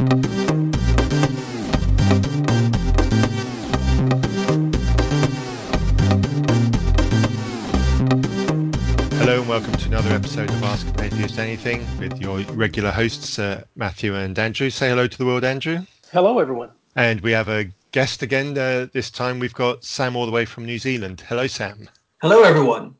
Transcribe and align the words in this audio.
Hello 0.00 0.06
and 9.40 9.46
welcome 9.46 9.74
to 9.74 9.86
another 9.88 10.14
episode 10.14 10.48
of 10.48 10.62
Ask 10.62 10.86
an 10.86 11.00
Atheist 11.02 11.38
Anything 11.38 11.86
with 11.98 12.18
your 12.18 12.38
regular 12.54 12.90
hosts, 12.90 13.38
uh, 13.38 13.62
Matthew 13.76 14.14
and 14.14 14.38
Andrew. 14.38 14.70
Say 14.70 14.88
hello 14.88 15.06
to 15.06 15.18
the 15.18 15.26
world, 15.26 15.44
Andrew. 15.44 15.80
Hello, 16.10 16.38
everyone. 16.38 16.70
And 16.96 17.20
we 17.20 17.32
have 17.32 17.50
a 17.50 17.66
guest 17.92 18.22
again. 18.22 18.56
Uh, 18.56 18.86
this 18.94 19.10
time 19.10 19.38
we've 19.38 19.52
got 19.52 19.84
Sam 19.84 20.16
all 20.16 20.24
the 20.24 20.32
way 20.32 20.46
from 20.46 20.64
New 20.64 20.78
Zealand. 20.78 21.22
Hello, 21.28 21.46
Sam. 21.46 21.90
Hello, 22.22 22.42
everyone. 22.42 22.94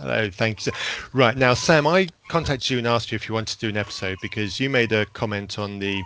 Hello, 0.00 0.28
thanks. 0.28 0.68
Right 1.12 1.36
now, 1.36 1.54
Sam, 1.54 1.86
I 1.86 2.08
contacted 2.28 2.70
you 2.70 2.78
and 2.78 2.88
asked 2.88 3.12
you 3.12 3.16
if 3.16 3.28
you 3.28 3.36
wanted 3.36 3.52
to 3.54 3.60
do 3.60 3.68
an 3.68 3.76
episode 3.76 4.18
because 4.20 4.58
you 4.58 4.68
made 4.68 4.90
a 4.90 5.06
comment 5.06 5.56
on 5.56 5.78
the 5.78 6.02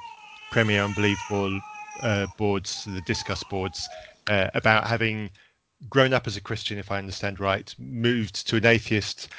Premier 0.55 0.85
Unbelievable 0.85 1.61
uh, 2.01 2.29
boards, 2.39 2.85
the 2.85 3.01
Disqus 3.01 3.43
boards, 3.51 3.89
uh, 4.29 4.51
about 4.55 4.87
having 4.87 5.29
grown 5.91 6.13
up 6.13 6.29
as 6.29 6.37
a 6.37 6.41
Christian, 6.41 6.79
if 6.79 6.93
I 6.93 6.99
understand 6.99 7.41
right, 7.41 7.75
moved 7.77 8.47
to 8.47 8.59
an 8.59 8.65
atheist 8.65 9.31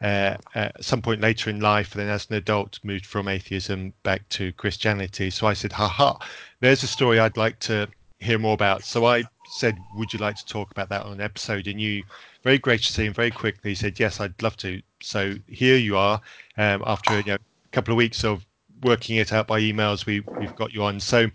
uh, 0.00 0.38
at 0.54 0.82
some 0.82 1.02
point 1.02 1.20
later 1.20 1.50
in 1.50 1.60
life, 1.60 1.92
and 1.92 2.00
then 2.00 2.08
as 2.08 2.26
an 2.30 2.36
adult 2.36 2.80
moved 2.84 3.04
from 3.04 3.28
atheism 3.28 3.92
back 4.02 4.26
to 4.30 4.50
Christianity. 4.54 5.28
So 5.28 5.46
I 5.46 5.52
said, 5.52 5.72
haha, 5.72 6.16
there's 6.60 6.82
a 6.82 6.86
story 6.86 7.20
I'd 7.20 7.36
like 7.36 7.58
to 7.60 7.86
hear 8.20 8.38
more 8.38 8.54
about. 8.54 8.82
So 8.82 9.04
I 9.04 9.24
said, 9.50 9.76
would 9.98 10.10
you 10.14 10.20
like 10.20 10.36
to 10.36 10.46
talk 10.46 10.70
about 10.70 10.88
that 10.88 11.02
on 11.02 11.12
an 11.12 11.20
episode? 11.20 11.66
And 11.66 11.78
you 11.78 12.02
very 12.44 12.56
graciously 12.56 13.04
and 13.04 13.14
very 13.14 13.30
quickly 13.30 13.74
said, 13.74 14.00
yes, 14.00 14.20
I'd 14.20 14.40
love 14.40 14.56
to. 14.56 14.80
So 15.02 15.34
here 15.48 15.76
you 15.76 15.98
are. 15.98 16.18
Um, 16.56 16.82
after 16.86 17.18
you 17.18 17.26
know, 17.26 17.34
a 17.34 17.68
couple 17.72 17.92
of 17.92 17.98
weeks 17.98 18.24
of 18.24 18.46
working 18.82 19.16
it 19.16 19.32
out 19.32 19.46
by 19.46 19.60
emails, 19.60 20.06
we, 20.06 20.22
we've 20.38 20.54
got 20.54 20.72
you 20.72 20.82
on. 20.82 21.00
So 21.00 21.30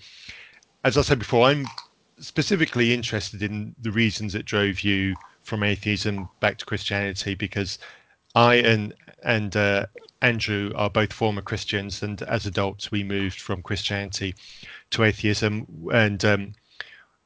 as 0.83 0.97
I 0.97 1.01
said 1.01 1.19
before, 1.19 1.47
I'm 1.47 1.65
specifically 2.19 2.93
interested 2.93 3.43
in 3.43 3.75
the 3.81 3.91
reasons 3.91 4.33
that 4.33 4.45
drove 4.45 4.81
you 4.81 5.15
from 5.43 5.63
atheism 5.63 6.29
back 6.39 6.57
to 6.57 6.65
Christianity 6.65 7.35
because 7.35 7.79
I 8.35 8.55
and 8.55 8.93
and 9.23 9.55
uh, 9.55 9.87
Andrew 10.21 10.71
are 10.75 10.89
both 10.89 11.13
former 11.13 11.41
Christians, 11.41 12.03
and 12.03 12.21
as 12.23 12.45
adults 12.45 12.91
we 12.91 13.03
moved 13.03 13.39
from 13.39 13.61
Christianity 13.61 14.35
to 14.91 15.03
atheism, 15.03 15.67
and 15.91 16.23
um, 16.23 16.53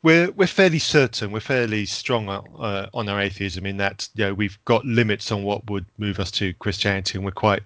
we're 0.03 0.31
we're 0.31 0.47
fairly 0.47 0.79
certain, 0.79 1.31
we're 1.31 1.39
fairly 1.39 1.85
strong 1.85 2.29
uh, 2.29 2.89
on 2.93 3.09
our 3.09 3.19
atheism 3.19 3.65
in 3.65 3.77
that 3.77 4.07
you 4.15 4.25
know 4.25 4.33
we've 4.33 4.57
got 4.65 4.85
limits 4.85 5.31
on 5.31 5.43
what 5.43 5.69
would 5.69 5.85
move 5.97 6.19
us 6.19 6.31
to 6.31 6.53
Christianity, 6.55 7.17
and 7.17 7.25
we're 7.25 7.31
quite 7.31 7.63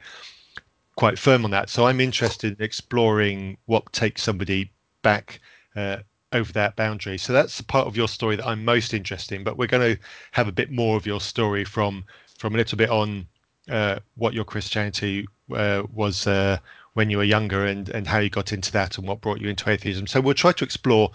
quite 0.96 1.20
firm 1.20 1.46
on 1.46 1.52
that. 1.52 1.70
So 1.70 1.88
I'm 1.88 2.00
interested 2.00 2.58
in 2.58 2.64
exploring 2.64 3.58
what 3.66 3.92
takes 3.94 4.24
somebody 4.24 4.72
back. 5.02 5.40
Uh, 5.76 5.98
over 6.36 6.52
that 6.54 6.76
boundary. 6.76 7.18
So 7.18 7.34
that's 7.34 7.58
the 7.58 7.64
part 7.64 7.88
of 7.88 7.96
your 7.96 8.08
story 8.08 8.36
that 8.36 8.46
I'm 8.46 8.64
most 8.66 8.94
interested 8.94 9.36
in. 9.36 9.44
But 9.44 9.58
we're 9.58 9.68
going 9.68 9.96
to 9.96 10.02
have 10.32 10.48
a 10.48 10.52
bit 10.52 10.70
more 10.70 10.98
of 10.98 11.06
your 11.06 11.22
story 11.22 11.64
from 11.64 12.04
from 12.38 12.54
a 12.54 12.58
little 12.58 12.78
bit 12.78 12.90
on 12.90 13.26
uh, 13.70 14.00
what 14.16 14.34
your 14.34 14.44
Christianity 14.44 15.26
uh, 15.54 15.84
was 15.94 16.28
uh, 16.28 16.58
when 16.94 17.10
you 17.10 17.18
were 17.18 17.24
younger 17.24 17.66
and 17.66 17.90
and 17.90 18.06
how 18.06 18.20
you 18.20 18.30
got 18.30 18.52
into 18.52 18.72
that 18.74 18.98
and 18.98 19.08
what 19.08 19.22
brought 19.22 19.42
you 19.42 19.50
into 19.50 19.70
atheism. 19.70 20.08
So 20.08 20.22
we'll 20.22 20.34
try 20.34 20.52
to 20.52 20.64
explore 20.64 21.12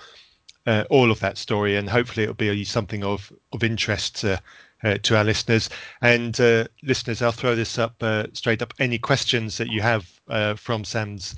uh, 0.67 0.85
all 0.91 1.11
of 1.11 1.21
that 1.21 1.39
story 1.39 1.77
and 1.77 1.89
hopefully 1.89 2.25
it'll 2.25 2.35
be 2.35 2.65
something 2.65 3.05
of 3.05 3.33
of 3.53 3.63
interest. 3.63 4.25
Uh, 4.83 4.97
to 5.03 5.15
our 5.15 5.25
listeners 5.25 5.69
and 6.01 6.41
uh, 6.41 6.65
listeners, 6.83 7.21
I'll 7.21 7.33
throw 7.33 7.55
this 7.55 7.79
up 7.79 8.03
straight 8.33 8.63
up. 8.63 8.73
Any 8.79 8.99
questions 8.99 9.59
that 9.59 9.69
you 9.69 9.83
have 9.83 10.07
from 10.59 10.85
Sam's 10.85 11.35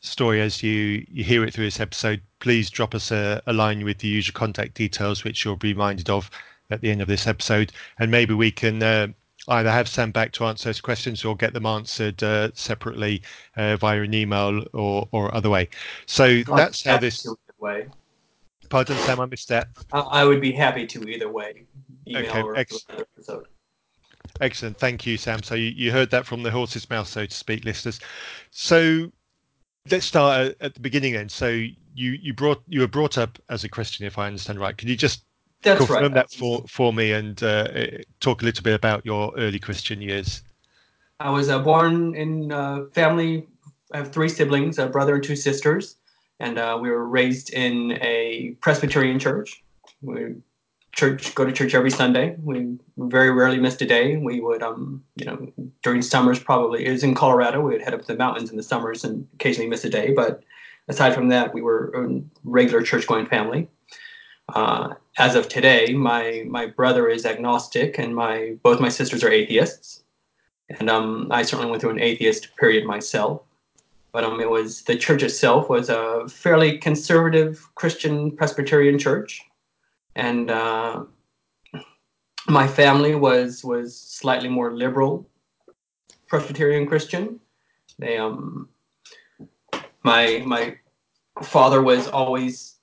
story 0.00 0.40
as 0.40 0.62
you, 0.62 1.04
you 1.10 1.24
hear 1.24 1.44
it 1.44 1.52
through 1.52 1.66
this 1.66 1.80
episode, 1.80 2.22
please 2.40 2.70
drop 2.70 2.94
us 2.94 3.10
a, 3.10 3.42
a 3.46 3.52
line 3.52 3.84
with 3.84 3.98
the 3.98 4.08
usual 4.08 4.32
contact 4.32 4.74
details, 4.74 5.24
which 5.24 5.44
you'll 5.44 5.56
be 5.56 5.72
reminded 5.72 6.08
of 6.08 6.30
at 6.70 6.80
the 6.80 6.90
end 6.90 7.02
of 7.02 7.08
this 7.08 7.26
episode. 7.26 7.72
And 7.98 8.10
maybe 8.10 8.34
we 8.34 8.50
can 8.50 8.82
uh, 8.82 9.08
either 9.48 9.70
have 9.70 9.88
Sam 9.88 10.10
back 10.10 10.32
to 10.32 10.44
answer 10.44 10.68
those 10.68 10.80
questions 10.80 11.24
or 11.24 11.36
get 11.36 11.52
them 11.52 11.66
answered 11.66 12.22
uh, 12.22 12.50
separately 12.54 13.22
uh, 13.56 13.76
via 13.76 14.02
an 14.02 14.14
email 14.14 14.64
or, 14.72 15.08
or 15.12 15.34
other 15.34 15.50
way. 15.50 15.68
So 16.06 16.42
that's 16.44 16.84
how 16.84 16.98
this. 16.98 17.26
Way. 17.58 17.88
Pardon, 18.70 18.96
Sam, 18.98 19.18
I 19.18 19.26
missed 19.26 19.48
that. 19.48 19.68
I 19.92 20.24
would 20.24 20.40
be 20.40 20.52
happy 20.52 20.86
to 20.86 21.08
either 21.08 21.30
way. 21.30 21.64
Email 22.08 22.30
okay, 22.30 22.42
or 22.42 22.56
excellent. 22.56 23.06
episode. 23.16 23.46
Excellent. 24.40 24.78
Thank 24.78 25.06
you, 25.06 25.16
Sam. 25.16 25.42
So 25.42 25.54
you, 25.54 25.72
you 25.74 25.92
heard 25.92 26.10
that 26.10 26.26
from 26.26 26.42
the 26.42 26.50
horse's 26.50 26.88
mouth, 26.90 27.08
so 27.08 27.26
to 27.26 27.34
speak, 27.34 27.64
listeners. 27.64 28.00
So 28.50 29.10
let's 29.90 30.06
start 30.06 30.56
at 30.60 30.74
the 30.74 30.80
beginning 30.80 31.14
then. 31.14 31.28
So 31.28 31.48
you 31.48 31.72
you 31.94 32.32
brought 32.34 32.62
you 32.68 32.80
were 32.80 32.88
brought 32.88 33.18
up 33.18 33.38
as 33.48 33.64
a 33.64 33.68
Christian, 33.68 34.06
if 34.06 34.18
I 34.18 34.26
understand 34.26 34.60
right. 34.60 34.76
Can 34.76 34.88
you 34.88 34.96
just 34.96 35.24
That's 35.62 35.78
confirm 35.78 36.02
right. 36.02 36.14
that 36.14 36.30
for 36.30 36.64
for 36.68 36.92
me 36.92 37.12
and 37.12 37.42
uh, 37.42 37.68
talk 38.20 38.42
a 38.42 38.44
little 38.44 38.62
bit 38.62 38.74
about 38.74 39.04
your 39.04 39.32
early 39.36 39.58
Christian 39.58 40.00
years? 40.00 40.42
I 41.20 41.30
was 41.30 41.48
uh, 41.48 41.58
born 41.58 42.14
in 42.14 42.52
a 42.52 42.86
family. 42.92 43.46
I 43.92 43.96
have 43.98 44.12
three 44.12 44.28
siblings, 44.28 44.78
a 44.78 44.86
brother 44.86 45.14
and 45.14 45.24
two 45.24 45.36
sisters, 45.36 45.96
and 46.38 46.58
uh, 46.58 46.78
we 46.80 46.90
were 46.90 47.08
raised 47.08 47.52
in 47.52 47.98
a 48.02 48.54
Presbyterian 48.60 49.18
church. 49.18 49.62
We 50.02 50.34
church 50.98 51.32
go 51.36 51.44
to 51.44 51.52
church 51.52 51.74
every 51.74 51.92
Sunday. 51.92 52.34
We 52.42 52.76
very 52.96 53.30
rarely 53.30 53.60
missed 53.60 53.80
a 53.82 53.86
day. 53.86 54.16
We 54.16 54.40
would, 54.40 54.64
um, 54.64 55.04
you 55.14 55.26
know, 55.26 55.52
during 55.84 56.02
summers 56.02 56.40
probably 56.40 56.84
it 56.84 56.90
was 56.90 57.04
in 57.04 57.14
Colorado. 57.14 57.60
We 57.60 57.74
would 57.74 57.82
head 57.82 57.94
up 57.94 58.00
to 58.00 58.06
the 58.08 58.16
mountains 58.16 58.50
in 58.50 58.56
the 58.56 58.64
summers 58.64 59.04
and 59.04 59.24
occasionally 59.34 59.70
miss 59.70 59.84
a 59.84 59.90
day. 59.90 60.12
But 60.12 60.42
aside 60.88 61.14
from 61.14 61.28
that, 61.28 61.54
we 61.54 61.62
were 61.62 61.92
a 61.94 62.20
regular 62.42 62.82
church 62.82 63.06
going 63.06 63.26
family. 63.26 63.68
Uh, 64.48 64.94
as 65.18 65.36
of 65.36 65.48
today, 65.48 65.94
my 65.94 66.42
my 66.48 66.66
brother 66.66 67.08
is 67.08 67.24
agnostic, 67.24 67.96
and 67.96 68.12
my 68.12 68.56
both 68.64 68.80
my 68.80 68.88
sisters 68.88 69.22
are 69.22 69.30
atheists. 69.30 70.02
And 70.80 70.90
um, 70.90 71.28
I 71.30 71.42
certainly 71.42 71.70
went 71.70 71.80
through 71.80 71.92
an 71.92 72.00
atheist 72.00 72.56
period 72.56 72.84
myself. 72.84 73.42
But 74.10 74.24
um, 74.24 74.40
it 74.40 74.50
was 74.50 74.82
the 74.82 74.96
church 74.96 75.22
itself 75.22 75.68
was 75.68 75.90
a 75.90 76.26
fairly 76.28 76.76
conservative 76.78 77.70
Christian 77.76 78.32
Presbyterian 78.32 78.98
church 78.98 79.47
and 80.18 80.50
uh, 80.50 81.04
my 82.48 82.66
family 82.66 83.14
was 83.14 83.64
was 83.64 83.98
slightly 83.98 84.48
more 84.48 84.76
liberal 84.76 85.26
Presbyterian 86.26 86.86
Christian. 86.86 87.40
They 87.98 88.18
um 88.18 88.68
my 90.02 90.42
my 90.44 90.76
father 91.42 91.80
was 91.82 92.08
always 92.08 92.76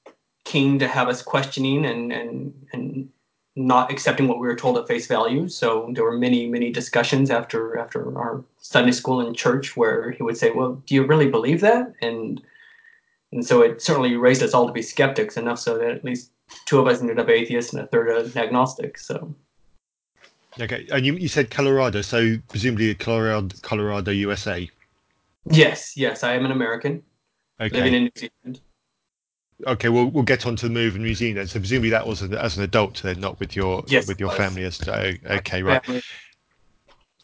keen 0.46 0.80
to 0.80 0.88
have 0.88 1.10
us 1.10 1.22
questioning 1.22 1.86
and 1.86 2.12
and 2.12 2.54
and 2.74 3.10
not 3.58 3.90
accepting 3.92 4.28
what 4.28 4.40
we 4.40 4.48
were 4.48 4.56
told 4.56 4.78
at 4.78 4.88
face 4.88 5.08
value. 5.08 5.48
So 5.48 5.90
there 5.94 6.04
were 6.04 6.18
many 6.18 6.48
many 6.48 6.72
discussions 6.72 7.30
after 7.30 7.78
after 7.78 8.18
our 8.18 8.44
Sunday 8.58 8.92
school 8.92 9.20
and 9.22 9.36
church 9.36 9.76
where 9.76 10.12
he 10.12 10.24
would 10.24 10.38
say, 10.38 10.52
"Well, 10.52 10.82
do 10.86 10.96
you 10.96 11.06
really 11.06 11.30
believe 11.30 11.62
that?" 11.62 11.94
and 12.02 12.42
and 13.32 13.46
so 13.46 13.62
it 13.62 13.82
certainly 13.82 14.16
raised 14.16 14.44
us 14.44 14.54
all 14.54 14.68
to 14.68 14.74
be 14.74 14.82
skeptics 14.82 15.36
enough 15.36 15.60
so 15.60 15.78
that 15.78 15.92
at 15.92 16.06
least 16.06 16.32
two 16.66 16.80
of 16.80 16.88
us 16.88 17.02
ended 17.02 17.20
up 17.20 17.30
atheists 17.30 17.74
and 17.74 17.84
a 17.84 17.88
third 17.88 18.10
uh, 18.10 18.40
agnostic. 18.40 18.98
So. 18.98 19.36
Okay, 20.60 20.88
and 20.92 21.06
you, 21.06 21.16
you 21.16 21.28
said 21.28 21.52
Colorado, 21.52 22.02
so 22.02 22.38
presumably 22.50 22.96
Colorado, 22.96 23.56
Colorado, 23.62 24.12
USA. 24.12 24.70
Yes, 25.52 25.98
yes, 25.98 26.24
I 26.24 26.34
am 26.34 26.46
an 26.46 26.52
American 26.52 27.04
Okay. 27.60 27.76
living 27.76 27.94
in 27.94 28.04
New 28.04 28.12
Zealand. 28.18 28.62
Okay, 29.66 29.88
we'll 29.90 30.08
we'll 30.08 30.24
get 30.24 30.46
on 30.46 30.56
to 30.58 30.68
the 30.68 30.74
move 30.74 30.96
in 30.96 31.04
New 31.04 31.16
Zealand. 31.16 31.50
So 31.50 31.60
presumably 31.60 31.90
that 31.92 32.06
was 32.06 32.22
as 32.22 32.58
an 32.58 32.64
adult, 32.64 33.02
then 33.02 33.20
not 33.22 33.40
with 33.40 33.56
your 33.56 33.84
Yes, 33.88 34.08
with 34.08 34.20
your 34.20 34.30
was. 34.30 34.38
family 34.38 34.64
as 34.64 34.82
okay, 34.88 35.64
right. 35.64 35.86
Family 35.86 36.02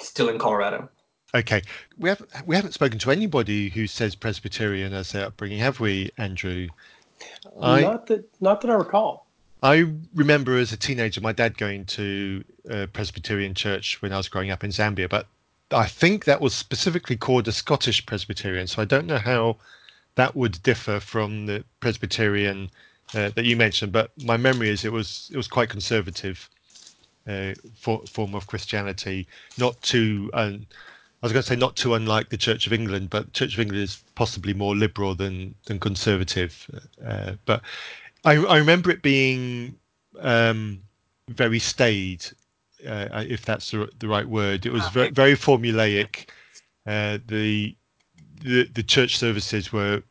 Still 0.02 0.30
in 0.30 0.40
Colorado. 0.40 0.90
Okay, 1.36 1.62
we 1.98 2.10
have 2.10 2.22
we 2.46 2.56
haven't 2.56 2.74
spoken 2.74 3.00
to 3.00 3.12
anybody 3.12 3.70
who 3.70 3.88
says 3.88 4.16
Presbyterian 4.16 4.94
as 4.94 5.12
their 5.12 5.26
upbringing, 5.26 5.60
have 5.60 5.80
we, 5.80 6.12
Andrew? 6.18 6.68
I 7.62 7.82
Not 7.82 8.08
that, 8.08 8.26
not 8.42 8.62
that 8.62 8.72
I 8.72 8.76
recall. 8.76 9.28
I 9.64 9.86
remember 10.16 10.58
as 10.58 10.72
a 10.72 10.78
teenager 10.78 11.22
my 11.22 11.34
dad 11.34 11.58
going 11.58 11.86
to 11.86 12.44
a 12.70 12.88
Presbyterian 12.88 13.54
church 13.54 14.02
when 14.02 14.12
I 14.12 14.18
was 14.18 14.28
growing 14.28 14.50
up 14.50 14.64
in 14.64 14.72
Zambia, 14.72 15.08
but 15.08 15.28
I 15.72 15.86
think 15.88 16.26
that 16.26 16.42
was 16.42 16.54
specifically 16.54 17.16
called 17.16 17.48
a 17.48 17.52
Scottish 17.52 18.06
Presbyterian. 18.06 18.68
So 18.68 18.82
I 18.82 18.86
don't 18.86 19.06
know 19.06 19.20
how 19.20 19.58
that 20.16 20.36
would 20.36 20.62
differ 20.64 21.00
from 21.00 21.46
the 21.46 21.64
Presbyterian 21.80 22.70
uh, 23.14 23.30
that 23.36 23.46
you 23.46 23.56
mentioned, 23.56 23.92
but 23.92 24.12
my 24.24 24.38
memory 24.38 24.70
is 24.70 24.84
it 24.84 24.92
was 24.92 25.30
it 25.32 25.38
was 25.38 25.48
quite 25.48 25.70
conservative 25.70 26.50
uh, 27.28 27.54
for, 27.76 28.02
form 28.08 28.36
of 28.36 28.48
Christianity, 28.48 29.28
not 29.58 29.82
too. 29.82 30.30
Um, 30.34 30.66
I 31.22 31.26
was 31.28 31.34
going 31.34 31.44
to 31.44 31.48
say 31.48 31.56
not 31.56 31.76
too 31.76 31.94
unlike 31.94 32.30
the 32.30 32.38
Church 32.38 32.66
of 32.66 32.74
England, 32.74 33.12
but 33.12 33.34
Church 33.34 33.54
of 33.54 33.60
England 33.60 33.84
is 33.84 34.04
possibly 34.16 34.54
more 34.54 34.76
liberal 34.76 35.14
than 35.14 35.54
than 35.66 35.80
conservative. 35.80 36.68
Uh, 37.06 37.34
but 37.46 37.62
I, 38.26 38.38
I 38.38 38.58
remember 38.58 38.90
it 38.90 39.04
being 39.04 39.76
um, 40.20 40.82
very 41.30 41.60
staid, 41.60 42.26
uh, 42.88 43.24
if 43.28 43.46
that's 43.46 43.72
the, 43.72 43.90
the 44.00 44.08
right 44.08 44.28
word. 44.28 44.66
It 44.66 44.74
was 44.74 44.88
very, 44.90 45.10
very 45.12 45.34
formulaic. 45.34 46.28
Uh, 46.88 47.20
the, 47.28 47.76
the 48.44 48.64
the 48.74 48.84
church 48.84 49.18
services 49.18 49.72
were 49.72 50.02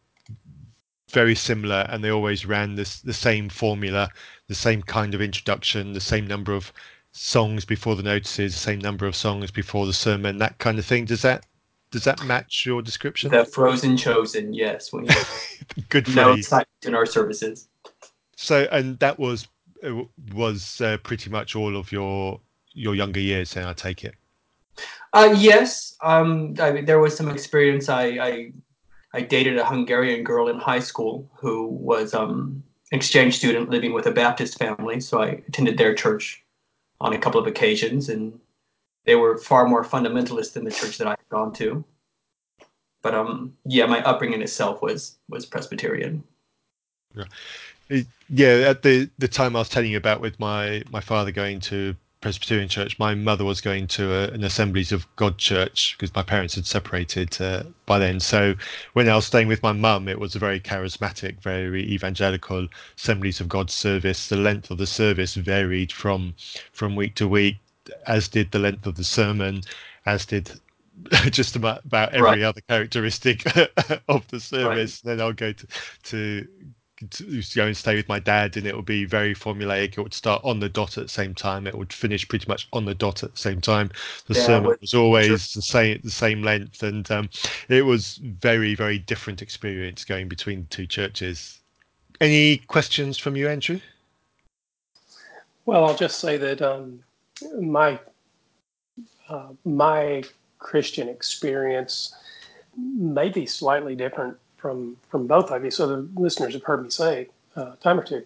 very 1.11 1.35
similar, 1.35 1.87
and 1.89 2.05
they 2.05 2.11
always 2.11 2.47
ran 2.47 2.77
this 2.77 3.01
the 3.01 3.13
same 3.13 3.49
formula, 3.49 4.09
the 4.47 4.55
same 4.55 4.83
kind 4.83 5.15
of 5.15 5.21
introduction, 5.21 5.93
the 5.93 6.01
same 6.01 6.27
number 6.27 6.53
of 6.53 6.73
songs 7.13 7.65
before 7.65 7.97
the 7.97 8.03
notices, 8.03 8.53
the 8.55 8.59
same 8.59 8.79
number 8.79 9.07
of 9.07 9.17
songs 9.17 9.51
before 9.51 9.87
the 9.87 9.93
sermon, 9.93 10.39
that 10.39 10.59
kind 10.59 10.79
of 10.79 10.85
thing. 10.85 11.05
Does 11.05 11.23
that 11.23 11.45
does 11.91 12.05
that 12.05 12.25
match 12.25 12.65
your 12.65 12.83
description? 12.83 13.31
The 13.31 13.45
frozen 13.45 13.97
chosen, 13.97 14.53
yes. 14.53 14.93
We 14.93 15.09
Good 15.89 16.09
no 16.15 16.33
phrase. 16.33 16.39
excitement 16.47 16.69
in 16.85 16.95
our 16.95 17.07
services. 17.07 17.69
So, 18.37 18.69
and 18.71 18.99
that 19.01 19.19
was 19.19 19.49
uh, 19.85 20.03
was 20.33 20.81
uh, 20.81 20.99
pretty 21.03 21.31
much 21.31 21.57
all 21.57 21.77
of 21.77 21.91
your 21.91 22.41
your 22.73 22.95
younger 22.95 23.21
years. 23.21 23.55
Then 23.55 23.67
I 23.67 23.73
take 23.73 24.05
it. 24.05 24.15
Uh, 25.13 25.35
yes, 25.37 25.97
um, 26.03 26.55
I 26.61 26.71
mean, 26.71 26.85
there 26.85 27.01
was 27.01 27.17
some 27.17 27.29
experience. 27.29 27.89
I, 27.89 28.05
I 28.05 28.53
I 29.13 29.23
dated 29.23 29.59
a 29.59 29.65
Hungarian 29.65 30.23
girl 30.23 30.49
in 30.49 30.59
high 30.59 30.79
school 30.79 31.29
who 31.35 31.67
was 31.67 32.15
um, 32.15 32.63
exchange 32.93 33.37
student 33.37 33.69
living 33.69 33.93
with 33.93 34.07
a 34.07 34.13
Baptist 34.13 34.59
family, 34.59 35.01
so 35.01 35.21
I 35.21 35.43
attended 35.49 35.77
their 35.77 35.95
church 35.95 36.40
on 37.01 37.13
a 37.13 37.19
couple 37.19 37.41
of 37.41 37.47
occasions, 37.47 38.09
and 38.09 38.39
they 39.05 39.15
were 39.15 39.39
far 39.39 39.67
more 39.67 39.85
fundamentalist 39.85 40.53
than 40.53 40.65
the 40.65 40.71
church 40.71 40.99
that 40.99 41.07
I 41.07 41.11
had 41.11 41.29
gone 41.31 41.53
to. 41.55 41.85
But 43.03 43.15
um, 43.15 43.57
yeah, 43.65 43.87
my 43.87 44.03
upbringing 44.03 44.43
itself 44.43 44.83
was 44.83 45.19
was 45.29 45.47
Presbyterian. 45.47 46.23
Yeah, 47.15 48.03
yeah. 48.29 48.69
at 48.69 48.83
the 48.83 49.09
the 49.19 49.29
time 49.29 49.57
I 49.57 49.61
was 49.61 49.69
telling 49.69 49.91
you 49.91 49.97
about 49.97 50.21
with 50.21 50.39
my 50.39 50.83
my 50.91 51.01
father 51.01 51.33
going 51.33 51.61
to 51.61 51.97
Presbyterian 52.21 52.69
church, 52.69 52.99
my 52.99 53.15
mother 53.15 53.45
was 53.45 53.61
going 53.61 53.87
to 53.89 54.13
a, 54.15 54.29
an 54.29 54.45
Assemblies 54.45 54.93
of 54.93 55.07
God 55.17 55.39
church 55.39 55.97
because 55.97 56.15
my 56.15 56.23
parents 56.23 56.55
had 56.57 56.67
separated 56.67 57.41
uh, 57.41 57.65
by 57.87 57.99
then. 57.99 58.21
So 58.21 58.55
when 58.95 59.09
I 59.09 59.17
was 59.17 59.27
staying 59.27 59.49
with 59.49 59.63
my 59.63 59.73
mum, 59.73 60.09
it 60.09 60.21
was 60.21 60.35
a 60.35 60.41
very 60.41 60.61
charismatic, 60.61 61.41
very 61.43 61.83
evangelical 61.85 62.69
Assemblies 62.99 63.41
of 63.41 63.49
God 63.49 63.71
service. 63.71 64.29
The 64.29 64.37
length 64.37 64.71
of 64.71 64.79
the 64.79 64.87
service 64.87 65.35
varied 65.37 65.93
from 65.93 66.35
from 66.73 66.97
week 66.97 67.15
to 67.17 67.29
week, 67.29 67.57
as 68.07 68.29
did 68.29 68.51
the 68.51 68.59
length 68.59 68.87
of 68.87 68.97
the 68.97 69.05
sermon, 69.05 69.63
as 70.07 70.27
did 70.27 70.53
just 71.31 71.57
about, 71.57 71.85
about 71.87 72.15
every 72.15 72.43
Right. 72.43 72.43
other 72.43 72.61
characteristic 72.69 73.45
of 74.09 74.27
the 74.29 74.41
service. 74.41 75.01
Then 75.01 75.21
I'll 75.21 75.33
go 75.33 75.53
to 75.53 75.67
to 76.05 76.49
to 77.11 77.43
go 77.55 77.67
and 77.67 77.77
stay 77.77 77.95
with 77.97 78.09
my 78.09 78.19
dad 78.19 78.57
and 78.57 78.67
it 78.67 78.77
would 78.77 78.85
be 78.87 79.05
very 79.05 79.35
formulaic. 79.35 79.93
It 79.97 80.03
would 80.03 80.15
start 80.15 80.43
on 80.45 80.61
the 80.61 80.69
dot 80.69 80.99
at 80.99 81.05
the 81.05 81.09
same 81.09 81.35
time. 81.35 81.67
It 81.67 81.77
would 81.77 81.93
finish 81.93 82.29
pretty 82.29 82.47
much 82.49 82.69
on 82.73 82.85
the 82.85 82.95
dot 82.95 83.23
at 83.23 83.33
the 83.33 83.39
same 83.39 83.61
time. 83.61 83.91
The 84.27 84.35
Yeah, 84.35 84.43
sermon 84.47 84.77
was 84.81 84.95
always 84.95 85.53
the 85.53 85.63
same 85.63 86.01
the 86.05 86.11
same 86.11 86.43
length 86.43 86.83
and 86.83 87.11
um, 87.11 87.31
it 87.69 87.83
was 87.83 88.17
very 88.17 88.75
very 88.75 88.99
different 88.99 89.43
experience 89.43 90.05
going 90.05 90.29
between 90.29 90.63
the 90.63 90.69
two 90.69 90.87
churches. 90.87 91.61
Any 92.21 92.59
questions 92.59 93.19
from 93.19 93.37
you 93.37 93.49
andrew? 93.49 93.81
Well, 95.65 95.85
I'll 95.85 95.97
just 95.97 96.21
say 96.21 96.37
that 96.37 96.63
um, 96.63 97.03
my 97.61 97.99
uh, 99.29 99.49
my 99.65 100.23
Christian 100.59 101.09
experience 101.09 102.15
may 102.77 103.29
be 103.29 103.47
slightly 103.47 103.95
different 103.95 104.37
from 104.61 104.97
from 105.09 105.27
both 105.27 105.51
of 105.51 105.65
you. 105.65 105.71
So 105.71 105.87
the 105.87 106.09
listeners 106.21 106.55
have 106.55 106.63
heard 106.63 106.83
me 106.83 106.91
say 106.91 107.29
uh, 107.57 107.73
a 107.73 107.77
time 107.77 107.99
or 107.99 108.05
two. 108.05 108.25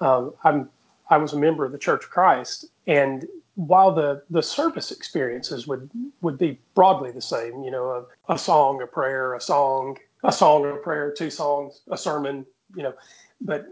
Um, 0.00 0.34
I'm 0.44 0.68
I 1.10 1.16
was 1.18 1.32
a 1.32 1.38
member 1.38 1.64
of 1.64 1.72
the 1.72 1.78
Church 1.78 2.04
of 2.04 2.10
Christ, 2.10 2.66
and 2.86 3.26
while 3.56 3.92
the 3.92 4.22
the 4.30 4.42
service 4.42 4.90
experiences 4.90 5.66
would 5.66 5.90
would 6.20 6.38
be 6.38 6.58
broadly 6.74 7.10
the 7.10 7.22
same, 7.22 7.62
you 7.62 7.70
know, 7.70 8.06
a, 8.28 8.34
a 8.34 8.38
song, 8.38 8.82
a 8.82 8.86
prayer, 8.86 9.34
a 9.34 9.40
song, 9.40 9.98
a 10.24 10.32
song, 10.32 10.66
a 10.66 10.76
prayer, 10.76 11.12
two 11.12 11.30
songs, 11.30 11.80
a 11.90 11.96
sermon, 11.96 12.46
you 12.74 12.82
know, 12.82 12.94
but 13.40 13.66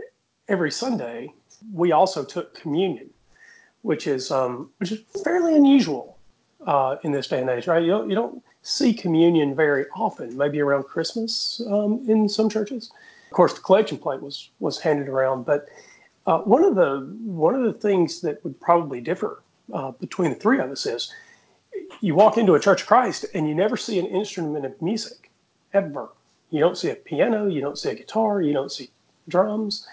every 0.48 0.70
Sunday 0.70 1.32
we 1.72 1.92
also 1.92 2.24
took 2.24 2.54
communion, 2.54 3.10
which 3.82 4.06
is 4.06 4.30
um, 4.30 4.70
which 4.78 4.92
is 4.92 5.00
fairly 5.22 5.54
unusual 5.54 6.18
uh, 6.66 6.96
in 7.02 7.12
this 7.12 7.28
day 7.28 7.40
and 7.40 7.50
age, 7.50 7.66
right? 7.66 7.82
You 7.82 7.90
don't 7.90 8.08
you 8.08 8.14
don't 8.14 8.42
see 8.64 8.92
communion 8.92 9.54
very 9.54 9.86
often. 9.94 10.36
Maybe 10.36 10.60
around 10.60 10.84
Christmas 10.84 11.62
um, 11.68 12.04
in 12.08 12.28
some 12.28 12.48
churches. 12.48 12.90
Of 13.30 13.36
course, 13.36 13.54
the 13.54 13.60
collection 13.60 13.98
plate 13.98 14.20
was 14.20 14.50
was 14.58 14.80
handed 14.80 15.08
around, 15.08 15.44
but 15.44 15.68
uh, 16.26 16.38
one 16.40 16.64
of 16.64 16.74
the 16.74 17.16
one 17.24 17.54
of 17.54 17.62
the 17.62 17.78
things 17.78 18.20
that 18.22 18.42
would 18.42 18.60
probably 18.60 19.00
differ 19.00 19.42
uh, 19.72 19.92
between 19.92 20.30
the 20.30 20.36
three 20.36 20.58
of 20.58 20.70
us 20.70 20.86
is 20.86 21.12
you 22.00 22.14
walk 22.14 22.38
into 22.38 22.54
a 22.54 22.60
Church 22.60 22.82
of 22.82 22.88
Christ 22.88 23.24
and 23.34 23.48
you 23.48 23.54
never 23.54 23.76
see 23.76 23.98
an 23.98 24.06
instrument 24.06 24.64
of 24.64 24.80
music 24.82 25.30
ever. 25.72 26.08
You 26.50 26.60
don't 26.60 26.78
see 26.78 26.90
a 26.90 26.94
piano, 26.94 27.46
you 27.46 27.60
don't 27.60 27.78
see 27.78 27.90
a 27.90 27.94
guitar, 27.94 28.40
you 28.40 28.52
don't 28.52 28.70
see 28.70 28.90
drums 29.28 29.86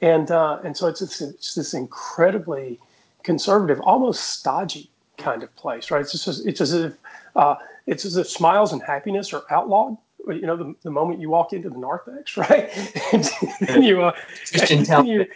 and 0.00 0.30
uh, 0.30 0.58
and 0.64 0.76
so 0.76 0.86
it's, 0.86 1.02
it's 1.02 1.20
it's 1.20 1.54
this 1.54 1.74
incredibly 1.74 2.78
conservative, 3.22 3.80
almost 3.80 4.38
stodgy 4.38 4.90
kind 5.16 5.42
of 5.42 5.54
place, 5.56 5.90
right? 5.90 6.00
It's 6.00 6.24
just 6.24 6.46
it's 6.46 6.60
as 6.60 6.72
if 6.72 6.94
uh, 7.36 7.56
it's 7.88 8.04
as 8.04 8.16
if 8.16 8.28
smiles 8.28 8.72
and 8.72 8.82
happiness 8.82 9.32
are 9.32 9.42
outlawed. 9.50 9.96
You 10.28 10.42
know, 10.42 10.56
the, 10.56 10.74
the 10.82 10.90
moment 10.90 11.20
you 11.20 11.30
walk 11.30 11.52
into 11.54 11.70
the 11.70 11.78
narthex, 11.78 12.36
right? 12.44 12.68
and 13.12 13.24
then 13.66 13.82
you 13.82 14.02
uh, 14.02 14.12
Christian 14.50 14.78
and 14.78 14.86
then 14.86 15.06
you- 15.06 15.24
Taliban. 15.24 15.28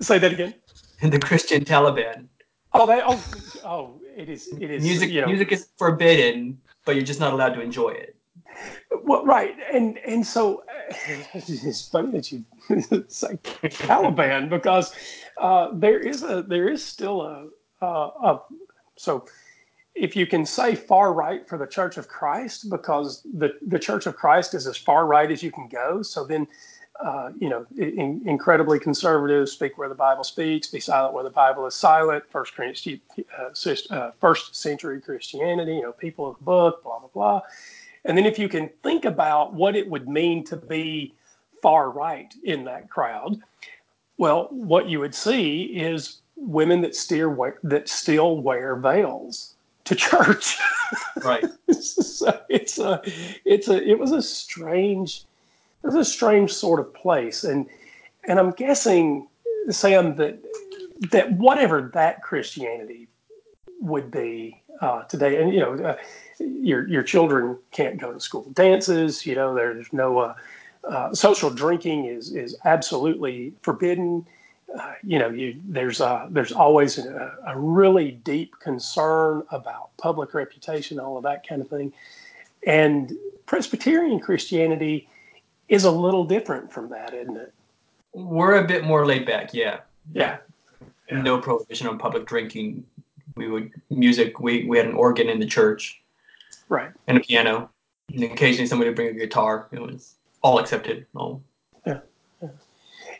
say 0.00 0.18
that 0.18 0.32
again. 0.32 0.54
The 1.02 1.18
Christian 1.18 1.64
Taliban. 1.64 2.26
Oh, 2.74 2.86
they 2.86 3.02
oh 3.04 3.20
oh 3.64 4.00
it 4.16 4.30
is 4.30 4.48
it 4.58 4.70
is 4.70 4.82
Music 4.82 5.10
you 5.10 5.20
know, 5.20 5.26
music 5.26 5.52
is 5.52 5.68
forbidden, 5.76 6.58
but 6.86 6.94
you're 6.94 7.04
just 7.04 7.20
not 7.20 7.32
allowed 7.34 7.54
to 7.54 7.60
enjoy 7.60 7.90
it. 7.90 8.16
Well, 9.04 9.24
right, 9.26 9.54
and 9.72 9.98
and 9.98 10.26
so 10.26 10.64
it's 11.34 11.88
funny 11.88 12.12
that 12.12 12.32
you 12.32 12.44
say 13.08 13.36
Taliban 13.62 14.48
because 14.48 14.94
uh, 15.36 15.68
there 15.74 15.98
is 15.98 16.22
a 16.22 16.42
there 16.42 16.68
is 16.68 16.82
still 16.82 17.20
a, 17.22 17.48
a, 17.84 17.86
a 17.86 18.40
so 18.96 19.26
if 19.94 20.16
you 20.16 20.26
can 20.26 20.46
say 20.46 20.74
far 20.74 21.12
right 21.12 21.46
for 21.48 21.58
the 21.58 21.66
Church 21.66 21.96
of 21.96 22.08
Christ 22.08 22.70
because 22.70 23.22
the 23.34 23.54
the 23.66 23.78
Church 23.78 24.06
of 24.06 24.16
Christ 24.16 24.54
is 24.54 24.66
as 24.66 24.76
far 24.76 25.06
right 25.06 25.30
as 25.30 25.42
you 25.42 25.52
can 25.52 25.68
go. 25.68 26.02
So 26.02 26.24
then. 26.24 26.46
Uh, 27.02 27.32
you 27.40 27.48
know, 27.48 27.66
in, 27.78 28.22
incredibly 28.26 28.78
conservative. 28.78 29.48
Speak 29.48 29.76
where 29.76 29.88
the 29.88 29.94
Bible 29.94 30.22
speaks. 30.22 30.68
Be 30.68 30.78
silent 30.78 31.14
where 31.14 31.24
the 31.24 31.30
Bible 31.30 31.66
is 31.66 31.74
silent. 31.74 32.22
First, 32.30 32.52
uh, 32.58 33.94
uh, 33.94 34.10
first 34.20 34.54
century 34.54 35.00
Christianity. 35.00 35.76
You 35.76 35.82
know, 35.82 35.92
people 35.92 36.28
of 36.28 36.36
the 36.36 36.44
book. 36.44 36.84
Blah 36.84 36.98
blah 37.00 37.08
blah. 37.12 37.40
And 38.04 38.16
then 38.16 38.26
if 38.26 38.38
you 38.38 38.48
can 38.48 38.68
think 38.82 39.04
about 39.04 39.54
what 39.54 39.74
it 39.74 39.88
would 39.88 40.08
mean 40.08 40.44
to 40.44 40.56
be 40.56 41.14
far 41.60 41.90
right 41.90 42.32
in 42.44 42.64
that 42.64 42.90
crowd, 42.90 43.40
well, 44.18 44.48
what 44.50 44.88
you 44.88 45.00
would 45.00 45.14
see 45.14 45.62
is 45.62 46.20
women 46.36 46.80
that 46.82 46.94
steer 46.94 47.54
that 47.62 47.88
still 47.88 48.40
wear 48.40 48.76
veils 48.76 49.51
to 49.84 49.94
church. 49.94 50.58
Right. 51.24 51.44
so 51.70 52.40
it's 52.48 52.78
a 52.78 53.00
it's 53.44 53.68
a 53.68 53.88
it 53.88 53.98
was 53.98 54.10
a 54.10 54.20
strange 54.20 55.24
it 55.82 55.86
was 55.86 55.94
a 55.94 56.04
strange 56.04 56.52
sort 56.52 56.80
of 56.80 56.92
place 56.92 57.44
and 57.44 57.66
and 58.24 58.40
I'm 58.40 58.50
guessing 58.50 59.28
Sam 59.70 60.16
that 60.16 60.42
that 61.12 61.32
whatever 61.34 61.90
that 61.94 62.22
Christianity 62.22 63.08
would 63.80 64.10
be 64.10 64.60
uh, 64.80 65.04
today 65.04 65.40
and 65.40 65.54
you 65.54 65.60
know 65.60 65.74
uh, 65.74 65.96
your 66.40 66.88
your 66.88 67.02
children 67.02 67.56
can't 67.70 67.98
go 67.98 68.12
to 68.12 68.20
school 68.20 68.50
dances 68.52 69.24
you 69.24 69.34
know 69.34 69.54
there's 69.54 69.92
no 69.92 70.18
uh, 70.18 70.34
uh, 70.88 71.14
social 71.14 71.50
drinking 71.50 72.06
is 72.06 72.32
is 72.32 72.56
absolutely 72.64 73.52
forbidden 73.62 74.26
uh, 74.78 74.92
you 75.02 75.18
know 75.18 75.28
you 75.28 75.56
there's 75.64 76.00
uh, 76.00 76.26
there's 76.30 76.52
always 76.52 76.98
a, 76.98 77.36
a 77.46 77.58
really 77.58 78.12
deep 78.24 78.54
concern 78.60 79.42
about 79.50 79.96
public 79.96 80.34
reputation 80.34 80.98
all 80.98 81.16
of 81.16 81.22
that 81.22 81.46
kind 81.46 81.60
of 81.60 81.68
thing 81.68 81.92
and 82.66 83.12
Presbyterian 83.46 84.20
Christianity 84.20 85.08
is 85.68 85.84
a 85.84 85.90
little 85.90 86.24
different 86.24 86.72
from 86.72 86.88
that 86.90 87.12
isn't 87.14 87.36
it 87.36 87.52
We're 88.14 88.56
a 88.56 88.66
bit 88.66 88.84
more 88.84 89.06
laid 89.06 89.26
back, 89.26 89.52
yeah. 89.54 89.80
yeah 90.12 90.38
Yeah. 91.10 91.20
No 91.22 91.38
prohibition 91.38 91.86
on 91.86 91.98
public 91.98 92.26
drinking. 92.26 92.84
We 93.36 93.48
would 93.48 93.72
music. 93.90 94.40
We 94.40 94.64
we 94.64 94.76
had 94.78 94.86
an 94.86 94.94
organ 94.94 95.28
in 95.28 95.38
the 95.40 95.46
church 95.46 96.00
right 96.68 96.90
and 97.06 97.16
a 97.16 97.20
piano, 97.20 97.70
and 98.12 98.24
occasionally 98.24 98.66
somebody 98.66 98.90
would 98.90 98.96
bring 98.96 99.08
a 99.08 99.18
guitar. 99.18 99.68
It 99.72 99.80
was 99.80 100.14
all 100.42 100.58
accepted. 100.58 101.06
All 101.14 101.42
Yeah. 101.86 102.00
yeah. 102.42 102.48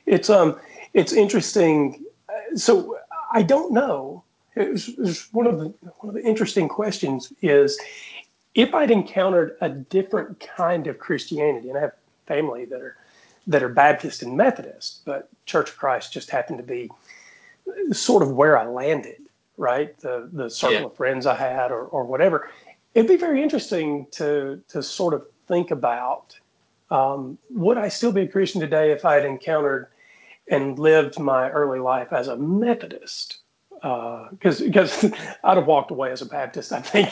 it's 0.07 0.29
um 0.31 0.59
it's 0.95 1.13
interesting 1.13 2.05
Uh, 2.29 2.57
so 2.57 2.99
i 3.33 3.43
don't 3.43 3.73
know. 3.73 4.23
It 4.55 4.71
was, 4.71 4.89
it 4.89 4.99
was 4.99 5.29
one 5.33 5.47
of 5.47 5.59
the 5.59 5.67
one 6.01 6.09
of 6.11 6.15
the 6.15 6.25
interesting 6.29 6.69
questions 6.69 7.33
is 7.43 7.79
if 8.55 8.75
i'd 8.75 8.91
encountered 8.91 9.57
a 9.61 9.69
different 9.69 10.39
kind 10.57 10.87
of 10.87 10.99
christianity 10.99 11.69
and 11.71 11.79
i 11.79 11.81
have 11.81 11.93
family 12.27 12.65
that 12.67 12.81
are 12.81 12.97
that 13.47 13.63
are 13.63 13.69
baptist 13.69 14.23
and 14.23 14.37
methodist 14.37 15.01
but 15.05 15.29
church 15.47 15.71
of 15.71 15.77
christ 15.79 16.13
just 16.13 16.31
happened 16.31 16.59
to 16.59 16.65
be 16.65 16.91
sort 17.93 18.23
of 18.23 18.33
where 18.33 18.59
i 18.59 18.67
landed 18.67 19.17
right? 19.59 19.97
The 20.01 20.29
the 20.33 20.49
circle 20.49 20.79
Yeah. 20.81 20.87
of 20.87 20.97
friends 20.97 21.27
i 21.27 21.35
had 21.35 21.71
or, 21.71 21.85
or 21.85 22.05
whatever. 22.05 22.49
It'd 22.95 23.07
be 23.09 23.17
very 23.17 23.43
interesting 23.43 24.07
to 24.13 24.63
to 24.69 24.83
sort 24.83 25.15
of 25.15 25.23
think 25.47 25.71
about 25.71 26.39
Um, 26.91 27.39
would 27.51 27.79
I 27.79 27.89
still 27.89 28.13
be 28.13 28.23
a 28.23 28.29
Christian 28.29 28.61
today 28.61 28.93
if 28.93 29.05
I 29.05 29.15
had 29.15 29.25
encountered 29.25 29.89
and 30.51 30.79
lived 30.79 31.19
my 31.19 31.51
early 31.51 31.79
life 31.79 32.13
as 32.13 32.29
a 32.29 32.37
Methodist? 32.37 33.39
Because 33.71 34.61
uh, 34.61 34.65
because 34.65 35.05
I'd 35.45 35.57
have 35.57 35.67
walked 35.67 35.91
away 35.91 36.13
as 36.13 36.23
a 36.23 36.27
Baptist, 36.27 36.73
I 36.73 36.81
think, 36.81 37.09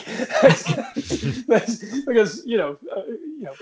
because 2.05 2.45
you 2.45 2.57
know 2.57 2.77
uh, 2.95 3.03
you 3.07 3.43
know 3.43 3.53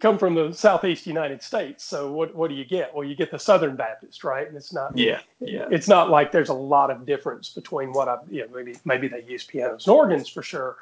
come 0.00 0.18
from 0.18 0.34
the 0.34 0.52
southeast 0.52 1.06
United 1.06 1.42
States. 1.42 1.84
So 1.84 2.10
what 2.10 2.34
what 2.34 2.48
do 2.48 2.54
you 2.54 2.64
get? 2.64 2.94
Well, 2.94 3.04
you 3.04 3.14
get 3.14 3.30
the 3.30 3.38
Southern 3.38 3.76
Baptist, 3.76 4.24
right? 4.24 4.46
And 4.46 4.56
it's 4.56 4.72
not 4.72 4.96
yeah 4.96 5.20
yeah. 5.40 5.66
It's 5.70 5.88
not 5.88 6.10
like 6.10 6.32
there's 6.32 6.48
a 6.48 6.54
lot 6.54 6.90
of 6.90 7.06
difference 7.06 7.50
between 7.50 7.92
what 7.92 8.08
I 8.08 8.18
you 8.30 8.42
know 8.42 8.48
maybe 8.54 8.76
maybe 8.84 9.08
they 9.08 9.22
use 9.22 9.44
pianos 9.44 9.86
and 9.86 9.94
organs 9.94 10.28
for 10.28 10.42
sure, 10.42 10.76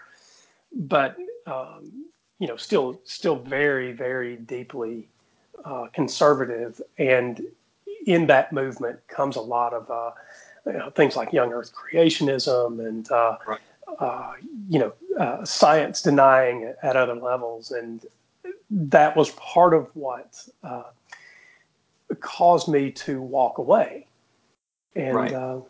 but 0.75 1.17
um, 1.47 2.07
you 2.39 2.47
know 2.47 2.57
still 2.57 3.01
still 3.05 3.37
very 3.37 3.93
very 3.93 4.37
deeply 4.37 5.09
uh, 5.65 5.87
conservative. 5.93 6.81
And 6.99 7.43
in 8.07 8.27
that 8.27 8.53
movement 8.53 9.01
comes 9.09 9.37
a 9.37 9.41
lot 9.41 9.73
of 9.73 9.91
uh, 9.91 10.11
you 10.67 10.79
know, 10.79 10.91
things 10.91 11.17
like 11.17 11.33
young 11.33 11.53
Earth 11.53 11.73
creationism 11.75 12.87
and 12.87 13.11
uh, 13.11 13.37
right. 13.47 13.61
Uh, 13.99 14.35
you 14.69 14.79
know 14.79 14.93
uh, 15.19 15.45
science 15.45 16.01
denying 16.01 16.73
at 16.83 16.97
other 16.97 17.17
levels 17.17 17.73
and 17.73 18.07
that 18.71 19.17
was 19.17 19.31
part 19.31 19.75
of 19.75 19.89
what 19.95 20.39
uh, 20.63 20.85
caused 22.21 22.69
me 22.69 22.91
to 22.91 23.21
walk 23.21 23.59
away. 23.59 24.07
And 24.97 25.17
right. 25.17 25.33
uh, 25.33 25.61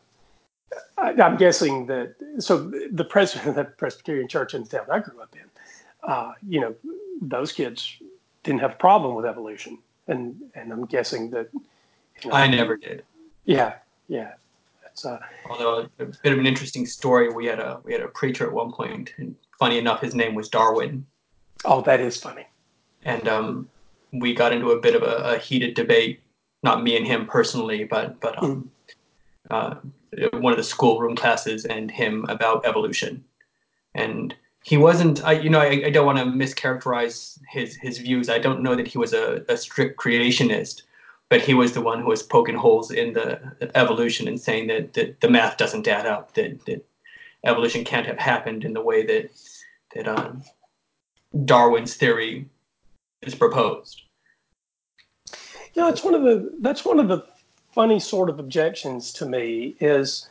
I, 0.99 1.13
am 1.13 1.37
guessing 1.37 1.87
that 1.87 2.15
so 2.39 2.71
the 2.93 3.05
president 3.05 3.51
of 3.51 3.55
the 3.57 3.65
Presbyterian 3.65 4.29
Church 4.29 4.55
in 4.55 4.63
the 4.63 4.69
town 4.69 4.87
I 4.91 5.01
grew 5.01 5.21
up 5.21 5.35
in, 5.35 6.09
uh, 6.09 6.33
you 6.47 6.61
know, 6.61 6.75
those 7.21 7.53
kids 7.53 7.97
didn't 8.43 8.61
have 8.61 8.73
a 8.73 8.77
problem 8.77 9.15
with 9.15 9.27
evolution, 9.27 9.79
and 10.07 10.37
and 10.55 10.73
I'm 10.73 10.87
guessing 10.87 11.31
that. 11.31 11.49
I 12.33 12.47
never 12.49 12.77
did. 12.77 13.05
Yeah, 13.45 13.75
yeah. 14.09 14.33
That's, 14.83 15.05
uh, 15.05 15.19
Although 15.49 15.89
a 15.99 16.05
bit 16.05 16.33
of 16.33 16.39
an 16.39 16.47
interesting 16.47 16.87
story, 16.87 17.33
we 17.33 17.47
had 17.47 17.59
a 17.59 17.81
we 17.85 17.93
had 17.93 18.03
a 18.03 18.09
preacher 18.09 18.47
at 18.47 18.53
one 18.53 18.73
point, 18.73 19.15
and 19.19 19.35
funny 19.59 19.79
enough, 19.79 20.01
his 20.01 20.15
name 20.15 20.35
was 20.35 20.49
Darwin. 20.49 21.07
Oh, 21.65 21.81
that 21.83 22.01
is 22.01 22.17
funny 22.17 22.47
and 23.05 23.29
um, 23.29 23.69
we 24.13 24.35
got 24.35 24.53
into 24.53 24.71
a 24.71 24.81
bit 24.81 24.95
of 24.95 25.03
a, 25.03 25.35
a, 25.35 25.39
heated 25.39 25.75
debate. 25.75 26.21
Not 26.63 26.83
me 26.83 26.97
and 26.97 27.07
him 27.07 27.27
personally, 27.27 27.85
but 27.85 28.21
but 28.21 28.43
um, 28.43 28.71
uh, 29.51 29.77
one 30.35 30.53
of 30.53 30.59
the 30.59 30.65
schoolroom 30.65 31.17
classes 31.17 31.65
and 31.65 31.91
him 31.91 32.27
about 32.29 32.67
evolution. 32.67 33.25
And 33.95 34.35
he 34.63 34.77
wasn't. 34.77 35.25
I 35.25 35.33
you 35.33 35.49
know 35.49 35.61
I, 35.61 35.85
I 35.87 35.91
don't 35.91 36.07
want 36.07 36.19
to 36.19 36.25
mischaracterize 36.25 37.39
his 37.49 37.77
his 37.77 37.99
views. 37.99 38.29
I 38.29 38.39
don't 38.39 38.63
know 38.63 38.75
that 38.75 38.87
he 38.87 38.99
was 38.99 39.15
a, 39.15 39.43
a 39.49 39.57
strict 39.57 39.99
creationist, 39.99 40.83
but 41.31 41.41
he 41.41 41.55
was 41.55 41.73
the 41.73 41.81
one 41.81 42.01
who 42.01 42.09
was 42.09 42.23
poking 42.23 42.57
holes 42.57 42.91
in 42.91 43.15
the 43.15 43.41
evolution 43.75 44.29
and 44.29 44.39
saying 44.39 44.67
that, 44.67 44.93
that 44.95 45.21
the 45.21 45.31
math 45.31 45.57
doesn't 45.57 45.89
add 45.89 46.05
up. 46.05 46.35
That 46.35 46.65
that 46.67 46.85
evolution 47.45 47.85
can't 47.85 48.07
have 48.07 48.19
happened 48.19 48.65
in 48.65 48.75
the 48.75 48.83
way 48.83 49.07
that 49.07 49.31
that 49.95 50.09
um, 50.09 50.43
Darwin's 51.45 51.95
theory 51.95 52.49
is 53.23 53.35
proposed. 53.35 54.03
Yeah, 55.75 55.89
it's 55.89 56.05
one 56.05 56.15
of 56.15 56.23
the 56.23 56.53
that's 56.61 56.85
one 56.85 56.99
of 56.99 57.09
the 57.09 57.25
funny 57.73 58.01
sort 58.01 58.29
of 58.29 58.41
objections 58.41 59.13
to 59.15 59.27
me 59.27 59.77
is 59.79 60.29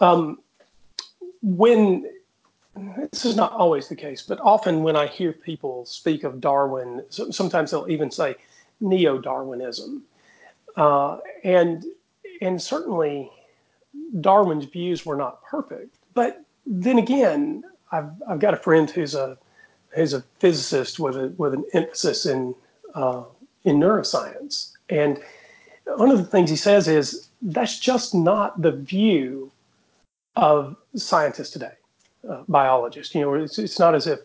um, 0.00 0.38
when 1.42 2.08
this 3.10 3.24
is 3.24 3.34
not 3.34 3.52
always 3.52 3.88
the 3.88 3.96
case, 3.96 4.22
but 4.22 4.38
often 4.40 4.84
when 4.84 4.94
I 4.94 5.08
hear 5.08 5.32
people 5.32 5.84
speak 5.84 6.22
of 6.22 6.40
Darwin, 6.40 7.04
sometimes 7.10 7.72
they'll 7.72 7.90
even 7.90 8.12
say 8.12 8.36
neo-Darwinism, 8.80 10.04
uh, 10.76 11.18
and 11.44 11.84
and 12.40 12.60
certainly 12.60 13.30
Darwin's 14.20 14.64
views 14.64 15.04
were 15.04 15.16
not 15.16 15.42
perfect. 15.44 15.96
But 16.14 16.42
then 16.66 16.98
again, 16.98 17.64
I've 17.92 18.10
I've 18.28 18.40
got 18.40 18.54
a 18.54 18.58
friend 18.58 18.88
who's 18.90 19.14
a 19.14 19.38
he's 19.94 20.12
a 20.12 20.22
physicist 20.38 20.98
with 20.98 21.16
a 21.16 21.28
with 21.36 21.54
an 21.54 21.64
emphasis 21.72 22.26
in 22.26 22.54
uh, 22.94 23.24
in 23.64 23.78
neuroscience. 23.78 24.72
And 24.88 25.20
one 25.86 26.10
of 26.10 26.18
the 26.18 26.24
things 26.24 26.50
he 26.50 26.56
says 26.56 26.88
is 26.88 27.28
that's 27.42 27.78
just 27.78 28.14
not 28.14 28.60
the 28.60 28.72
view 28.72 29.50
of 30.36 30.76
scientists 30.94 31.50
today, 31.50 31.72
uh, 32.28 32.42
biologists. 32.48 33.14
You 33.14 33.22
know, 33.22 33.34
it's, 33.34 33.58
it's 33.58 33.78
not 33.78 33.94
as 33.94 34.06
if 34.06 34.20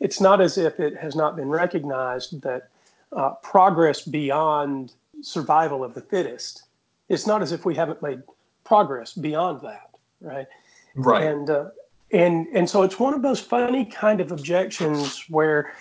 it's 0.00 0.20
not 0.20 0.40
as 0.40 0.56
if 0.56 0.80
it 0.80 0.96
has 0.96 1.14
not 1.14 1.36
been 1.36 1.48
recognized 1.48 2.40
that 2.42 2.68
uh, 3.12 3.30
progress 3.42 4.02
beyond 4.02 4.92
survival 5.22 5.84
of 5.84 5.94
the 5.94 6.00
fittest. 6.00 6.64
It's 7.08 7.26
not 7.26 7.42
as 7.42 7.52
if 7.52 7.64
we 7.64 7.74
haven't 7.74 8.02
made 8.02 8.22
progress 8.64 9.12
beyond 9.12 9.60
that, 9.62 9.90
right? 10.20 10.46
Right. 10.94 11.24
And 11.24 11.50
uh, 11.50 11.70
and 12.12 12.46
and 12.54 12.68
so 12.68 12.82
it's 12.82 12.98
one 12.98 13.14
of 13.14 13.22
those 13.22 13.40
funny 13.40 13.84
kind 13.84 14.20
of 14.20 14.32
objections 14.32 15.24
where 15.28 15.72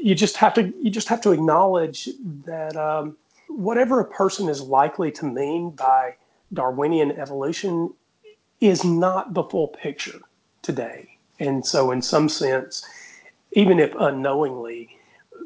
you 0.00 0.14
just 0.14 0.36
have 0.36 0.54
to 0.54 0.72
you 0.80 0.90
just 0.90 1.08
have 1.08 1.20
to 1.22 1.32
acknowledge 1.32 2.08
that 2.44 2.76
um, 2.76 3.16
whatever 3.48 4.00
a 4.00 4.04
person 4.04 4.48
is 4.48 4.60
likely 4.60 5.10
to 5.12 5.24
mean 5.24 5.70
by 5.70 6.14
Darwinian 6.52 7.12
evolution 7.12 7.92
is 8.60 8.84
not 8.84 9.34
the 9.34 9.44
full 9.44 9.68
picture 9.68 10.20
today. 10.62 11.18
And 11.40 11.66
so, 11.66 11.90
in 11.90 12.00
some 12.00 12.28
sense, 12.28 12.84
even 13.52 13.78
if 13.78 13.92
unknowingly, 13.98 14.96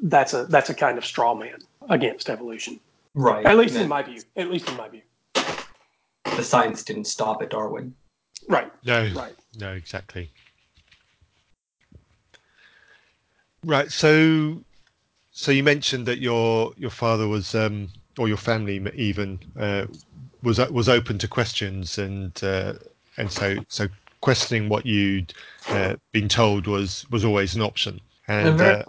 that's 0.03 0.35
a 0.35 0.45
that's 0.45 0.71
a 0.71 0.75
kind 0.75 0.99
of 0.99 1.05
straw 1.05 1.35
man 1.35 1.59
against 1.89 2.31
evolution. 2.31 2.81
Right. 3.15 3.45
At 3.45 3.57
least 3.57 3.77
in 3.77 3.89
my 3.89 4.03
view. 4.03 4.21
At 4.37 4.51
least 4.51 4.69
in 4.69 4.77
my 4.77 4.89
view. 4.89 5.03
The 5.35 6.45
science 6.45 6.83
didn't 6.85 7.07
stop 7.07 7.43
at 7.43 7.51
Darwin. 7.51 7.95
Right. 8.49 8.71
No. 8.85 9.11
Right. 9.15 9.35
No, 9.59 9.73
exactly. 9.73 10.31
Right. 13.65 13.91
So, 13.91 14.63
so 15.33 15.51
you 15.51 15.63
mentioned 15.63 16.07
that 16.07 16.19
your 16.19 16.73
your 16.77 16.91
father 16.91 17.27
was, 17.27 17.55
um, 17.55 17.89
or 18.19 18.29
your 18.29 18.37
family 18.37 18.81
even, 18.95 19.39
uh, 19.59 19.87
was 20.43 20.59
was 20.71 20.89
open 20.89 21.19
to 21.19 21.29
questions, 21.29 21.99
and 21.99 22.33
uh, 22.45 22.75
and 23.17 23.31
so 23.31 23.57
so 23.69 23.89
questioning 24.21 24.69
what 24.69 24.87
you'd 24.87 25.35
uh, 25.69 25.97
been 26.13 26.29
told 26.29 26.67
was 26.67 27.05
was 27.11 27.25
always 27.25 27.55
an 27.57 27.63
option, 27.63 28.01
and 28.29 28.61
uh, 28.61 28.85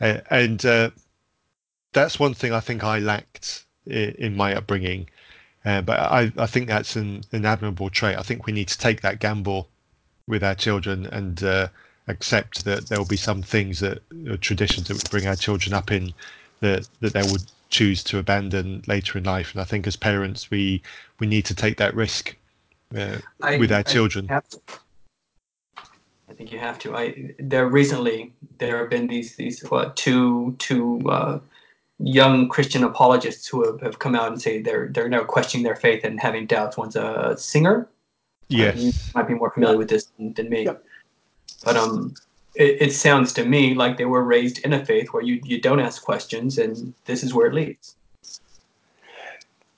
uh, 0.00 0.20
and 0.30 0.66
uh, 0.66 0.90
that's 1.92 2.18
one 2.18 2.34
thing 2.34 2.52
I 2.52 2.60
think 2.60 2.84
I 2.84 2.98
lacked 2.98 3.64
in, 3.86 4.14
in 4.18 4.36
my 4.36 4.54
upbringing 4.54 5.08
uh, 5.64 5.80
but 5.80 5.98
I, 5.98 6.32
I 6.36 6.46
think 6.46 6.66
that's 6.66 6.96
an, 6.96 7.22
an 7.32 7.44
admirable 7.44 7.90
trait. 7.90 8.18
I 8.18 8.22
think 8.22 8.46
we 8.46 8.52
need 8.52 8.68
to 8.68 8.78
take 8.78 9.00
that 9.02 9.20
gamble 9.20 9.68
with 10.26 10.42
our 10.42 10.54
children 10.54 11.06
and 11.06 11.42
uh, 11.42 11.68
accept 12.08 12.64
that 12.64 12.88
there 12.88 12.98
will 12.98 13.06
be 13.06 13.16
some 13.16 13.42
things 13.42 13.80
that 13.80 14.02
uh, 14.30 14.36
traditions 14.40 14.88
that 14.88 14.94
we 14.94 15.00
bring 15.10 15.28
our 15.28 15.36
children 15.36 15.72
up 15.72 15.92
in 15.92 16.12
that 16.60 16.88
that 17.00 17.12
they 17.12 17.22
would 17.22 17.44
choose 17.70 18.02
to 18.04 18.18
abandon 18.18 18.82
later 18.86 19.18
in 19.18 19.24
life. 19.24 19.52
And 19.52 19.60
I 19.60 19.64
think 19.64 19.86
as 19.86 19.96
parents, 19.96 20.50
we 20.50 20.82
we 21.20 21.26
need 21.26 21.44
to 21.46 21.54
take 21.54 21.76
that 21.76 21.94
risk 21.94 22.36
uh, 22.96 23.18
I, 23.40 23.58
with 23.58 23.70
our 23.70 23.78
I 23.78 23.82
children. 23.82 24.28
I 24.30 24.42
think 26.34 26.50
you 26.50 26.58
have 26.58 26.78
to. 26.80 26.96
I 26.96 27.34
there 27.38 27.68
recently 27.68 28.32
there 28.58 28.78
have 28.78 28.90
been 28.90 29.06
these 29.06 29.36
these 29.36 29.60
what 29.70 29.96
two 29.96 30.56
two 30.58 31.00
uh, 31.08 31.38
young 32.02 32.48
Christian 32.48 32.84
apologists 32.84 33.46
who 33.46 33.64
have, 33.64 33.80
have 33.80 33.98
come 33.98 34.14
out 34.14 34.32
and 34.32 34.40
say 34.40 34.60
they're 34.60 34.88
they're 34.88 35.08
now 35.08 35.24
questioning 35.24 35.64
their 35.64 35.76
faith 35.76 36.04
and 36.04 36.20
having 36.20 36.46
doubts. 36.46 36.76
One's 36.76 36.96
a 36.96 37.34
singer. 37.38 37.88
Yes. 38.48 38.76
Uh, 38.76 38.80
you 38.80 38.92
might 39.14 39.28
be 39.28 39.34
more 39.34 39.50
familiar 39.50 39.78
with 39.78 39.88
this 39.88 40.06
than, 40.18 40.32
than 40.34 40.48
me. 40.50 40.64
Yep. 40.64 40.84
But 41.64 41.76
um, 41.76 42.14
it, 42.54 42.82
it 42.82 42.92
sounds 42.92 43.32
to 43.34 43.44
me 43.44 43.74
like 43.74 43.96
they 43.96 44.04
were 44.04 44.24
raised 44.24 44.58
in 44.60 44.72
a 44.72 44.84
faith 44.84 45.08
where 45.12 45.22
you, 45.22 45.40
you 45.44 45.60
don't 45.60 45.80
ask 45.80 46.02
questions, 46.02 46.58
and 46.58 46.92
this 47.04 47.22
is 47.22 47.32
where 47.32 47.46
it 47.46 47.54
leads. 47.54 47.96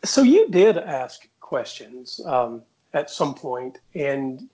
So 0.02 0.22
you 0.22 0.48
did 0.50 0.78
ask 0.78 1.28
questions 1.40 2.20
um, 2.26 2.62
at 2.94 3.10
some 3.10 3.34
point, 3.34 3.78
and 3.94 4.48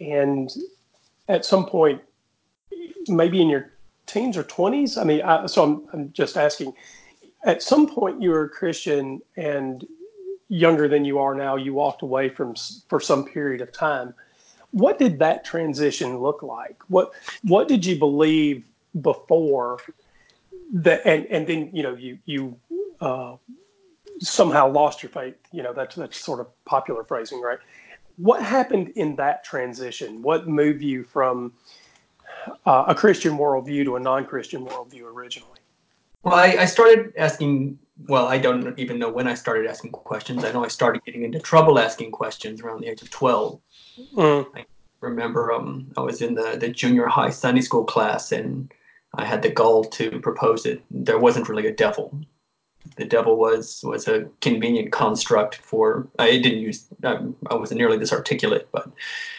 and 0.00 0.50
at 1.28 1.44
some 1.44 1.66
point, 1.66 2.02
maybe 3.08 3.40
in 3.40 3.48
your 3.48 3.73
teens 4.06 4.36
or 4.36 4.44
20s? 4.44 5.00
I 5.00 5.04
mean, 5.04 5.22
I, 5.22 5.46
so 5.46 5.62
I'm, 5.62 5.88
I'm 5.92 6.12
just 6.12 6.36
asking. 6.36 6.74
At 7.44 7.62
some 7.62 7.86
point, 7.86 8.22
you 8.22 8.30
were 8.30 8.44
a 8.44 8.48
Christian, 8.48 9.20
and 9.36 9.86
younger 10.48 10.88
than 10.88 11.04
you 11.04 11.18
are 11.18 11.34
now, 11.34 11.56
you 11.56 11.74
walked 11.74 12.02
away 12.02 12.28
from 12.28 12.54
for 12.88 13.00
some 13.00 13.24
period 13.24 13.60
of 13.60 13.72
time. 13.72 14.14
What 14.70 14.98
did 14.98 15.18
that 15.18 15.44
transition 15.44 16.18
look 16.18 16.42
like? 16.42 16.80
What 16.88 17.12
What 17.42 17.68
did 17.68 17.84
you 17.84 17.98
believe 17.98 18.64
before 19.00 19.78
that, 20.72 21.06
and 21.06 21.26
and 21.26 21.46
then 21.46 21.70
you 21.72 21.82
know 21.82 21.94
you 21.94 22.18
you 22.24 22.58
uh, 23.00 23.36
somehow 24.20 24.70
lost 24.70 25.02
your 25.02 25.10
faith? 25.10 25.36
You 25.52 25.62
know 25.62 25.72
that's 25.72 25.96
that's 25.96 26.18
sort 26.18 26.40
of 26.40 26.46
popular 26.64 27.04
phrasing, 27.04 27.40
right? 27.40 27.58
What 28.16 28.42
happened 28.42 28.90
in 28.94 29.16
that 29.16 29.44
transition? 29.44 30.22
What 30.22 30.46
moved 30.46 30.82
you 30.82 31.02
from 31.04 31.52
uh, 32.66 32.84
a 32.88 32.94
Christian 32.94 33.38
worldview 33.38 33.84
to 33.84 33.96
a 33.96 34.00
non-Christian 34.00 34.66
worldview 34.66 35.02
originally? 35.02 35.58
Well, 36.22 36.34
I, 36.34 36.56
I, 36.60 36.64
started 36.64 37.12
asking. 37.16 37.78
Well, 38.08 38.26
I 38.26 38.38
don't 38.38 38.78
even 38.78 38.98
know 38.98 39.10
when 39.10 39.28
I 39.28 39.34
started 39.34 39.66
asking 39.66 39.92
questions. 39.92 40.42
I 40.42 40.52
know 40.52 40.64
I 40.64 40.68
started 40.68 41.04
getting 41.04 41.22
into 41.22 41.38
trouble 41.38 41.78
asking 41.78 42.12
questions 42.12 42.62
around 42.62 42.80
the 42.80 42.88
age 42.88 43.02
of 43.02 43.10
twelve. 43.10 43.60
Mm. 44.16 44.46
I 44.56 44.64
remember 45.00 45.52
um, 45.52 45.92
I 45.96 46.00
was 46.00 46.22
in 46.22 46.34
the 46.34 46.56
the 46.58 46.68
junior 46.68 47.06
high 47.06 47.30
Sunday 47.30 47.60
school 47.60 47.84
class, 47.84 48.32
and 48.32 48.72
I 49.14 49.24
had 49.24 49.42
the 49.42 49.50
gall 49.50 49.84
to 49.84 50.18
propose 50.20 50.62
that 50.62 50.82
there 50.90 51.18
wasn't 51.18 51.48
really 51.48 51.66
a 51.66 51.72
devil. 51.72 52.18
The 52.96 53.04
devil 53.04 53.36
was 53.36 53.80
was 53.82 54.06
a 54.08 54.26
convenient 54.40 54.92
construct 54.92 55.56
for. 55.56 56.06
I 56.18 56.38
didn't 56.38 56.60
use. 56.60 56.86
Um, 57.02 57.36
I 57.50 57.54
wasn't 57.54 57.78
nearly 57.78 57.98
this 57.98 58.12
articulate, 58.12 58.68
but 58.72 58.88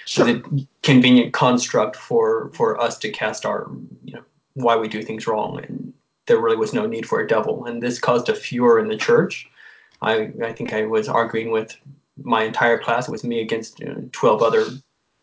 sure. 0.05 0.25
was 0.25 0.35
a 0.35 0.43
convenient 0.83 1.33
construct 1.33 1.95
for 1.95 2.51
for 2.53 2.79
us 2.81 2.97
to 2.99 3.09
cast 3.09 3.45
our 3.45 3.69
you 4.03 4.15
know 4.15 4.23
why 4.53 4.75
we 4.75 4.87
do 4.87 5.01
things 5.01 5.27
wrong, 5.27 5.63
and 5.63 5.93
there 6.25 6.39
really 6.39 6.57
was 6.57 6.73
no 6.73 6.85
need 6.85 7.07
for 7.07 7.21
a 7.21 7.27
devil, 7.27 7.65
and 7.65 7.81
this 7.81 7.99
caused 7.99 8.29
a 8.29 8.35
furor 8.35 8.79
in 8.79 8.87
the 8.87 8.97
church. 8.97 9.49
I 10.01 10.31
I 10.43 10.51
think 10.51 10.73
I 10.73 10.85
was 10.85 11.07
arguing 11.07 11.51
with 11.51 11.77
my 12.21 12.43
entire 12.43 12.79
class. 12.79 13.07
It 13.07 13.11
was 13.11 13.23
me 13.23 13.41
against 13.41 13.79
you 13.79 13.87
know, 13.87 14.09
twelve 14.11 14.41
other 14.41 14.65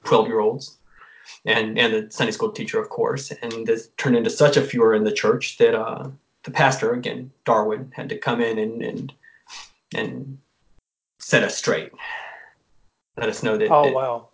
twelve 0.05 0.27
year 0.27 0.41
olds 0.41 0.79
and 1.45 1.79
and 1.79 1.93
the 1.93 2.11
Sunday 2.11 2.33
school 2.33 2.51
teacher, 2.51 2.81
of 2.81 2.89
course. 2.89 3.31
And 3.43 3.67
this 3.67 3.91
turned 3.97 4.17
into 4.17 4.31
such 4.31 4.57
a 4.57 4.63
furor 4.63 4.95
in 4.95 5.05
the 5.05 5.13
church 5.13 5.59
that 5.59 5.75
uh, 5.75 6.09
the 6.45 6.51
pastor, 6.51 6.93
again 6.93 7.31
Darwin, 7.45 7.93
had 7.95 8.09
to 8.09 8.19
come 8.19 8.41
in 8.41 8.59
and 8.59 8.83
and 8.83 9.13
and 9.95 10.39
set 11.19 11.43
us 11.43 11.57
straight, 11.57 11.93
let 13.17 13.29
us 13.29 13.43
know 13.43 13.57
that. 13.57 13.71
Oh 13.71 13.89
it, 13.89 13.95
wow. 13.95 14.29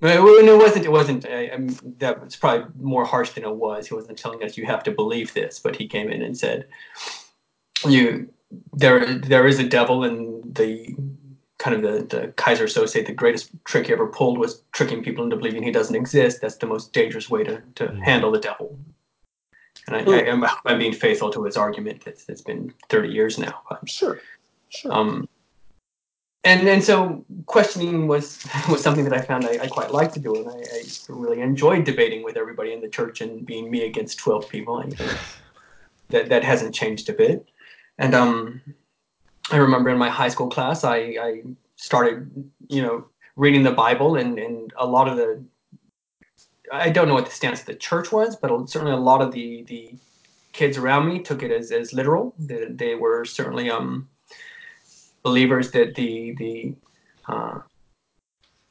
It, 0.00 0.18
it 0.18 0.56
wasn't. 0.58 0.84
It 0.84 0.92
wasn't. 0.92 1.26
I, 1.26 1.50
I 1.50 1.56
mean, 1.56 1.76
that 1.98 2.22
was 2.22 2.36
probably 2.36 2.66
more 2.78 3.04
harsh 3.04 3.30
than 3.30 3.44
it 3.44 3.54
was. 3.54 3.86
He 3.86 3.94
wasn't 3.94 4.18
telling 4.18 4.42
us 4.42 4.56
you 4.56 4.66
have 4.66 4.82
to 4.84 4.90
believe 4.90 5.32
this, 5.32 5.58
but 5.58 5.76
he 5.76 5.88
came 5.88 6.10
in 6.10 6.20
and 6.20 6.36
said, 6.36 6.66
"You, 7.86 8.28
there, 8.74 9.14
there 9.18 9.46
is 9.46 9.58
a 9.58 9.68
devil, 9.68 10.04
and 10.04 10.54
the 10.54 10.94
kind 11.58 11.76
of 11.76 11.82
the, 11.82 12.16
the 12.16 12.28
Keyser 12.32 12.64
Söze 12.64 12.90
say 12.90 13.02
the 13.02 13.12
greatest 13.12 13.50
trick 13.64 13.86
he 13.86 13.92
ever 13.92 14.06
pulled 14.06 14.38
was 14.38 14.62
tricking 14.72 15.02
people 15.02 15.24
into 15.24 15.36
believing 15.36 15.62
he 15.62 15.70
doesn't 15.70 15.96
exist. 15.96 16.40
That's 16.40 16.56
the 16.56 16.66
most 16.66 16.92
dangerous 16.92 17.30
way 17.30 17.44
to, 17.44 17.62
to 17.76 17.86
mm. 17.86 18.02
handle 18.02 18.30
the 18.30 18.40
devil. 18.40 18.76
And 19.86 19.96
I, 19.96 20.00
I, 20.00 20.18
am 20.22 20.44
I'm 20.64 20.78
being 20.78 20.92
faithful 20.92 21.30
to 21.30 21.44
his 21.44 21.56
argument. 21.56 22.04
It's, 22.06 22.28
it's 22.28 22.40
been 22.40 22.72
30 22.88 23.08
years 23.08 23.38
now. 23.38 23.62
But, 23.68 23.88
sure. 23.88 24.20
Sure. 24.70 24.92
Um, 24.92 25.28
and 26.42 26.68
and 26.68 26.84
so 26.84 27.24
questioning 27.46 28.06
was 28.06 28.44
was 28.68 28.82
something 28.82 29.04
that 29.04 29.14
I 29.14 29.20
found 29.20 29.46
I, 29.46 29.58
I 29.62 29.66
quite 29.66 29.92
liked 29.92 30.12
to 30.14 30.20
do, 30.20 30.34
and 30.34 30.48
I, 30.48 30.56
I, 30.56 30.82
really 31.08 31.40
enjoyed 31.40 31.84
debating 31.84 32.22
with 32.22 32.36
everybody 32.36 32.72
in 32.72 32.82
the 32.82 32.88
church 32.88 33.22
and 33.22 33.46
being 33.46 33.70
me 33.70 33.86
against 33.86 34.18
12 34.18 34.48
people. 34.48 34.76
I, 34.76 34.90
that 36.10 36.28
that 36.28 36.44
hasn't 36.44 36.74
changed 36.74 37.08
a 37.08 37.14
bit. 37.14 37.48
And 37.98 38.14
um, 38.14 38.60
I 39.50 39.56
remember 39.56 39.90
in 39.90 39.98
my 39.98 40.08
high 40.08 40.28
school 40.28 40.48
class, 40.48 40.84
I, 40.84 40.96
I 40.96 41.42
started, 41.76 42.50
you 42.68 42.82
know, 42.82 43.04
reading 43.36 43.62
the 43.62 43.72
Bible, 43.72 44.16
and, 44.16 44.38
and 44.38 44.72
a 44.76 44.86
lot 44.86 45.08
of 45.08 45.16
the, 45.16 45.42
I 46.72 46.90
don't 46.90 47.08
know 47.08 47.14
what 47.14 47.26
the 47.26 47.32
stance 47.32 47.60
of 47.60 47.66
the 47.66 47.74
church 47.74 48.12
was, 48.12 48.36
but 48.36 48.50
certainly 48.68 48.92
a 48.92 48.96
lot 48.96 49.22
of 49.22 49.32
the 49.32 49.62
the 49.64 49.94
kids 50.52 50.78
around 50.78 51.08
me 51.08 51.18
took 51.18 51.42
it 51.42 51.50
as, 51.50 51.72
as 51.72 51.92
literal. 51.92 52.32
They, 52.38 52.66
they 52.66 52.94
were 52.94 53.24
certainly 53.24 53.70
um, 53.70 54.08
believers 55.22 55.70
that 55.72 55.94
the 55.94 56.32
the 56.32 56.74
uh, 57.28 57.58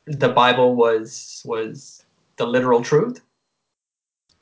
the 0.08 0.30
Bible 0.30 0.76
was 0.76 1.42
was 1.46 2.04
the 2.38 2.48
literal 2.48 2.82
truth, 2.82 3.22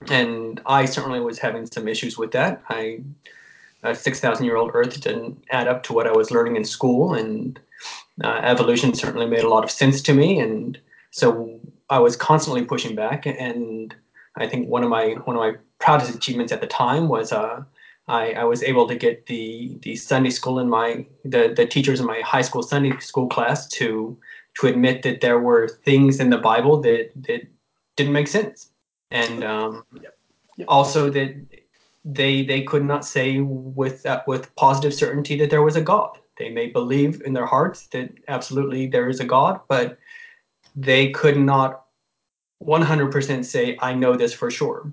and 0.10 0.62
I 0.66 0.86
certainly 0.86 1.20
was 1.20 1.40
having 1.40 1.66
some 1.66 1.88
issues 1.88 2.18
with 2.18 2.32
that. 2.32 2.62
I 2.70 3.02
a 3.84 3.96
6,000 3.96 4.46
year 4.46 4.58
old 4.58 4.72
Earth 4.74 5.00
didn't 5.02 5.44
add 5.50 5.68
up 5.68 5.84
to 5.84 5.94
what 5.94 6.08
I 6.08 6.12
was 6.12 6.32
learning 6.32 6.56
in 6.56 6.66
school. 6.66 7.14
And 7.14 7.60
uh, 8.24 8.40
evolution 8.44 8.94
certainly 8.94 9.26
made 9.26 9.44
a 9.44 9.50
lot 9.50 9.64
of 9.64 9.72
sense 9.72 10.02
to 10.04 10.14
me. 10.14 10.40
And 10.40 10.80
so 11.12 11.60
I 11.92 12.00
was 12.00 12.16
constantly 12.16 12.64
pushing 12.64 12.96
back. 12.96 13.26
And 13.28 13.94
I 14.36 14.48
think 14.48 14.70
one 14.70 14.84
of 14.84 14.90
my 14.90 15.10
one 15.26 15.36
of 15.36 15.42
my 15.42 15.60
proudest 15.78 16.16
achievements 16.16 16.52
at 16.52 16.62
the 16.62 16.68
time 16.68 17.10
was 17.10 17.32
uh, 17.34 17.64
I, 18.08 18.32
I 18.32 18.44
was 18.46 18.64
able 18.64 18.88
to 18.88 18.96
get 18.96 19.28
the 19.28 19.78
the 19.82 19.96
Sunday 19.98 20.30
school 20.30 20.58
in 20.60 20.70
my 20.70 21.06
the, 21.26 21.54
the 21.56 21.66
teachers 21.66 22.00
in 22.00 22.06
my 22.08 22.22
high 22.22 22.42
school 22.42 22.64
Sunday 22.64 22.98
school 23.00 23.28
class 23.28 23.68
to 23.70 24.18
to 24.60 24.68
admit 24.68 25.04
that 25.04 25.22
there 25.22 25.40
were 25.40 25.68
things 25.68 26.20
in 26.20 26.30
the 26.30 26.38
Bible 26.38 26.82
that 26.82 27.12
that 27.28 27.42
didn't 27.98 28.14
make 28.14 28.30
sense, 28.30 28.72
and 29.12 29.44
um, 29.44 29.86
yep. 30.02 30.18
Yep. 30.58 30.68
also 30.70 31.10
that 31.10 31.36
they 32.06 32.46
they 32.46 32.62
could 32.62 32.86
not 32.86 33.04
say 33.06 33.40
with 33.42 34.06
uh, 34.06 34.22
with 34.28 34.56
positive 34.56 34.94
certainty 34.94 35.38
that 35.40 35.50
there 35.50 35.62
was 35.62 35.76
a 35.76 35.82
God. 35.82 36.18
They 36.38 36.50
may 36.50 36.68
believe 36.68 37.22
in 37.26 37.34
their 37.34 37.46
hearts 37.46 37.88
that 37.88 38.10
absolutely 38.30 38.88
there 38.88 39.10
is 39.10 39.20
a 39.20 39.26
God, 39.26 39.60
but 39.68 40.00
they 40.76 41.12
could 41.12 41.38
not 41.38 41.81
100% 42.66 43.46
say, 43.46 43.78
"I 43.82 43.94
know 43.94 44.16
this 44.16 44.34
for 44.34 44.52
sure." 44.52 44.92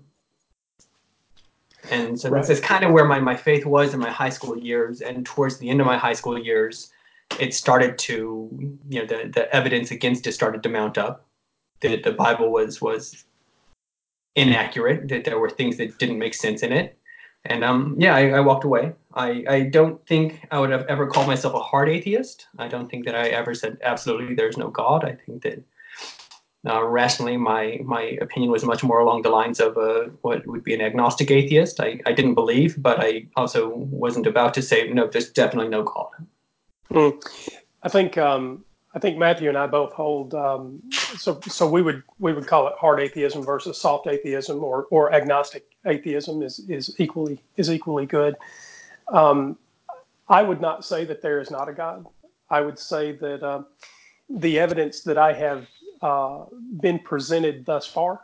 And 1.90 2.18
so 2.18 2.28
right. 2.28 2.40
this 2.40 2.50
is 2.50 2.60
kind 2.60 2.84
of 2.84 2.92
where 2.92 3.04
my, 3.04 3.18
my 3.18 3.36
faith 3.36 3.64
was 3.64 3.94
in 3.94 4.00
my 4.00 4.10
high 4.10 4.28
school 4.28 4.58
years. 4.58 5.00
And 5.00 5.24
towards 5.24 5.58
the 5.58 5.70
end 5.70 5.80
of 5.80 5.86
my 5.86 5.96
high 5.96 6.12
school 6.12 6.38
years, 6.38 6.90
it 7.38 7.54
started 7.54 7.98
to, 7.98 8.78
you 8.88 9.00
know, 9.00 9.06
the, 9.06 9.30
the 9.32 9.54
evidence 9.54 9.90
against 9.90 10.26
it 10.26 10.32
started 10.32 10.62
to 10.62 10.68
mount 10.68 10.98
up. 10.98 11.24
That 11.80 12.02
the 12.02 12.12
Bible 12.12 12.50
was 12.50 12.82
was 12.82 13.24
inaccurate, 14.34 15.08
that 15.08 15.24
there 15.24 15.38
were 15.38 15.50
things 15.50 15.76
that 15.76 15.96
didn't 15.98 16.18
make 16.18 16.34
sense 16.34 16.62
in 16.62 16.72
it. 16.72 16.96
And 17.44 17.62
um, 17.62 17.94
yeah, 17.98 18.16
I, 18.16 18.30
I 18.30 18.40
walked 18.40 18.64
away. 18.64 18.92
I, 19.14 19.44
I 19.48 19.60
don't 19.62 20.04
think 20.06 20.44
I 20.50 20.58
would 20.58 20.70
have 20.70 20.84
ever 20.88 21.06
called 21.06 21.28
myself 21.28 21.54
a 21.54 21.60
hard 21.60 21.88
atheist. 21.88 22.46
I 22.58 22.66
don't 22.66 22.90
think 22.90 23.04
that 23.04 23.14
I 23.14 23.28
ever 23.28 23.54
said 23.54 23.78
absolutely 23.82 24.34
there's 24.34 24.56
no 24.56 24.68
God. 24.68 25.04
I 25.04 25.12
think 25.24 25.42
that 25.42 25.62
uh, 26.66 26.84
rationally, 26.84 27.36
my 27.36 27.80
my 27.84 28.18
opinion 28.20 28.50
was 28.50 28.64
much 28.64 28.82
more 28.82 28.98
along 28.98 29.22
the 29.22 29.30
lines 29.30 29.60
of 29.60 29.76
uh, 29.78 30.04
what 30.22 30.46
would 30.46 30.64
be 30.64 30.74
an 30.74 30.80
agnostic 30.80 31.30
atheist. 31.30 31.80
I, 31.80 32.00
I 32.04 32.12
didn't 32.12 32.34
believe, 32.34 32.82
but 32.82 32.98
I 33.00 33.26
also 33.36 33.68
wasn't 33.76 34.26
about 34.26 34.54
to 34.54 34.62
say 34.62 34.88
no. 34.88 35.06
There's 35.06 35.30
definitely 35.30 35.70
no 35.70 35.84
God. 35.84 36.10
Mm. 36.90 37.22
I 37.82 37.88
think 37.88 38.18
um, 38.18 38.64
I 38.94 38.98
think 38.98 39.18
Matthew 39.18 39.48
and 39.48 39.56
I 39.56 39.68
both 39.68 39.92
hold. 39.92 40.34
Um, 40.34 40.82
so 40.90 41.38
so 41.46 41.68
we 41.68 41.80
would 41.80 42.02
we 42.18 42.32
would 42.32 42.48
call 42.48 42.66
it 42.66 42.74
hard 42.76 43.00
atheism 43.00 43.44
versus 43.44 43.80
soft 43.80 44.08
atheism, 44.08 44.64
or 44.64 44.86
or 44.90 45.12
agnostic 45.12 45.64
atheism 45.86 46.42
is 46.42 46.58
is 46.68 46.94
equally 46.98 47.40
is 47.56 47.70
equally 47.70 48.06
good. 48.06 48.34
Um, 49.12 49.56
I 50.28 50.42
would 50.42 50.60
not 50.60 50.84
say 50.84 51.04
that 51.04 51.22
there 51.22 51.40
is 51.40 51.50
not 51.50 51.68
a 51.68 51.72
God. 51.72 52.04
I 52.50 52.62
would 52.62 52.78
say 52.78 53.12
that 53.12 53.42
uh, 53.42 53.62
the 54.28 54.58
evidence 54.58 55.02
that 55.02 55.18
I 55.18 55.32
have 55.32 55.66
uh, 56.02 56.44
been 56.80 56.98
presented 56.98 57.64
thus 57.66 57.86
far 57.86 58.20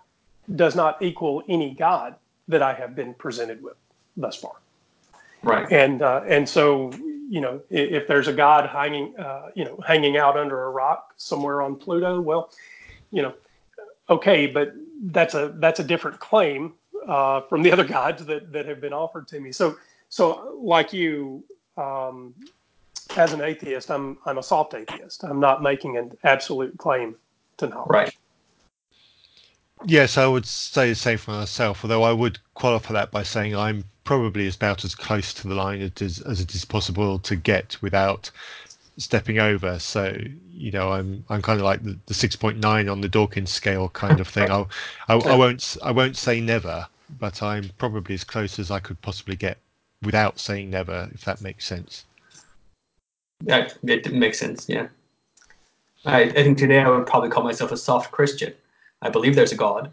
does 0.56 0.74
not 0.74 1.02
equal 1.02 1.42
any 1.48 1.74
God 1.74 2.14
that 2.48 2.62
I 2.62 2.74
have 2.74 2.94
been 2.94 3.14
presented 3.14 3.62
with 3.62 3.76
thus 4.16 4.36
far. 4.36 4.56
Right. 5.42 5.70
And 5.70 6.02
uh, 6.02 6.22
and 6.26 6.48
so 6.48 6.92
you 7.28 7.40
know, 7.40 7.60
if 7.70 8.06
there's 8.06 8.28
a 8.28 8.32
god 8.32 8.68
hanging, 8.68 9.18
uh, 9.18 9.50
you 9.54 9.64
know, 9.64 9.78
hanging 9.86 10.16
out 10.16 10.36
under 10.36 10.64
a 10.64 10.70
rock 10.70 11.14
somewhere 11.16 11.62
on 11.62 11.76
Pluto, 11.76 12.20
well, 12.20 12.50
you 13.10 13.22
know, 13.22 13.34
okay, 14.10 14.46
but 14.46 14.74
that's 15.04 15.34
a 15.34 15.54
that's 15.56 15.80
a 15.80 15.84
different 15.84 16.20
claim 16.20 16.74
uh, 17.08 17.40
from 17.42 17.62
the 17.62 17.72
other 17.72 17.84
gods 17.84 18.24
that 18.26 18.52
that 18.52 18.66
have 18.66 18.80
been 18.80 18.92
offered 18.92 19.26
to 19.28 19.40
me. 19.40 19.52
So, 19.52 19.76
so 20.08 20.58
like 20.60 20.92
you, 20.92 21.44
um, 21.76 22.34
as 23.16 23.32
an 23.32 23.40
atheist, 23.40 23.90
I'm 23.90 24.18
I'm 24.26 24.38
a 24.38 24.42
soft 24.42 24.74
atheist. 24.74 25.24
I'm 25.24 25.40
not 25.40 25.62
making 25.62 25.96
an 25.96 26.16
absolute 26.24 26.76
claim 26.78 27.16
to 27.58 27.68
knowledge. 27.68 27.88
Right. 27.88 28.16
Yes, 29.86 30.16
I 30.16 30.26
would 30.26 30.46
say 30.46 30.88
the 30.88 30.94
same 30.94 31.18
for 31.18 31.32
myself. 31.32 31.84
Although 31.84 32.04
I 32.04 32.12
would 32.12 32.38
qualify 32.54 32.94
that 32.94 33.10
by 33.10 33.22
saying 33.22 33.54
I'm 33.54 33.84
probably 34.04 34.48
about 34.48 34.84
as 34.84 34.94
close 34.94 35.34
to 35.34 35.48
the 35.48 35.54
line 35.54 35.80
as, 36.00 36.20
as 36.20 36.40
it 36.40 36.54
is 36.54 36.64
possible 36.64 37.18
to 37.18 37.36
get 37.36 37.80
without 37.82 38.30
stepping 38.96 39.38
over. 39.38 39.78
So 39.78 40.16
you 40.52 40.70
know, 40.70 40.92
I'm 40.92 41.24
I'm 41.28 41.42
kind 41.42 41.58
of 41.58 41.64
like 41.64 41.82
the, 41.82 41.98
the 42.06 42.14
6.9 42.14 42.90
on 42.90 43.00
the 43.00 43.08
Dawkins 43.08 43.50
scale 43.50 43.88
kind 43.90 44.20
of 44.20 44.28
thing. 44.28 44.50
I'll, 44.50 44.70
I, 45.08 45.14
I 45.14 45.34
won't 45.34 45.76
I 45.82 45.90
won't 45.90 46.16
say 46.16 46.40
never, 46.40 46.86
but 47.18 47.42
I'm 47.42 47.70
probably 47.78 48.14
as 48.14 48.24
close 48.24 48.58
as 48.58 48.70
I 48.70 48.80
could 48.80 49.00
possibly 49.02 49.36
get 49.36 49.58
without 50.02 50.38
saying 50.38 50.70
never, 50.70 51.10
if 51.12 51.24
that 51.24 51.40
makes 51.40 51.66
sense. 51.66 52.04
Yeah, 53.42 53.68
it 53.82 54.12
makes 54.12 54.38
sense. 54.38 54.68
Yeah, 54.68 54.88
I, 56.04 56.22
I 56.22 56.30
think 56.32 56.58
today 56.58 56.80
I 56.80 56.88
would 56.88 57.06
probably 57.06 57.30
call 57.30 57.44
myself 57.44 57.72
a 57.72 57.76
soft 57.76 58.10
Christian. 58.12 58.52
I 59.02 59.10
believe 59.10 59.34
there's 59.34 59.52
a 59.52 59.56
God, 59.56 59.92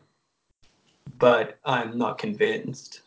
but 1.19 1.57
I'm 1.65 1.97
not 1.97 2.17
convinced. 2.17 3.01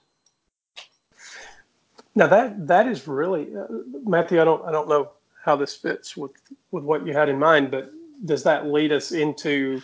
Now 2.15 2.27
that 2.29 2.67
that 2.67 2.87
is 2.87 3.09
really 3.09 3.49
uh, 3.57 3.67
Matthew. 4.05 4.41
I 4.41 4.45
don't 4.45 4.65
I 4.65 4.71
don't 4.71 4.89
know 4.89 5.11
how 5.45 5.57
this 5.57 5.75
fits 5.75 6.17
with 6.17 6.33
with 6.71 6.85
what 6.85 7.07
you 7.07 7.13
had 7.13 7.29
in 7.29 7.39
mind, 7.39 7.71
but 7.71 7.91
does 8.25 8.43
that 8.45 8.67
lead 8.67 8.93
us 8.93 9.13
into? 9.13 9.83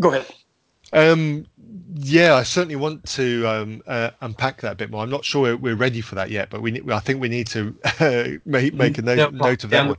Go 0.00 0.10
ahead. 0.10 0.26
Um, 0.92 1.46
yeah, 1.94 2.34
I 2.34 2.42
certainly 2.42 2.76
want 2.76 3.04
to 3.10 3.46
um, 3.46 3.82
uh, 3.86 4.10
unpack 4.20 4.60
that 4.60 4.72
a 4.72 4.74
bit 4.76 4.90
more. 4.90 5.02
I'm 5.02 5.10
not 5.10 5.24
sure 5.24 5.56
we're 5.56 5.74
ready 5.74 6.00
for 6.00 6.14
that 6.14 6.30
yet, 6.30 6.50
but 6.50 6.62
we 6.62 6.80
I 6.90 7.00
think 7.00 7.20
we 7.20 7.28
need 7.28 7.48
to 7.48 7.76
uh, 8.00 8.24
make 8.44 8.74
make 8.74 8.98
a 8.98 9.02
note, 9.02 9.32
no, 9.32 9.48
note 9.48 9.64
of 9.64 9.70
that 9.70 9.86
one. 9.86 9.96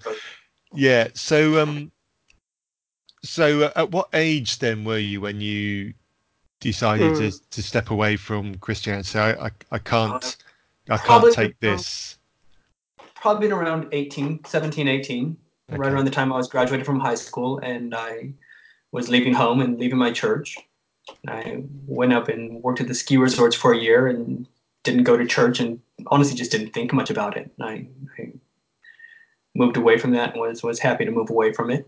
Yeah. 0.75 1.09
So 1.13 1.61
um, 1.61 1.91
so 3.23 3.63
uh, 3.63 3.71
at 3.75 3.91
what 3.91 4.09
age 4.13 4.59
then 4.59 4.83
were 4.83 4.97
you 4.97 5.21
when 5.21 5.41
you 5.41 5.93
decided 6.59 7.13
mm. 7.13 7.17
to, 7.17 7.49
to 7.49 7.63
step 7.63 7.89
away 7.89 8.15
from 8.15 8.55
Christianity? 8.55 9.07
So 9.07 9.21
I, 9.21 9.47
I, 9.47 9.51
I 9.71 9.79
can't 9.79 10.37
I 10.89 10.97
can't 10.97 11.33
take 11.33 11.59
this. 11.59 12.17
Probably 13.15 13.47
been 13.47 13.57
around 13.57 13.87
18, 13.91 14.45
17, 14.45 14.87
18, 14.87 15.37
okay. 15.69 15.77
right 15.79 15.91
around 15.91 16.05
the 16.05 16.11
time 16.11 16.31
I 16.31 16.37
was 16.37 16.47
graduated 16.47 16.85
from 16.85 16.99
high 16.99 17.15
school, 17.15 17.57
and 17.59 17.95
I 17.95 18.33
was 18.91 19.09
leaving 19.09 19.33
home 19.33 19.61
and 19.61 19.79
leaving 19.79 19.97
my 19.97 20.11
church. 20.11 20.57
I 21.27 21.63
went 21.87 22.13
up 22.13 22.29
and 22.29 22.61
worked 22.63 22.81
at 22.81 22.87
the 22.87 22.93
ski 22.93 23.17
resorts 23.17 23.55
for 23.55 23.73
a 23.73 23.77
year 23.77 24.07
and 24.07 24.47
didn't 24.83 25.03
go 25.03 25.17
to 25.17 25.25
church 25.25 25.59
and 25.59 25.79
honestly 26.07 26.35
just 26.35 26.51
didn't 26.51 26.73
think 26.73 26.93
much 26.93 27.09
about 27.09 27.35
it. 27.35 27.51
I, 27.59 27.87
I 28.19 28.31
moved 29.55 29.77
away 29.77 29.97
from 29.97 30.11
that 30.11 30.33
and 30.33 30.41
was 30.41 30.61
was 30.61 30.79
happy 30.79 31.05
to 31.05 31.11
move 31.11 31.29
away 31.29 31.51
from 31.51 31.71
it. 31.71 31.87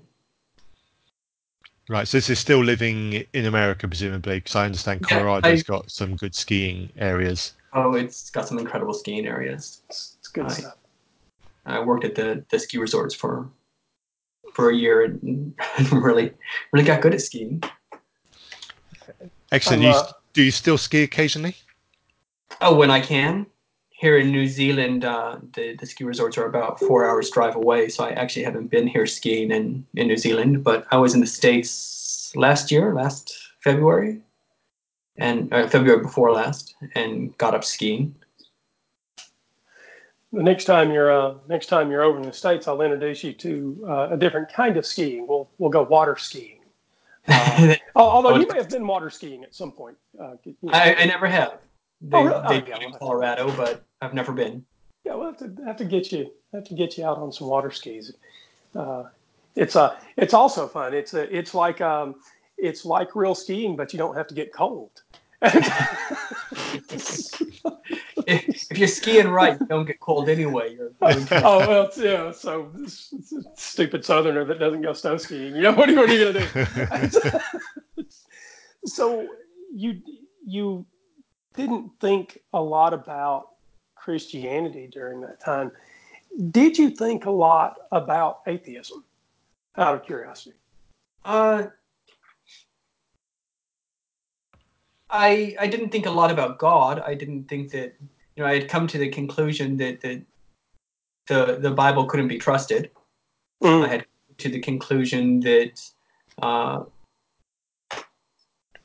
Right, 1.90 2.08
so 2.08 2.18
this 2.18 2.30
is 2.30 2.40
still 2.40 2.64
living 2.64 3.26
in 3.32 3.46
America, 3.46 3.88
presumably, 3.88 4.38
because 4.38 4.56
I 4.56 4.66
understand 4.66 5.04
Colorado's 5.08 5.60
yeah, 5.60 5.76
I, 5.76 5.78
got 5.80 5.90
some 5.90 6.18
good 6.18 6.36
skiing 6.36 6.90
areas. 6.98 7.54
Oh, 7.72 7.94
it's 7.94 8.30
got 8.30 8.46
some 8.48 8.60
incredible 8.60 8.94
skiing 8.94 9.26
areas. 9.26 9.84
It's, 9.88 10.18
it's 10.20 10.28
good 10.28 10.48
I, 10.48 10.50
stuff. 10.50 10.78
I 11.66 11.80
worked 11.80 12.04
at 12.04 12.16
the, 12.16 12.44
the 12.50 12.60
ski 12.60 12.78
resorts 12.78 13.14
for 13.14 13.50
for 14.54 14.70
a 14.70 14.76
year 14.76 15.04
and 15.04 15.54
really 15.92 16.34
really 16.72 16.86
got 16.86 17.02
good 17.02 17.14
at 17.14 17.22
skiing. 17.22 17.62
Excellent. 19.52 19.82
Do 19.82 19.88
you, 19.88 19.94
uh, 19.94 20.12
do 20.34 20.44
you 20.44 20.52
still 20.52 20.78
ski 20.78 21.04
occasionally? 21.04 21.56
Oh, 22.60 22.76
when 22.76 22.90
I 22.90 23.00
can. 23.00 23.46
Here 23.98 24.20
in 24.20 24.32
New 24.32 24.46
Zealand, 24.46 25.06
uh, 25.06 25.38
the, 25.56 25.76
the 25.76 25.88
ski 25.88 26.04
resorts 26.04 26.38
are 26.38 26.46
about 26.46 26.80
four 26.80 27.10
hours 27.10 27.32
drive 27.32 27.56
away, 27.56 27.90
so 27.90 28.04
I 28.04 28.12
actually 28.12 28.44
haven't 28.44 28.68
been 28.68 28.86
here 28.86 29.08
skiing 29.08 29.50
in, 29.50 29.84
in 29.96 30.08
New 30.08 30.18
Zealand. 30.18 30.64
But 30.64 30.86
I 30.92 30.98
was 30.98 31.16
in 31.16 31.20
the 31.20 31.26
States 31.26 32.32
last 32.36 32.70
year, 32.70 32.94
last 32.94 33.36
February, 33.64 34.22
and 35.18 35.52
uh, 35.52 35.68
February 35.68 36.04
before 36.04 36.32
last, 36.32 36.76
and 36.94 37.36
got 37.40 37.56
up 37.56 37.64
skiing. 37.64 38.14
The 40.32 40.44
next 40.44 40.66
time 40.66 40.92
you're 40.92 41.12
uh, 41.12 41.34
next 41.48 41.66
time 41.66 41.90
you're 41.90 42.04
over 42.04 42.18
in 42.20 42.24
the 42.24 42.34
states, 42.34 42.68
I'll 42.68 42.82
introduce 42.84 43.24
you 43.24 43.34
to 43.34 43.86
uh, 43.90 44.10
a 44.12 44.18
different 44.18 44.54
kind 44.54 44.78
of 44.78 44.86
skiing. 44.86 45.26
We'll 45.26 45.50
we'll 45.58 45.72
go 45.72 45.82
water 45.84 46.16
skiing. 46.16 46.60
Uh, 47.98 48.00
although 48.00 48.36
you 48.36 48.46
may 48.46 48.58
have 48.58 48.70
been 48.70 48.86
water 48.86 49.10
skiing 49.10 49.44
at 49.44 49.56
some 49.56 49.72
point. 49.72 49.98
Uh, 50.22 50.34
you 50.44 50.56
know. 50.62 50.72
I, 50.72 50.94
I, 51.00 51.06
never 51.06 51.26
have. 51.26 51.58
They, 52.02 52.18
oh, 52.18 52.26
really? 52.26 52.36
oh, 52.36 52.64
yeah, 52.68 52.86
in 52.86 52.94
Colorado, 52.94 53.52
but 53.56 53.84
I've 54.02 54.14
never 54.14 54.32
been. 54.32 54.66
Yeah, 55.04 55.16
we'll 55.16 55.28
have 55.28 55.38
to 55.38 55.56
have 55.66 55.78
to 55.78 55.86
get 55.86 56.12
you 56.12 56.32
have 56.54 56.66
to 56.66 56.74
get 56.74 56.98
you 56.98 57.06
out 57.06 57.18
on 57.18 57.32
some 57.32 57.48
water 57.48 57.72
skis. 57.72 58.14
Uh, 58.76 59.06
it's 59.56 59.76
a 59.76 59.82
uh, 59.82 60.00
it's 60.18 60.34
also 60.34 60.68
fun. 60.68 60.94
It's 60.94 61.14
a 61.14 61.36
it's 61.36 61.54
like 61.54 61.82
um, 61.82 62.16
it's 62.58 62.86
like 62.86 63.16
real 63.16 63.34
skiing, 63.34 63.76
but 63.76 63.94
you 63.94 64.00
don't 64.00 64.16
have 64.16 64.28
to 64.28 64.36
get 64.36 64.54
cold. 64.54 65.02
if, 65.42 67.42
if, 68.28 68.78
you're 68.78 68.88
skiing 68.88 69.28
right, 69.28 69.60
you 69.60 69.66
don't 69.68 69.86
get 69.86 70.00
cold 70.00 70.30
anyway. 70.30 70.76
You're, 70.76 70.92
oh 71.02 71.60
well, 71.60 71.90
yeah. 71.96 72.32
So 72.32 72.72
stupid 73.56 74.04
Southerner 74.04 74.46
that 74.46 74.60
doesn't 74.60 74.82
go 74.82 74.94
snow 74.94 75.18
skiing. 75.18 75.56
You 75.56 75.62
know 75.62 75.72
what, 75.72 75.90
what 75.96 76.10
are 76.10 76.14
you 76.14 76.34
gonna 76.34 77.40
do? 77.96 78.06
so 78.86 79.28
you 79.74 80.02
you 80.46 80.86
didn't 81.58 81.92
think 82.00 82.40
a 82.54 82.62
lot 82.62 82.94
about 82.94 83.50
Christianity 83.96 84.88
during 84.90 85.20
that 85.22 85.42
time. 85.42 85.72
Did 86.52 86.78
you 86.78 86.90
think 86.90 87.26
a 87.26 87.32
lot 87.32 87.80
about 87.92 88.42
atheism? 88.48 89.04
Out 89.76 89.96
of 89.96 90.06
curiosity. 90.06 90.56
Uh, 91.26 91.68
I 95.10 95.56
I 95.60 95.68
didn't 95.68 95.90
think 95.90 96.06
a 96.06 96.12
lot 96.12 96.32
about 96.32 96.60
God. 96.60 97.02
I 97.06 97.16
didn't 97.16 97.46
think 97.46 97.72
that 97.72 97.96
you 98.36 98.44
know 98.44 98.46
I 98.46 98.54
had 98.54 98.70
come 98.70 98.88
to 98.88 98.98
the 98.98 99.10
conclusion 99.10 99.78
that 99.78 100.02
that 100.02 100.22
the 101.28 101.58
the 101.60 101.72
Bible 101.72 102.06
couldn't 102.06 102.28
be 102.28 102.38
trusted. 102.38 102.92
Mm. 103.62 103.86
I 103.86 103.88
had 103.88 104.06
to 104.38 104.50
the 104.50 104.60
conclusion 104.60 105.40
that 105.42 105.82
uh, 106.42 106.84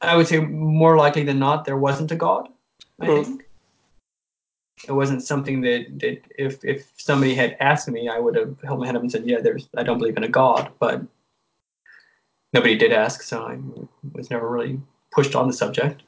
I 0.01 0.17
would 0.17 0.27
say 0.27 0.41
more 0.41 0.97
likely 0.97 1.25
than 1.25 1.39
not 1.39 1.65
there 1.65 1.77
wasn't 1.77 2.13
a 2.13 2.17
God. 2.17 2.49
I 3.03 3.07
mm. 3.07 3.25
think 3.25 3.45
it 4.89 4.93
wasn't 4.93 5.23
something 5.23 5.61
that, 5.63 5.99
that 6.01 6.23
if 6.39 6.65
if 6.65 6.93
somebody 6.97 7.35
had 7.35 7.57
asked 7.61 7.89
me, 7.89 8.09
I 8.09 8.19
would 8.19 8.37
have 8.37 8.57
held 8.63 8.81
my 8.81 8.87
head 8.87 8.97
up 8.97 9.03
and 9.03 9.13
said, 9.13 9.27
"Yeah, 9.27 9.41
there's 9.41 9.69
I 9.77 9.83
don't 9.83 9.99
believe 9.99 10.17
in 10.17 10.25
a 10.25 10.29
God," 10.29 10.71
but 10.79 11.03
nobody 12.53 12.77
did 12.77 12.93
ask, 12.93 13.23
so 13.23 13.45
I 13.45 13.59
was 14.13 14.31
never 14.31 14.49
really 14.49 14.81
pushed 15.11 15.35
on 15.35 15.47
the 15.47 15.53
subject 15.53 16.03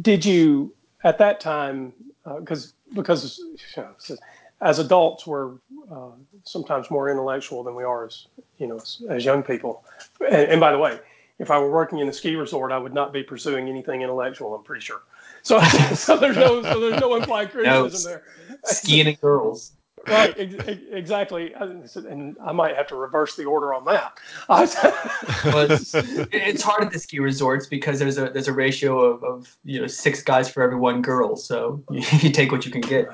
did 0.00 0.24
you 0.24 0.72
at 1.04 1.18
that 1.18 1.40
time 1.40 1.92
because 2.38 2.68
uh, 2.68 2.94
because 2.94 3.38
you 3.38 3.82
know, 3.82 4.16
as 4.60 4.78
adults 4.78 5.26
we're 5.26 5.52
uh, 5.90 6.10
sometimes 6.44 6.90
more 6.90 7.10
intellectual 7.10 7.62
than 7.62 7.74
we 7.74 7.84
are 7.84 8.06
as 8.06 8.26
you 8.58 8.66
know 8.66 8.76
as, 8.76 9.02
as 9.10 9.24
young 9.24 9.42
people 9.42 9.84
and, 10.20 10.34
and, 10.34 10.60
by 10.60 10.72
the 10.72 10.78
way 10.78 10.98
if 11.38 11.50
i 11.50 11.58
were 11.58 11.70
working 11.70 11.98
in 11.98 12.08
a 12.08 12.12
ski 12.12 12.36
resort 12.36 12.72
i 12.72 12.78
would 12.78 12.94
not 12.94 13.12
be 13.12 13.22
pursuing 13.22 13.68
anything 13.68 14.02
intellectual 14.02 14.54
i'm 14.54 14.62
pretty 14.62 14.82
sure 14.82 15.02
so, 15.42 15.60
so 15.94 16.16
there's 16.16 16.36
no 16.36 16.62
so 16.62 16.80
there's 16.80 17.00
no 17.00 17.14
implied 17.14 17.50
criticism 17.50 18.12
no, 18.12 18.18
there 18.18 18.22
skiing 18.64 19.06
and 19.06 19.20
girls 19.20 19.72
right, 20.08 20.34
ex- 20.36 20.80
exactly. 20.90 21.52
And 21.54 22.36
I 22.44 22.52
might 22.52 22.76
have 22.76 22.86
to 22.88 22.96
reverse 22.96 23.36
the 23.36 23.44
order 23.44 23.74
on 23.74 23.84
that. 23.86 24.18
well, 24.48 25.70
it's, 25.70 25.94
it's, 25.94 26.62
hard 26.62 26.84
at 26.84 26.92
the 26.92 26.98
ski 26.98 27.20
resorts 27.20 27.66
because 27.66 27.98
there's 27.98 28.18
a 28.18 28.30
there's 28.30 28.48
a 28.48 28.52
ratio 28.52 29.00
of, 29.00 29.24
of 29.24 29.56
you 29.64 29.80
know 29.80 29.86
six 29.86 30.22
guys 30.22 30.50
for 30.50 30.62
every 30.62 30.76
one 30.76 31.02
girl, 31.02 31.36
so 31.36 31.82
you, 31.90 32.04
you 32.20 32.30
take 32.30 32.52
what 32.52 32.64
you 32.64 32.72
can 32.72 32.80
get. 32.80 33.08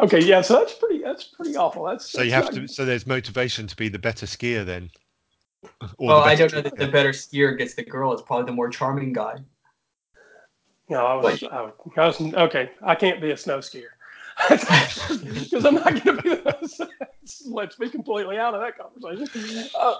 Okay, 0.00 0.22
yeah, 0.22 0.40
so 0.40 0.58
that's 0.58 0.74
pretty 0.74 1.02
that's 1.02 1.24
pretty 1.24 1.56
awful. 1.56 1.84
That's 1.84 2.10
so 2.10 2.22
you 2.22 2.32
have 2.32 2.50
to. 2.50 2.66
So 2.68 2.84
there's 2.84 3.06
motivation 3.06 3.66
to 3.66 3.76
be 3.76 3.88
the 3.88 3.98
better 3.98 4.26
skier 4.26 4.64
then. 4.64 4.90
well, 5.98 6.20
I 6.20 6.34
don't 6.34 6.52
know 6.52 6.60
that 6.60 6.76
the 6.76 6.88
better 6.88 7.10
skier 7.10 7.56
gets 7.56 7.74
the 7.74 7.84
girl. 7.84 8.12
It's 8.12 8.22
probably 8.22 8.46
the 8.46 8.52
more 8.52 8.68
charming 8.68 9.12
guy. 9.12 9.38
No, 10.88 11.04
I 11.04 11.14
was, 11.14 11.42
I 11.42 11.70
I 11.96 12.06
was 12.06 12.20
okay. 12.20 12.70
I 12.82 12.94
can't 12.94 13.20
be 13.20 13.30
a 13.32 13.36
snow 13.36 13.58
skier 13.58 13.88
because 14.48 15.64
I'm 15.64 15.74
not 15.74 16.04
going 16.04 16.16
to 16.16 16.22
be. 16.22 16.28
The, 16.28 16.88
let's 17.46 17.76
be 17.76 17.88
completely 17.88 18.38
out 18.38 18.54
of 18.54 18.60
that 18.60 18.78
conversation. 18.78 19.68
Uh, 19.78 19.96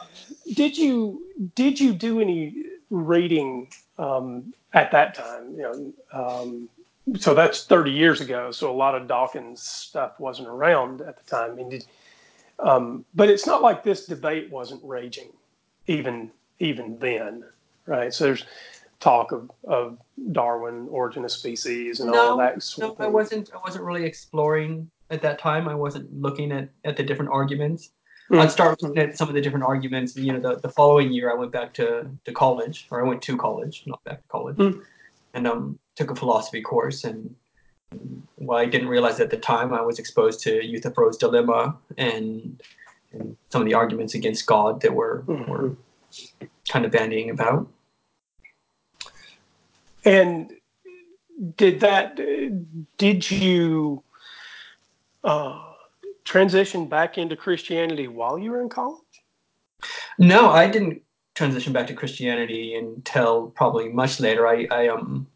did 0.54 0.76
you 0.76 1.22
did 1.54 1.80
you 1.80 1.92
do 1.92 2.20
any 2.20 2.64
reading 2.90 3.68
um, 3.98 4.52
at 4.74 4.92
that 4.92 5.14
time? 5.14 5.54
You 5.56 5.62
know, 5.62 5.92
um, 6.12 6.68
so 7.18 7.34
that's 7.34 7.64
30 7.64 7.90
years 7.90 8.20
ago. 8.20 8.50
So 8.50 8.70
a 8.70 8.74
lot 8.74 8.94
of 8.94 9.08
Dawkins 9.08 9.62
stuff 9.62 10.20
wasn't 10.20 10.48
around 10.48 11.00
at 11.00 11.16
the 11.16 11.24
time. 11.28 11.52
I 11.52 11.54
mean, 11.54 11.68
did, 11.70 11.86
um, 12.58 13.04
but 13.14 13.28
it's 13.28 13.46
not 13.46 13.62
like 13.62 13.82
this 13.82 14.06
debate 14.06 14.50
wasn't 14.50 14.82
raging, 14.84 15.32
even 15.86 16.30
even 16.58 16.98
then, 16.98 17.44
right? 17.86 18.12
So 18.12 18.24
there's 18.24 18.44
talk 19.00 19.32
of, 19.32 19.50
of 19.64 19.98
Darwin, 20.32 20.88
origin 20.90 21.24
of 21.24 21.30
species, 21.30 22.00
and 22.00 22.10
no, 22.10 22.30
all 22.30 22.38
that. 22.38 22.62
Sort 22.62 22.98
no, 22.98 23.04
I 23.04 23.08
wasn't. 23.08 23.50
I 23.54 23.58
wasn't 23.58 23.84
really 23.84 24.04
exploring 24.04 24.90
at 25.10 25.22
that 25.22 25.38
time. 25.38 25.68
I 25.68 25.74
wasn't 25.74 26.12
looking 26.20 26.52
at, 26.52 26.68
at 26.84 26.96
the 26.96 27.02
different 27.02 27.30
arguments. 27.30 27.90
Mm. 28.30 28.40
I'd 28.40 28.50
start 28.50 28.82
looking 28.82 28.98
at 28.98 29.16
some 29.16 29.28
of 29.28 29.34
the 29.34 29.40
different 29.40 29.64
arguments. 29.64 30.16
You 30.16 30.32
know, 30.32 30.40
the, 30.40 30.60
the 30.60 30.68
following 30.68 31.12
year, 31.12 31.30
I 31.30 31.34
went 31.34 31.52
back 31.52 31.72
to, 31.74 32.10
to 32.24 32.32
college, 32.32 32.88
or 32.90 33.04
I 33.04 33.08
went 33.08 33.22
to 33.22 33.36
college, 33.36 33.84
not 33.86 34.02
back 34.04 34.22
to 34.22 34.28
college, 34.28 34.56
mm. 34.56 34.82
and 35.34 35.46
um, 35.46 35.78
took 35.94 36.10
a 36.10 36.14
philosophy 36.14 36.60
course. 36.60 37.04
And 37.04 37.34
well, 38.38 38.58
I 38.58 38.66
didn't 38.66 38.88
realize 38.88 39.20
at 39.20 39.30
the 39.30 39.36
time 39.36 39.72
I 39.72 39.80
was 39.80 39.98
exposed 39.98 40.40
to 40.40 40.64
Euthyphro's 40.64 41.16
dilemma 41.16 41.76
and 41.96 42.60
and 43.12 43.36
some 43.50 43.62
of 43.62 43.68
the 43.68 43.74
arguments 43.74 44.14
against 44.14 44.46
God 44.46 44.80
that 44.80 44.94
were 44.94 45.22
mm-hmm. 45.26 45.50
were 45.50 45.76
kind 46.68 46.84
of 46.84 46.90
bandying 46.90 47.30
about. 47.30 47.68
And 50.06 50.52
did 51.56 51.80
that? 51.80 52.16
Did 52.96 53.30
you 53.30 54.02
uh, 55.24 55.60
transition 56.24 56.86
back 56.86 57.18
into 57.18 57.36
Christianity 57.36 58.08
while 58.08 58.38
you 58.38 58.52
were 58.52 58.62
in 58.62 58.68
college? 58.68 59.02
No, 60.18 60.50
I 60.50 60.68
didn't 60.68 61.02
transition 61.34 61.72
back 61.72 61.88
to 61.88 61.94
Christianity 61.94 62.74
until 62.74 63.48
probably 63.48 63.88
much 63.88 64.20
later. 64.20 64.46
I, 64.46 64.66
I 64.70 64.88
um, 64.88 65.26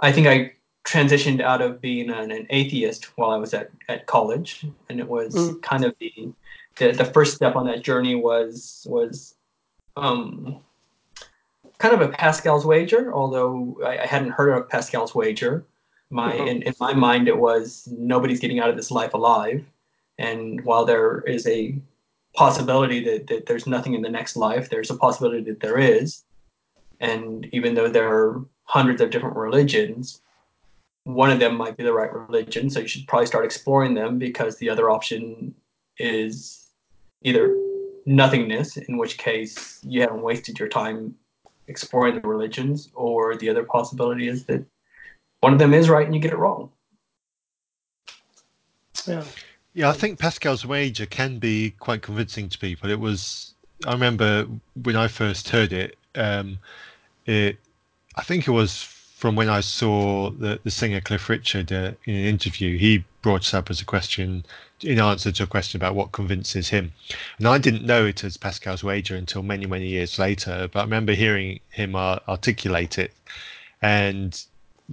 I 0.00 0.10
think 0.10 0.26
I 0.26 0.54
transitioned 0.84 1.42
out 1.42 1.60
of 1.60 1.80
being 1.80 2.10
an, 2.10 2.30
an 2.30 2.46
atheist 2.50 3.16
while 3.18 3.30
I 3.30 3.36
was 3.36 3.52
at, 3.52 3.70
at 3.88 4.06
college, 4.06 4.66
and 4.88 4.98
it 4.98 5.08
was 5.08 5.34
mm. 5.34 5.62
kind 5.62 5.84
of 5.84 5.94
the, 6.00 6.32
the 6.78 6.92
the 6.92 7.04
first 7.04 7.36
step 7.36 7.54
on 7.54 7.66
that 7.66 7.82
journey 7.82 8.14
was 8.14 8.86
was 8.88 9.34
um 9.96 10.60
kind 11.80 11.94
of 11.94 12.02
a 12.02 12.12
Pascal's 12.12 12.66
wager, 12.66 13.12
although 13.12 13.76
I, 13.84 14.00
I 14.00 14.06
hadn't 14.06 14.32
heard 14.32 14.50
of 14.50 14.68
Pascal's 14.68 15.14
wager. 15.14 15.64
My 16.10 16.34
mm-hmm. 16.34 16.46
in, 16.46 16.62
in 16.62 16.74
my 16.78 16.92
mind, 16.92 17.26
it 17.26 17.38
was 17.38 17.88
nobody's 17.90 18.40
getting 18.40 18.60
out 18.60 18.68
of 18.68 18.76
this 18.76 18.90
life 18.90 19.14
alive, 19.14 19.64
and 20.18 20.60
while 20.64 20.84
there 20.84 21.20
is 21.20 21.46
a 21.46 21.74
possibility 22.34 23.02
that, 23.04 23.26
that 23.26 23.46
there's 23.46 23.66
nothing 23.66 23.94
in 23.94 24.02
the 24.02 24.08
next 24.08 24.36
life, 24.36 24.68
there's 24.68 24.90
a 24.90 24.96
possibility 24.96 25.42
that 25.44 25.60
there 25.60 25.78
is, 25.78 26.24
and 27.00 27.46
even 27.52 27.74
though 27.74 27.88
there 27.88 28.08
are 28.08 28.44
hundreds 28.64 29.00
of 29.00 29.10
different 29.10 29.36
religions, 29.36 30.20
one 31.04 31.30
of 31.30 31.40
them 31.40 31.56
might 31.56 31.76
be 31.76 31.82
the 31.82 31.92
right 31.92 32.12
religion. 32.12 32.70
So 32.70 32.80
you 32.80 32.88
should 32.88 33.08
probably 33.08 33.26
start 33.26 33.44
exploring 33.44 33.94
them 33.94 34.18
because 34.18 34.56
the 34.56 34.68
other 34.68 34.90
option 34.90 35.54
is 35.98 36.68
either 37.22 37.56
nothingness, 38.06 38.76
in 38.76 38.96
which 38.96 39.18
case 39.18 39.80
you 39.82 40.02
haven't 40.02 40.22
wasted 40.22 40.58
your 40.58 40.68
time 40.68 41.14
exploring 41.70 42.16
the 42.20 42.28
religions, 42.28 42.90
or 42.94 43.36
the 43.36 43.48
other 43.48 43.64
possibility 43.64 44.28
is 44.28 44.44
that 44.44 44.62
one 45.40 45.52
of 45.54 45.58
them 45.58 45.72
is 45.72 45.88
right 45.88 46.04
and 46.04 46.14
you 46.14 46.20
get 46.20 46.32
it 46.32 46.38
wrong. 46.38 46.70
Yeah. 49.06 49.24
Yeah, 49.72 49.88
I 49.88 49.92
think 49.92 50.18
Pascal's 50.18 50.66
wager 50.66 51.06
can 51.06 51.38
be 51.38 51.70
quite 51.78 52.02
convincing 52.02 52.48
to 52.48 52.58
people. 52.58 52.90
It 52.90 52.98
was, 52.98 53.54
I 53.86 53.92
remember 53.92 54.46
when 54.82 54.96
I 54.96 55.06
first 55.06 55.48
heard 55.48 55.72
it, 55.72 55.96
um, 56.16 56.58
it, 57.26 57.56
I 58.16 58.22
think 58.22 58.48
it 58.48 58.50
was 58.50 58.82
from 58.82 59.36
when 59.36 59.48
I 59.48 59.60
saw 59.60 60.30
the, 60.30 60.58
the 60.64 60.70
singer 60.70 61.00
Cliff 61.00 61.28
Richard 61.28 61.70
uh, 61.72 61.92
in 62.04 62.14
an 62.16 62.24
interview. 62.24 62.76
He 62.78 63.04
brought 63.22 63.46
it 63.46 63.54
up 63.54 63.70
as 63.70 63.80
a 63.80 63.84
question 63.84 64.44
in 64.82 64.98
answer 64.98 65.32
to 65.32 65.42
a 65.42 65.46
question 65.46 65.78
about 65.78 65.94
what 65.94 66.12
convinces 66.12 66.68
him. 66.68 66.92
And 67.38 67.46
I 67.46 67.58
didn't 67.58 67.84
know 67.84 68.06
it 68.06 68.24
as 68.24 68.36
Pascal's 68.36 68.84
wager 68.84 69.16
until 69.16 69.42
many, 69.42 69.66
many 69.66 69.88
years 69.88 70.18
later. 70.18 70.68
But 70.72 70.80
I 70.80 70.82
remember 70.82 71.12
hearing 71.12 71.60
him 71.70 71.94
articulate 71.94 72.98
it. 72.98 73.12
And 73.82 74.42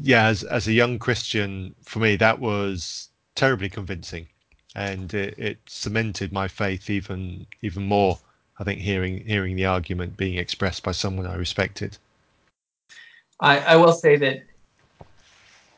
yeah, 0.02 0.28
as, 0.28 0.44
as 0.44 0.68
a 0.68 0.74
young 0.74 1.00
Christian, 1.00 1.76
for 1.84 2.00
me, 2.00 2.16
that 2.18 2.40
was 2.40 3.10
terribly 3.36 3.70
convincing. 3.70 4.28
And 4.76 5.14
it, 5.14 5.38
it 5.38 5.58
cemented 5.66 6.32
my 6.32 6.48
faith 6.48 6.90
even 6.90 7.48
even 7.62 7.84
more. 7.84 8.20
I 8.60 8.64
think 8.64 8.80
hearing 8.80 9.26
hearing 9.26 9.56
the 9.56 9.66
argument 9.66 10.18
being 10.18 10.38
expressed 10.38 10.84
by 10.84 10.92
someone 10.92 11.26
I 11.26 11.36
respected. 11.36 11.98
I, 13.40 13.60
I 13.60 13.76
will 13.76 13.94
say 13.94 14.18
that 14.18 14.44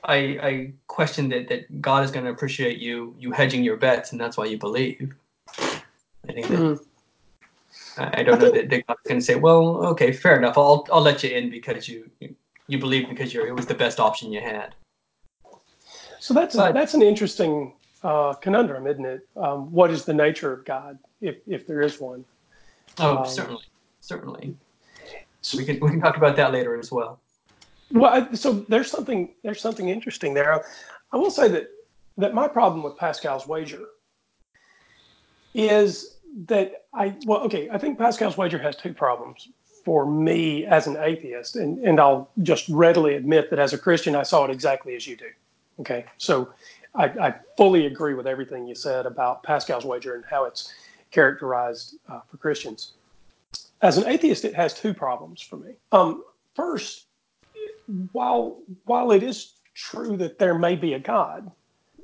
I, 0.10 0.18
I 0.42 0.74
question 0.88 1.30
that, 1.30 1.48
that 1.50 1.82
God 1.82 2.04
is 2.04 2.10
going 2.10 2.26
to 2.26 2.32
appreciate 2.32 2.80
you 2.80 3.16
you 3.20 3.32
hedging 3.32 3.64
your 3.64 3.78
bets, 3.78 4.12
and 4.12 4.20
that's 4.20 4.38
why 4.38 4.46
you 4.46 4.58
believe. 4.58 5.14
I 5.48 6.34
think 6.34 6.48
that 6.48 6.60
mm. 6.60 6.86
I, 7.98 8.22
I 8.22 8.24
don't 8.24 8.40
know 8.42 8.50
that, 8.50 8.70
that 8.70 8.88
God's 8.88 9.02
going 9.08 9.20
to 9.20 9.26
say, 9.26 9.36
"Well, 9.36 9.86
okay, 9.88 10.12
fair 10.12 10.36
enough. 10.36 10.58
I'll 10.58 10.88
I'll 10.92 11.02
let 11.02 11.24
you 11.24 11.30
in 11.30 11.52
because 11.52 11.88
you 11.88 12.10
you 12.68 12.80
believe 12.80 13.08
because 13.08 13.34
you're 13.34 13.48
it 13.48 13.56
was 13.56 13.68
the 13.68 13.76
best 13.76 14.00
option 14.00 14.34
you 14.34 14.42
had." 14.42 14.74
So 16.20 16.34
that's 16.34 16.56
but, 16.56 16.72
a, 16.72 16.74
that's 16.74 16.96
an 16.96 17.04
interesting 17.04 17.74
uh, 18.04 18.34
conundrum, 18.34 18.88
isn't 18.88 19.06
it? 19.06 19.28
Um, 19.38 19.72
what 19.72 19.92
is 19.92 20.06
the 20.06 20.14
nature 20.14 20.52
of 20.52 20.66
God, 20.66 20.98
if 21.22 21.38
if 21.48 21.68
there 21.68 21.82
is 21.82 22.00
one? 22.00 22.26
Oh, 22.98 23.20
um, 23.20 23.28
certainly, 23.28 23.64
certainly. 24.02 24.56
So 25.42 25.60
we 25.60 25.66
can 25.66 25.80
we 25.80 25.90
can 25.92 26.02
talk 26.02 26.18
about 26.18 26.36
that 26.38 26.52
later 26.52 26.80
as 26.80 26.92
well. 26.92 27.20
Well, 27.92 28.34
so 28.36 28.54
there's 28.70 28.90
something 28.90 29.34
there's 29.44 29.62
something 29.62 29.90
interesting 29.90 30.34
there. 30.34 30.64
I 31.12 31.18
will 31.18 31.32
say 31.32 31.48
that 31.50 31.70
that 32.18 32.34
my 32.34 32.48
problem 32.48 32.84
with 32.84 32.98
Pascal's 32.98 33.48
wager 33.48 33.86
is 35.54 36.18
that 36.46 36.86
I 36.94 37.16
well 37.26 37.40
okay 37.42 37.70
I 37.72 37.78
think 37.78 37.98
Pascal's 37.98 38.38
wager 38.38 38.60
has 38.60 38.76
two 38.76 38.94
problems 38.94 39.50
for 39.84 40.06
me 40.06 40.66
as 40.66 40.86
an 40.86 40.98
atheist 40.98 41.56
and 41.56 41.80
and 41.80 42.00
I'll 42.00 42.30
just 42.44 42.70
readily 42.70 43.16
admit 43.16 43.50
that 43.50 43.60
as 43.60 43.74
a 43.74 43.78
Christian 43.78 44.16
I 44.16 44.24
saw 44.24 44.46
it 44.46 44.52
exactly 44.52 44.96
as 44.96 45.08
you 45.08 45.16
do. 45.16 45.30
Okay, 45.80 46.06
so 46.18 46.50
I, 46.94 47.06
I 47.06 47.36
fully 47.58 47.86
agree 47.86 48.14
with 48.14 48.28
everything 48.28 48.68
you 48.68 48.76
said 48.76 49.06
about 49.06 49.44
Pascal's 49.44 49.86
wager 49.86 50.16
and 50.16 50.24
how 50.30 50.46
it's 50.46 50.74
characterized 51.12 51.96
uh, 52.10 52.20
for 52.30 52.38
Christians. 52.38 52.94
As 53.82 53.98
an 53.98 54.08
atheist, 54.08 54.44
it 54.44 54.54
has 54.56 54.74
two 54.74 54.94
problems 54.94 55.42
for 55.42 55.58
me. 55.58 55.74
Um, 55.92 56.24
first, 56.56 57.06
while 58.12 58.60
while 58.86 59.12
it 59.12 59.24
is 59.24 59.54
true 59.74 60.18
that 60.18 60.40
there 60.40 60.58
may 60.58 60.76
be 60.76 60.94
a 60.94 61.00
God, 61.00 61.52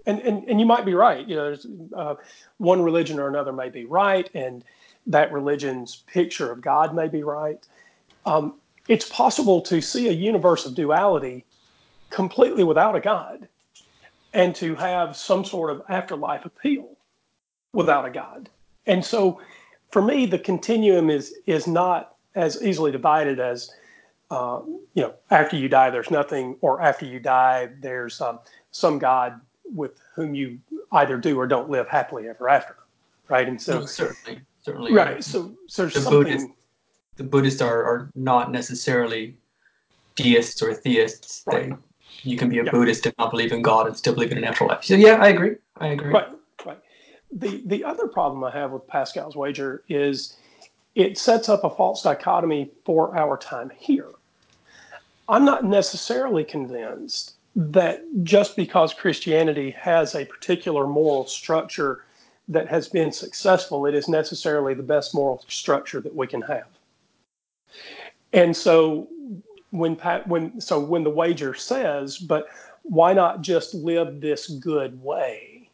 and 0.06 0.20
and, 0.20 0.48
and 0.48 0.60
you 0.60 0.66
might 0.66 0.86
be 0.86 0.94
right, 0.94 1.28
you 1.28 1.36
know, 1.36 1.46
there's, 1.46 1.68
uh, 1.96 2.16
one 2.58 2.82
religion 2.82 3.20
or 3.20 3.28
another 3.28 3.54
may 3.54 3.70
be 3.70 3.86
right, 3.86 4.30
and 4.34 4.64
that 5.08 5.32
religion's 5.32 5.98
picture 6.08 6.52
of 6.52 6.62
God 6.62 6.96
may 6.96 7.08
be 7.08 7.24
right. 7.24 7.66
Um, 8.26 8.56
it's 8.88 9.08
possible 9.10 9.62
to 9.62 9.82
see 9.82 10.08
a 10.08 10.12
universe 10.12 10.66
of 10.66 10.76
duality 10.76 11.46
completely 12.10 12.64
without 12.64 12.96
a 12.96 13.00
God, 13.00 13.48
and 14.34 14.56
to 14.56 14.76
have 14.76 15.16
some 15.16 15.46
sort 15.46 15.72
of 15.72 15.84
afterlife 15.90 16.46
appeal 16.46 16.90
without 17.74 18.06
a 18.06 18.10
God. 18.10 18.50
And 18.88 19.04
so, 19.04 19.42
for 19.92 20.02
me, 20.02 20.26
the 20.26 20.40
continuum 20.40 21.10
is 21.10 21.36
is 21.46 21.68
not 21.68 22.16
as 22.34 22.62
easily 22.64 22.92
divided 22.92 23.40
as 23.40 23.72
uh, 24.36 24.62
you 24.96 25.02
know, 25.04 25.14
after 25.32 25.56
you 25.56 25.70
die, 25.70 25.90
there's 25.90 26.12
nothing, 26.12 26.58
or 26.62 26.82
after 26.82 27.06
you 27.06 27.20
die, 27.20 27.70
there's 27.80 28.20
um, 28.20 28.40
some 28.72 29.00
God 29.00 29.40
with 29.74 29.94
whom 30.14 30.36
you 30.36 30.60
either 30.92 31.18
do 31.18 31.40
or 31.40 31.48
don't 31.48 31.70
live 31.70 31.88
happily 31.88 32.28
ever 32.28 32.50
after, 32.50 32.76
right? 33.30 33.48
And 33.48 33.62
so, 33.62 33.80
no, 33.80 33.86
certainly, 33.86 34.42
certainly, 34.62 34.94
right. 34.94 35.24
So, 35.24 35.56
so 35.68 35.88
the 35.88 36.10
Buddhists, 36.10 36.50
the 37.16 37.24
Buddhists 37.24 37.62
are, 37.62 37.84
are 37.84 38.12
not 38.14 38.52
necessarily 38.52 39.38
deists 40.16 40.62
or 40.62 40.74
theists. 40.74 41.44
Right. 41.48 41.70
They, 41.70 41.76
you 42.24 42.38
can 42.38 42.50
be 42.50 42.60
a 42.60 42.66
yeah. 42.66 42.72
Buddhist 42.72 43.06
and 43.06 43.16
not 43.18 43.32
believe 43.32 43.52
in 43.54 43.62
God 43.62 43.88
and 43.88 43.96
still 43.96 44.14
believe 44.14 44.32
in 44.32 44.38
an 44.38 44.44
afterlife. 44.44 44.84
So, 44.84 44.96
yeah, 44.96 45.16
I 45.16 45.30
agree. 45.30 45.56
I 45.78 45.88
agree. 45.88 46.12
Right, 46.12 46.28
right. 46.66 46.80
The 47.32 47.62
the 47.66 47.84
other 47.84 48.08
problem 48.08 48.44
I 48.44 48.52
have 48.52 48.72
with 48.72 48.86
Pascal's 48.88 49.36
wager 49.36 49.84
is 49.88 50.38
it 50.96 51.18
sets 51.18 51.50
up 51.50 51.64
a 51.64 51.70
false 51.70 52.04
dichotomy 52.04 52.72
for 52.86 53.18
our 53.18 53.38
time 53.38 53.72
here. 53.78 54.12
I'm 55.28 55.46
not 55.46 55.64
necessarily 55.64 56.44
convinced 56.44 57.36
that 57.56 58.04
just 58.24 58.56
because 58.56 58.94
Christianity 58.94 59.72
has 59.72 60.14
a 60.16 60.26
particular 60.26 60.88
moral 60.88 61.26
structure 61.26 62.04
that 62.48 62.68
has 62.68 62.88
been 62.88 63.12
successful, 63.12 63.86
it 63.86 63.96
is 63.96 64.08
necessarily 64.08 64.74
the 64.74 64.84
best 64.84 65.16
moral 65.16 65.44
structure 65.48 66.02
that 66.02 66.14
we 66.14 66.28
can 66.28 66.42
have. 66.44 66.68
And 68.34 68.56
so 68.56 69.08
when 69.72 69.96
Pat, 69.96 70.28
when 70.28 70.60
so 70.62 70.80
when 70.80 71.04
the 71.04 71.10
wager 71.10 71.54
says, 71.54 72.18
but 72.18 72.48
why 72.84 73.14
not 73.14 73.42
just 73.42 73.74
live 73.74 74.22
this 74.22 74.48
good 74.48 75.02
way, 75.02 75.70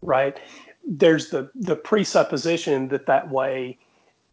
right? 0.00 0.38
There's 0.86 1.28
the 1.28 1.50
the 1.54 1.76
presupposition 1.76 2.88
that 2.88 3.06
that 3.06 3.28
way 3.28 3.78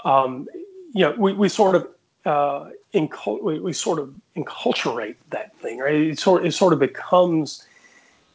um, 0.05 0.47
you 0.93 1.01
know, 1.05 1.15
we, 1.17 1.33
we 1.33 1.49
sort 1.49 1.75
of 1.75 1.87
uh, 2.25 2.69
incul- 2.93 3.41
we, 3.41 3.59
we, 3.59 3.73
sort 3.73 3.99
of 3.99 4.13
enculturate 4.35 5.15
that 5.29 5.55
thing, 5.57 5.79
right? 5.79 5.95
It 5.95 6.19
sort 6.19 6.45
it 6.45 6.51
sort 6.53 6.73
of 6.73 6.79
becomes 6.79 7.65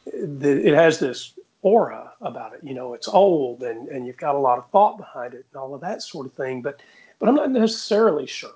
the, 0.05 0.67
it 0.67 0.73
has 0.73 0.99
this 0.99 1.33
aura 1.61 2.11
about 2.21 2.53
it. 2.53 2.59
You 2.63 2.73
know, 2.73 2.93
it's 2.93 3.07
old 3.07 3.63
and 3.63 3.87
and 3.89 4.05
you've 4.05 4.17
got 4.17 4.35
a 4.35 4.39
lot 4.39 4.57
of 4.57 4.69
thought 4.71 4.97
behind 4.97 5.33
it 5.33 5.45
and 5.51 5.61
all 5.61 5.73
of 5.73 5.81
that 5.81 6.01
sort 6.01 6.25
of 6.25 6.33
thing. 6.33 6.61
But 6.61 6.81
but 7.19 7.29
I'm 7.29 7.35
not 7.35 7.51
necessarily 7.51 8.27
sure. 8.27 8.51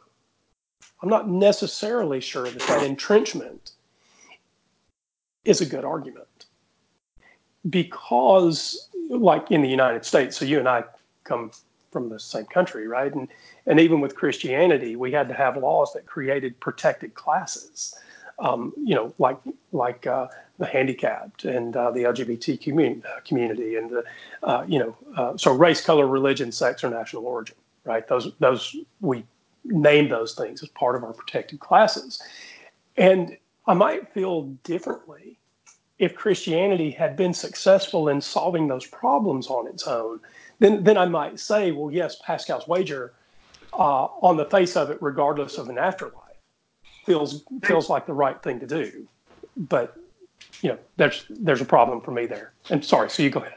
I'm 1.01 1.09
not 1.09 1.29
necessarily 1.29 2.19
sure 2.19 2.43
that 2.43 2.61
that 2.67 2.83
entrenchment 2.83 3.71
is 5.45 5.61
a 5.61 5.65
good 5.65 5.83
argument 5.83 6.27
because, 7.69 8.89
like 9.09 9.49
in 9.49 9.61
the 9.61 9.69
United 9.69 10.05
States, 10.05 10.37
so 10.37 10.45
you 10.45 10.59
and 10.59 10.67
I 10.67 10.83
come 11.23 11.51
from 11.91 12.09
the 12.09 12.19
same 12.19 12.45
country, 12.45 12.87
right? 12.87 13.13
And 13.13 13.27
and 13.65 13.79
even 13.79 14.01
with 14.01 14.15
Christianity, 14.15 14.95
we 14.95 15.11
had 15.11 15.27
to 15.27 15.33
have 15.33 15.57
laws 15.57 15.93
that 15.93 16.05
created 16.05 16.59
protected 16.59 17.13
classes, 17.13 17.95
um, 18.39 18.73
you 18.77 18.95
know, 18.95 19.13
like 19.19 19.37
like 19.71 20.07
uh, 20.07 20.27
the 20.57 20.65
handicapped 20.65 21.45
and 21.45 21.75
uh, 21.75 21.91
the 21.91 22.03
LGBT 22.03 22.59
community, 22.61 23.01
uh, 23.05 23.19
community 23.21 23.75
and 23.75 23.89
the 23.89 24.03
uh, 24.43 24.65
you 24.67 24.79
know, 24.79 24.97
uh, 25.15 25.37
so 25.37 25.53
race, 25.53 25.83
color, 25.83 26.07
religion, 26.07 26.51
sex, 26.51 26.83
or 26.83 26.89
national 26.89 27.25
origin, 27.25 27.55
right? 27.83 28.07
Those 28.07 28.31
those 28.39 28.75
we 29.01 29.25
name 29.65 30.09
those 30.09 30.33
things 30.33 30.63
as 30.63 30.69
part 30.69 30.95
of 30.95 31.03
our 31.03 31.13
protected 31.13 31.59
classes, 31.59 32.21
and 32.97 33.37
I 33.67 33.73
might 33.73 34.11
feel 34.13 34.43
differently 34.63 35.37
if 35.99 36.15
Christianity 36.15 36.89
had 36.89 37.15
been 37.15 37.33
successful 37.33 38.09
in 38.09 38.21
solving 38.21 38.67
those 38.67 38.87
problems 38.87 39.47
on 39.47 39.67
its 39.67 39.87
own 39.87 40.19
then 40.61 40.83
then 40.83 40.97
I 40.97 41.05
might 41.05 41.39
say, 41.39 41.71
well, 41.71 41.91
yes, 41.91 42.17
Pascal's 42.23 42.67
wager 42.67 43.13
uh, 43.73 44.05
on 44.21 44.37
the 44.37 44.45
face 44.45 44.77
of 44.77 44.91
it, 44.91 44.99
regardless 45.01 45.57
of 45.57 45.69
an 45.69 45.77
afterlife, 45.77 46.37
feels 47.03 47.43
feels 47.63 47.89
like 47.89 48.05
the 48.05 48.13
right 48.13 48.41
thing 48.43 48.59
to 48.59 48.67
do. 48.67 49.07
But 49.57 49.97
you 50.61 50.69
know, 50.69 50.77
there's 50.97 51.25
there's 51.29 51.61
a 51.61 51.65
problem 51.65 51.99
for 51.99 52.11
me 52.11 52.27
there. 52.27 52.53
And 52.69 52.85
sorry, 52.85 53.09
so 53.09 53.23
you 53.23 53.31
go 53.31 53.39
ahead. 53.39 53.55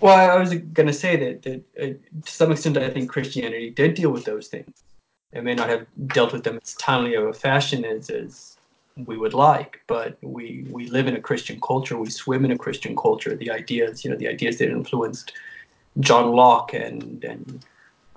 Well, 0.00 0.18
I 0.32 0.36
was 0.36 0.52
going 0.52 0.88
to 0.88 0.92
say 0.92 1.14
that, 1.16 1.42
that 1.42 1.62
uh, 1.80 2.22
to 2.24 2.32
some 2.32 2.50
extent, 2.50 2.76
I 2.76 2.90
think 2.90 3.08
Christianity 3.08 3.70
did 3.70 3.94
deal 3.94 4.10
with 4.10 4.24
those 4.24 4.48
things. 4.48 4.82
It 5.32 5.44
may 5.44 5.54
not 5.54 5.68
have 5.68 5.86
dealt 6.08 6.32
with 6.32 6.42
them 6.42 6.58
as 6.60 6.74
timely 6.74 7.14
of 7.14 7.24
a 7.24 7.32
fashion 7.32 7.84
as, 7.84 8.10
as 8.10 8.56
we 9.06 9.16
would 9.16 9.32
like, 9.32 9.80
but 9.86 10.18
we 10.20 10.66
we 10.70 10.88
live 10.88 11.06
in 11.06 11.14
a 11.14 11.20
Christian 11.20 11.60
culture. 11.60 11.96
We 11.96 12.10
swim 12.10 12.44
in 12.44 12.50
a 12.50 12.58
Christian 12.58 12.96
culture. 12.96 13.36
The 13.36 13.52
ideas, 13.52 14.04
you 14.04 14.10
know, 14.10 14.16
the 14.16 14.26
ideas 14.26 14.58
that 14.58 14.70
influenced 14.70 15.32
John 16.00 16.32
Locke 16.32 16.74
and 16.74 17.22
and 17.24 17.64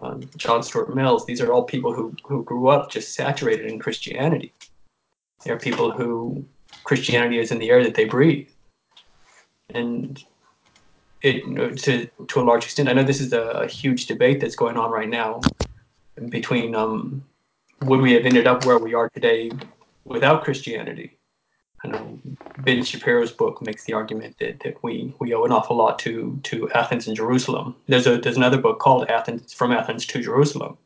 um, 0.02 0.30
John 0.38 0.64
Stuart 0.64 0.94
Mills. 0.94 1.26
These 1.26 1.42
are 1.42 1.52
all 1.52 1.64
people 1.64 1.94
who 1.94 2.16
who 2.24 2.44
grew 2.44 2.68
up 2.70 2.90
just 2.90 3.14
saturated 3.14 3.66
in 3.68 3.80
Christianity. 3.80 4.54
They're 5.44 5.60
people 5.60 5.92
who 5.92 6.46
Christianity 6.84 7.40
is 7.40 7.52
in 7.52 7.60
the 7.60 7.70
air 7.70 7.84
that 7.84 7.96
they 7.96 8.06
breathe, 8.06 8.50
and 9.70 10.24
it 11.22 11.44
to 11.84 12.08
to 12.28 12.42
a 12.42 12.44
large 12.44 12.64
extent. 12.64 12.90
I 12.90 12.94
know 12.94 13.04
this 13.04 13.22
is 13.22 13.34
a, 13.34 13.42
a 13.42 13.68
huge 13.68 14.06
debate 14.06 14.40
that's 14.40 14.56
going 14.56 14.78
on 14.78 14.92
right 14.92 15.10
now 15.10 15.42
between 16.30 16.76
um, 16.76 17.24
would 17.82 18.02
we 18.02 18.14
have 18.14 18.26
ended 18.26 18.48
up 18.48 18.66
where 18.66 18.80
we 18.80 18.94
are 18.94 19.10
today 19.10 19.52
without 20.06 20.44
Christianity. 20.44 21.15
I 21.84 21.88
know 21.90 22.20
Ben 22.58 22.84
Shapiro's 22.84 23.32
book 23.32 23.62
makes 23.62 23.84
the 23.84 23.94
argument 23.94 24.38
that, 24.40 24.62
that 24.62 24.82
we, 24.84 25.14
we 25.20 25.34
owe 25.34 25.44
an 25.44 25.52
awful 25.52 25.76
lot 25.76 26.00
to 26.00 26.40
to 26.44 26.70
Athens 26.72 27.08
and 27.08 27.16
Jerusalem. 27.16 27.76
There's 27.88 28.08
a 28.08 28.18
there's 28.18 28.38
another 28.38 28.58
book 28.58 28.80
called 28.80 29.08
Athens 29.10 29.54
from 29.54 29.72
Athens 29.72 30.06
to 30.08 30.22
Jerusalem 30.22 30.78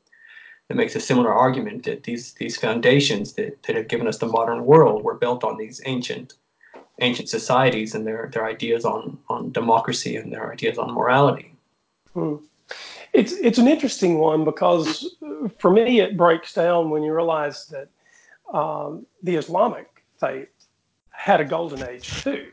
that 0.67 0.75
makes 0.75 0.95
a 0.95 0.99
similar 0.99 1.34
argument 1.34 1.84
that 1.84 2.04
these 2.04 2.34
these 2.34 2.58
foundations 2.58 3.34
that, 3.34 3.63
that 3.63 3.75
have 3.75 3.88
given 3.88 4.08
us 4.08 4.17
the 4.17 4.28
modern 4.28 4.65
world 4.65 5.04
were 5.04 5.15
built 5.15 5.43
on 5.43 5.58
these 5.58 5.82
ancient 5.86 6.34
ancient 7.02 7.30
societies 7.30 7.95
and 7.95 8.06
their 8.06 8.30
their 8.34 8.45
ideas 8.45 8.86
on 8.86 9.17
on 9.30 9.52
democracy 9.52 10.15
and 10.15 10.32
their 10.32 10.52
ideas 10.52 10.78
on 10.78 10.93
morality. 10.93 11.54
Hmm. 12.13 12.36
It's 13.13 13.34
it's 13.34 13.58
an 13.58 13.67
interesting 13.67 14.19
one 14.19 14.43
because 14.43 15.15
for 15.58 15.71
me 15.71 16.02
it 16.02 16.17
breaks 16.17 16.54
down 16.54 16.89
when 16.89 17.04
you 17.04 17.13
realize 17.13 17.67
that 17.67 17.89
um, 18.54 19.06
the 19.23 19.36
Islamic 19.36 19.88
faith 20.19 20.49
had 21.19 21.41
a 21.41 21.45
golden 21.45 21.84
age 21.84 22.23
too, 22.23 22.47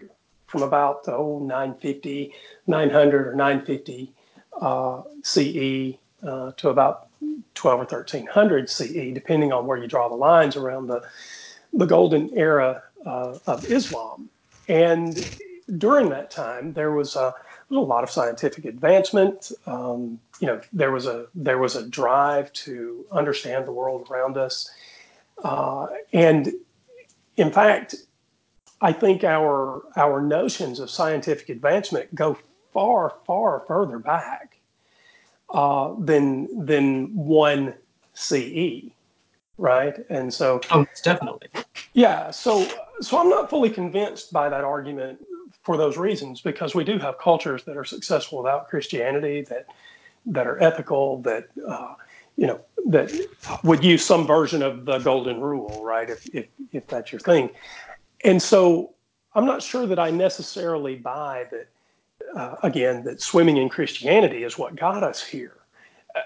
from 0.48 0.62
about 0.62 1.04
the 1.04 1.14
oh 1.14 1.38
950, 1.38 2.34
900 2.66 3.28
or 3.28 3.34
950 3.36 4.12
uh, 4.60 5.02
CE 5.22 5.94
uh, 6.26 6.50
to 6.56 6.68
about 6.70 7.06
12 7.54 7.80
or 7.80 7.84
1300 7.84 8.68
CE, 8.68 9.14
depending 9.14 9.52
on 9.52 9.66
where 9.66 9.78
you 9.78 9.86
draw 9.86 10.08
the 10.08 10.16
lines 10.16 10.56
around 10.56 10.88
the 10.88 11.00
the 11.72 11.86
golden 11.86 12.28
era 12.36 12.82
uh, 13.04 13.38
of 13.46 13.70
Islam. 13.70 14.28
And 14.68 15.14
during 15.78 16.08
that 16.08 16.32
time, 16.32 16.72
there 16.72 16.90
was 16.90 17.14
a, 17.14 17.34
there 17.70 17.78
was 17.78 17.86
a 17.86 17.88
lot 17.88 18.02
of 18.02 18.10
scientific 18.10 18.64
advancement. 18.64 19.52
Um, 19.66 20.18
you 20.40 20.48
know, 20.48 20.60
there 20.72 20.90
was 20.90 21.06
a 21.06 21.26
there 21.36 21.58
was 21.58 21.76
a 21.76 21.86
drive 21.86 22.52
to 22.64 23.06
understand 23.12 23.64
the 23.64 23.72
world 23.72 24.08
around 24.10 24.36
us, 24.36 24.68
uh, 25.44 25.86
and 26.12 26.52
in 27.36 27.52
fact, 27.52 27.94
I 28.80 28.92
think 28.92 29.24
our 29.24 29.82
our 29.96 30.20
notions 30.20 30.80
of 30.80 30.90
scientific 30.90 31.48
advancement 31.48 32.14
go 32.14 32.36
far 32.72 33.14
far 33.26 33.64
further 33.66 33.98
back 33.98 34.58
uh, 35.50 35.94
than 35.98 36.66
than 36.66 37.14
one 37.14 37.74
CE, 38.14 38.90
right? 39.58 39.96
And 40.10 40.32
so, 40.32 40.60
oh, 40.70 40.86
definitely, 41.02 41.48
yeah. 41.94 42.30
So 42.30 42.68
so 43.00 43.18
I'm 43.18 43.30
not 43.30 43.48
fully 43.48 43.70
convinced 43.70 44.32
by 44.32 44.48
that 44.48 44.64
argument 44.64 45.24
for 45.62 45.76
those 45.76 45.96
reasons 45.96 46.40
because 46.40 46.74
we 46.74 46.84
do 46.84 46.98
have 46.98 47.18
cultures 47.18 47.64
that 47.64 47.76
are 47.76 47.84
successful 47.84 48.42
without 48.42 48.68
Christianity 48.68 49.42
that 49.42 49.66
that 50.26 50.46
are 50.46 50.62
ethical 50.62 51.22
that 51.22 51.48
uh, 51.66 51.94
you 52.36 52.46
know 52.46 52.60
that 52.86 53.10
would 53.64 53.82
use 53.82 54.04
some 54.04 54.26
version 54.26 54.62
of 54.62 54.84
the 54.84 54.98
golden 54.98 55.40
rule, 55.40 55.80
right? 55.82 56.10
If 56.10 56.26
if 56.34 56.46
if 56.72 56.86
that's 56.86 57.10
your 57.10 57.20
thing, 57.20 57.50
and 58.24 58.40
so 58.40 58.94
I'm 59.34 59.46
not 59.46 59.62
sure 59.62 59.86
that 59.86 59.98
I 59.98 60.10
necessarily 60.10 60.96
buy 60.96 61.46
that. 61.50 61.68
Uh, 62.34 62.56
again, 62.62 63.04
that 63.04 63.20
swimming 63.20 63.58
in 63.58 63.68
Christianity 63.68 64.42
is 64.42 64.58
what 64.58 64.74
got 64.74 65.02
us 65.02 65.22
here. 65.22 65.58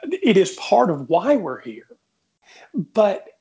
It 0.05 0.37
is 0.37 0.53
part 0.53 0.89
of 0.89 1.09
why 1.09 1.37
we're 1.37 1.61
here, 1.61 1.89
but 2.95 3.41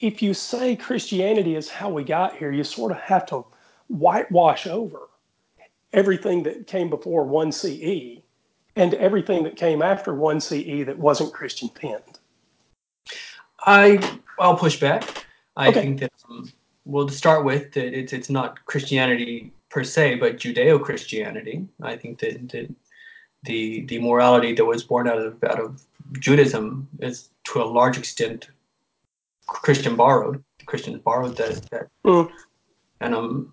if 0.00 0.22
you 0.22 0.32
say 0.32 0.76
Christianity 0.76 1.56
is 1.56 1.68
how 1.68 1.90
we 1.90 2.04
got 2.04 2.36
here, 2.36 2.50
you 2.50 2.64
sort 2.64 2.90
of 2.90 2.98
have 2.98 3.26
to 3.26 3.44
whitewash 3.88 4.66
over 4.66 5.08
everything 5.92 6.42
that 6.44 6.66
came 6.66 6.88
before 6.88 7.24
1 7.24 7.52
CE 7.52 8.22
and 8.76 8.94
everything 8.94 9.44
that 9.44 9.56
came 9.56 9.82
after 9.82 10.14
1 10.14 10.40
CE 10.40 10.84
that 10.86 10.98
wasn't 10.98 11.32
Christian 11.32 11.68
penned. 11.68 12.18
I 13.66 14.18
I'll 14.38 14.56
push 14.56 14.80
back. 14.80 15.26
I 15.56 15.68
okay. 15.68 15.80
think 15.80 16.00
that 16.00 16.12
um, 16.30 16.50
well 16.84 17.06
to 17.06 17.12
start 17.12 17.44
with 17.44 17.72
that 17.72 17.98
it's 17.98 18.12
it's 18.12 18.30
not 18.30 18.64
Christianity 18.66 19.52
per 19.70 19.84
se, 19.84 20.16
but 20.16 20.36
Judeo 20.36 20.82
Christianity. 20.82 21.66
I 21.82 21.96
think 21.96 22.18
that, 22.20 22.48
that 22.50 22.74
the 23.44 23.84
the 23.86 24.00
morality 24.00 24.54
that 24.54 24.64
was 24.64 24.84
born 24.84 25.08
out 25.08 25.18
of 25.18 25.42
out 25.44 25.60
of 25.60 25.82
Judaism 26.18 26.88
is 27.00 27.30
to 27.44 27.62
a 27.62 27.64
large 27.64 27.98
extent 27.98 28.48
Christian 29.46 29.96
borrowed. 29.96 30.42
Christians 30.66 31.00
borrowed 31.02 31.36
that. 31.36 31.68
that. 31.70 31.88
Mm. 32.04 32.30
And 33.00 33.14
um, 33.14 33.52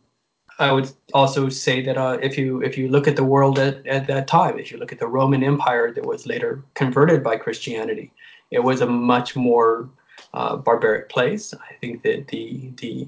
I 0.59 0.71
would 0.71 0.91
also 1.13 1.49
say 1.49 1.81
that 1.83 1.97
uh, 1.97 2.17
if 2.21 2.37
you 2.37 2.61
if 2.61 2.77
you 2.77 2.89
look 2.89 3.07
at 3.07 3.15
the 3.15 3.23
world 3.23 3.59
at, 3.59 3.85
at 3.87 4.07
that 4.07 4.27
time, 4.27 4.59
if 4.59 4.71
you 4.71 4.77
look 4.77 4.91
at 4.91 4.99
the 4.99 5.07
Roman 5.07 5.43
Empire 5.43 5.91
that 5.93 6.05
was 6.05 6.25
later 6.25 6.63
converted 6.73 7.23
by 7.23 7.37
Christianity, 7.37 8.11
it 8.51 8.59
was 8.59 8.81
a 8.81 8.87
much 8.87 9.35
more 9.35 9.89
Uh, 10.37 10.55
barbaric 10.55 11.09
place. 11.09 11.53
I 11.69 11.73
think 11.81 12.03
that 12.03 12.27
the 12.27 12.71
the 12.83 13.07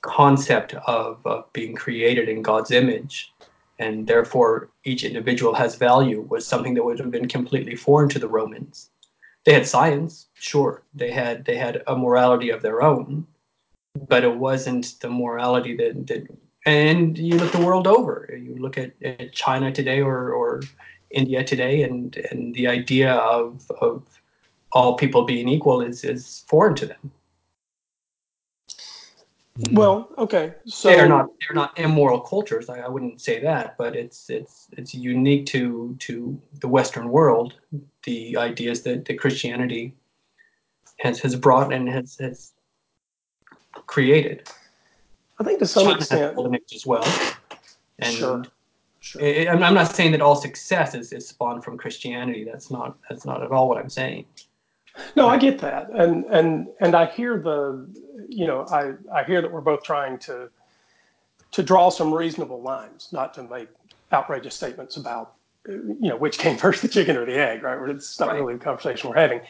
concept 0.00 0.70
of, 0.98 1.18
of 1.26 1.52
being 1.52 1.74
created 1.84 2.26
in 2.28 2.40
God's 2.50 2.70
image 2.70 3.14
and 3.78 4.06
therefore 4.06 4.70
each 4.90 5.02
individual 5.04 5.54
has 5.62 5.84
value 5.88 6.20
was 6.32 6.46
something 6.46 6.74
that 6.74 6.84
would 6.86 6.98
have 6.98 7.10
been 7.10 7.28
completely 7.28 7.76
foreign 7.76 8.08
to 8.08 8.18
the 8.18 8.32
Romans 8.38 8.90
they 9.44 9.54
had 9.54 9.66
science, 9.66 10.28
sure. 10.34 10.82
They 10.94 11.10
had 11.10 11.44
they 11.44 11.56
had 11.56 11.82
a 11.86 11.96
morality 11.96 12.50
of 12.50 12.62
their 12.62 12.82
own, 12.82 13.26
but 14.08 14.24
it 14.24 14.36
wasn't 14.36 15.00
the 15.00 15.08
morality 15.08 15.76
that, 15.76 16.06
that 16.08 16.26
and 16.66 17.16
you 17.16 17.38
look 17.38 17.52
the 17.52 17.64
world 17.64 17.86
over. 17.86 18.28
You 18.30 18.56
look 18.58 18.76
at, 18.76 18.92
at 19.02 19.32
China 19.32 19.72
today 19.72 20.00
or, 20.00 20.32
or 20.32 20.60
India 21.10 21.42
today, 21.42 21.82
and 21.82 22.16
and 22.30 22.54
the 22.54 22.68
idea 22.68 23.14
of 23.14 23.70
of 23.80 24.19
all 24.72 24.96
people 24.96 25.24
being 25.24 25.48
equal 25.48 25.80
is 25.80 26.04
is 26.04 26.44
foreign 26.48 26.74
to 26.76 26.86
them. 26.86 27.10
Mm-hmm. 29.58 29.76
Well, 29.76 30.08
okay. 30.16 30.54
So 30.64 30.88
they're 30.88 31.08
not 31.08 31.28
they're 31.40 31.54
not 31.54 31.78
immoral 31.78 32.20
cultures. 32.20 32.68
I, 32.68 32.80
I 32.80 32.88
wouldn't 32.88 33.20
say 33.20 33.40
that, 33.42 33.76
but 33.76 33.94
it's 33.94 34.30
it's 34.30 34.68
it's 34.76 34.94
unique 34.94 35.46
to 35.46 35.96
to 36.00 36.40
the 36.60 36.68
Western 36.68 37.10
world. 37.10 37.54
The 38.04 38.36
ideas 38.36 38.82
that, 38.82 39.04
that 39.04 39.18
Christianity 39.18 39.94
has 41.00 41.20
has 41.20 41.36
brought 41.36 41.72
and 41.72 41.88
has 41.88 42.16
has 42.20 42.52
created. 43.86 44.48
I 45.38 45.44
think 45.44 45.58
to 45.58 45.66
some 45.66 45.84
China 45.84 45.96
extent 45.96 46.62
as 46.74 46.86
well. 46.86 47.06
And 47.98 48.14
sure. 48.14 48.44
Sure. 49.02 49.22
It, 49.22 49.48
I'm, 49.48 49.62
I'm 49.62 49.72
not 49.72 49.94
saying 49.94 50.12
that 50.12 50.20
all 50.20 50.36
success 50.36 50.94
is, 50.94 51.10
is 51.14 51.26
spawned 51.26 51.64
from 51.64 51.78
Christianity. 51.78 52.44
That's 52.44 52.70
not 52.70 52.98
that's 53.08 53.24
not 53.24 53.42
at 53.42 53.50
all 53.50 53.68
what 53.68 53.78
I'm 53.78 53.88
saying. 53.88 54.26
No, 55.16 55.28
I 55.28 55.38
get 55.38 55.58
that, 55.60 55.90
and 55.90 56.24
and 56.26 56.68
and 56.80 56.94
I 56.94 57.06
hear 57.06 57.38
the, 57.38 57.88
you 58.28 58.46
know, 58.46 58.66
I 58.70 58.92
I 59.12 59.24
hear 59.24 59.42
that 59.42 59.50
we're 59.50 59.60
both 59.60 59.82
trying 59.82 60.18
to 60.20 60.50
to 61.52 61.62
draw 61.62 61.88
some 61.88 62.12
reasonable 62.12 62.62
lines, 62.62 63.08
not 63.12 63.34
to 63.34 63.42
make 63.42 63.68
outrageous 64.12 64.54
statements 64.54 64.96
about, 64.96 65.34
you 65.66 66.08
know, 66.08 66.16
which 66.16 66.38
came 66.38 66.56
first, 66.64 66.82
the 66.82 66.88
chicken 66.88 67.16
or 67.16 67.26
the 67.26 67.36
egg, 67.36 67.62
right? 67.62 67.78
It's 67.90 68.18
not 68.20 68.28
right. 68.28 68.36
really 68.36 68.54
the 68.54 68.60
conversation 68.60 69.10
we're 69.10 69.16
having. 69.16 69.40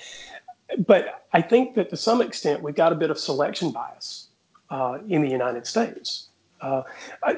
But 0.86 1.26
I 1.32 1.42
think 1.42 1.74
that 1.74 1.90
to 1.90 1.96
some 1.96 2.22
extent 2.22 2.62
we've 2.62 2.74
got 2.74 2.92
a 2.92 2.94
bit 2.94 3.10
of 3.10 3.18
selection 3.18 3.72
bias 3.72 4.28
uh, 4.70 4.98
in 5.08 5.22
the 5.22 5.28
United 5.28 5.66
States. 5.66 6.28
Uh, 6.60 6.82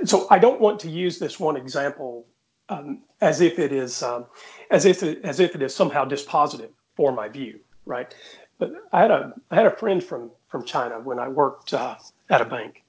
so 0.04 0.26
I 0.30 0.38
don't 0.38 0.60
want 0.60 0.80
to 0.80 0.90
use 0.90 1.18
this 1.18 1.38
one 1.38 1.56
example 1.56 2.26
um, 2.68 3.02
as 3.20 3.40
if 3.40 3.58
it 3.58 3.72
is 3.72 4.02
um, 4.02 4.26
as 4.70 4.84
if 4.84 5.02
it, 5.02 5.24
as 5.24 5.38
if 5.40 5.54
it 5.54 5.62
is 5.62 5.74
somehow 5.74 6.04
dispositive 6.04 6.70
for 6.96 7.12
my 7.12 7.28
view 7.28 7.60
right? 7.92 8.14
But 8.58 8.72
I 8.92 9.02
had 9.02 9.10
a 9.10 9.34
I 9.50 9.54
had 9.56 9.66
a 9.66 9.76
friend 9.76 10.02
from 10.02 10.30
from 10.48 10.64
China 10.64 10.98
when 11.00 11.18
I 11.18 11.28
worked 11.28 11.74
uh, 11.74 11.96
at 12.30 12.40
a 12.40 12.44
bank, 12.44 12.82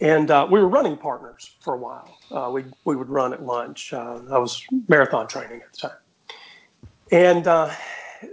and 0.00 0.30
uh, 0.30 0.48
we 0.50 0.58
were 0.58 0.68
running 0.68 0.96
partners 0.96 1.54
for 1.60 1.74
a 1.74 1.76
while. 1.76 2.08
Uh, 2.30 2.50
we 2.50 2.64
we 2.84 2.96
would 2.96 3.10
run 3.10 3.32
at 3.32 3.42
lunch. 3.44 3.92
Uh, 3.92 4.20
I 4.30 4.38
was 4.38 4.62
marathon 4.88 5.28
training 5.28 5.60
at 5.60 5.72
the 5.72 5.78
time, 5.88 6.00
and 7.12 7.46
uh, 7.46 7.70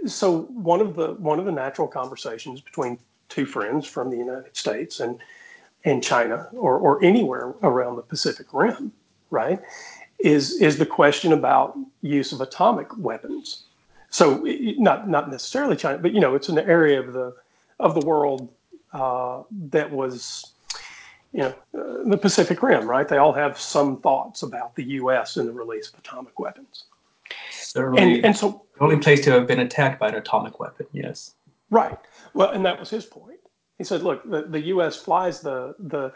so 0.06 0.42
one 0.72 0.80
of 0.80 0.96
the 0.96 1.08
one 1.30 1.38
of 1.38 1.44
the 1.44 1.52
natural 1.52 1.86
conversations 1.86 2.60
between 2.62 2.98
two 3.28 3.46
friends 3.46 3.86
from 3.86 4.10
the 4.10 4.16
United 4.16 4.56
States 4.56 5.00
and 5.00 5.18
and 5.84 6.02
China 6.02 6.48
or 6.52 6.78
or 6.78 7.04
anywhere 7.04 7.54
around 7.62 7.96
the 7.96 8.02
Pacific 8.02 8.46
Rim, 8.52 8.90
right, 9.30 9.60
is 10.18 10.62
is 10.62 10.78
the 10.78 10.86
question 10.86 11.32
about 11.32 11.76
use 12.00 12.32
of 12.32 12.40
atomic 12.40 12.88
weapons 12.96 13.64
so 14.14 14.44
not 14.78 15.08
not 15.08 15.28
necessarily 15.28 15.74
China, 15.74 15.98
but 15.98 16.14
you 16.14 16.20
know, 16.20 16.36
it's 16.36 16.48
an 16.48 16.56
area 16.56 17.00
of 17.00 17.12
the 17.12 17.34
of 17.80 17.94
the 18.00 18.06
world 18.06 18.48
uh, 18.92 19.42
that 19.70 19.90
was, 19.90 20.52
you 21.32 21.40
know, 21.40 21.54
uh, 21.76 22.08
the 22.08 22.16
Pacific 22.16 22.62
Rim, 22.62 22.88
right? 22.88 23.08
They 23.08 23.16
all 23.16 23.32
have 23.32 23.58
some 23.58 24.00
thoughts 24.00 24.44
about 24.44 24.76
the 24.76 24.84
U.S. 25.00 25.36
and 25.36 25.48
the 25.48 25.52
release 25.52 25.88
of 25.88 25.98
atomic 25.98 26.38
weapons. 26.38 26.84
Certainly, 27.50 28.02
And, 28.02 28.26
and 28.26 28.36
so, 28.36 28.62
the 28.78 28.84
only 28.84 28.98
place 28.98 29.24
to 29.24 29.32
have 29.32 29.48
been 29.48 29.58
attacked 29.58 29.98
by 29.98 30.10
an 30.10 30.14
atomic 30.14 30.60
weapon. 30.60 30.86
Yes. 30.92 31.32
right. 31.70 31.98
Well, 32.34 32.50
and 32.50 32.64
that 32.64 32.78
was 32.78 32.90
his 32.90 33.04
point. 33.04 33.40
He 33.78 33.84
said, 33.84 34.04
look, 34.04 34.22
the, 34.30 34.42
the 34.42 34.60
U.S. 34.66 34.96
flies 34.96 35.40
the, 35.40 35.74
the, 35.80 36.12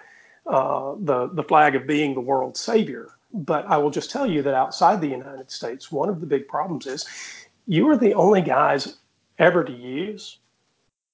uh, 0.46 0.94
the, 1.01 1.30
the 1.32 1.42
flag 1.42 1.74
of 1.74 1.84
being 1.88 2.14
the 2.14 2.20
world's 2.20 2.61
savior. 2.61 3.09
But 3.34 3.66
I 3.66 3.76
will 3.76 3.90
just 3.90 4.11
tell 4.11 4.26
you 4.26 4.40
that 4.42 4.55
outside 4.55 5.01
the 5.01 5.09
United 5.09 5.51
States, 5.51 5.90
one 5.90 6.09
of 6.09 6.20
the 6.20 6.26
big 6.26 6.46
problems 6.46 6.86
is 6.86 7.05
you 7.68 7.86
were 7.86 7.96
the 7.96 8.14
only 8.14 8.40
guys 8.40 8.96
ever 9.38 9.62
to 9.62 9.72
use 9.72 10.38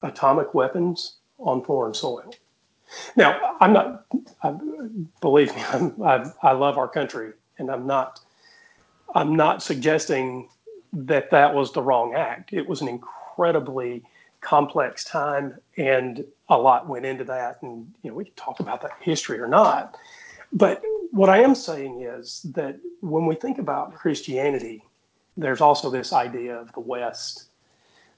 atomic 0.03 0.55
weapons 0.55 1.17
on 1.39 1.63
foreign 1.65 1.93
soil. 1.93 2.33
Now, 3.17 3.57
I'm 3.61 3.73
not, 3.73 4.05
I, 4.43 4.55
believe 5.21 5.55
me, 5.55 5.63
I, 6.05 6.31
I 6.43 6.53
love 6.53 6.79
our 6.79 6.89
country, 6.89 7.33
and 7.59 7.71
I'm 7.71 7.87
not, 7.87 8.21
I'm 9.15 9.35
not 9.35 9.63
suggesting 9.63 10.49
that 10.93 11.31
that 11.33 11.53
was 11.53 11.73
the 11.73 11.83
wrong 11.83 12.15
act. 12.15 12.53
It 12.53 12.69
was 12.69 12.81
an 12.81 12.89
incredibly 12.89 14.05
complex 14.41 15.03
time, 15.03 15.59
and 15.77 16.25
a 16.49 16.57
lot 16.57 16.89
went 16.89 17.05
into 17.05 17.25
that. 17.25 17.61
And 17.63 17.93
you 18.03 18.11
know, 18.11 18.17
we 18.17 18.27
can 18.27 18.35
talk 18.35 18.61
about 18.61 18.81
that 18.83 18.93
history 19.01 19.41
or 19.41 19.49
not. 19.49 19.97
But 20.53 20.83
what 21.11 21.29
I 21.29 21.43
am 21.43 21.57
saying 21.57 22.03
is 22.03 22.47
that 22.55 22.79
when 23.01 23.27
we 23.27 23.35
think 23.35 23.59
about 23.59 23.95
Christianity, 23.95 24.85
there's 25.37 25.61
also 25.61 25.91
this 25.91 26.13
idea 26.13 26.57
of 26.57 26.73
the 26.73 26.81
West 26.81 27.45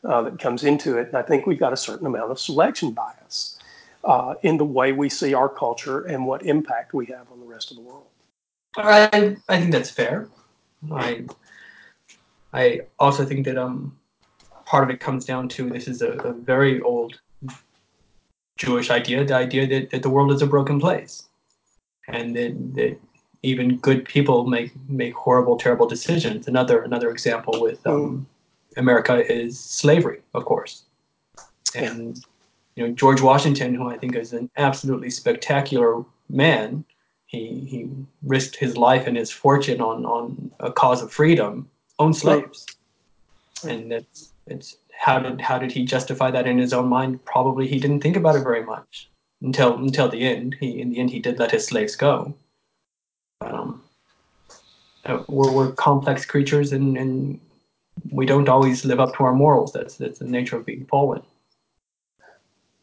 uh, 0.04 0.22
that 0.22 0.38
comes 0.38 0.64
into 0.64 0.98
it. 0.98 1.08
And 1.08 1.16
I 1.16 1.22
think 1.22 1.46
we've 1.46 1.58
got 1.58 1.72
a 1.72 1.76
certain 1.76 2.06
amount 2.06 2.30
of 2.30 2.38
selection 2.38 2.92
bias 2.92 3.58
uh, 4.04 4.34
in 4.42 4.56
the 4.56 4.64
way 4.64 4.92
we 4.92 5.08
see 5.08 5.34
our 5.34 5.48
culture 5.48 6.04
and 6.06 6.26
what 6.26 6.44
impact 6.44 6.94
we 6.94 7.06
have 7.06 7.30
on 7.32 7.40
the 7.40 7.46
rest 7.46 7.70
of 7.70 7.76
the 7.76 7.82
world. 7.82 8.06
I 8.76 9.36
I 9.48 9.58
think 9.58 9.72
that's 9.72 9.90
fair. 9.90 10.28
I 10.92 11.24
I 12.52 12.82
also 12.98 13.24
think 13.24 13.46
that 13.46 13.56
um 13.56 13.96
part 14.66 14.84
of 14.84 14.90
it 14.90 15.00
comes 15.00 15.24
down 15.24 15.48
to 15.48 15.70
this 15.70 15.88
is 15.88 16.02
a, 16.02 16.10
a 16.10 16.32
very 16.32 16.80
old 16.82 17.18
Jewish 18.56 18.90
idea, 18.90 19.24
the 19.24 19.34
idea 19.34 19.66
that, 19.66 19.90
that 19.90 20.02
the 20.02 20.10
world 20.10 20.32
is 20.32 20.42
a 20.42 20.46
broken 20.46 20.80
place. 20.80 21.28
And 22.08 22.34
that, 22.36 22.74
that 22.74 22.98
even 23.46 23.76
good 23.78 24.04
people 24.04 24.46
make 24.46 24.72
make 24.88 25.14
horrible, 25.14 25.56
terrible 25.56 25.86
decisions. 25.86 26.48
Another 26.48 26.82
another 26.82 27.10
example 27.10 27.60
with 27.60 27.86
um, 27.86 28.26
America 28.76 29.24
is 29.32 29.58
slavery, 29.58 30.20
of 30.34 30.44
course. 30.44 30.82
And 31.74 32.18
you 32.74 32.86
know 32.86 32.92
George 32.92 33.20
Washington, 33.20 33.74
who 33.74 33.88
I 33.88 33.96
think 33.96 34.16
is 34.16 34.32
an 34.32 34.50
absolutely 34.56 35.10
spectacular 35.10 36.04
man, 36.28 36.84
he 37.26 37.60
he 37.72 37.88
risked 38.22 38.56
his 38.56 38.76
life 38.76 39.06
and 39.06 39.16
his 39.16 39.30
fortune 39.30 39.80
on 39.80 40.04
on 40.04 40.50
a 40.58 40.72
cause 40.72 41.00
of 41.00 41.12
freedom, 41.12 41.70
owned 42.00 42.16
slaves, 42.16 42.66
and 43.62 43.92
that's 43.92 44.32
it's 44.48 44.76
how 44.98 45.20
did 45.20 45.40
how 45.40 45.58
did 45.58 45.70
he 45.70 45.84
justify 45.84 46.32
that 46.32 46.48
in 46.48 46.58
his 46.58 46.72
own 46.72 46.88
mind? 46.88 47.24
Probably 47.24 47.68
he 47.68 47.78
didn't 47.78 48.00
think 48.00 48.16
about 48.16 48.34
it 48.34 48.42
very 48.42 48.64
much 48.64 49.08
until 49.40 49.76
until 49.76 50.08
the 50.08 50.22
end. 50.22 50.56
He 50.58 50.80
in 50.80 50.90
the 50.90 50.98
end 50.98 51.10
he 51.10 51.20
did 51.20 51.38
let 51.38 51.52
his 51.52 51.66
slaves 51.66 51.94
go. 51.94 52.34
Um, 53.40 53.82
uh, 55.04 55.22
we're, 55.28 55.50
we're 55.52 55.72
complex 55.72 56.24
creatures 56.24 56.72
and, 56.72 56.96
and 56.96 57.40
we 58.10 58.26
don't 58.26 58.48
always 58.48 58.84
live 58.84 59.00
up 59.00 59.16
to 59.16 59.24
our 59.24 59.34
morals. 59.34 59.72
That's 59.72 59.96
that's 59.96 60.18
the 60.18 60.26
nature 60.26 60.56
of 60.56 60.66
being 60.66 60.86
fallen. 60.86 61.22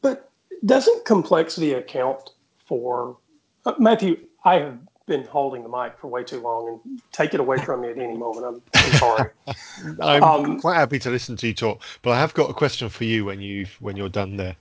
But 0.01 0.29
doesn't 0.65 1.05
complexity 1.05 1.73
account 1.73 2.31
for 2.65 3.17
uh, 3.65 3.73
Matthew? 3.79 4.17
I 4.45 4.55
have 4.59 4.77
been 5.05 5.25
holding 5.25 5.63
the 5.63 5.69
mic 5.69 5.97
for 5.99 6.07
way 6.07 6.23
too 6.23 6.39
long, 6.41 6.79
and 6.85 7.01
take 7.11 7.33
it 7.33 7.39
away 7.39 7.57
from 7.57 7.81
me 7.81 7.89
at 7.89 7.97
any 7.97 8.17
moment. 8.17 8.45
I'm, 8.45 8.61
I'm 8.85 8.93
sorry. 8.93 9.31
I'm 10.01 10.23
Um, 10.23 10.61
quite 10.61 10.75
happy 10.75 10.99
to 10.99 11.09
listen 11.09 11.35
to 11.37 11.47
you 11.47 11.53
talk, 11.53 11.81
but 12.01 12.11
I 12.11 12.19
have 12.19 12.33
got 12.33 12.49
a 12.49 12.53
question 12.53 12.89
for 12.89 13.03
you 13.03 13.25
when 13.25 13.41
you 13.41 13.65
when 13.79 13.95
you're 13.97 14.09
done 14.09 14.37
there. 14.37 14.55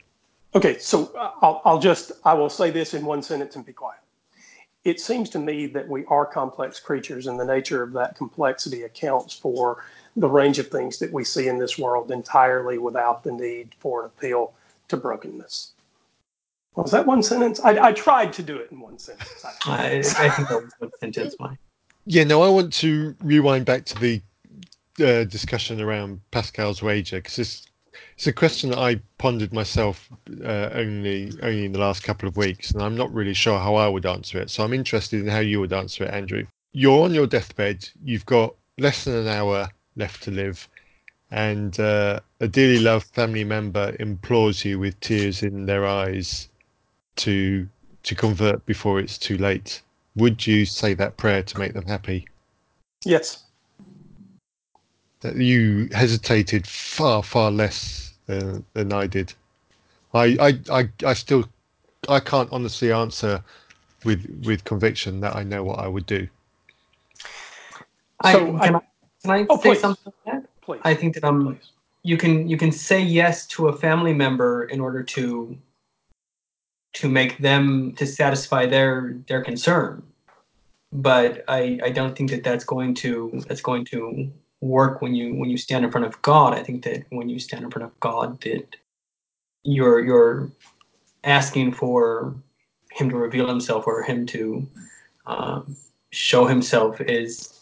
Okay, 0.55 0.79
so 0.79 1.13
uh, 1.17 1.31
I'll, 1.41 1.63
I'll 1.65 1.79
just 1.79 2.13
I 2.25 2.35
will 2.35 2.51
say 2.51 2.71
this 2.71 2.95
in 2.95 3.05
one 3.05 3.23
sentence 3.23 3.57
and 3.57 3.65
be 3.65 3.73
quiet. 3.73 4.02
It 4.85 5.01
seems 5.01 5.31
to 5.31 5.39
me 5.39 5.67
that 5.67 5.89
we 5.89 6.05
are 6.07 6.27
complex 6.27 6.81
creatures, 6.81 7.27
and 7.27 7.39
the 7.39 7.45
nature 7.45 7.83
of 7.83 7.93
that 7.93 8.17
complexity 8.17 8.83
accounts 8.83 9.33
for 9.33 9.85
the 10.17 10.29
range 10.29 10.59
of 10.59 10.69
things 10.69 10.99
that 10.99 11.13
we 11.13 11.25
see 11.25 11.49
in 11.49 11.59
this 11.59 11.79
world 11.79 12.11
entirely 12.11 12.79
without 12.79 13.23
the 13.23 13.33
need 13.33 13.75
for 13.79 14.01
an 14.03 14.07
appeal 14.07 14.53
to 14.89 14.97
brokenness. 14.97 15.73
Was 16.75 16.91
that 16.91 17.07
one 17.07 17.23
sentence? 17.23 17.61
I, 17.61 17.89
I 17.89 17.93
tried 17.93 18.33
to 18.35 18.43
do 18.43 18.57
it 18.57 18.73
in 18.73 18.81
one 18.81 18.99
sentence. 18.99 19.45
I, 19.67 19.99
I 20.19 20.31
think 20.31 20.49
that 20.49 20.63
was 20.63 20.73
one 20.79 20.91
sentence. 21.01 21.35
Mine. 21.39 21.59
Yeah, 22.07 22.25
no, 22.25 22.43
I 22.43 22.49
want 22.49 22.73
to 22.75 23.15
rewind 23.23 23.67
back 23.67 23.85
to 23.87 23.99
the 23.99 24.23
uh, 25.01 25.25
discussion 25.25 25.81
around 25.81 26.21
Pascal's 26.31 26.83
wager 26.83 27.19
because 27.19 27.39
it's 27.39 27.67
it's 28.17 28.27
a 28.27 28.33
question 28.33 28.71
that 28.71 28.79
I 28.79 29.01
pondered 29.19 29.53
myself 29.53 30.09
uh, 30.45 30.71
only 30.73 31.33
only 31.43 31.65
in 31.67 31.73
the 31.73 31.79
last 31.79 32.03
couple 32.03 32.29
of 32.29 32.37
weeks, 32.37 32.71
and 32.71 32.83
I'm 32.83 32.97
not 32.97 33.13
really 33.13 33.35
sure 33.35 33.59
how 33.59 33.75
I 33.77 33.89
would 33.89 34.07
answer 34.07 34.41
it. 34.41 34.51
So 34.51 34.63
I'm 34.65 34.73
interested 34.73 35.21
in 35.21 35.29
how 35.29 35.41
you 35.41 35.61
would 35.61 35.73
answer 35.73 36.05
it, 36.05 36.15
Andrew. 36.15 36.47
You're 36.73 37.05
on 37.05 37.15
your 37.15 37.27
deathbed. 37.27 37.89
You've 38.05 38.27
got 38.27 38.55
less 38.79 39.05
than 39.05 39.15
an 39.15 39.29
hour 39.29 39.69
left 39.97 40.23
to 40.25 40.31
live, 40.31 40.69
and 41.31 41.79
uh, 41.81 42.21
a 42.41 42.49
dearly 42.49 42.79
loved 42.79 43.07
family 43.07 43.45
member 43.45 43.97
implores 44.01 44.65
you 44.65 44.79
with 44.79 44.99
tears 45.01 45.43
in 45.43 45.67
their 45.67 45.87
eyes 45.87 46.49
to 47.17 47.69
to 48.03 48.15
convert 48.15 48.65
before 48.67 49.01
it's 49.01 49.19
too 49.19 49.39
late. 49.39 49.83
Would 50.17 50.47
you 50.47 50.67
say 50.67 50.95
that 50.95 51.17
prayer 51.17 51.43
to 51.43 51.59
make 51.59 51.73
them 51.73 51.87
happy? 51.87 52.27
Yes. 53.05 53.45
That 55.23 55.37
you 55.37 55.89
hesitated 55.93 56.67
far 56.67 57.23
far 57.23 57.51
less 57.51 58.15
than, 58.27 58.65
than 58.75 58.93
I 58.93 59.07
did. 59.07 59.33
I, 60.15 60.37
I 60.41 60.81
I 60.81 60.89
I 61.07 61.15
still 61.15 61.49
I 62.09 62.21
can't 62.21 62.49
honestly 62.53 62.93
answer 62.93 63.43
with 64.05 64.27
with 64.45 64.65
conviction 64.65 65.21
that 65.21 65.35
I 65.35 65.43
know 65.43 65.65
what 65.65 65.79
I 65.79 65.89
would 65.89 66.07
do. 66.07 66.29
I, 68.21 68.33
So 68.33 68.59
can 68.59 68.75
I- 68.75 68.79
I, 68.79 68.81
can 69.23 69.31
I 69.31 69.47
Oh, 69.49 69.57
say 69.57 69.71
please. 69.71 69.81
something 69.81 70.13
on 70.27 70.33
that? 70.33 70.45
Please. 70.63 70.81
I 70.85 70.95
think 70.95 71.15
that 71.15 71.25
um 71.25 71.55
please. 71.55 71.73
you 72.03 72.17
can 72.17 72.49
you 72.49 72.57
can 72.57 72.73
say 72.73 73.01
yes 73.01 73.47
to 73.49 73.69
a 73.69 73.73
family 73.73 74.13
member 74.13 74.65
in 74.65 74.81
order 74.81 75.03
to 75.03 75.57
to 76.95 77.09
make 77.09 77.39
them 77.39 77.93
to 77.97 78.07
satisfy 78.07 78.67
their 78.67 79.17
their 79.29 79.43
concern 79.43 80.03
but 80.93 81.43
i 81.49 81.79
i 81.83 81.91
don't 81.91 82.17
think 82.17 82.31
that 82.31 82.45
that's 82.45 82.65
going 82.65 82.95
to 82.95 83.43
that's 83.49 83.63
going 83.63 83.85
to 83.85 84.31
work 84.63 85.03
when 85.03 85.15
you 85.15 85.35
when 85.35 85.51
you 85.51 85.59
stand 85.59 85.85
in 85.85 85.91
front 85.91 86.07
of 86.07 86.21
god 86.23 86.55
i 86.55 86.63
think 86.63 86.85
that 86.85 87.03
when 87.11 87.29
you 87.29 87.39
stand 87.39 87.65
in 87.65 87.71
front 87.71 87.85
of 87.85 88.01
god 88.01 88.41
that 88.43 88.77
you're 89.65 90.03
you're 90.05 90.49
asking 91.25 91.73
for 91.73 92.35
him 92.93 93.11
to 93.11 93.17
reveal 93.17 93.49
himself 93.49 93.87
or 93.87 94.03
him 94.03 94.25
to 94.25 94.67
um, 95.27 95.77
show 96.11 96.47
himself 96.47 97.01
is 97.01 97.59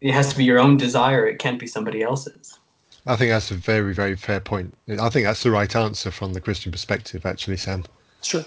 it 0.00 0.12
has 0.12 0.30
to 0.30 0.36
be 0.36 0.44
your 0.44 0.58
own 0.60 0.76
desire 0.76 1.26
it 1.26 1.38
can't 1.38 1.58
be 1.58 1.66
somebody 1.66 2.02
else's 2.02 2.58
I 3.06 3.16
think 3.16 3.30
that's 3.30 3.50
a 3.50 3.54
very 3.54 3.94
very 3.94 4.16
fair 4.16 4.38
point. 4.38 4.74
I 4.88 5.08
think 5.08 5.24
that's 5.24 5.42
the 5.42 5.50
right 5.50 5.74
answer 5.74 6.10
from 6.10 6.34
the 6.34 6.42
Christian 6.42 6.70
perspective, 6.70 7.24
actually, 7.24 7.56
Sam. 7.56 7.84
Sure. 8.22 8.44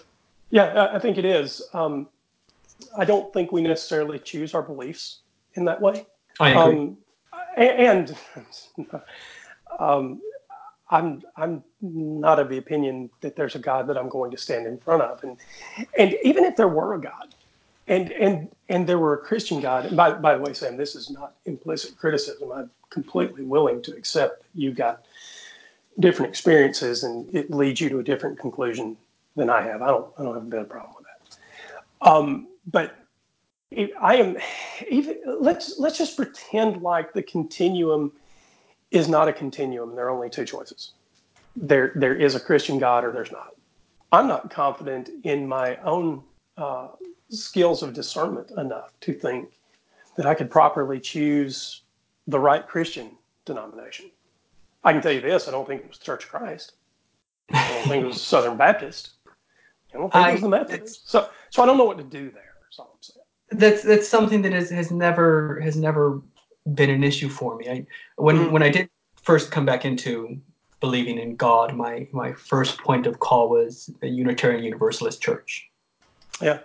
Yeah, 0.52 0.66
I- 0.66 0.98
I 0.98 1.00
think 1.00 1.18
it 1.18 1.26
is. 1.26 1.64
Um, 1.74 2.08
I 2.96 3.06
don't 3.06 3.34
think 3.34 3.52
we 3.52 3.62
necessarily 3.64 4.20
choose 4.20 4.54
our 4.54 4.62
beliefs 4.62 5.22
in 5.56 5.66
that 5.66 5.82
way. 5.82 6.06
i 6.39 6.50
agree 6.52 6.62
Um, 6.62 6.98
a- 6.98 7.01
and 7.58 8.16
um, 9.80 10.22
I'm 10.89 11.24
I'm 11.38 11.64
not 11.82 12.39
of 12.39 12.49
the 12.49 12.58
opinion 12.58 13.10
that 13.22 13.36
there's 13.36 13.56
a 13.56 13.60
God 13.60 13.88
that 13.88 13.97
I'm 13.97 14.10
going 14.10 14.32
to 14.32 14.38
stand 14.38 14.68
in 14.68 14.78
front 14.78 15.02
of, 15.02 15.24
and 15.24 15.38
and 15.97 16.16
even 16.24 16.43
if 16.43 16.56
there 16.56 16.68
were 16.68 16.95
a 16.95 17.02
God, 17.02 17.34
and 17.88 18.12
and 18.12 18.49
and 18.70 18.86
there 18.88 18.99
were 18.99 19.14
a 19.14 19.18
Christian 19.20 19.62
God, 19.62 19.86
and 19.86 19.97
by 19.97 20.12
by 20.12 20.36
the 20.36 20.41
way, 20.41 20.54
Sam, 20.54 20.78
this 20.78 20.95
is 20.95 21.10
not 21.10 21.36
implicit 21.45 21.97
criticism. 21.97 22.52
I'm 22.52 22.70
completely 22.89 23.43
willing 23.43 23.82
to 23.84 23.95
accept 23.95 24.43
you 24.54 24.72
got 24.72 25.06
different 25.99 26.30
experiences, 26.30 27.04
and 27.04 27.34
it 27.34 27.49
leads 27.52 27.80
you 27.80 27.89
to 27.89 27.99
a 27.99 28.04
different 28.04 28.38
conclusion 28.38 28.97
than 29.36 29.49
I 29.49 29.62
have. 29.62 29.82
I 29.82 29.88
don't 29.88 30.12
I 30.18 30.24
don't 30.24 30.34
have 30.34 30.43
a 30.43 30.47
bit 30.47 30.60
of 30.60 30.70
problem 30.70 30.93
with 30.97 31.06
that. 31.06 32.10
Um, 32.10 32.47
but 32.70 32.95
I 34.01 34.15
am 34.15 34.38
even 34.89 35.17
let's 35.39 35.80
let's 35.80 35.97
just 35.97 36.17
pretend 36.17 36.82
like 36.82 37.13
the 37.13 37.24
continuum 37.24 38.11
is 38.91 39.07
not 39.07 39.30
a 39.30 39.34
continuum. 39.34 39.95
There 39.95 40.05
are 40.05 40.09
only 40.09 40.30
two 40.30 40.45
choices. 40.45 40.91
There 41.55 41.93
there 41.95 42.15
is 42.15 42.36
a 42.36 42.39
Christian 42.39 42.80
God 42.80 43.05
or 43.05 43.11
there's 43.11 43.32
not. 43.32 43.55
I'm 44.11 44.28
not 44.28 44.49
confident 44.49 45.09
in 45.24 45.47
my 45.47 45.78
own 45.78 46.22
uh, 46.57 46.89
skills 47.30 47.82
of 47.82 47.93
discernment 47.93 48.51
enough 48.57 48.91
to 49.01 49.13
think 49.13 49.57
that 50.17 50.26
I 50.26 50.34
could 50.34 50.51
properly 50.51 50.99
choose 50.99 51.84
the 52.28 52.39
right 52.39 52.67
Christian 52.67 53.11
denomination. 53.45 54.11
I 54.84 54.91
can 54.91 55.01
tell 55.01 55.13
you 55.13 55.22
this: 55.22 55.47
I 55.47 55.51
don't 55.51 55.65
think 55.65 55.84
it 55.84 55.88
was 55.88 55.97
the 55.97 56.05
Church 56.05 56.26
of 56.26 56.30
Christ. 56.30 56.74
I 57.53 57.69
don't 57.69 57.88
think 57.88 58.03
it 58.03 58.07
was 58.07 58.22
Southern 58.22 58.57
Baptist. 58.57 59.11
I 59.93 59.97
don't 59.97 60.11
think 60.11 60.26
I, 60.26 60.30
it 60.30 60.34
was 60.34 60.41
the 60.41 60.49
Methodist. 60.49 61.09
So, 61.09 61.30
so 61.49 61.63
I 61.63 61.65
don't 61.65 61.78
know 61.78 61.86
what 61.86 61.97
to 61.97 62.03
do 62.03 62.32
there. 62.32 62.55
That's 62.63 62.80
all 62.80 62.91
I'm 62.93 63.01
saying. 63.01 63.20
That's 63.52 63.84
that's 63.84 64.08
something 64.08 64.41
that 64.43 64.54
has, 64.54 64.70
has 64.70 64.91
never 64.91 65.60
has 65.62 65.76
never 65.76 66.22
been 66.74 66.89
an 66.89 67.04
issue 67.04 67.30
for 67.30 67.58
me. 67.58 67.70
I 67.70 67.86
when 68.16 68.38
mm-hmm. 68.38 68.52
when 68.52 68.64
I 68.64 68.70
did 68.70 68.89
first 69.22 69.52
come 69.52 69.66
back 69.66 69.86
into 69.86 70.39
believing 70.80 71.18
in 71.18 71.36
God, 71.36 71.76
my 71.76 72.08
my 72.12 72.34
first 72.34 72.80
point 72.80 73.08
of 73.08 73.20
call 73.20 73.49
was 73.49 73.89
the 74.02 74.08
Unitarian 74.08 74.64
Universalist 74.64 75.22
Church. 75.22 75.70
Yeah. 76.41 76.60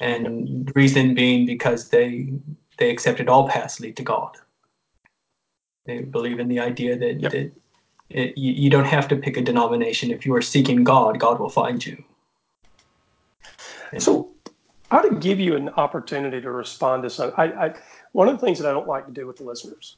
And 0.00 0.66
the 0.66 0.72
reason 0.74 1.14
being 1.14 1.46
because 1.46 1.88
they 1.88 2.32
they 2.78 2.90
accepted 2.90 3.28
all 3.28 3.48
paths 3.48 3.80
lead 3.80 3.96
to 3.96 4.02
God. 4.02 4.36
They 5.86 6.00
believe 6.00 6.38
in 6.38 6.48
the 6.48 6.60
idea 6.60 6.96
that, 6.98 7.20
yep. 7.20 7.32
that 7.32 7.52
it, 8.10 8.38
you, 8.38 8.52
you 8.52 8.70
don't 8.70 8.86
have 8.86 9.06
to 9.08 9.16
pick 9.16 9.36
a 9.36 9.42
denomination. 9.42 10.10
If 10.10 10.24
you 10.24 10.34
are 10.34 10.42
seeking 10.42 10.82
God, 10.82 11.20
God 11.20 11.38
will 11.38 11.50
find 11.50 11.84
you. 11.84 12.02
And 13.92 14.02
so, 14.02 14.30
I 14.94 15.02
to 15.02 15.14
give 15.16 15.40
you 15.40 15.56
an 15.56 15.70
opportunity 15.70 16.40
to 16.40 16.50
respond 16.50 17.02
to 17.02 17.10
some. 17.10 17.32
I, 17.36 17.44
I, 17.44 17.74
one 18.12 18.28
of 18.28 18.38
the 18.38 18.46
things 18.46 18.60
that 18.60 18.68
I 18.68 18.72
don't 18.72 18.86
like 18.86 19.06
to 19.06 19.12
do 19.12 19.26
with 19.26 19.36
the 19.36 19.42
listeners 19.42 19.96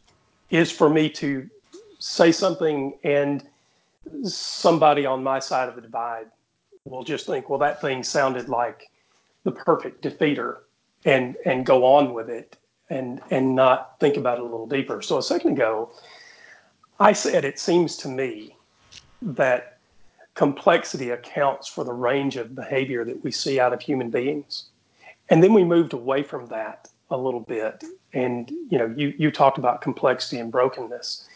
is 0.51 0.71
for 0.73 0.89
me 0.89 1.11
to 1.11 1.49
say 1.99 2.33
something 2.33 2.95
and 3.05 3.45
somebody 4.23 5.05
on 5.05 5.23
my 5.23 5.39
side 5.39 5.69
of 5.69 5.75
the 5.75 5.83
divide 5.83 6.27
will 6.85 7.05
just 7.05 7.27
think, 7.27 7.51
well, 7.51 7.59
that 7.59 7.81
thing 7.81 8.03
sounded 8.03 8.49
like 8.49 8.91
the 9.45 9.53
perfect 9.53 10.03
defeater 10.03 10.59
and 11.05 11.37
and 11.45 11.67
go 11.67 11.85
on 11.85 12.15
with 12.15 12.31
it 12.31 12.57
and 12.91 13.21
and 13.31 13.55
not 13.55 13.99
think 14.01 14.17
about 14.17 14.39
it 14.39 14.43
a 14.43 14.45
little 14.45 14.67
deeper. 14.67 15.03
So 15.03 15.19
a 15.19 15.23
second 15.23 15.53
ago, 15.53 15.91
I 16.99 17.13
said 17.13 17.45
it 17.45 17.59
seems 17.59 17.97
to 17.99 18.09
me 18.09 18.57
that 19.21 19.79
complexity 20.35 21.11
accounts 21.11 21.69
for 21.69 21.85
the 21.85 21.93
range 21.93 22.37
of 22.37 22.55
behavior 22.55 23.05
that 23.05 23.23
we 23.23 23.31
see 23.31 23.61
out 23.61 23.73
of 23.73 23.81
human 23.81 24.11
beings. 24.11 24.67
And 25.29 25.43
then 25.43 25.53
we 25.53 25.65
moved 25.65 25.93
away 25.93 26.23
from 26.23 26.47
that 26.47 26.89
a 27.11 27.17
little 27.17 27.41
bit. 27.41 27.85
And 28.13 28.51
you 28.71 28.79
know, 28.79 28.93
you 28.97 29.15
you 29.19 29.31
talked 29.31 29.59
about 29.59 29.81
complexity 29.81 30.39
and 30.39 30.51
brokenness. 30.51 31.29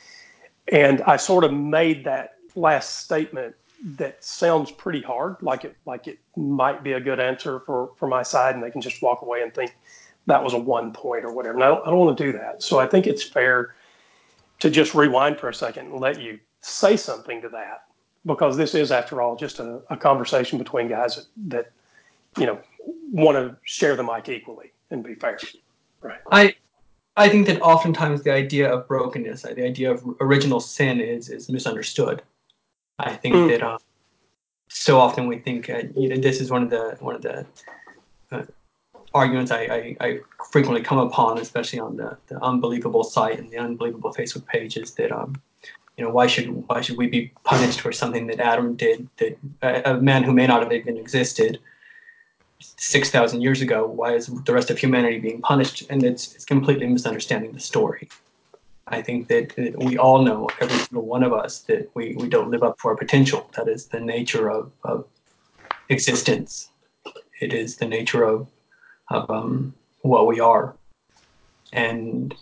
And 0.72 1.02
I 1.02 1.16
sort 1.16 1.44
of 1.44 1.52
made 1.52 2.04
that 2.04 2.36
last 2.54 3.00
statement 3.00 3.54
that 3.82 4.22
sounds 4.22 4.70
pretty 4.70 5.00
hard, 5.00 5.36
like 5.40 5.64
it 5.64 5.74
like 5.86 6.06
it 6.06 6.18
might 6.36 6.84
be 6.84 6.92
a 6.92 7.00
good 7.00 7.18
answer 7.18 7.60
for 7.60 7.90
for 7.96 8.08
my 8.08 8.22
side, 8.22 8.54
and 8.54 8.62
they 8.62 8.70
can 8.70 8.80
just 8.80 9.02
walk 9.02 9.22
away 9.22 9.42
and 9.42 9.54
think 9.54 9.74
that 10.26 10.44
was 10.44 10.52
a 10.52 10.58
one 10.58 10.92
point 10.92 11.24
or 11.24 11.32
whatever. 11.32 11.54
And 11.54 11.64
I 11.64 11.68
don't, 11.68 11.86
I 11.86 11.90
don't 11.90 11.98
want 11.98 12.18
to 12.18 12.24
do 12.24 12.32
that. 12.38 12.62
So 12.62 12.78
I 12.78 12.86
think 12.86 13.06
it's 13.06 13.22
fair 13.22 13.74
to 14.58 14.70
just 14.70 14.94
rewind 14.94 15.38
for 15.38 15.48
a 15.48 15.54
second 15.54 15.86
and 15.86 16.00
let 16.00 16.20
you 16.20 16.38
say 16.60 16.96
something 16.96 17.40
to 17.40 17.48
that, 17.48 17.84
because 18.26 18.56
this 18.56 18.74
is, 18.74 18.92
after 18.92 19.22
all, 19.22 19.34
just 19.34 19.58
a, 19.60 19.80
a 19.88 19.96
conversation 19.96 20.58
between 20.58 20.88
guys 20.88 21.16
that, 21.16 21.26
that 21.48 21.72
you 22.38 22.46
know 22.46 22.60
want 23.12 23.36
to 23.36 23.56
share 23.64 23.96
the 23.96 24.02
mic 24.02 24.28
equally 24.28 24.72
and 24.90 25.02
be 25.02 25.14
fair. 25.14 25.38
Right. 26.00 26.20
I 26.30 26.54
I 27.16 27.28
think 27.28 27.46
that 27.48 27.60
oftentimes 27.60 28.22
the 28.22 28.32
idea 28.32 28.72
of 28.72 28.88
brokenness, 28.88 29.42
the 29.42 29.64
idea 29.64 29.90
of 29.90 30.04
original 30.20 30.60
sin, 30.60 31.00
is 31.00 31.28
is 31.28 31.48
misunderstood. 31.48 32.22
I 32.98 33.14
think 33.14 33.34
mm. 33.34 33.48
that 33.48 33.62
uh, 33.62 33.78
so 34.68 34.98
often 34.98 35.26
we 35.26 35.38
think 35.38 35.68
uh, 35.68 35.82
you 35.96 36.08
know, 36.08 36.16
this 36.16 36.40
is 36.40 36.50
one 36.50 36.62
of 36.62 36.70
the 36.70 36.96
one 37.00 37.14
of 37.16 37.22
the 37.22 37.46
uh, 38.32 38.42
arguments 39.12 39.50
I, 39.50 39.62
I, 39.62 39.96
I, 40.00 40.20
frequently 40.52 40.82
come 40.82 40.98
upon, 40.98 41.38
especially 41.38 41.80
on 41.80 41.96
the, 41.96 42.16
the 42.28 42.40
unbelievable 42.44 43.02
site 43.02 43.40
and 43.40 43.50
the 43.50 43.58
unbelievable 43.58 44.14
Facebook 44.14 44.46
page, 44.46 44.76
is 44.76 44.92
that 44.92 45.10
um, 45.10 45.34
you 45.96 46.04
know 46.04 46.10
why 46.10 46.26
should 46.26 46.46
why 46.68 46.80
should 46.80 46.96
we 46.96 47.08
be 47.08 47.32
punished 47.44 47.80
for 47.80 47.92
something 47.92 48.26
that 48.28 48.40
Adam 48.40 48.76
did 48.76 49.08
that 49.18 49.36
a, 49.62 49.94
a 49.94 50.00
man 50.00 50.22
who 50.22 50.32
may 50.32 50.46
not 50.46 50.62
have 50.62 50.72
even 50.72 50.96
existed 50.96 51.58
six 52.60 53.10
thousand 53.10 53.40
years 53.42 53.60
ago? 53.60 53.86
Why 53.86 54.14
is 54.14 54.26
the 54.26 54.52
rest 54.52 54.70
of 54.70 54.78
humanity 54.78 55.18
being 55.18 55.40
punished? 55.40 55.84
And 55.90 56.02
it's 56.02 56.34
it's 56.34 56.44
completely 56.44 56.86
misunderstanding 56.86 57.52
the 57.52 57.60
story. 57.60 58.08
I 58.88 59.02
think 59.02 59.28
that, 59.28 59.54
that, 59.56 59.78
we 59.78 59.96
all 59.98 60.22
know, 60.22 60.48
every 60.60 60.76
single 60.78 61.06
one 61.06 61.22
of 61.22 61.32
us, 61.32 61.60
that 61.60 61.88
we, 61.94 62.16
we 62.16 62.28
don't 62.28 62.50
live 62.50 62.64
up 62.64 62.76
to 62.80 62.88
our 62.88 62.96
potential. 62.96 63.48
That 63.56 63.68
is 63.68 63.86
the 63.86 64.00
nature 64.00 64.50
of, 64.50 64.72
of 64.82 65.04
existence. 65.90 66.70
It 67.40 67.52
is 67.52 67.76
the 67.76 67.86
nature 67.86 68.24
of, 68.24 68.48
of 69.08 69.30
um, 69.30 69.74
what 70.02 70.26
we 70.26 70.40
are. 70.40 70.74
And 71.72 72.34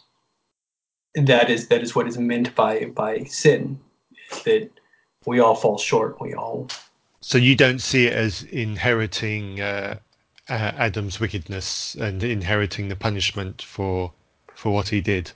that 1.15 1.51
is 1.51 1.69
that 1.69 1.83
is 1.83 1.95
what 1.95 2.09
is 2.09 2.17
meant 2.17 2.55
by 2.55 2.87
by 2.87 3.25
sin, 3.25 3.79
that 4.45 4.71
we 5.27 5.41
all 5.41 5.55
fall 5.55 5.77
short. 5.77 6.19
We 6.19 6.33
all. 6.33 6.69
So 7.21 7.37
you 7.37 7.57
don't 7.57 7.81
see 7.81 8.07
it 8.07 8.15
as 8.15 8.45
inheriting 8.45 9.61
uh, 9.61 9.99
Adam's 10.49 11.21
wickedness 11.21 11.95
and 11.95 12.23
inheriting 12.23 12.89
the 12.89 12.97
punishment 12.97 13.63
for 13.63 14.13
for 14.55 14.73
what 14.73 14.89
he 14.89 15.01
did. 15.01 15.33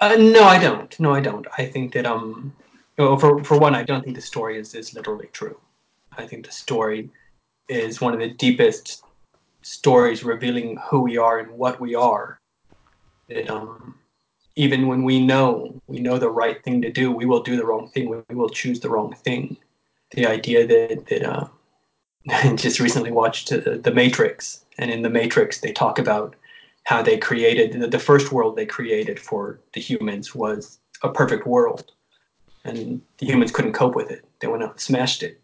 Uh, 0.00 0.16
no, 0.16 0.44
I 0.44 0.58
don't. 0.58 0.98
No, 1.00 1.12
I 1.14 1.20
don't. 1.20 1.46
I 1.58 1.66
think 1.66 1.92
that 1.94 2.06
um, 2.06 2.54
for 2.96 3.42
for 3.44 3.58
one, 3.58 3.74
I 3.74 3.82
don't 3.82 4.02
think 4.02 4.16
the 4.16 4.22
story 4.22 4.58
is 4.58 4.74
is 4.74 4.94
literally 4.94 5.28
true. 5.32 5.58
I 6.16 6.26
think 6.26 6.46
the 6.46 6.52
story 6.52 7.10
is 7.68 8.00
one 8.00 8.12
of 8.12 8.20
the 8.20 8.30
deepest 8.30 9.02
stories 9.62 10.24
revealing 10.24 10.76
who 10.88 11.00
we 11.00 11.16
are 11.16 11.38
and 11.38 11.52
what 11.52 11.80
we 11.80 11.94
are. 11.94 12.40
That 13.28 13.48
um, 13.48 13.94
even 14.56 14.86
when 14.86 15.02
we 15.02 15.24
know 15.24 15.80
we 15.86 16.00
know 16.00 16.18
the 16.18 16.30
right 16.30 16.62
thing 16.62 16.82
to 16.82 16.90
do, 16.90 17.10
we 17.10 17.24
will 17.24 17.42
do 17.42 17.56
the 17.56 17.64
wrong 17.64 17.88
thing. 17.88 18.08
We 18.28 18.34
will 18.34 18.50
choose 18.50 18.80
the 18.80 18.90
wrong 18.90 19.14
thing. 19.14 19.56
The 20.12 20.26
idea 20.26 20.66
that 20.66 21.06
that 21.06 21.22
uh, 21.22 21.48
just 22.54 22.80
recently 22.80 23.10
watched 23.10 23.52
uh, 23.52 23.78
The 23.82 23.92
Matrix, 23.92 24.64
and 24.78 24.90
in 24.90 25.02
The 25.02 25.10
Matrix 25.10 25.60
they 25.60 25.72
talk 25.72 25.98
about 25.98 26.36
how 26.84 27.02
they 27.02 27.16
created 27.16 27.80
the, 27.80 27.86
the 27.86 27.98
first 27.98 28.32
world 28.32 28.56
they 28.56 28.66
created 28.66 29.18
for 29.18 29.60
the 29.72 29.80
humans 29.80 30.34
was 30.34 30.78
a 31.02 31.08
perfect 31.08 31.46
world, 31.46 31.92
and 32.64 33.00
the 33.18 33.26
humans 33.26 33.50
couldn't 33.50 33.72
cope 33.72 33.94
with 33.94 34.10
it. 34.10 34.24
They 34.40 34.48
went 34.48 34.62
out 34.62 34.72
and 34.72 34.80
smashed 34.80 35.22
it. 35.22 35.40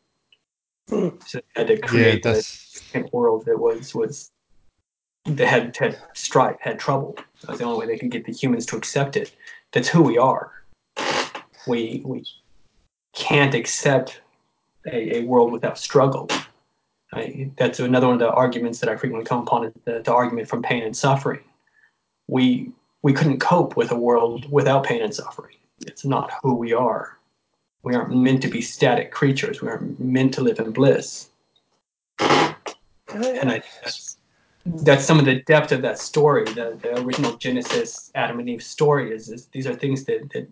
Hmm. 0.88 1.08
So 1.26 1.40
they 1.54 1.60
had 1.60 1.66
to 1.68 1.78
create 1.78 2.24
yeah, 2.24 2.40
a 2.94 3.02
world 3.12 3.44
that 3.46 3.58
was 3.58 3.94
was 3.94 4.30
that 5.26 5.46
had 5.46 5.76
had 5.76 5.98
strife, 6.14 6.56
had 6.60 6.78
trouble. 6.78 7.16
That 7.40 7.50
was 7.50 7.58
the 7.58 7.64
only 7.64 7.78
way 7.78 7.92
they 7.92 7.98
could 7.98 8.10
get 8.10 8.24
the 8.24 8.32
humans 8.32 8.66
to 8.66 8.76
accept 8.76 9.16
it. 9.16 9.34
That's 9.72 9.88
who 9.88 10.02
we 10.02 10.16
are. 10.16 10.52
We 11.66 12.02
we 12.04 12.24
can't 13.14 13.54
accept 13.54 14.20
a, 14.86 15.18
a 15.18 15.24
world 15.24 15.52
without 15.52 15.78
struggle. 15.78 16.28
I, 17.12 17.50
that's 17.56 17.80
another 17.80 18.06
one 18.06 18.14
of 18.14 18.20
the 18.20 18.30
arguments 18.30 18.80
that 18.80 18.88
I 18.88 18.96
frequently 18.96 19.26
come 19.26 19.40
upon 19.40 19.64
is 19.64 19.72
the, 19.84 20.02
the 20.04 20.12
argument 20.12 20.48
from 20.48 20.62
pain 20.62 20.82
and 20.82 20.96
suffering. 20.96 21.40
We 22.26 22.72
we 23.02 23.12
couldn't 23.12 23.38
cope 23.38 23.76
with 23.76 23.90
a 23.92 23.96
world 23.96 24.50
without 24.50 24.84
pain 24.84 25.02
and 25.02 25.14
suffering. 25.14 25.56
It's 25.86 26.04
not 26.04 26.32
who 26.42 26.54
we 26.54 26.72
are. 26.72 27.18
We 27.82 27.94
aren't 27.94 28.14
meant 28.14 28.42
to 28.42 28.48
be 28.48 28.60
static 28.60 29.12
creatures. 29.12 29.62
We 29.62 29.68
aren't 29.68 29.98
meant 30.00 30.34
to 30.34 30.40
live 30.42 30.58
in 30.58 30.72
bliss. 30.72 31.30
And 32.18 33.50
I 33.50 33.62
that's, 33.82 34.18
that's 34.66 35.04
some 35.04 35.18
of 35.18 35.24
the 35.24 35.40
depth 35.42 35.72
of 35.72 35.80
that 35.82 35.98
story. 35.98 36.44
The, 36.44 36.78
the 36.82 37.00
original 37.00 37.36
Genesis 37.36 38.10
Adam 38.14 38.40
and 38.40 38.48
Eve 38.50 38.62
story 38.62 39.14
is, 39.14 39.30
is 39.30 39.46
these 39.46 39.66
are 39.66 39.74
things 39.74 40.04
that, 40.04 40.28
that 40.32 40.48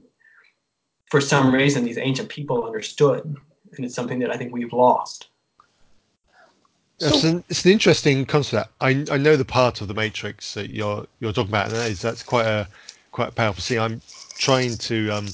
for 1.10 1.20
some 1.20 1.52
reason 1.52 1.84
these 1.84 1.98
ancient 1.98 2.28
people 2.28 2.64
understood. 2.64 3.36
And 3.76 3.84
it's 3.84 3.94
something 3.94 4.20
that 4.20 4.30
I 4.30 4.36
think 4.36 4.52
we've 4.52 4.72
lost. 4.72 5.28
It's, 6.98 7.24
an, 7.24 7.44
it's 7.48 7.64
an 7.64 7.72
interesting 7.72 8.24
concept. 8.24 8.70
I, 8.80 9.04
I 9.10 9.18
know 9.18 9.36
the 9.36 9.44
part 9.44 9.80
of 9.80 9.88
the 9.88 9.94
Matrix 9.94 10.54
that 10.54 10.70
you're 10.70 11.06
you're 11.20 11.32
talking 11.32 11.50
about, 11.50 11.66
and 11.66 11.76
that 11.76 11.90
is 11.90 12.00
that's 12.00 12.22
quite 12.22 12.46
a 12.46 12.66
quite 13.12 13.28
a 13.28 13.32
powerful 13.32 13.60
scene. 13.60 13.78
I'm 13.78 14.00
trying 14.38 14.76
to 14.76 15.10
um, 15.10 15.26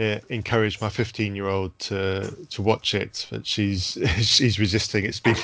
uh, 0.00 0.18
encourage 0.30 0.80
my 0.80 0.88
15 0.88 1.36
year 1.36 1.46
old 1.46 1.78
to 1.78 2.34
to 2.50 2.62
watch 2.62 2.94
it, 2.94 3.26
but 3.30 3.46
she's 3.46 3.98
she's 4.20 4.58
resisting. 4.58 5.04
It's 5.04 5.20
been 5.20 5.36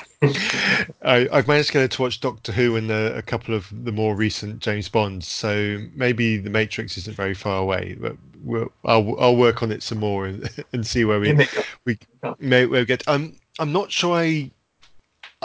I, 1.03 1.29
have 1.33 1.47
managed 1.47 1.69
to 1.69 1.73
get 1.75 1.83
her 1.83 1.89
to 1.89 2.03
watch 2.03 2.21
Doctor 2.21 2.53
Who 2.53 2.77
and 2.77 2.91
a, 2.91 3.19
a, 3.19 3.23
couple 3.23 3.55
of 3.55 3.69
the 3.85 3.93
more 3.93 4.17
recent 4.17 4.61
James 4.61 4.89
Bonds, 4.89 5.29
so 5.29 5.79
maybe 5.95 6.39
the 6.39 6.51
Matrix 6.51 6.97
isn't 6.99 7.17
very 7.17 7.35
far 7.35 7.61
away. 7.61 7.97
But 8.01 8.17
we'll, 8.43 8.73
I'll 8.85 9.15
I'll 9.21 9.37
work 9.37 9.63
on 9.63 9.71
it 9.71 9.83
some 9.83 9.99
more 9.99 10.27
and, 10.27 10.51
and 10.73 10.87
see 10.87 11.05
where 11.05 11.21
we 11.21 11.47
we 11.85 11.99
may 12.41 12.67
where 12.67 12.81
we 12.81 12.87
get. 12.87 13.05
I'm 13.07 13.37
I'm 13.59 13.73
not 13.73 13.93
sure 13.93 14.17
I 14.17 14.51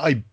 I 0.02 0.24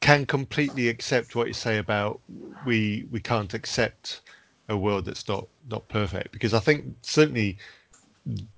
can 0.00 0.26
completely 0.26 0.88
accept 0.88 1.34
what 1.34 1.48
you 1.48 1.52
say 1.52 1.78
about 1.78 2.20
we 2.64 3.06
we 3.10 3.20
can't 3.20 3.54
accept 3.54 4.20
a 4.68 4.76
world 4.76 5.04
that's 5.04 5.28
not 5.28 5.46
not 5.70 5.88
perfect 5.88 6.32
because 6.32 6.54
I 6.54 6.60
think 6.60 6.84
certainly 7.02 7.58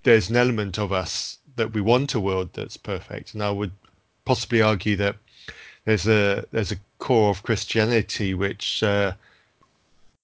there's 0.03 0.31
an 0.31 0.37
element 0.37 0.79
of 0.79 0.93
us 0.93 1.39
that 1.57 1.73
we 1.73 1.81
want 1.81 2.14
a 2.14 2.21
world 2.21 2.51
that's 2.53 2.77
perfect, 2.77 3.35
and 3.35 3.43
I 3.43 3.51
would 3.51 3.73
possibly 4.25 4.62
argue 4.62 4.97
that 4.97 5.16
there's 5.85 6.07
a 6.07 6.45
there's 6.53 6.73
a 6.73 6.81
core 6.99 7.31
of 7.31 7.43
Christianity 7.43 8.35
which 8.35 8.83
uh, 8.83 9.12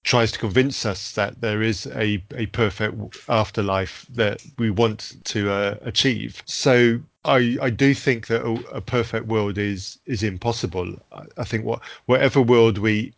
tries 0.03 0.31
to 0.31 0.39
convince 0.39 0.85
us 0.85 1.11
that 1.13 1.41
there 1.41 1.61
is 1.61 1.85
a, 1.87 2.23
a 2.35 2.45
perfect 2.47 3.17
afterlife 3.27 4.05
that 4.13 4.41
we 4.57 4.69
want 4.69 5.17
to 5.25 5.51
uh, 5.51 5.75
achieve. 5.81 6.41
So 6.45 7.01
I, 7.27 7.57
I 7.61 7.69
do 7.69 7.93
think 7.93 8.27
that 8.27 8.41
a, 8.41 8.77
a, 8.77 8.81
perfect 8.81 9.27
world 9.27 9.57
is 9.57 9.99
is 10.05 10.23
impossible. 10.23 10.95
I, 11.11 11.23
I 11.37 11.43
think 11.43 11.65
what 11.65 11.81
whatever 12.05 12.41
world 12.41 12.77
we 12.77 13.13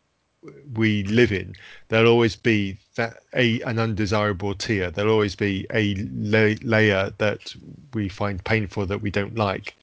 we 0.74 1.04
live 1.04 1.32
in, 1.32 1.56
there'll 1.90 2.12
always 2.12 2.36
be 2.36 2.78
that 2.96 3.18
a 3.36 3.62
an 3.62 3.80
undesirable 3.80 4.56
tier. 4.56 4.90
There'll 4.90 5.14
always 5.14 5.36
be 5.36 5.68
a 5.74 5.96
la- 6.12 6.56
layer 6.64 7.14
that 7.20 7.56
we 7.94 8.10
find 8.10 8.44
painful 8.44 8.86
that 8.88 9.02
we 9.02 9.12
don't 9.12 9.36
like. 9.36 9.76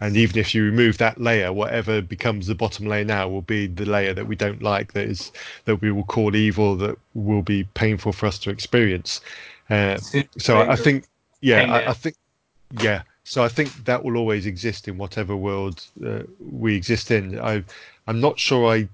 And 0.00 0.16
even 0.16 0.38
if 0.38 0.54
you 0.54 0.64
remove 0.64 0.98
that 0.98 1.20
layer, 1.20 1.52
whatever 1.52 2.00
becomes 2.00 2.46
the 2.46 2.54
bottom 2.54 2.86
layer 2.86 3.04
now 3.04 3.28
will 3.28 3.42
be 3.42 3.66
the 3.66 3.84
layer 3.84 4.14
that 4.14 4.26
we 4.26 4.36
don't 4.36 4.62
like, 4.62 4.92
that 4.92 5.06
is 5.06 5.32
that 5.64 5.76
we 5.76 5.90
will 5.90 6.04
call 6.04 6.36
evil, 6.36 6.76
that 6.76 6.96
will 7.14 7.42
be 7.42 7.64
painful 7.74 8.12
for 8.12 8.26
us 8.26 8.38
to 8.40 8.50
experience. 8.50 9.20
Uh, 9.68 9.98
so 10.38 10.58
I, 10.58 10.72
I 10.72 10.76
think, 10.76 11.06
yeah, 11.40 11.62
I, 11.62 11.90
I, 11.90 11.92
think, 11.94 12.14
yeah. 12.80 13.02
So 13.28 13.44
I 13.44 13.48
think 13.48 13.84
that 13.84 14.02
will 14.02 14.16
always 14.16 14.46
exist 14.46 14.88
in 14.88 14.96
whatever 14.96 15.36
world 15.36 15.86
uh, 16.04 16.20
we 16.40 16.74
exist 16.74 17.10
in. 17.10 17.38
I, 17.38 17.62
I'm 18.06 18.20
not 18.20 18.38
sure 18.38 18.72
I 18.72 18.88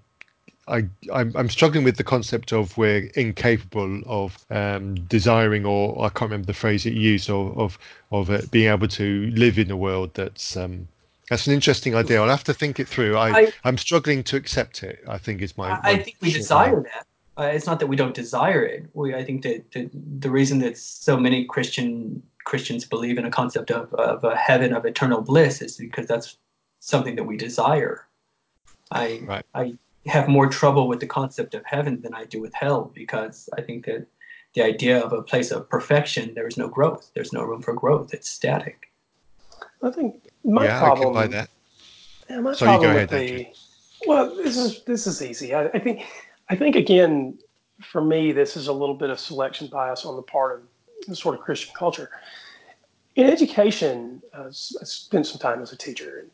I, 0.67 0.89
I'm, 1.13 1.31
I'm, 1.37 1.51
struggling 1.51 1.85
with 1.85 1.99
the 1.99 2.05
concept 2.05 2.51
of 2.51 2.77
we're 2.79 3.11
incapable 3.17 4.01
of 4.07 4.45
um, 4.51 4.95
desiring, 4.95 5.67
or 5.67 6.03
I 6.03 6.09
can't 6.09 6.31
remember 6.31 6.47
the 6.47 6.55
phrase 6.55 6.87
it 6.87 6.95
used, 6.95 7.29
of 7.29 7.57
of, 7.59 7.79
of 8.11 8.31
uh, 8.31 8.41
being 8.51 8.71
able 8.73 8.89
to 8.89 9.31
live 9.33 9.59
in 9.59 9.71
a 9.71 9.77
world 9.77 10.15
that's 10.15 10.57
um, 10.57 10.89
that's 11.29 11.47
an 11.47 11.53
interesting 11.53 11.95
idea. 11.95 12.21
I'll 12.21 12.31
have 12.31 12.45
to 12.45 12.55
think 12.55 12.81
it 12.81 12.89
through. 12.89 13.19
I, 13.19 13.53
I 13.65 13.69
am 13.69 13.77
struggling 13.77 14.25
to 14.25 14.37
accept 14.37 14.83
it. 14.83 15.05
I 15.07 15.19
think 15.19 15.43
is 15.43 15.57
my. 15.59 15.71
I, 15.71 15.81
my 15.83 16.03
think 16.03 16.17
we 16.23 16.33
desire 16.33 16.83
that. 16.83 17.07
Uh, 17.37 17.51
it's 17.53 17.67
not 17.67 17.79
that 17.81 17.89
we 17.89 17.97
don't 17.97 18.15
desire 18.15 18.65
it. 18.65 18.87
We, 18.95 19.15
I 19.15 19.23
think 19.23 19.43
that, 19.43 19.71
that 19.73 19.91
the 20.21 20.31
reason 20.31 20.61
that 20.61 20.79
so 20.79 21.19
many 21.19 21.45
Christian 21.45 22.23
Christians 22.45 22.85
believe 22.85 23.19
in 23.19 23.25
a 23.25 23.31
concept 23.31 23.71
of, 23.71 23.93
of 23.95 24.23
a 24.25 24.37
heaven 24.37 24.73
of 24.73 24.85
eternal 24.85 25.21
bliss 25.21 25.63
is 25.63 25.77
because 25.77 26.07
that's 26.07 26.37
something 26.81 27.17
that 27.17 27.25
we 27.25 27.37
desire. 27.37 28.07
I 28.91 29.23
right. 29.25 29.47
I 29.55 29.75
have 30.07 30.29
more 30.29 30.49
trouble 30.49 30.87
with 30.87 31.01
the 31.01 31.07
concept 31.07 31.55
of 31.55 31.65
heaven 31.65 32.03
than 32.03 32.15
I 32.15 32.25
do 32.25 32.41
with 32.41 32.53
hell 32.55 32.93
because 32.95 33.49
I 33.57 33.63
think 33.63 33.87
that 33.87 34.07
the 34.55 34.63
idea 34.63 35.01
of 35.01 35.13
a 35.13 35.23
place 35.23 35.51
of 35.51 35.69
perfection, 35.69 36.35
there 36.35 36.47
is 36.47 36.57
no 36.57 36.69
growth. 36.69 37.11
There's 37.15 37.33
no 37.33 37.43
room 37.43 37.63
for 37.63 37.73
growth. 37.73 38.15
It's 38.15 38.29
static. 38.29 38.93
I 39.83 39.91
think 39.91 40.31
my 40.45 40.65
yeah, 40.65 40.79
problem. 40.79 41.17
I 41.17 41.23
can 41.23 41.31
buy 41.31 41.37
that. 41.37 41.51
Yeah, 42.31 42.41
my 42.41 42.55
Sorry, 42.55 42.69
problem 42.69 42.95
with 42.95 43.13
ahead, 43.13 43.29
the, 43.29 43.47
well, 44.07 44.35
this 44.37 44.57
is 44.57 44.83
this 44.85 45.07
is 45.07 45.23
easy. 45.23 45.55
I, 45.55 45.67
I, 45.69 45.79
think 45.79 46.03
I 46.49 46.57
think 46.57 46.77
again, 46.77 47.39
for 47.83 48.03
me, 48.03 48.33
this 48.33 48.57
is 48.57 48.69
a 48.69 48.73
little 48.73 48.95
bit 48.95 49.11
of 49.11 49.19
selection 49.19 49.67
bias 49.69 50.05
on 50.05 50.17
the 50.17 50.23
part 50.23 50.57
of 50.57 50.63
the 50.63 50.69
sort 51.13 51.35
of 51.35 51.41
Christian 51.43 51.73
culture. 51.77 52.11
In 53.17 53.27
education, 53.27 54.23
uh, 54.33 54.47
I 54.49 54.51
spent 54.51 55.27
some 55.27 55.39
time 55.39 55.63
as 55.63 55.73
a 55.73 55.77
teacher, 55.77 56.19
and 56.19 56.31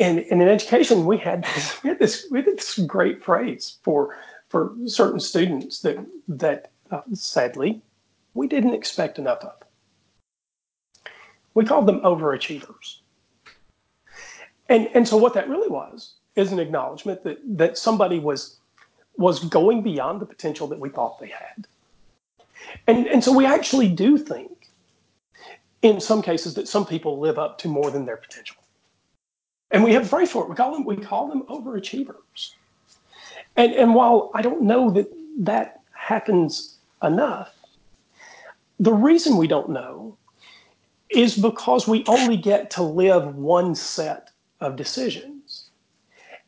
and, 0.00 0.18
in 0.18 0.48
education, 0.48 1.04
we 1.04 1.18
had 1.18 1.44
this, 1.54 1.82
we 1.82 1.90
had 1.90 1.98
this, 1.98 2.26
we 2.30 2.38
had 2.38 2.46
this 2.46 2.78
great 2.78 3.22
phrase 3.22 3.78
for 3.82 4.16
for 4.48 4.74
certain 4.86 5.20
students 5.20 5.80
that 5.80 5.98
that 6.28 6.70
uh, 6.90 7.02
sadly 7.12 7.82
we 8.34 8.48
didn't 8.48 8.74
expect 8.74 9.18
enough 9.18 9.44
of. 9.44 9.54
We 11.54 11.64
called 11.64 11.86
them 11.86 12.00
overachievers. 12.00 12.98
And 14.68 14.88
and 14.94 15.06
so 15.06 15.16
what 15.16 15.34
that 15.34 15.48
really 15.48 15.68
was 15.68 16.14
is 16.36 16.52
an 16.52 16.58
acknowledgement 16.58 17.22
that 17.24 17.38
that 17.56 17.76
somebody 17.76 18.18
was 18.18 18.58
was 19.16 19.40
going 19.44 19.82
beyond 19.82 20.20
the 20.20 20.26
potential 20.26 20.66
that 20.68 20.78
we 20.78 20.88
thought 20.88 21.18
they 21.18 21.28
had. 21.28 21.66
And 22.86 23.06
and 23.06 23.22
so 23.22 23.32
we 23.32 23.46
actually 23.46 23.88
do 23.88 24.18
think 24.18 24.68
in 25.82 26.00
some 26.00 26.22
cases 26.22 26.54
that 26.54 26.68
some 26.68 26.86
people 26.86 27.18
live 27.18 27.38
up 27.38 27.58
to 27.58 27.68
more 27.68 27.90
than 27.90 28.04
their 28.04 28.16
potential. 28.16 28.56
And 29.70 29.84
we 29.84 29.92
have 29.92 30.02
a 30.02 30.08
phrase 30.08 30.30
for 30.30 30.42
it. 30.42 30.48
We 30.48 30.56
call 30.56 30.72
them 30.72 30.84
we 30.84 30.96
call 30.96 31.28
them 31.28 31.42
overachievers. 31.44 32.54
And 33.56 33.72
and 33.72 33.94
while 33.94 34.30
I 34.34 34.42
don't 34.42 34.62
know 34.62 34.90
that 34.90 35.10
that 35.38 35.80
happens 35.92 36.78
enough, 37.02 37.54
the 38.78 38.92
reason 38.92 39.36
we 39.36 39.46
don't 39.46 39.70
know 39.70 40.16
is 41.10 41.36
because 41.36 41.88
we 41.88 42.04
only 42.06 42.36
get 42.36 42.70
to 42.70 42.82
live 42.82 43.36
one 43.36 43.74
set 43.74 44.30
of 44.60 44.76
decisions. 44.76 45.70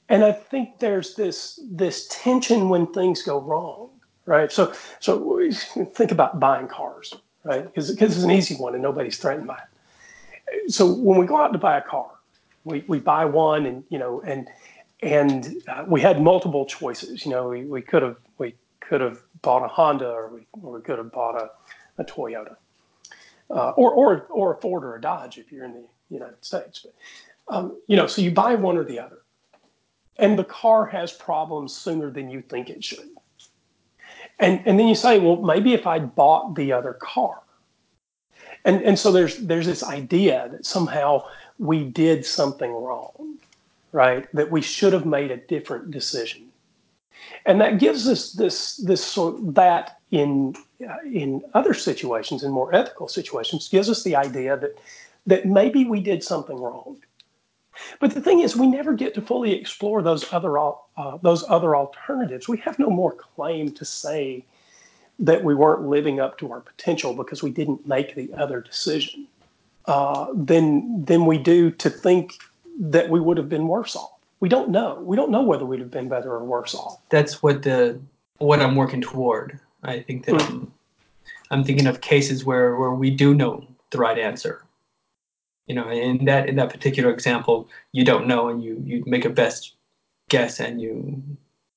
And 0.08 0.24
I 0.24 0.32
think 0.32 0.78
there's 0.78 1.14
this 1.14 1.58
this 1.70 2.06
tension 2.10 2.68
when 2.68 2.86
things 2.92 3.22
go 3.22 3.40
wrong, 3.40 3.90
right? 4.26 4.50
So 4.50 4.72
so 5.00 5.50
think 5.94 6.12
about 6.12 6.40
buying 6.40 6.68
cars, 6.68 7.14
right? 7.44 7.64
Because 7.64 7.90
it's 7.90 8.22
an 8.22 8.30
easy 8.30 8.54
one 8.56 8.74
and 8.74 8.82
nobody's 8.82 9.18
threatened 9.18 9.46
by 9.46 9.58
it. 9.58 10.72
So 10.72 10.92
when 10.92 11.18
we 11.18 11.26
go 11.26 11.36
out 11.36 11.52
to 11.52 11.58
buy 11.58 11.78
a 11.78 11.82
car, 11.82 12.10
we, 12.64 12.84
we 12.86 12.98
buy 12.98 13.24
one 13.24 13.66
and 13.66 13.84
you 13.88 13.98
know 13.98 14.20
and 14.22 14.48
and 15.02 15.56
uh, 15.68 15.84
we 15.86 16.00
had 16.00 16.22
multiple 16.22 16.64
choices 16.64 17.24
you 17.24 17.30
know 17.30 17.48
we, 17.48 17.64
we 17.64 17.82
could 17.82 18.02
have 18.02 18.16
we 18.38 18.54
could 18.80 19.00
have 19.00 19.18
bought 19.42 19.64
a 19.64 19.68
honda 19.68 20.08
or 20.08 20.28
we, 20.28 20.46
or 20.62 20.72
we 20.72 20.80
could 20.80 20.98
have 20.98 21.12
bought 21.12 21.40
a, 21.40 21.50
a 22.00 22.04
toyota 22.04 22.56
uh, 23.50 23.70
or, 23.70 23.92
or 23.92 24.26
or 24.30 24.54
a 24.54 24.56
ford 24.60 24.84
or 24.84 24.96
a 24.96 25.00
dodge 25.00 25.38
if 25.38 25.50
you're 25.50 25.64
in 25.64 25.72
the 25.72 25.84
united 26.10 26.42
states 26.44 26.84
but 26.84 26.94
um, 27.54 27.76
you 27.86 27.96
know 27.96 28.06
so 28.06 28.22
you 28.22 28.30
buy 28.30 28.54
one 28.54 28.76
or 28.76 28.84
the 28.84 28.98
other 28.98 29.18
and 30.18 30.38
the 30.38 30.44
car 30.44 30.86
has 30.86 31.12
problems 31.12 31.74
sooner 31.74 32.10
than 32.10 32.30
you 32.30 32.40
think 32.42 32.70
it 32.70 32.84
should 32.84 33.08
and 34.42 34.62
and 34.66 34.78
then 34.78 34.88
you 34.88 34.94
say 34.94 35.18
well 35.18 35.36
maybe 35.36 35.72
if 35.72 35.86
I'd 35.86 36.14
bought 36.14 36.54
the 36.54 36.72
other 36.72 36.94
car 36.94 37.42
and 38.64 38.82
and 38.82 38.98
so 38.98 39.10
there's 39.10 39.38
there's 39.38 39.66
this 39.66 39.82
idea 39.82 40.48
that 40.52 40.66
somehow 40.66 41.24
we 41.58 41.84
did 41.84 42.24
something 42.24 42.72
wrong, 42.72 43.38
right? 43.92 44.26
That 44.34 44.50
we 44.50 44.62
should 44.62 44.92
have 44.92 45.06
made 45.06 45.30
a 45.30 45.36
different 45.36 45.90
decision. 45.90 46.48
And 47.46 47.60
that 47.60 47.78
gives 47.78 48.08
us 48.08 48.32
this 48.32 48.76
this 48.76 49.04
sort 49.04 49.54
that 49.54 49.98
in 50.10 50.54
uh, 50.88 50.96
in 51.04 51.42
other 51.54 51.74
situations, 51.74 52.42
in 52.44 52.52
more 52.52 52.74
ethical 52.74 53.08
situations, 53.08 53.68
gives 53.68 53.90
us 53.90 54.02
the 54.02 54.16
idea 54.16 54.56
that 54.56 54.78
that 55.26 55.46
maybe 55.46 55.84
we 55.84 56.00
did 56.00 56.22
something 56.22 56.60
wrong. 56.60 56.96
But 58.00 58.14
the 58.14 58.20
thing 58.20 58.40
is, 58.40 58.56
we 58.56 58.66
never 58.66 58.92
get 58.92 59.14
to 59.14 59.22
fully 59.22 59.52
explore 59.52 60.02
those 60.02 60.32
other 60.32 60.58
uh, 60.58 60.72
those 61.22 61.44
other 61.48 61.76
alternatives. 61.76 62.48
We 62.48 62.58
have 62.58 62.78
no 62.78 62.90
more 62.90 63.12
claim 63.12 63.72
to 63.72 63.84
say 63.84 64.44
that 65.18 65.44
we 65.44 65.54
weren't 65.54 65.82
living 65.88 66.20
up 66.20 66.38
to 66.38 66.50
our 66.52 66.60
potential 66.60 67.14
because 67.14 67.42
we 67.42 67.50
didn't 67.50 67.86
make 67.86 68.14
the 68.14 68.32
other 68.34 68.60
decision 68.60 69.26
uh, 69.86 70.26
than 70.34 71.04
than 71.04 71.26
we 71.26 71.38
do 71.38 71.70
to 71.70 71.90
think 71.90 72.34
that 72.78 73.08
we 73.08 73.20
would 73.20 73.36
have 73.36 73.48
been 73.48 73.68
worse 73.68 73.94
off. 73.96 74.12
We 74.40 74.48
don't 74.48 74.70
know. 74.70 75.00
We 75.00 75.16
don't 75.16 75.30
know 75.30 75.42
whether 75.42 75.64
we'd 75.64 75.80
have 75.80 75.90
been 75.90 76.08
better 76.08 76.32
or 76.32 76.44
worse 76.44 76.74
off. 76.74 77.00
That's 77.10 77.42
what 77.42 77.62
the 77.62 78.00
what 78.38 78.60
I'm 78.60 78.74
working 78.74 79.00
toward. 79.00 79.58
I 79.84 80.00
think 80.00 80.26
that 80.26 80.36
mm-hmm. 80.36 80.52
I'm, 80.52 80.72
I'm 81.50 81.64
thinking 81.64 81.86
of 81.86 82.00
cases 82.00 82.44
where 82.44 82.76
where 82.76 82.92
we 82.92 83.10
do 83.10 83.34
know 83.34 83.66
the 83.90 83.98
right 83.98 84.18
answer. 84.18 84.62
You 85.72 85.76
know, 85.76 85.88
in 85.88 86.26
that 86.26 86.50
in 86.50 86.56
that 86.56 86.68
particular 86.68 87.08
example, 87.08 87.66
you 87.92 88.04
don't 88.04 88.26
know 88.26 88.50
and 88.50 88.62
you 88.62 88.82
you 88.84 89.02
make 89.06 89.24
a 89.24 89.30
best 89.30 89.76
guess 90.28 90.60
and 90.60 90.82
you 90.82 91.22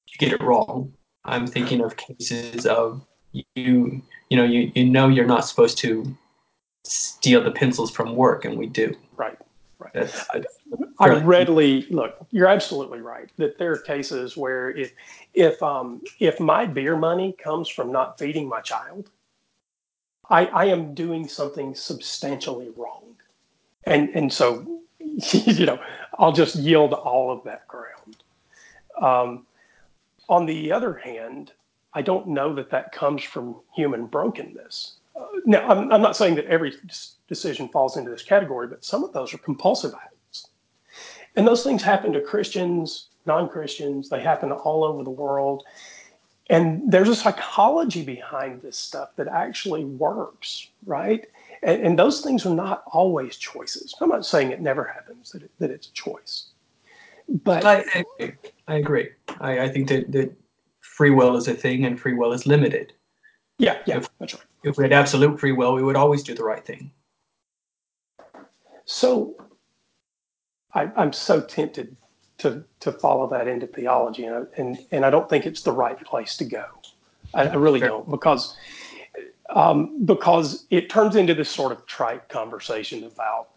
you 0.06 0.18
get 0.20 0.34
it 0.34 0.42
wrong. 0.44 0.92
I'm 1.24 1.48
thinking 1.48 1.80
of 1.80 1.96
cases 1.96 2.66
of 2.66 3.02
you 3.32 4.02
you 4.30 4.36
know 4.36 4.44
you 4.44 4.70
you 4.76 4.84
know 4.84 5.08
you're 5.08 5.26
not 5.26 5.46
supposed 5.46 5.78
to 5.78 6.14
steal 6.84 7.42
the 7.42 7.52
pencils 7.52 7.90
from 7.90 8.18
work, 8.18 8.44
and 8.44 8.58
we 8.58 8.68
do. 8.68 8.94
Right. 9.16 9.38
Right. 9.80 9.94
That's, 9.94 10.28
I, 10.30 10.44
I 11.00 11.10
readily 11.20 11.88
look. 11.90 12.18
You're 12.32 12.50
absolutely 12.50 13.00
right 13.00 13.30
that 13.38 13.58
there 13.58 13.72
are 13.72 13.78
cases 13.78 14.36
where 14.36 14.72
if 14.72 14.92
if 15.34 15.64
um, 15.64 16.02
if 16.20 16.42
my 16.42 16.66
beer 16.66 16.98
money 16.98 17.32
comes 17.32 17.70
from 17.70 17.94
not 17.94 18.20
feeding 18.20 18.50
my 18.50 18.60
child, 18.60 19.10
I, 20.30 20.48
I 20.48 20.66
am 20.66 20.94
doing 20.94 21.30
something 21.30 21.74
substantially 21.76 22.72
wrong, 22.76 23.15
and 23.86 24.10
and 24.10 24.32
so 24.32 24.66
you 25.00 25.66
know 25.66 25.80
I'll 26.18 26.34
just 26.34 26.56
yield 26.56 26.94
all 26.94 27.32
of 27.32 27.44
that 27.44 27.68
ground. 27.68 28.18
Um, 29.02 29.46
on 30.30 30.46
the 30.46 30.72
other 30.72 30.94
hand, 30.94 31.52
I 31.94 32.02
don't 32.02 32.28
know 32.28 32.54
that 32.56 32.70
that 32.72 32.92
comes 32.92 33.24
from 33.24 33.56
human 33.76 34.06
brokenness 34.06 34.94
now, 35.46 35.68
I'm, 35.68 35.92
I'm 35.92 36.02
not 36.02 36.16
saying 36.18 36.36
that 36.36 36.46
every 36.46 36.74
decision 37.28 37.70
falls 37.70 37.98
into 37.98 38.12
this 38.12 38.24
category, 38.24 38.68
but 38.68 38.84
some 38.84 39.04
of 39.04 39.14
those 39.14 39.34
are 39.34 39.38
compulsive 39.38 39.94
acts. 39.94 40.48
And 41.36 41.48
those 41.48 41.64
things 41.64 41.84
happen 41.84 42.14
to 42.14 42.22
Christians, 42.22 43.08
non 43.26 43.50
Christians, 43.50 44.10
they 44.10 44.22
happen 44.22 44.52
all 44.52 44.84
over 44.84 45.04
the 45.04 45.10
world. 45.10 45.64
And 46.50 46.92
there's 46.92 47.10
a 47.10 47.16
psychology 47.16 48.04
behind 48.04 48.62
this 48.62 48.78
stuff 48.78 49.10
that 49.16 49.28
actually 49.28 49.84
works, 49.86 50.68
right? 50.86 51.26
And, 51.64 51.82
and 51.82 52.00
those 52.00 52.22
things 52.22 52.46
are 52.46 52.54
not 52.56 52.84
always 52.92 53.38
choices. 53.38 53.94
I'm 54.02 54.10
not 54.10 54.26
saying 54.26 54.52
it 54.52 54.62
never 54.62 54.84
happens, 54.84 55.32
that, 55.32 55.44
it, 55.44 55.52
that 55.60 55.72
it's 55.72 55.88
a 55.88 55.94
choice. 55.94 56.48
But 57.28 57.66
I, 57.66 57.84
I, 58.20 58.34
I 58.68 58.76
agree. 58.76 59.10
I, 59.40 59.62
I 59.62 59.70
think 59.70 59.90
that, 59.90 60.12
that 60.12 60.32
free 60.82 61.10
will 61.10 61.36
is 61.36 61.48
a 61.48 61.54
thing 61.54 61.86
and 61.86 62.00
free 62.00 62.14
will 62.14 62.32
is 62.34 62.46
limited. 62.46 62.94
Yeah, 63.58 63.78
yeah, 63.86 63.98
if, 63.98 64.10
that's 64.20 64.34
right. 64.34 64.44
If 64.64 64.78
we 64.78 64.84
had 64.84 64.94
absolute 64.94 65.40
free 65.40 65.52
will, 65.52 65.74
we 65.74 65.84
would 65.84 65.96
always 65.96 66.24
do 66.24 66.36
the 66.36 66.44
right 66.44 66.64
thing. 66.64 66.92
So 68.86 69.36
I, 70.74 70.92
am 70.98 71.14
so 71.14 71.42
tempted 71.42 71.96
to 72.40 72.64
to 72.82 72.92
follow 72.92 73.30
that 73.30 73.48
into 73.48 73.66
theology, 73.66 74.26
and, 74.26 74.48
and 74.58 74.78
and 74.92 75.06
I 75.06 75.10
don't 75.10 75.30
think 75.30 75.46
it's 75.46 75.62
the 75.62 75.72
right 75.72 76.00
place 76.04 76.36
to 76.38 76.46
go. 76.46 76.66
I, 77.34 77.48
I 77.48 77.56
really 77.56 77.80
Fair. 77.80 77.90
don't 77.90 78.10
because 78.10 78.56
um, 79.50 80.04
because 80.06 80.66
it 80.70 80.90
turns 80.90 81.16
into 81.16 81.34
this 81.34 81.50
sort 81.50 81.72
of 81.72 81.86
trite 81.86 82.30
conversation 82.30 83.04
about 83.04 83.50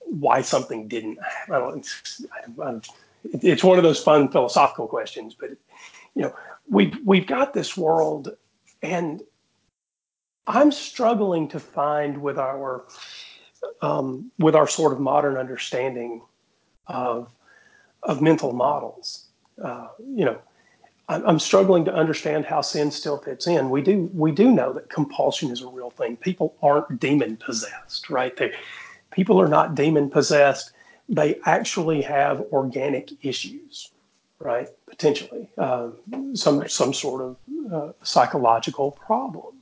why 0.00 0.42
something 0.42 0.88
didn't. 0.88 1.18
I 1.48 1.58
don't. 1.58 1.78
It's, 1.78 2.24
it's 3.24 3.64
one 3.64 3.78
of 3.78 3.84
those 3.84 4.02
fun 4.02 4.28
philosophical 4.28 4.86
questions, 4.86 5.34
but 5.38 5.50
you 6.14 6.22
know, 6.22 6.34
we've 6.68 6.96
we've 7.04 7.26
got 7.26 7.54
this 7.54 7.76
world, 7.76 8.36
and 8.82 9.22
I'm 10.46 10.72
struggling 10.72 11.48
to 11.48 11.60
find 11.60 12.20
with 12.20 12.38
our 12.38 12.84
um, 13.82 14.30
with 14.38 14.54
our 14.54 14.68
sort 14.68 14.92
of 14.92 15.00
modern 15.00 15.36
understanding 15.36 16.22
of 16.86 17.30
of 18.02 18.20
mental 18.20 18.52
models. 18.52 19.26
Uh, 19.62 19.88
you 19.98 20.24
know, 20.24 20.38
I'm, 21.08 21.26
I'm 21.26 21.38
struggling 21.38 21.84
to 21.84 21.94
understand 21.94 22.46
how 22.46 22.60
sin 22.60 22.90
still 22.90 23.18
fits 23.18 23.46
in. 23.46 23.70
We 23.70 23.82
do 23.82 24.10
we 24.14 24.32
do 24.32 24.50
know 24.50 24.72
that 24.72 24.88
compulsion 24.88 25.50
is 25.50 25.62
a 25.62 25.68
real 25.68 25.90
thing. 25.90 26.16
People 26.16 26.54
aren't 26.62 27.00
demon 27.00 27.36
possessed, 27.36 28.10
right? 28.10 28.36
They, 28.36 28.52
people 29.10 29.40
are 29.40 29.48
not 29.48 29.74
demon 29.74 30.10
possessed. 30.10 30.72
They 31.08 31.38
actually 31.44 32.00
have 32.02 32.40
organic 32.52 33.12
issues, 33.24 33.90
right? 34.38 34.68
Potentially 34.86 35.48
uh, 35.58 35.88
some 36.34 36.66
some 36.68 36.94
sort 36.94 37.20
of 37.22 37.36
uh, 37.72 37.92
psychological 38.02 38.92
problem, 38.92 39.56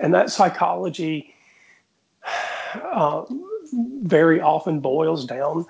and 0.00 0.12
that 0.12 0.30
psychology 0.30 1.34
uh, 2.74 3.24
very 4.02 4.40
often 4.40 4.80
boils 4.80 5.24
down 5.24 5.64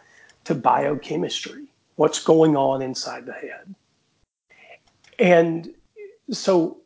to 0.45 0.55
biochemistry, 0.55 1.65
what's 1.97 2.23
going 2.23 2.57
on 2.57 2.83
inside 2.83 3.25
the 3.27 3.33
head. 3.33 3.75
And 5.19 5.71
so 6.31 6.79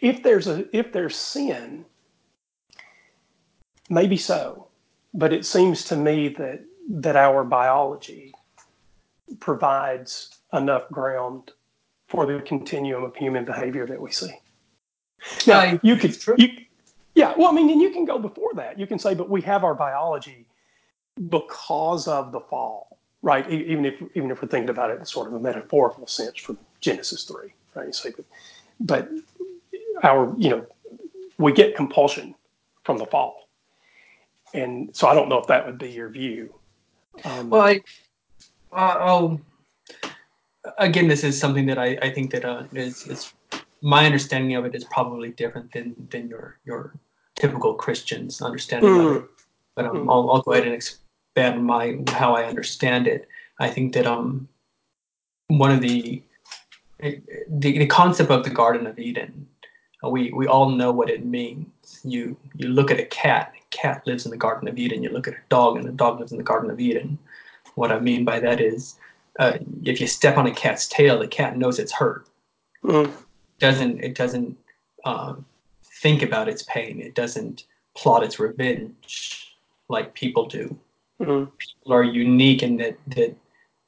if 0.00 0.22
there's 0.22 0.46
a 0.46 0.66
if 0.76 0.92
there's 0.92 1.16
sin, 1.16 1.84
maybe 3.88 4.16
so, 4.16 4.68
but 5.14 5.32
it 5.32 5.46
seems 5.46 5.84
to 5.84 5.96
me 5.96 6.28
that 6.28 6.62
that 6.88 7.16
our 7.16 7.44
biology 7.44 8.34
provides 9.40 10.38
enough 10.52 10.88
ground 10.90 11.52
for 12.08 12.26
the 12.26 12.40
continuum 12.40 13.04
of 13.04 13.16
human 13.16 13.44
behavior 13.44 13.86
that 13.86 14.00
we 14.00 14.10
see. 14.10 14.32
Now, 15.46 15.78
you 15.82 15.96
could, 15.96 16.16
you, 16.36 16.48
yeah, 17.14 17.32
well, 17.36 17.48
I 17.48 17.52
mean, 17.52 17.70
and 17.70 17.80
you 17.80 17.90
can 17.90 18.04
go 18.04 18.18
before 18.18 18.52
that. 18.54 18.78
You 18.78 18.86
can 18.86 18.98
say, 18.98 19.14
but 19.14 19.30
we 19.30 19.40
have 19.42 19.64
our 19.64 19.74
biology 19.74 20.46
because 21.28 22.06
of 22.06 22.32
the 22.32 22.40
fall, 22.40 22.98
right? 23.22 23.48
Even 23.50 23.84
if 23.84 23.94
even 24.14 24.30
if 24.30 24.42
we're 24.42 24.48
thinking 24.48 24.70
about 24.70 24.90
it 24.90 24.98
in 24.98 25.06
sort 25.06 25.28
of 25.28 25.34
a 25.34 25.40
metaphorical 25.40 26.06
sense 26.06 26.38
from 26.38 26.58
Genesis 26.84 27.24
three, 27.24 27.54
right? 27.74 27.94
Say, 27.94 28.12
but, 28.78 29.08
our 30.02 30.34
you 30.36 30.50
know 30.50 30.66
we 31.38 31.52
get 31.52 31.74
compulsion 31.74 32.34
from 32.82 32.98
the 32.98 33.06
fall, 33.06 33.48
and 34.52 34.94
so 34.94 35.08
I 35.08 35.14
don't 35.14 35.30
know 35.30 35.38
if 35.38 35.46
that 35.46 35.64
would 35.64 35.78
be 35.78 35.90
your 35.90 36.10
view. 36.10 36.54
Um, 37.24 37.48
well, 37.48 37.62
I, 37.62 37.80
uh, 38.72 38.96
oh, 39.00 39.40
again, 40.76 41.08
this 41.08 41.24
is 41.24 41.40
something 41.40 41.64
that 41.66 41.78
I, 41.78 41.96
I 42.02 42.10
think 42.10 42.32
that 42.32 42.44
uh, 42.44 42.64
is, 42.72 43.06
is 43.06 43.32
my 43.80 44.04
understanding 44.04 44.54
of 44.54 44.66
it 44.66 44.74
is 44.74 44.84
probably 44.84 45.30
different 45.30 45.72
than 45.72 45.94
than 46.10 46.28
your 46.28 46.58
your 46.66 46.92
typical 47.34 47.72
Christian's 47.72 48.42
understanding 48.42 48.90
mm. 48.90 49.16
of 49.16 49.22
it. 49.22 49.30
But 49.74 49.86
um, 49.86 49.96
mm. 49.96 50.12
I'll, 50.12 50.30
I'll 50.30 50.42
go 50.42 50.52
ahead 50.52 50.66
and 50.66 50.74
expand 50.74 51.64
my 51.64 51.96
how 52.08 52.34
I 52.34 52.44
understand 52.44 53.06
it. 53.06 53.26
I 53.58 53.70
think 53.70 53.94
that 53.94 54.06
um 54.06 54.48
one 55.48 55.70
of 55.70 55.80
the 55.80 56.22
the, 57.00 57.78
the 57.78 57.86
concept 57.86 58.30
of 58.30 58.44
the 58.44 58.50
Garden 58.50 58.86
of 58.86 58.98
Eden, 58.98 59.46
uh, 60.04 60.08
we 60.08 60.32
we 60.32 60.46
all 60.46 60.70
know 60.70 60.92
what 60.92 61.10
it 61.10 61.24
means. 61.24 62.00
You 62.04 62.36
you 62.54 62.68
look 62.68 62.90
at 62.90 63.00
a 63.00 63.06
cat, 63.06 63.52
a 63.56 63.76
cat 63.76 64.06
lives 64.06 64.24
in 64.24 64.30
the 64.30 64.36
Garden 64.36 64.68
of 64.68 64.78
Eden. 64.78 65.02
You 65.02 65.10
look 65.10 65.28
at 65.28 65.34
a 65.34 65.48
dog, 65.48 65.76
and 65.76 65.88
a 65.88 65.92
dog 65.92 66.20
lives 66.20 66.32
in 66.32 66.38
the 66.38 66.44
Garden 66.44 66.70
of 66.70 66.80
Eden. 66.80 67.18
What 67.74 67.92
I 67.92 67.98
mean 67.98 68.24
by 68.24 68.38
that 68.40 68.60
is, 68.60 68.96
uh, 69.38 69.58
if 69.84 70.00
you 70.00 70.06
step 70.06 70.36
on 70.38 70.46
a 70.46 70.54
cat's 70.54 70.86
tail, 70.86 71.18
the 71.18 71.26
cat 71.26 71.56
knows 71.56 71.78
it's 71.78 71.92
hurt. 71.92 72.26
Mm. 72.84 73.10
Doesn't 73.58 74.02
it 74.02 74.14
doesn't 74.14 74.56
um, 75.04 75.44
think 76.02 76.22
about 76.22 76.48
its 76.48 76.62
pain. 76.64 77.00
It 77.00 77.14
doesn't 77.14 77.64
plot 77.96 78.22
its 78.22 78.38
revenge 78.38 79.56
like 79.88 80.14
people 80.14 80.46
do. 80.46 80.76
Mm-hmm. 81.20 81.50
People 81.58 81.92
are 81.92 82.02
unique 82.02 82.62
in 82.62 82.76
that 82.78 82.98
that 83.08 83.36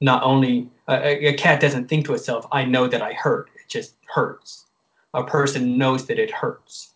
not 0.00 0.22
only 0.22 0.70
a, 0.88 1.28
a, 1.28 1.32
cat 1.34 1.60
doesn't 1.60 1.88
think 1.88 2.06
to 2.06 2.14
itself, 2.14 2.46
"I 2.52 2.64
know 2.64 2.86
that 2.86 3.02
I 3.02 3.12
hurt." 3.12 3.48
It 3.54 3.68
just 3.68 3.94
hurts. 4.06 4.66
A 5.14 5.24
person 5.24 5.78
knows 5.78 6.06
that 6.06 6.18
it 6.18 6.30
hurts. 6.30 6.92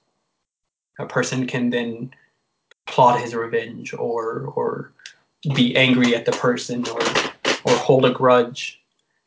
A 0.98 1.06
person 1.06 1.46
can 1.46 1.70
then 1.70 2.12
plot 2.86 3.20
his 3.20 3.34
revenge 3.34 3.92
or 3.94 4.52
or 4.54 4.92
be 5.54 5.74
angry 5.76 6.14
at 6.14 6.26
the 6.26 6.32
person 6.32 6.86
or 6.88 7.00
or 7.64 7.76
hold 7.76 8.04
a 8.04 8.10
grudge. 8.10 8.80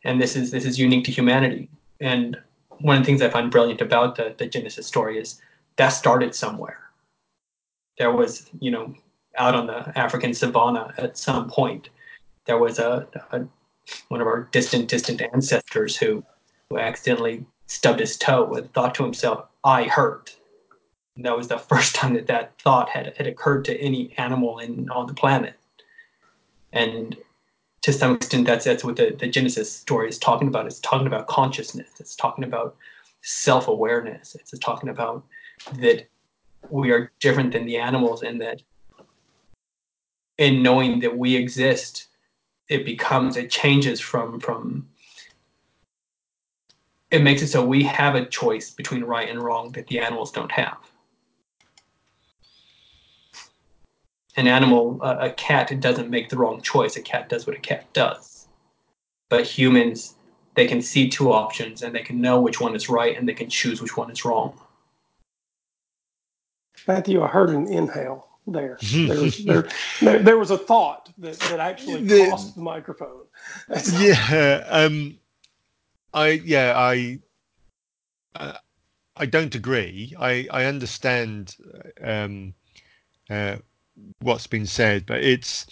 And 0.04 0.22
this 0.22 0.36
is 0.36 0.52
this 0.52 0.66
is 0.66 0.80
unique 0.80 1.06
to 1.06 1.12
humanity. 1.12 1.70
And 2.00 2.38
one 2.80 2.98
of 2.98 3.04
the 3.04 3.06
things 3.06 3.22
I 3.22 3.30
find 3.30 3.50
brilliant 3.50 3.82
about 3.82 4.16
the, 4.16 4.36
the 4.38 4.48
Genesis 4.48 4.88
story 4.88 5.18
is 5.18 5.42
that 5.78 5.90
started 5.90 6.36
somewhere. 6.36 6.80
There 7.98 8.12
was, 8.12 8.50
you 8.60 8.72
know, 8.72 8.94
out 9.38 9.56
on 9.56 9.68
the 9.68 9.98
African 9.98 10.34
savannah 10.34 10.94
at 10.98 11.18
some 11.18 11.50
point, 11.50 11.90
there 12.46 12.58
was 12.58 12.80
a, 12.80 13.08
a 13.32 13.46
one 14.08 14.22
of 14.22 14.28
our 14.28 14.50
distant, 14.52 14.88
distant 14.88 15.22
ancestors 15.22 15.98
who, 15.98 16.24
who 16.70 16.78
accidentally 16.78 17.46
stubbed 17.68 18.00
his 18.00 18.18
toe 18.18 18.54
and 18.54 18.72
thought 18.74 18.96
to 18.96 19.04
himself, 19.04 19.46
"I 19.64 19.84
hurt." 19.84 20.36
And 21.16 21.26
that 21.26 21.38
was 21.38 21.48
the 21.48 21.58
first 21.70 21.96
time 21.96 22.14
that 22.14 22.28
that 22.28 22.60
thought 22.60 22.90
had, 22.90 23.14
had 23.18 23.28
occurred 23.28 23.66
to 23.66 23.78
any 23.80 24.14
animal 24.18 24.60
in 24.60 24.90
on 24.90 25.08
the 25.08 25.14
planet. 25.14 25.56
And 26.72 27.16
to 27.82 27.94
some 27.94 28.16
extent, 28.16 28.48
that's 28.48 28.66
that's 28.66 28.84
what 28.84 28.96
the, 28.96 29.16
the 29.18 29.28
Genesis 29.28 29.72
story 29.72 30.10
is 30.10 30.18
talking 30.18 30.48
about. 30.48 30.66
It's 30.66 30.80
talking 30.80 31.08
about 31.08 31.28
consciousness. 31.28 31.90
It's 32.00 32.16
talking 32.16 32.44
about 32.44 32.76
self 33.22 33.68
awareness. 33.68 34.36
It's 34.36 34.58
talking 34.60 34.90
about 34.90 35.24
that 35.74 36.08
we 36.70 36.92
are 36.92 37.12
different 37.20 37.52
than 37.52 37.66
the 37.66 37.78
animals 37.78 38.24
and 38.24 38.40
that 38.42 38.62
in 40.38 40.64
knowing 40.64 41.00
that 41.00 41.18
we 41.18 41.36
exist 41.36 42.08
it 42.74 42.84
becomes 42.86 43.38
it 43.38 43.52
changes 43.52 44.00
from 44.00 44.40
from 44.40 44.88
it 47.12 47.22
makes 47.22 47.44
it 47.44 47.48
so 47.48 47.64
we 47.64 47.84
have 47.84 48.16
a 48.16 48.26
choice 48.26 48.72
between 48.72 49.04
right 49.04 49.30
and 49.30 49.40
wrong 49.40 49.72
that 49.74 49.86
the 49.86 50.00
animals 50.00 50.32
don't 50.32 50.52
have. 50.52 50.78
An 54.36 54.48
animal 54.48 55.00
a, 55.04 55.28
a 55.28 55.30
cat 55.34 55.80
doesn't 55.80 56.10
make 56.10 56.30
the 56.30 56.38
wrong 56.38 56.60
choice. 56.64 56.96
A 56.96 57.02
cat 57.02 57.30
does 57.30 57.46
what 57.46 57.56
a 57.56 57.60
cat 57.60 57.94
does. 57.94 58.48
But 59.30 59.46
humans 59.46 60.16
they 60.56 60.66
can 60.66 60.82
see 60.82 61.08
two 61.08 61.32
options 61.32 61.84
and 61.84 61.94
they 61.94 62.02
can 62.02 62.20
know 62.20 62.42
which 62.42 62.60
one 62.60 62.76
is 62.76 62.90
right 62.90 63.16
and 63.16 63.30
they 63.30 63.34
can 63.34 63.50
choose 63.50 63.82
which 63.82 63.96
one 63.96 64.10
is 64.10 64.26
wrong. 64.26 64.60
Matthew, 66.88 67.22
I 67.22 67.28
heard 67.28 67.50
an 67.52 67.68
inhale 67.68 68.33
there. 68.48 68.78
There 68.92 69.22
was, 69.22 69.46
there, 69.46 69.70
there, 70.02 70.20
there 70.20 70.38
was 70.38 70.52
a 70.52 70.58
thought 70.58 71.10
that, 71.18 71.40
that 71.40 71.60
actually 71.60 72.04
the, 72.04 72.28
crossed 72.28 72.56
the 72.56 72.62
microphone. 72.62 73.24
yeah. 73.94 74.66
Um, 74.70 75.18
I, 76.14 76.42
yeah, 76.46 76.74
I, 76.78 77.20
uh, 78.36 78.58
I 79.16 79.26
don't 79.26 79.56
agree. 79.56 80.14
I, 80.20 80.48
I 80.52 80.66
understand 80.66 81.56
um, 82.02 82.54
uh, 83.30 83.58
what's 84.22 84.48
been 84.48 84.66
said, 84.66 85.06
but 85.06 85.24
it's, 85.24 85.66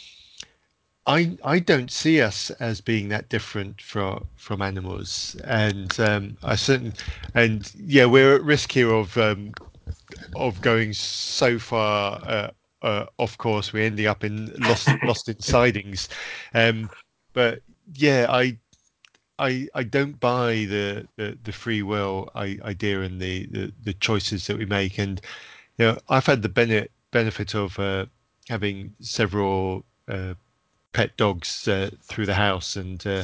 I, 1.07 1.37
I 1.43 1.59
don't 1.59 1.91
see 1.91 2.21
us 2.21 2.51
as 2.51 2.79
being 2.81 3.09
that 3.09 3.29
different 3.29 3.81
from 3.81 4.27
from 4.35 4.61
animals, 4.61 5.35
and 5.45 5.99
um, 5.99 6.37
I 6.43 6.55
certainly, 6.55 6.93
and 7.33 7.71
yeah, 7.75 8.05
we're 8.05 8.35
at 8.35 8.43
risk 8.43 8.71
here 8.71 8.93
of 8.93 9.17
um, 9.17 9.51
of 10.35 10.61
going 10.61 10.93
so 10.93 11.57
far 11.57 12.21
uh, 12.23 12.51
uh, 12.81 13.05
off 13.17 13.37
course, 13.37 13.73
we're 13.73 13.85
ending 13.85 14.07
up 14.07 14.23
in 14.23 14.53
lost 14.59 14.89
lost 15.03 15.29
in 15.29 15.39
sidings. 15.39 16.09
Um, 16.53 16.89
but 17.33 17.61
yeah, 17.93 18.27
I 18.29 18.57
I 19.39 19.67
I 19.73 19.83
don't 19.83 20.19
buy 20.19 20.65
the 20.69 21.07
the, 21.17 21.37
the 21.43 21.51
free 21.51 21.81
will 21.81 22.29
idea 22.35 23.01
and 23.01 23.19
the, 23.19 23.47
the, 23.47 23.73
the 23.83 23.93
choices 23.93 24.47
that 24.47 24.57
we 24.57 24.65
make. 24.65 24.97
And 24.97 25.21
you 25.77 25.85
know, 25.85 25.97
I've 26.09 26.25
had 26.25 26.41
the 26.41 26.49
benefit 26.49 26.91
benefit 27.11 27.55
of 27.55 27.77
uh, 27.79 28.05
having 28.47 28.93
several 29.01 29.83
uh, 30.07 30.33
pet 30.93 31.15
dogs 31.17 31.67
uh, 31.67 31.89
through 32.03 32.25
the 32.25 32.33
house 32.33 32.75
and 32.75 33.05
uh, 33.05 33.23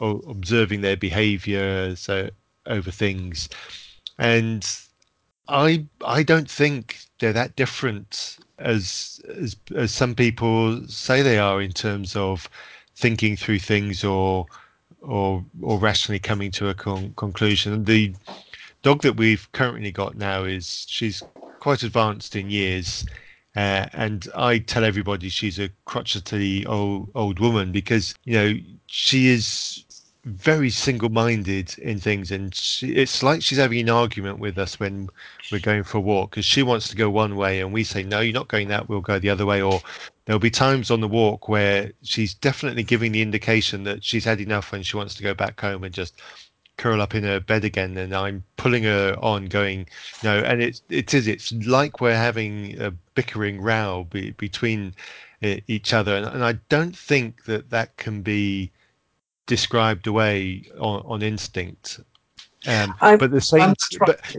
observing 0.00 0.80
their 0.80 0.96
behaviour. 0.96 1.94
So 1.96 2.30
over 2.66 2.90
things, 2.90 3.48
and 4.18 4.66
I 5.48 5.86
I 6.04 6.22
don't 6.22 6.50
think 6.50 6.98
they're 7.18 7.32
that 7.32 7.56
different 7.56 8.38
as 8.58 9.20
as 9.36 9.56
as 9.74 9.92
some 9.92 10.14
people 10.14 10.86
say 10.88 11.22
they 11.22 11.38
are 11.38 11.60
in 11.60 11.72
terms 11.72 12.16
of 12.16 12.48
thinking 12.94 13.36
through 13.36 13.58
things 13.58 14.04
or 14.04 14.46
or 15.00 15.44
or 15.62 15.78
rationally 15.78 16.18
coming 16.18 16.50
to 16.52 16.68
a 16.68 16.74
con- 16.74 17.12
conclusion. 17.16 17.84
The 17.84 18.14
dog 18.82 19.02
that 19.02 19.16
we've 19.16 19.50
currently 19.52 19.92
got 19.92 20.16
now 20.16 20.44
is 20.44 20.86
she's 20.88 21.22
quite 21.60 21.82
advanced 21.82 22.36
in 22.36 22.50
years. 22.50 23.06
Uh, 23.56 23.86
and 23.94 24.28
I 24.36 24.58
tell 24.58 24.84
everybody 24.84 25.30
she's 25.30 25.58
a 25.58 25.70
crotchety 25.86 26.66
old 26.66 27.10
old 27.14 27.38
woman 27.38 27.72
because 27.72 28.14
you 28.24 28.34
know 28.34 28.54
she 28.86 29.28
is 29.28 29.85
very 30.26 30.70
single-minded 30.70 31.78
in 31.78 32.00
things, 32.00 32.32
and 32.32 32.52
she, 32.54 32.92
it's 32.94 33.22
like 33.22 33.42
she's 33.42 33.58
having 33.58 33.78
an 33.78 33.90
argument 33.90 34.40
with 34.40 34.58
us 34.58 34.80
when 34.80 35.08
we're 35.52 35.60
going 35.60 35.84
for 35.84 35.98
a 35.98 36.00
walk 36.00 36.30
because 36.30 36.44
she 36.44 36.64
wants 36.64 36.88
to 36.88 36.96
go 36.96 37.08
one 37.08 37.36
way, 37.36 37.60
and 37.60 37.72
we 37.72 37.84
say 37.84 38.02
no, 38.02 38.20
you're 38.20 38.34
not 38.34 38.48
going 38.48 38.66
that. 38.68 38.88
We'll 38.88 39.00
go 39.00 39.20
the 39.20 39.30
other 39.30 39.46
way. 39.46 39.62
Or 39.62 39.80
there'll 40.24 40.40
be 40.40 40.50
times 40.50 40.90
on 40.90 41.00
the 41.00 41.08
walk 41.08 41.48
where 41.48 41.92
she's 42.02 42.34
definitely 42.34 42.82
giving 42.82 43.12
the 43.12 43.22
indication 43.22 43.84
that 43.84 44.02
she's 44.04 44.24
had 44.24 44.40
enough 44.40 44.72
and 44.72 44.84
she 44.84 44.96
wants 44.96 45.14
to 45.14 45.22
go 45.22 45.32
back 45.32 45.60
home 45.60 45.84
and 45.84 45.94
just 45.94 46.20
curl 46.76 47.00
up 47.00 47.14
in 47.14 47.22
her 47.22 47.40
bed 47.40 47.64
again 47.64 47.96
and 47.96 48.14
I'm 48.14 48.44
pulling 48.58 48.82
her 48.82 49.16
on 49.22 49.46
going 49.46 49.86
no 50.22 50.40
and 50.40 50.60
it's 50.60 50.82
it 50.90 51.14
is 51.14 51.26
it's 51.26 51.50
like 51.52 52.02
we're 52.02 52.14
having 52.14 52.78
a 52.78 52.90
bickering 53.14 53.62
row 53.62 54.06
be, 54.10 54.32
between 54.32 54.94
uh, 55.42 55.56
each 55.68 55.94
other 55.94 56.14
and, 56.14 56.26
and, 56.26 56.44
I 56.44 56.54
don't 56.68 56.94
think 56.94 57.44
that 57.44 57.70
that 57.70 57.96
can 57.96 58.20
be 58.20 58.70
described 59.46 60.06
away 60.06 60.64
on, 60.78 61.02
on 61.06 61.22
instinct 61.22 62.00
um, 62.66 62.94
but 63.00 63.30
the 63.30 63.40
same 63.40 63.74
but 64.00 64.36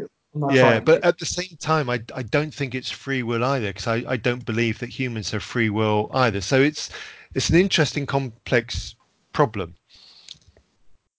yeah 0.51 0.79
but 0.79 1.03
at 1.03 1.17
the 1.17 1.25
same 1.25 1.57
time 1.59 1.89
I, 1.89 2.01
I 2.13 2.23
don't 2.23 2.53
think 2.53 2.75
it's 2.75 2.91
free 2.91 3.23
will 3.23 3.43
either 3.43 3.67
because 3.67 3.87
I, 3.87 4.03
I 4.07 4.17
don't 4.17 4.45
believe 4.45 4.79
that 4.79 4.89
humans 4.89 5.31
have 5.31 5.43
free 5.43 5.69
will 5.69 6.11
either 6.13 6.41
so 6.41 6.61
it's 6.61 6.89
it's 7.33 7.49
an 7.49 7.55
interesting 7.55 8.05
complex 8.05 8.95
problem 9.33 9.75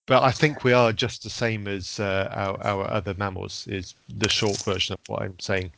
but 0.09 0.23
I 0.23 0.31
think 0.31 0.63
we 0.63 0.73
are 0.73 0.91
just 0.91 1.21
the 1.21 1.29
same 1.29 1.67
as 1.67 1.99
uh, 1.99 2.29
our, 2.31 2.63
our 2.65 2.89
other 2.89 3.13
mammals. 3.13 3.67
Is 3.67 3.93
the 4.17 4.27
short 4.27 4.57
version 4.63 4.93
of 4.93 4.99
what 5.05 5.21
I'm 5.21 5.39
saying. 5.39 5.71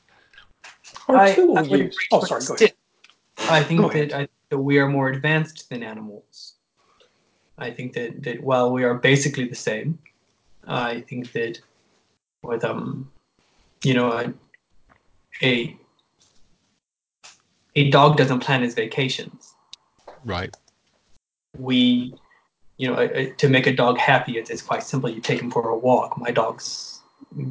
I, 1.10 1.32
I 1.32 1.90
oh, 2.14 2.24
sorry. 2.24 2.46
Go 2.46 2.56
ahead. 2.56 2.74
I 3.50 3.62
think 3.62 3.92
that, 3.92 4.14
I, 4.14 4.28
that 4.48 4.58
we 4.58 4.80
are 4.80 4.88
more 4.88 5.10
advanced 5.10 5.70
than 5.70 5.84
animals. 5.84 6.51
I 7.62 7.72
think 7.72 7.94
that, 7.94 8.24
that 8.24 8.44
while 8.44 8.72
we 8.72 8.84
are 8.84 8.96
basically 8.96 9.48
the 9.48 9.56
same, 9.56 10.00
I 10.68 11.02
think 11.02 11.32
that 11.32 11.60
with 12.44 12.66
um, 12.66 13.10
you 13.84 13.94
know, 13.94 14.12
a 14.12 14.34
a, 15.42 15.78
a 17.76 17.90
dog 17.90 18.18
doesn't 18.18 18.42
plan 18.42 18.62
his 18.64 18.74
vacations. 18.74 19.54
Right. 20.26 20.56
We 21.58 22.16
you 22.82 22.88
know, 22.88 23.32
to 23.38 23.48
make 23.48 23.68
a 23.68 23.74
dog 23.74 24.00
happy, 24.00 24.40
it's, 24.40 24.50
it's 24.50 24.64
quite 24.64 24.82
simple. 24.82 25.08
You 25.08 25.22
take 25.22 25.40
him 25.40 25.52
for 25.52 25.70
a 25.70 25.78
walk. 25.78 26.18
My 26.18 26.32
dogs 26.32 27.02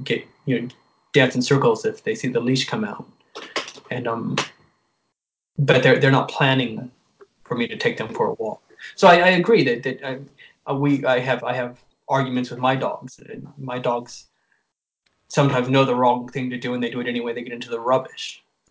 get, 0.03 0.27
you 0.45 0.61
know, 0.61 0.69
dance 1.13 1.37
in 1.37 1.43
circles 1.43 1.85
if 1.85 2.03
they 2.03 2.17
see 2.17 2.27
the 2.27 2.41
leash 2.41 2.69
come 2.69 2.85
out. 2.85 3.07
And, 3.93 4.09
um, 4.09 4.35
but 5.57 5.85
they're, 5.85 6.01
they're 6.01 6.11
not 6.11 6.29
planning 6.29 6.91
for 7.45 7.57
me 7.57 7.69
to 7.69 7.77
take 7.77 7.97
them 7.97 8.09
for 8.09 8.27
a 8.27 8.33
walk. 8.35 8.61
So 8.95 9.09
I, 9.09 9.16
I 9.16 9.28
agree 9.31 9.64
that, 9.64 9.83
that 9.83 10.05
I, 10.05 10.18
uh, 10.70 10.74
we, 10.74 11.05
I 11.05 11.18
have, 11.18 11.45
I 11.45 11.55
have 11.55 11.83
arguments 12.09 12.51
with 12.51 12.59
my 12.59 12.74
dogs. 12.74 13.20
My 13.59 13.78
dogs 13.78 14.26
sometimes 15.28 15.68
know 15.68 15.85
the 15.85 15.95
wrong 15.95 16.28
thing 16.28 16.51
to 16.51 16.59
do 16.59 16.74
and 16.74 16.83
they 16.83 16.91
do 16.91 17.01
it 17.01 17.07
anyway. 17.07 17.33
They 17.33 17.43
get 17.43 17.53
into 17.53 17.70
the 17.70 17.81
rubbish. 17.81 18.43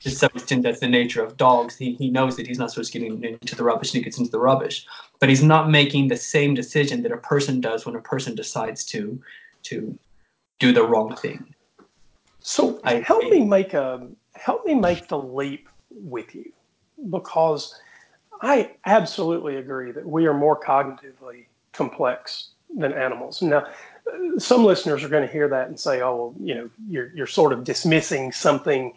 to 0.00 0.10
some 0.10 0.30
extent 0.34 0.62
that's 0.62 0.80
the 0.80 0.88
nature 0.88 1.22
of 1.22 1.36
dogs. 1.36 1.76
He, 1.76 1.94
he 1.94 2.10
knows 2.10 2.36
that 2.36 2.46
he's 2.46 2.58
not 2.58 2.70
supposed 2.70 2.92
to 2.92 2.98
get 2.98 3.24
into 3.24 3.54
the 3.54 3.64
rubbish 3.64 3.94
and 3.94 3.98
he 3.98 4.04
gets 4.04 4.18
into 4.18 4.30
the 4.30 4.38
rubbish. 4.38 4.86
But 5.20 5.28
he's 5.28 5.42
not 5.42 5.70
making 5.70 6.08
the 6.08 6.16
same 6.16 6.54
decision 6.54 7.02
that 7.02 7.12
a 7.12 7.18
person 7.18 7.60
does 7.60 7.86
when 7.86 7.96
a 7.96 8.00
person 8.00 8.34
decides 8.34 8.84
to 8.86 9.20
to 9.64 9.98
do 10.58 10.72
the 10.72 10.86
wrong 10.86 11.14
thing. 11.16 11.54
So 12.40 12.80
I 12.84 12.94
help 12.94 13.24
me 13.24 13.44
make 13.44 13.74
a 13.74 14.08
help 14.34 14.64
me 14.64 14.74
make 14.74 15.08
the 15.08 15.18
leap 15.18 15.68
with 15.90 16.34
you 16.34 16.52
because 17.10 17.74
I 18.40 18.72
absolutely 18.86 19.56
agree 19.56 19.92
that 19.92 20.06
we 20.06 20.26
are 20.26 20.34
more 20.34 20.58
cognitively 20.58 21.46
complex 21.72 22.50
than 22.76 22.92
animals. 22.92 23.42
Now, 23.42 23.66
some 24.38 24.64
listeners 24.64 25.02
are 25.02 25.08
going 25.08 25.26
to 25.26 25.32
hear 25.32 25.48
that 25.48 25.68
and 25.68 25.78
say, 25.78 26.00
"Oh, 26.00 26.16
well, 26.16 26.34
you 26.40 26.54
know, 26.54 26.70
you're 26.88 27.10
you're 27.14 27.26
sort 27.26 27.52
of 27.52 27.64
dismissing 27.64 28.32
something 28.32 28.94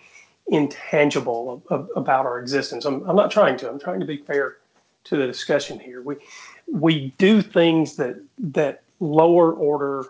intangible 0.47 1.63
of, 1.69 1.79
of, 1.79 1.89
about 1.95 2.25
our 2.25 2.39
existence. 2.39 2.85
I'm, 2.85 3.07
I'm 3.09 3.15
not 3.15 3.31
trying 3.31 3.57
to. 3.57 3.69
I'm 3.69 3.79
trying 3.79 3.99
to 3.99 4.05
be 4.05 4.17
fair 4.17 4.57
to 5.05 5.17
the 5.17 5.25
discussion 5.25 5.79
here. 5.79 6.01
We 6.01 6.17
we 6.71 7.13
do 7.17 7.41
things 7.41 7.95
that 7.95 8.21
that 8.37 8.83
lower 8.99 9.53
order 9.53 10.05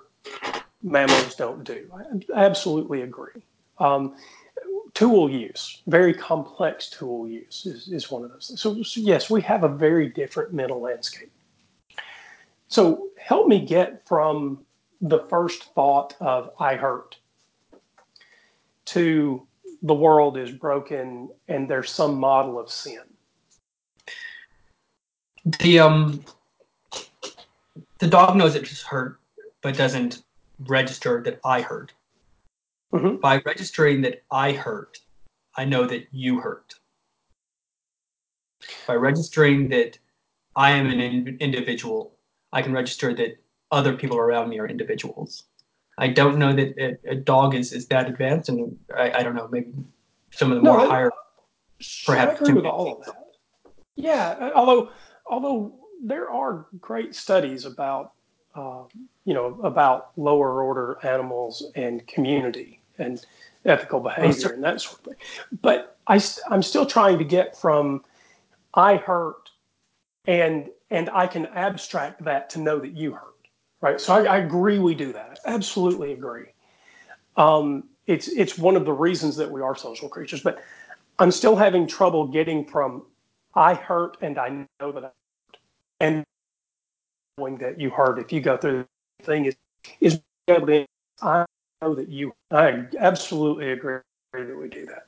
mammals 0.84 1.36
don't 1.36 1.64
do. 1.64 1.89
I 2.36 2.39
absolutely 2.39 3.02
agree. 3.02 3.42
Um, 3.80 4.16
tool 5.02 5.32
use, 5.32 5.82
very 5.88 6.14
complex 6.14 6.88
tool 6.88 7.28
use, 7.28 7.66
is, 7.66 7.88
is 7.88 8.12
one 8.12 8.24
of 8.24 8.32
those. 8.32 8.52
So, 8.62 8.84
so 8.84 9.02
yes, 9.02 9.32
we 9.32 9.41
have 9.41 9.64
a 9.64 9.68
very 9.68 10.08
different 10.08 10.54
mental 10.54 10.80
landscape. 10.80 11.32
So 12.68 13.08
help 13.18 13.47
me 13.47 13.66
get 13.66 14.08
from 14.08 14.64
the 15.02 15.22
first 15.28 15.74
thought 15.74 16.16
of 16.20 16.52
I 16.60 16.76
hurt 16.76 17.18
to 18.86 19.47
the 19.82 19.95
world 19.95 20.38
is 20.38 20.52
broken 20.52 21.32
and 21.47 21.68
there's 21.68 21.89
some 21.89 22.20
model 22.20 22.60
of 22.60 22.70
sin. 22.70 23.02
The 25.45 25.80
um 25.80 26.24
the 27.97 28.08
dog 28.08 28.36
knows 28.36 28.54
it's 28.54 28.84
hurt, 28.84 29.20
but 29.64 29.76
doesn't 29.76 30.22
register 30.60 31.24
that 31.24 31.39
I 31.43 31.62
hurt. 31.62 31.91
Mm-hmm. 32.94 33.18
By 33.18 33.42
registering 33.46 34.02
that 34.02 34.24
I 34.32 34.52
hurt, 34.52 35.00
I 35.56 35.66
know 35.66 35.86
that 35.86 36.08
you 36.12 36.39
hurt. 36.39 36.74
By 38.86 38.96
registering 38.96 39.70
that 39.70 39.98
I 40.56 40.72
am 40.72 40.88
an 40.88 41.00
in- 41.00 41.38
individual, 41.39 42.14
I 42.52 42.62
can 42.62 42.74
register 42.74 43.14
that 43.16 43.38
other 43.72 43.96
people 43.96 44.18
around 44.18 44.50
me 44.50 44.60
are 44.60 44.68
individuals. 44.68 45.44
I 45.98 46.10
don't 46.10 46.38
know 46.38 46.54
that 46.54 46.78
a, 46.78 47.12
a 47.12 47.16
dog 47.16 47.56
is, 47.56 47.72
is 47.72 47.88
that 47.88 48.10
advanced, 48.10 48.50
and 48.50 48.78
I, 48.96 49.12
I 49.12 49.24
don't 49.24 49.36
know 49.36 49.48
maybe 49.50 49.72
some 50.32 50.52
of 50.52 50.58
the 50.58 50.64
no, 50.64 50.74
more 50.74 50.82
I, 50.82 50.88
higher. 50.88 51.12
Perhaps 52.06 52.42
I 52.42 52.44
agree 52.44 52.54
with 52.54 52.66
all 52.66 53.00
of 53.00 53.06
that. 53.06 53.16
Yeah, 53.96 54.52
although 54.56 54.89
although 55.28 55.74
there 56.04 56.30
are 56.30 56.66
great 56.80 57.16
studies 57.16 57.66
about 57.66 58.14
uh, 58.56 58.84
you 59.26 59.34
know 59.34 59.60
about 59.64 60.12
lower 60.18 60.64
order 60.64 60.98
animals 61.04 61.72
and 61.76 62.06
community 62.08 62.80
and 62.98 63.26
ethical 63.66 64.00
behavior 64.00 64.50
oh, 64.50 64.54
and 64.54 64.64
that 64.64 64.82
sort 64.82 65.00
of 65.00 65.06
thing. 65.06 65.16
But 65.62 65.98
I, 66.08 66.22
I'm 66.50 66.64
still 66.64 66.86
trying 66.86 67.18
to 67.18 67.24
get 67.24 67.58
from 67.58 68.04
I 68.74 68.96
hurt 68.96 69.50
and 70.26 70.70
and 70.89 71.10
I 71.10 71.28
can 71.28 71.46
abstract 71.48 72.24
that 72.26 72.50
to 72.52 72.60
know 72.60 72.80
that 72.80 72.96
you 72.96 73.14
hurt 73.14 73.32
right? 73.82 74.00
So 74.00 74.14
I, 74.14 74.24
I 74.24 74.38
agree 74.38 74.80
we 74.80 74.96
do 74.96 75.12
that. 75.14 75.39
I 75.46 75.54
absolutely 75.54 76.14
agree. 76.14 76.46
Um, 77.36 77.86
it's 78.08 78.28
it's 78.30 78.58
one 78.58 78.76
of 78.76 78.86
the 78.86 78.94
reasons 78.94 79.36
that 79.38 79.50
we 79.50 79.62
are 79.62 79.76
social 79.76 80.08
creatures, 80.08 80.42
but 80.42 80.64
I'm 81.20 81.32
still 81.32 81.56
having 81.56 81.88
trouble 81.88 82.28
getting 82.28 82.66
from 82.66 83.04
I 83.56 83.74
hurt 83.74 84.18
and 84.22 84.38
I 84.38 84.68
know 84.80 84.92
that 84.92 85.04
I 85.04 85.08
hurt 85.08 85.58
and 86.00 86.26
knowing 87.38 87.58
that 87.58 87.80
you 87.80 87.89
hurt 87.89 88.20
if 88.20 88.32
you 88.32 88.42
go 88.42 88.58
through 88.58 88.86
the 89.20 89.26
thing 89.26 89.46
is 89.46 89.56
is 90.00 90.22
able 90.48 90.68
to 90.68 90.86
I 91.22 91.46
that 91.82 92.09
you 92.09 92.34
I 92.51 92.86
absolutely 92.99 93.71
agree 93.71 93.99
that 94.34 94.57
we 94.57 94.69
do 94.69 94.86
that. 94.86 95.07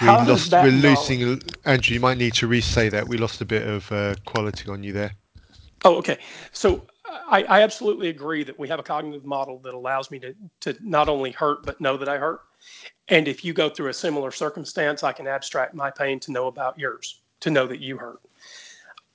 We 0.00 0.06
How 0.06 0.26
lost. 0.26 0.50
We're 0.50 0.70
losing. 0.70 1.42
Andrew, 1.66 1.94
you 1.94 2.00
might 2.00 2.16
need 2.16 2.32
to 2.34 2.46
re-say 2.46 2.88
that. 2.88 3.06
We 3.06 3.18
lost 3.18 3.42
a 3.42 3.44
bit 3.44 3.68
of 3.68 3.92
uh, 3.92 4.14
quality 4.24 4.70
on 4.70 4.82
you 4.82 4.92
there. 4.92 5.12
Oh, 5.84 5.96
okay. 5.96 6.18
So 6.52 6.86
I, 7.06 7.42
I, 7.42 7.62
absolutely 7.62 8.08
agree 8.08 8.44
that 8.44 8.58
we 8.58 8.68
have 8.68 8.78
a 8.78 8.82
cognitive 8.82 9.24
model 9.24 9.58
that 9.60 9.74
allows 9.74 10.10
me 10.10 10.18
to, 10.20 10.34
to 10.60 10.76
not 10.80 11.08
only 11.08 11.32
hurt, 11.32 11.64
but 11.64 11.80
know 11.80 11.96
that 11.96 12.08
I 12.08 12.18
hurt. 12.18 12.40
And 13.08 13.28
if 13.28 13.44
you 13.44 13.52
go 13.52 13.68
through 13.68 13.88
a 13.88 13.94
similar 13.94 14.30
circumstance, 14.30 15.02
I 15.02 15.12
can 15.12 15.26
abstract 15.26 15.74
my 15.74 15.90
pain 15.90 16.20
to 16.20 16.32
know 16.32 16.46
about 16.46 16.78
yours, 16.78 17.20
to 17.40 17.50
know 17.50 17.66
that 17.66 17.80
you 17.80 17.96
hurt. 17.96 18.20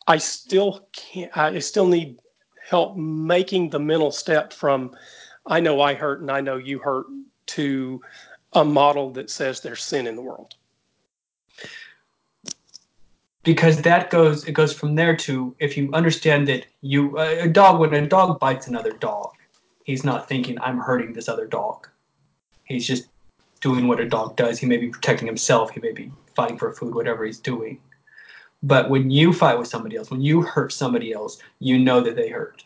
I 0.08 0.18
still 0.18 0.88
can't, 0.92 1.36
I 1.36 1.60
still 1.60 1.88
need 1.88 2.20
help 2.68 2.98
making 2.98 3.70
the 3.70 3.80
mental 3.80 4.12
step 4.12 4.52
from 4.52 4.96
I 5.48 5.60
know 5.60 5.82
I 5.82 5.94
hurt 5.94 6.22
and 6.22 6.32
I 6.32 6.42
know 6.42 6.58
you 6.58 6.80
hurt 6.80 7.06
to 7.48 8.02
a 8.54 8.64
model 8.66 9.12
that 9.12 9.30
says 9.30 9.62
there's 9.62 9.84
sin 9.84 10.08
in 10.08 10.16
the 10.16 10.22
world. 10.22 10.56
because 13.46 13.82
that 13.84 14.10
goes 14.10 14.44
it 14.46 14.52
goes 14.52 14.74
from 14.74 14.96
there 14.96 15.16
to 15.16 15.56
if 15.60 15.78
you 15.78 15.90
understand 15.94 16.48
that 16.48 16.66
you 16.82 17.18
a 17.20 17.48
dog 17.48 17.80
when 17.80 17.94
a 17.94 18.06
dog 18.06 18.40
bites 18.40 18.68
another 18.68 18.92
dog 18.94 19.30
he's 19.86 20.04
not 20.04 20.28
thinking 20.28 20.60
i'm 20.60 20.80
hurting 20.80 21.14
this 21.14 21.30
other 21.30 21.46
dog. 21.46 21.88
He's 22.66 22.88
just 22.88 23.06
doing 23.62 23.88
what 23.88 24.00
a 24.00 24.10
dog 24.10 24.36
does. 24.36 24.58
He 24.58 24.66
may 24.66 24.78
be 24.78 24.90
protecting 24.90 25.28
himself. 25.28 25.70
He 25.70 25.80
may 25.80 25.92
be 25.92 26.12
fighting 26.36 26.58
for 26.58 26.74
food 26.74 26.96
whatever 26.96 27.24
he's 27.24 27.40
doing. 27.40 27.80
But 28.64 28.90
when 28.90 29.12
you 29.12 29.32
fight 29.32 29.60
with 29.60 29.68
somebody 29.68 29.96
else 29.96 30.10
when 30.10 30.22
you 30.22 30.42
hurt 30.42 30.74
somebody 30.74 31.14
else 31.14 31.38
you 31.60 31.78
know 31.78 32.02
that 32.02 32.16
they 32.16 32.30
hurt 32.30 32.64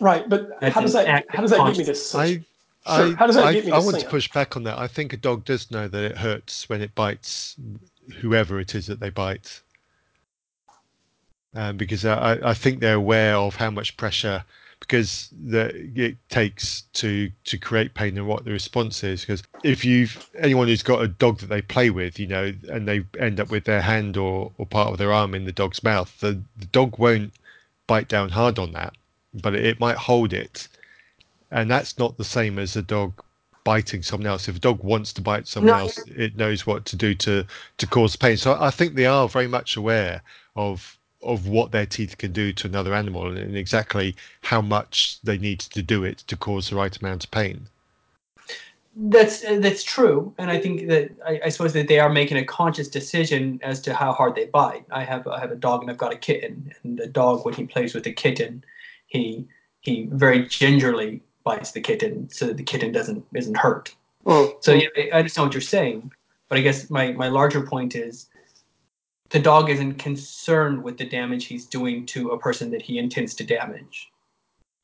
right 0.00 0.28
but 0.28 0.60
That's 0.60 0.74
how 0.74 0.80
does 0.80 0.92
that 0.92 1.24
how 1.28 1.42
does 1.42 1.50
that 1.50 1.66
get 1.66 1.78
me 1.78 1.84
to 1.84 2.18
I, 2.18 2.44
Sure. 2.86 3.06
I, 3.06 3.14
How 3.14 3.26
does 3.26 3.34
that 3.34 3.46
I, 3.46 3.52
get 3.52 3.66
me 3.66 3.72
I 3.72 3.80
to 3.80 3.84
want 3.84 3.98
to 3.98 4.06
push 4.06 4.30
back 4.30 4.56
on 4.56 4.62
that. 4.62 4.78
I 4.78 4.86
think 4.86 5.12
a 5.12 5.16
dog 5.16 5.44
does 5.44 5.72
know 5.72 5.88
that 5.88 6.04
it 6.04 6.16
hurts 6.16 6.68
when 6.68 6.80
it 6.80 6.94
bites 6.94 7.56
whoever 8.20 8.60
it 8.60 8.76
is 8.76 8.86
that 8.86 9.00
they 9.00 9.10
bite. 9.10 9.60
Um, 11.52 11.76
because 11.76 12.04
I, 12.04 12.38
I 12.50 12.54
think 12.54 12.78
they're 12.78 12.94
aware 12.94 13.34
of 13.34 13.56
how 13.56 13.70
much 13.70 13.96
pressure 13.96 14.44
because 14.78 15.30
the, 15.32 15.74
it 15.96 16.16
takes 16.28 16.82
to 16.92 17.30
to 17.44 17.58
create 17.58 17.94
pain 17.94 18.16
and 18.18 18.28
what 18.28 18.44
the 18.44 18.52
response 18.52 19.02
is. 19.02 19.22
Because 19.22 19.42
if 19.64 19.84
you've 19.84 20.30
anyone 20.38 20.68
who's 20.68 20.84
got 20.84 21.02
a 21.02 21.08
dog 21.08 21.38
that 21.38 21.46
they 21.46 21.62
play 21.62 21.90
with, 21.90 22.20
you 22.20 22.28
know, 22.28 22.52
and 22.68 22.86
they 22.86 23.04
end 23.18 23.40
up 23.40 23.50
with 23.50 23.64
their 23.64 23.80
hand 23.80 24.16
or, 24.16 24.52
or 24.58 24.66
part 24.66 24.92
of 24.92 24.98
their 24.98 25.12
arm 25.12 25.34
in 25.34 25.44
the 25.44 25.52
dog's 25.52 25.82
mouth, 25.82 26.20
the, 26.20 26.40
the 26.56 26.66
dog 26.66 26.98
won't 26.98 27.32
bite 27.88 28.08
down 28.08 28.28
hard 28.28 28.60
on 28.60 28.72
that, 28.72 28.94
but 29.34 29.54
it, 29.54 29.80
might 29.80 29.96
hold 29.96 30.32
it, 30.32 30.68
and 31.50 31.70
that's 31.70 31.98
not 31.98 32.16
the 32.16 32.24
same 32.24 32.58
as 32.58 32.76
a 32.76 32.82
dog 32.82 33.12
biting 33.64 34.02
someone 34.02 34.26
else. 34.28 34.48
If 34.48 34.56
a 34.56 34.60
dog 34.60 34.82
wants 34.84 35.12
to 35.14 35.20
bite 35.22 35.48
someone 35.48 35.74
No. 35.74 35.80
else, 35.80 35.98
it 36.06 36.36
knows 36.36 36.66
what 36.66 36.84
to 36.86 36.96
do 36.96 37.14
to 37.16 37.44
to 37.78 37.86
cause 37.86 38.16
pain. 38.16 38.36
So 38.36 38.56
I 38.60 38.70
think 38.70 38.94
they 38.94 39.06
are 39.06 39.28
very 39.28 39.48
much 39.48 39.76
aware 39.76 40.22
of 40.54 40.98
of 41.22 41.48
what 41.48 41.72
their 41.72 41.86
teeth 41.86 42.18
can 42.18 42.32
do 42.32 42.52
to 42.52 42.68
another 42.68 42.94
animal 42.94 43.26
and, 43.26 43.56
exactly 43.56 44.14
how 44.42 44.60
much 44.60 45.18
they 45.24 45.38
need 45.38 45.58
to 45.60 45.82
do 45.82 46.04
it 46.04 46.18
to 46.28 46.36
cause 46.36 46.70
the 46.70 46.76
right 46.76 46.96
amount 47.00 47.24
of 47.24 47.30
pain. 47.30 47.68
That's 48.98 49.42
that's 49.42 49.82
true, 49.84 50.34
and 50.38 50.50
I 50.50 50.58
think 50.58 50.88
that 50.88 51.10
I, 51.26 51.40
I 51.44 51.48
suppose 51.50 51.74
that 51.74 51.86
they 51.86 51.98
are 51.98 52.08
making 52.08 52.38
a 52.38 52.44
conscious 52.44 52.88
decision 52.88 53.60
as 53.62 53.82
to 53.82 53.92
how 53.92 54.12
hard 54.12 54.34
they 54.34 54.46
bite. 54.46 54.86
I 54.90 55.04
have 55.04 55.26
I 55.26 55.38
have 55.38 55.50
a 55.50 55.56
dog 55.56 55.82
and 55.82 55.90
I've 55.90 55.98
got 55.98 56.14
a 56.14 56.16
kitten, 56.16 56.72
and 56.82 56.98
the 56.98 57.06
dog 57.06 57.44
when 57.44 57.52
he 57.54 57.66
plays 57.66 57.94
with 57.94 58.04
the 58.04 58.12
kitten, 58.12 58.64
he 59.06 59.46
he 59.80 60.08
very 60.12 60.46
gingerly 60.46 61.22
bites 61.44 61.72
the 61.72 61.80
kitten 61.80 62.28
so 62.30 62.46
that 62.46 62.56
the 62.56 62.62
kitten 62.62 62.92
doesn't 62.92 63.24
isn't 63.34 63.56
hurt. 63.56 63.94
Mm. 64.24 64.52
So 64.60 64.72
yeah, 64.72 64.88
I 64.96 65.08
I 65.12 65.18
understand 65.18 65.46
what 65.46 65.54
you're 65.54 65.60
saying, 65.60 66.12
but 66.48 66.58
I 66.58 66.62
guess 66.62 66.90
my 66.90 67.12
my 67.12 67.28
larger 67.28 67.62
point 67.62 67.94
is 67.94 68.28
the 69.30 69.40
dog 69.40 69.70
isn't 69.70 69.94
concerned 69.94 70.82
with 70.82 70.98
the 70.98 71.08
damage 71.08 71.46
he's 71.46 71.66
doing 71.66 72.06
to 72.06 72.30
a 72.30 72.38
person 72.38 72.70
that 72.70 72.82
he 72.82 72.98
intends 72.98 73.34
to 73.34 73.44
damage. 73.44 74.10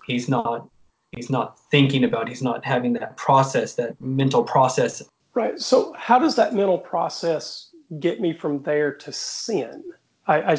He's 0.04 0.28
not 0.28 0.68
he's 1.12 1.30
not 1.30 1.58
thinking 1.70 2.04
about 2.04 2.28
he's 2.28 2.42
not 2.42 2.64
having 2.64 2.92
that 2.94 3.16
process 3.16 3.74
that 3.74 4.00
mental 4.00 4.42
process 4.42 5.02
Right. 5.34 5.58
So, 5.58 5.94
how 5.96 6.18
does 6.18 6.36
that 6.36 6.54
mental 6.54 6.78
process 6.78 7.70
get 8.00 8.20
me 8.20 8.32
from 8.32 8.62
there 8.62 8.92
to 8.92 9.12
sin? 9.12 9.82
I, 10.26 10.52
I, 10.52 10.56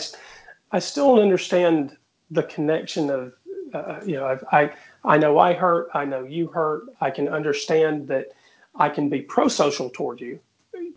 I 0.72 0.80
still 0.80 1.16
don't 1.16 1.24
understand 1.24 1.98
the 2.32 2.44
connection 2.44 3.10
of, 3.10 3.34
uh, 3.74 4.00
you 4.06 4.16
know, 4.16 4.26
I, 4.52 4.62
I, 4.62 4.74
I 5.04 5.18
know 5.18 5.38
I 5.38 5.54
hurt, 5.54 5.90
I 5.94 6.06
know 6.06 6.24
you 6.24 6.48
hurt. 6.48 6.84
I 7.02 7.12
can 7.12 7.28
understand 7.28 8.08
that 8.08 8.28
I 8.76 8.90
can 8.90 9.10
be 9.10 9.22
pro-social 9.22 9.90
toward 9.90 10.22
you, 10.22 10.40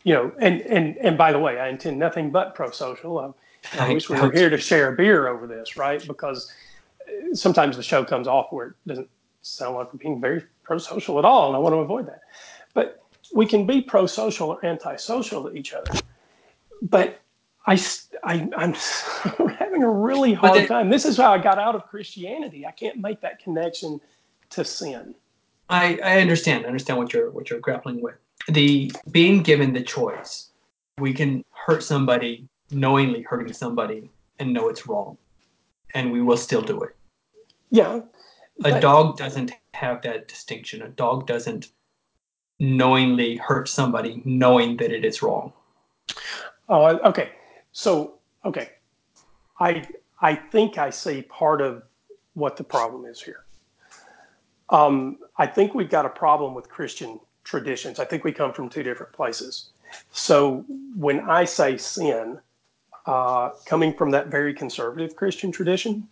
you 0.05 0.15
know, 0.15 0.33
and 0.39 0.61
and 0.63 0.97
and 0.99 1.19
by 1.19 1.33
the 1.33 1.39
way, 1.39 1.59
I 1.59 1.69
intend 1.69 1.99
nothing 1.99 2.31
but 2.31 2.55
pro-social. 2.55 3.19
I, 3.19 3.79
I 3.79 3.93
wish 3.93 4.09
we 4.09 4.21
were 4.21 4.31
here 4.31 4.51
to 4.51 4.59
share 4.59 4.93
a 4.93 4.97
beer 4.97 5.29
over 5.29 5.47
this, 5.47 5.77
right? 5.77 6.07
Because 6.07 6.53
uh, 7.09 7.35
sometimes 7.35 7.77
the 7.77 7.83
show 7.83 8.05
comes 8.05 8.29
off 8.29 8.53
where 8.53 8.69
it 8.69 8.75
doesn't 8.87 9.11
sound 9.43 9.77
like 9.77 9.93
we're 9.93 9.99
being 9.99 10.21
very 10.21 10.45
pro-social 10.63 11.19
at 11.19 11.25
all, 11.25 11.49
and 11.49 11.57
I 11.57 11.59
want 11.59 11.75
to 11.75 11.79
avoid 11.79 12.07
that. 12.07 12.21
But 12.75 13.03
we 13.35 13.47
can 13.47 13.67
be 13.67 13.83
pro-social 13.83 14.51
or 14.51 14.65
anti-social 14.65 15.45
to 15.45 15.57
each 15.57 15.73
other, 15.73 16.01
but 16.83 17.21
I, 17.67 17.81
I 18.23 18.49
am 18.59 18.75
having 19.59 19.83
a 19.83 19.91
really 19.91 20.33
hard 20.33 20.69
time. 20.69 20.89
This 20.89 21.05
is 21.05 21.17
how 21.17 21.33
I 21.33 21.39
got 21.39 21.59
out 21.59 21.75
of 21.75 21.87
Christianity. 21.87 22.65
I 22.65 22.71
can't 22.71 22.99
make 22.99 23.21
that 23.23 23.43
connection 23.43 24.01
to 24.51 24.65
sin. 24.65 25.15
I, 25.69 25.99
I 26.05 26.21
understand. 26.21 26.65
I 26.65 26.69
understand 26.69 26.99
what 26.99 27.13
you're 27.13 27.31
what 27.31 27.51
you're 27.51 27.61
grappling 27.61 28.01
with. 28.01 28.15
The 28.49 28.93
being 29.11 29.43
given 29.43 29.73
the 29.73 29.83
choice, 29.83 30.51
we 30.99 31.13
can 31.13 31.45
hurt 31.51 31.83
somebody 31.83 32.49
knowingly 32.71 33.23
hurting 33.23 33.53
somebody 33.53 34.11
and 34.39 34.53
know 34.53 34.69
it's 34.69 34.87
wrong, 34.87 35.19
and 35.95 36.13
we 36.13 36.23
will 36.23 36.37
still 36.37 36.63
do 36.63 36.81
it. 36.83 36.95
Yeah, 37.71 38.01
A 38.65 38.71
But- 38.71 38.81
dog 38.81 39.17
doesn't 39.17 39.51
have 39.75 40.03
that 40.03 40.29
distinction. 40.29 40.83
A 40.83 40.89
dog 40.89 41.27
doesn't 41.27 41.69
knowingly 42.61 43.37
hurt 43.37 43.69
somebody 43.69 44.23
knowing 44.25 44.77
that 44.79 44.93
it 44.93 45.05
is 45.05 45.21
wrong. 45.21 45.53
Oh, 46.69 46.85
okay. 47.09 47.31
So, 47.77 48.15
okay, 48.43 48.71
I 49.61 49.87
I 50.23 50.35
think 50.35 50.79
I 50.79 50.89
see 50.89 51.21
part 51.21 51.61
of 51.61 51.83
what 52.33 52.57
the 52.57 52.65
problem 52.65 53.05
is 53.05 53.21
here. 53.21 53.45
Um, 54.71 55.19
I 55.37 55.47
think 55.47 55.75
we've 55.75 55.91
got 55.91 56.07
a 56.07 56.09
problem 56.09 56.55
with 56.55 56.71
Christian 56.71 57.21
traditions. 57.45 58.01
I 58.01 58.07
think 58.07 58.25
we 58.25 58.33
come 58.33 58.55
from 58.55 58.71
two 58.71 58.83
different 58.83 59.13
places. 59.13 59.73
So 60.11 60.65
when 60.97 61.21
I 61.29 61.45
say 61.45 61.77
sin, 61.77 62.41
uh, 63.05 63.51
coming 63.67 63.93
from 63.93 64.11
that 64.11 64.29
very 64.29 64.55
conservative 64.55 65.15
Christian 65.15 65.53
tradition, 65.53 66.09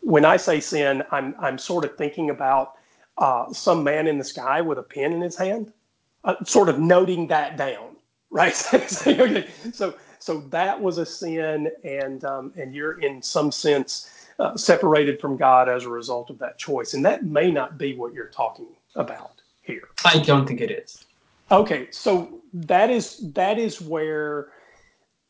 when 0.00 0.24
I 0.24 0.38
say 0.38 0.60
sin, 0.60 1.02
I'm 1.10 1.34
I'm 1.38 1.58
sort 1.58 1.84
of 1.84 1.94
thinking 1.98 2.30
about 2.30 2.72
uh, 3.18 3.52
some 3.52 3.84
man 3.84 4.06
in 4.06 4.16
the 4.16 4.24
sky 4.24 4.62
with 4.62 4.78
a 4.78 4.82
pen 4.82 5.12
in 5.12 5.20
his 5.20 5.36
hand, 5.36 5.74
uh, 6.24 6.42
sort 6.46 6.70
of 6.70 6.78
noting 6.78 7.26
that 7.26 7.58
down, 7.58 7.96
right? 8.30 8.54
so, 8.88 9.10
okay, 9.10 9.46
so 9.74 9.94
so 10.18 10.40
that 10.50 10.80
was 10.80 10.98
a 10.98 11.06
sin, 11.06 11.70
and 11.84 12.24
um, 12.24 12.52
and 12.56 12.74
you're 12.74 13.00
in 13.00 13.22
some 13.22 13.52
sense 13.52 14.10
uh, 14.38 14.56
separated 14.56 15.20
from 15.20 15.36
God 15.36 15.68
as 15.68 15.84
a 15.84 15.88
result 15.88 16.30
of 16.30 16.38
that 16.38 16.58
choice, 16.58 16.94
and 16.94 17.04
that 17.04 17.24
may 17.24 17.50
not 17.50 17.78
be 17.78 17.96
what 17.96 18.12
you're 18.12 18.28
talking 18.28 18.68
about 18.94 19.40
here. 19.62 19.88
I 20.04 20.18
don't 20.18 20.46
think 20.46 20.60
it 20.60 20.70
is. 20.70 21.04
Okay, 21.50 21.88
so 21.90 22.40
that 22.52 22.90
is 22.90 23.32
that 23.32 23.58
is 23.58 23.80
where 23.80 24.48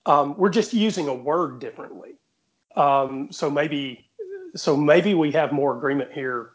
um, 0.06 0.36
we're 0.36 0.48
just 0.50 0.72
using 0.72 1.08
a 1.08 1.14
word 1.14 1.58
differently. 1.58 2.14
Um, 2.76 3.28
so 3.30 3.50
maybe 3.50 4.08
so 4.54 4.76
maybe 4.76 5.14
we 5.14 5.30
have 5.32 5.52
more 5.52 5.76
agreement 5.76 6.12
here 6.12 6.50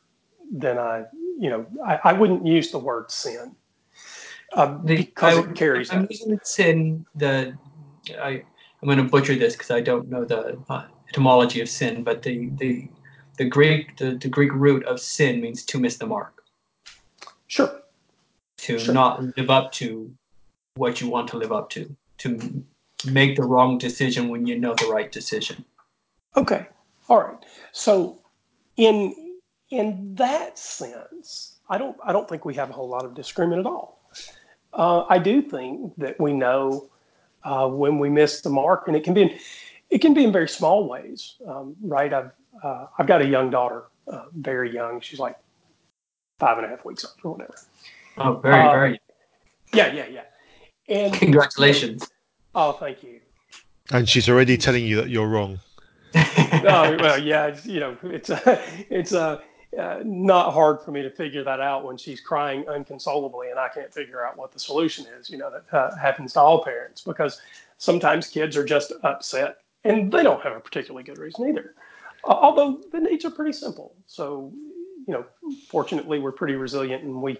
than 0.51 0.77
I 0.77 1.05
you 1.39 1.49
know 1.49 1.65
I, 1.85 1.99
I 2.05 2.13
wouldn't 2.13 2.45
use 2.45 2.71
the 2.71 2.79
word 2.79 3.11
sin 3.11 3.55
uh, 4.53 4.67
because 4.67 5.37
I- 5.37 5.41
it 5.41 5.55
carries 5.55 5.91
I'm 5.91 6.01
that. 6.03 6.11
using 6.11 6.39
sin. 6.43 7.05
The 7.15 7.57
I 8.19 8.43
I'm 8.81 8.87
going 8.87 8.97
to 8.97 9.03
butcher 9.03 9.35
this 9.35 9.53
because 9.55 9.71
I 9.71 9.81
don't 9.81 10.09
know 10.09 10.25
the 10.25 10.57
uh, 10.69 10.85
etymology 11.09 11.61
of 11.61 11.69
sin, 11.69 12.03
but 12.03 12.23
the 12.23 12.49
the 12.57 12.87
the 13.37 13.45
Greek 13.45 13.97
the, 13.97 14.15
the 14.15 14.27
Greek 14.29 14.51
root 14.53 14.83
of 14.85 14.99
sin 14.99 15.41
means 15.41 15.63
to 15.65 15.79
miss 15.79 15.97
the 15.97 16.07
mark, 16.07 16.43
Sure. 17.47 17.81
to 18.57 18.79
Sure. 18.79 18.93
not 18.93 19.21
live 19.37 19.49
up 19.49 19.71
to 19.73 20.13
what 20.75 21.01
you 21.01 21.09
want 21.09 21.27
to 21.29 21.37
live 21.37 21.51
up 21.51 21.69
to, 21.69 21.95
to 22.19 22.63
make 23.05 23.35
the 23.35 23.43
wrong 23.43 23.77
decision 23.77 24.29
when 24.29 24.45
you 24.45 24.57
know 24.57 24.73
the 24.75 24.87
right 24.87 25.11
decision. 25.11 25.63
Okay. 26.37 26.65
All 27.09 27.19
right. 27.19 27.37
So 27.71 28.19
in 28.77 29.15
in 29.69 30.15
that 30.15 30.57
sense, 30.57 31.59
I 31.69 31.77
don't 31.77 31.97
I 32.03 32.11
don't 32.11 32.27
think 32.27 32.45
we 32.45 32.55
have 32.55 32.69
a 32.69 32.73
whole 32.73 32.89
lot 32.89 33.05
of 33.05 33.13
disagreement 33.13 33.59
at 33.59 33.65
all. 33.65 34.01
Uh, 34.73 35.03
I 35.09 35.17
do 35.19 35.41
think 35.41 35.93
that 35.97 36.19
we 36.19 36.31
know 36.33 36.89
uh, 37.43 37.67
when 37.67 37.99
we 37.99 38.09
miss 38.09 38.41
the 38.41 38.49
mark, 38.49 38.87
and 38.87 38.95
it 38.95 39.03
can 39.03 39.13
be 39.13 39.23
in, 39.23 39.39
it 39.89 39.99
can 39.99 40.13
be 40.13 40.23
in 40.23 40.31
very 40.31 40.47
small 40.47 40.87
ways, 40.87 41.35
um, 41.47 41.75
right? 41.81 42.13
I've 42.13 42.31
uh, 42.63 42.87
I've 42.97 43.07
got 43.07 43.21
a 43.21 43.27
young 43.27 43.49
daughter, 43.49 43.85
uh, 44.07 44.25
very 44.33 44.73
young. 44.73 45.01
She's 45.01 45.19
like 45.19 45.37
five 46.39 46.57
and 46.57 46.65
a 46.65 46.69
half 46.69 46.83
weeks 46.85 47.05
old 47.05 47.15
or 47.23 47.31
whatever. 47.33 47.55
Oh, 48.17 48.33
very 48.35 48.65
Uh, 48.65 48.71
very 48.71 48.99
Yeah, 49.73 49.93
yeah, 49.93 50.07
yeah. 50.07 50.23
And 50.89 51.13
congratulations. 51.13 52.09
oh, 52.55 52.73
thank 52.73 53.03
you. 53.03 53.21
And 53.91 54.07
she's 54.07 54.29
already 54.29 54.57
telling 54.57 54.85
you 54.85 54.97
that 54.97 55.09
you're 55.09 55.27
wrong. 55.27 55.59
oh 56.15 56.97
well, 56.99 57.17
yeah, 57.21 57.47
it's, 57.47 57.65
you 57.65 57.79
know, 57.79 57.97
it's 58.03 58.29
a, 58.29 58.61
it's 58.89 59.13
uh, 59.13 59.39
uh, 59.77 59.99
not 60.03 60.53
hard 60.53 60.81
for 60.81 60.91
me 60.91 61.01
to 61.01 61.09
figure 61.09 61.43
that 61.43 61.59
out 61.61 61.85
when 61.85 61.97
she's 61.97 62.19
crying 62.19 62.65
unconsolably 62.67 63.49
and 63.49 63.59
I 63.59 63.69
can't 63.69 63.93
figure 63.93 64.25
out 64.25 64.37
what 64.37 64.51
the 64.51 64.59
solution 64.59 65.05
is. 65.19 65.29
You 65.29 65.37
know, 65.37 65.49
that 65.51 65.77
uh, 65.77 65.95
happens 65.95 66.33
to 66.33 66.41
all 66.41 66.63
parents 66.63 67.01
because 67.01 67.39
sometimes 67.77 68.27
kids 68.27 68.57
are 68.57 68.65
just 68.65 68.91
upset 69.03 69.57
and 69.83 70.11
they 70.11 70.23
don't 70.23 70.41
have 70.41 70.55
a 70.55 70.59
particularly 70.59 71.03
good 71.03 71.17
reason 71.17 71.47
either. 71.47 71.73
Uh, 72.23 72.33
although 72.33 72.81
the 72.91 72.99
needs 72.99 73.25
are 73.25 73.31
pretty 73.31 73.53
simple, 73.53 73.95
so 74.07 74.51
you 75.07 75.13
know, 75.13 75.25
fortunately, 75.67 76.19
we're 76.19 76.31
pretty 76.31 76.55
resilient 76.55 77.03
and 77.03 77.21
we 77.21 77.37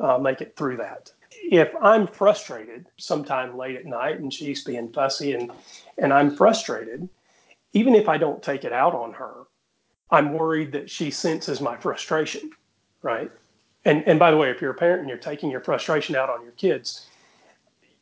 uh, 0.00 0.18
make 0.18 0.40
it 0.40 0.56
through 0.56 0.76
that. 0.76 1.10
if 1.42 1.72
I'm 1.80 2.06
frustrated 2.06 2.86
sometime 2.96 3.56
late 3.56 3.76
at 3.76 3.86
night 3.86 4.20
and 4.20 4.32
she's 4.32 4.64
being 4.64 4.92
fussy 4.92 5.34
and 5.34 5.50
and 5.98 6.12
I'm 6.12 6.36
frustrated, 6.36 7.08
even 7.72 7.94
if 7.94 8.08
I 8.08 8.18
don't 8.18 8.42
take 8.42 8.64
it 8.64 8.72
out 8.72 8.94
on 8.94 9.12
her, 9.14 9.34
I'm 10.10 10.32
worried 10.32 10.72
that 10.72 10.90
she 10.90 11.10
senses 11.10 11.60
my 11.60 11.76
frustration, 11.76 12.50
right? 13.02 13.30
And 13.84 14.02
and 14.06 14.18
by 14.18 14.30
the 14.30 14.36
way, 14.36 14.50
if 14.50 14.60
you're 14.60 14.72
a 14.72 14.74
parent 14.74 15.00
and 15.00 15.08
you're 15.08 15.18
taking 15.18 15.50
your 15.50 15.60
frustration 15.60 16.16
out 16.16 16.28
on 16.28 16.42
your 16.42 16.52
kids, 16.52 17.06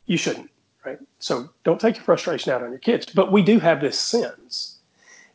you 0.06 0.16
shouldn't, 0.16 0.50
right? 0.84 0.98
So 1.18 1.50
don't 1.64 1.80
take 1.80 1.96
your 1.96 2.04
frustration 2.04 2.52
out 2.52 2.62
on 2.62 2.70
your 2.70 2.80
kids. 2.80 3.06
But 3.06 3.30
we 3.30 3.42
do 3.42 3.60
have 3.60 3.80
this 3.80 3.98
sense 3.98 4.78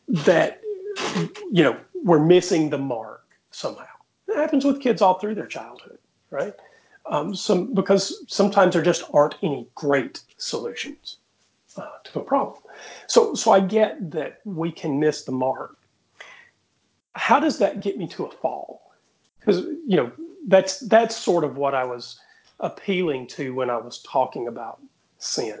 that 0.08 0.60
you 1.50 1.62
know 1.62 1.76
we're 2.02 2.24
missing 2.24 2.70
the 2.70 2.78
mark 2.78 3.24
somehow. 3.50 3.86
It 4.28 4.36
happens 4.36 4.64
with 4.64 4.80
kids 4.80 5.00
all 5.00 5.14
through 5.18 5.36
their 5.36 5.46
childhood, 5.46 5.98
right? 6.30 6.54
Um, 7.06 7.34
some 7.34 7.74
because 7.74 8.24
sometimes 8.28 8.74
there 8.74 8.82
just 8.82 9.04
aren't 9.12 9.36
any 9.42 9.66
great 9.74 10.20
solutions 10.36 11.18
uh, 11.76 11.88
to 12.04 12.20
a 12.20 12.22
problem. 12.22 12.62
So 13.06 13.34
so 13.34 13.52
I 13.52 13.60
get 13.60 14.10
that 14.10 14.40
we 14.44 14.70
can 14.72 14.98
miss 14.98 15.22
the 15.24 15.32
mark. 15.32 15.76
How 17.14 17.40
does 17.40 17.58
that 17.58 17.80
get 17.80 17.96
me 17.98 18.06
to 18.08 18.24
a 18.26 18.30
fall? 18.30 18.92
Because 19.38 19.64
you 19.86 19.96
know 19.96 20.10
that's 20.46 20.80
that's 20.80 21.16
sort 21.16 21.44
of 21.44 21.56
what 21.56 21.74
I 21.74 21.84
was 21.84 22.18
appealing 22.60 23.26
to 23.28 23.54
when 23.54 23.70
I 23.70 23.76
was 23.76 24.02
talking 24.02 24.48
about 24.48 24.80
sin, 25.18 25.60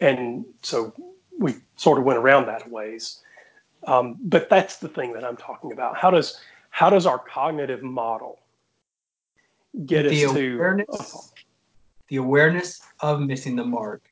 and 0.00 0.44
so 0.62 0.92
we 1.38 1.56
sort 1.76 1.98
of 1.98 2.04
went 2.04 2.18
around 2.18 2.46
that 2.46 2.66
a 2.66 2.70
ways. 2.70 3.20
Um, 3.86 4.16
but 4.20 4.48
that's 4.48 4.78
the 4.78 4.88
thing 4.88 5.12
that 5.12 5.24
I'm 5.24 5.36
talking 5.36 5.72
about. 5.72 5.96
How 5.96 6.10
does 6.10 6.38
how 6.70 6.90
does 6.90 7.06
our 7.06 7.18
cognitive 7.18 7.82
model 7.82 8.38
get 9.84 10.08
the 10.08 10.24
us 10.24 10.30
awareness, 10.30 10.86
to 10.88 11.42
the 12.08 12.16
awareness 12.16 12.80
of 13.00 13.20
missing 13.20 13.56
the 13.56 13.64
mark 13.64 14.02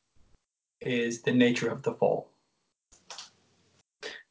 is 0.80 1.22
the 1.22 1.32
nature 1.32 1.68
of 1.68 1.82
the 1.82 1.94
fall. 1.94 2.28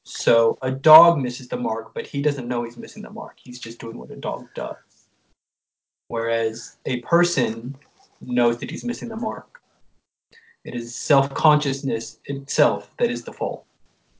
So 0.05 0.57
a 0.61 0.71
dog 0.71 1.17
misses 1.19 1.47
the 1.47 1.57
mark, 1.57 1.93
but 1.93 2.05
he 2.05 2.21
doesn't 2.21 2.47
know 2.47 2.63
he's 2.63 2.77
missing 2.77 3.03
the 3.03 3.09
mark. 3.09 3.37
He's 3.41 3.59
just 3.59 3.79
doing 3.79 3.97
what 3.97 4.11
a 4.11 4.15
dog 4.15 4.47
does. 4.53 4.75
Whereas 6.09 6.77
a 6.85 6.99
person 7.01 7.75
knows 8.21 8.57
that 8.59 8.69
he's 8.69 8.83
missing 8.83 9.09
the 9.09 9.15
mark. 9.15 9.61
It 10.65 10.75
is 10.75 10.95
self 10.95 11.33
consciousness 11.33 12.19
itself 12.25 12.89
that 12.97 13.09
is 13.09 13.23
the 13.23 13.33
fault. 13.33 13.65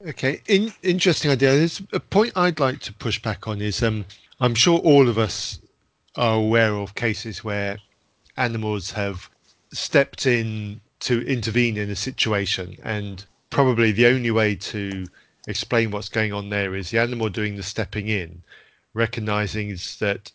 Okay, 0.06 0.42
in, 0.48 0.74
interesting 0.84 1.32
idea. 1.32 1.56
There's 1.56 1.82
a 1.94 2.00
point 2.00 2.34
I'd 2.36 2.60
like 2.60 2.80
to 2.82 2.94
push 2.94 3.22
back 3.22 3.48
on 3.48 3.62
is 3.62 3.82
um, 3.82 4.06
I'm 4.42 4.56
sure 4.56 4.80
all 4.80 5.08
of 5.08 5.18
us 5.18 5.60
are 6.16 6.36
aware 6.36 6.76
of 6.76 6.96
cases 6.96 7.44
where 7.44 7.78
animals 8.36 8.92
have 8.92 9.30
stepped 9.72 10.26
in 10.26 10.82
to 11.02 11.26
intervene 11.26 11.78
in 11.78 11.90
a 11.90 11.96
situation, 11.96 12.78
and 12.84 13.26
probably 13.50 13.92
the 13.92 14.08
only 14.08 14.32
way 14.32 14.56
to 14.56 15.06
explain 15.48 15.92
what's 15.92 16.10
going 16.10 16.34
on 16.34 16.50
there 16.50 16.76
is 16.76 16.92
the 16.92 17.00
animal 17.00 17.30
doing 17.30 17.56
the 17.56 17.64
stepping 17.64 18.08
in, 18.08 18.44
recognizing 18.94 19.70
that 20.00 20.32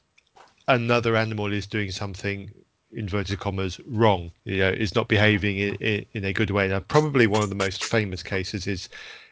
another 0.67 1.17
animal 1.17 1.53
is 1.53 1.67
doing 1.67 1.91
something 1.91 2.51
inverted 2.93 3.39
commas 3.39 3.79
wrong 3.87 4.31
you 4.45 4.57
know 4.57 4.71
is 4.71 4.95
not 4.95 5.09
behaving 5.09 5.59
in, 5.59 5.75
in, 5.75 6.07
in 6.15 6.25
a 6.25 6.33
good 6.33 6.51
way 6.51 6.67
now 6.67 6.81
probably 6.81 7.27
one 7.27 7.43
of 7.43 7.51
the 7.51 7.55
most 7.55 7.85
famous 7.85 8.23
cases 8.23 8.67
is 8.67 8.89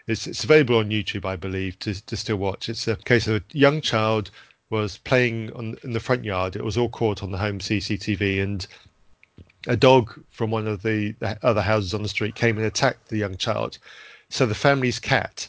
it's, 0.07 0.27
it's 0.27 0.45
available 0.45 0.77
on 0.77 0.91
YouTube, 0.91 1.25
I 1.25 1.37
believe, 1.37 1.79
to, 1.81 2.07
to 2.07 2.17
still 2.17 2.37
watch. 2.37 2.69
It's 2.69 2.87
a 2.87 2.97
case 2.97 3.27
of 3.27 3.37
a 3.37 3.43
young 3.53 3.81
child 3.81 4.31
was 4.71 4.99
playing 4.99 5.53
on 5.53 5.77
in 5.83 5.93
the 5.93 6.01
front 6.01 6.25
yard. 6.25 6.57
It 6.57 6.65
was 6.65 6.79
all 6.79 6.89
caught 6.89 7.23
on 7.23 7.31
the 7.31 7.39
home 7.39 7.59
CCTV, 7.59 8.43
and 8.43 8.67
a 9.67 9.77
dog 9.77 10.19
from 10.31 10.51
one 10.51 10.67
of 10.67 10.83
the, 10.83 11.13
the 11.19 11.39
other 11.43 11.63
houses 11.63 11.95
on 11.95 12.03
the 12.03 12.09
street 12.09 12.35
came 12.35 12.57
and 12.57 12.67
attacked 12.67 13.09
the 13.09 13.19
young 13.19 13.37
child. 13.37 13.79
So 14.29 14.47
the 14.47 14.55
family's 14.55 14.99
cat 14.99 15.49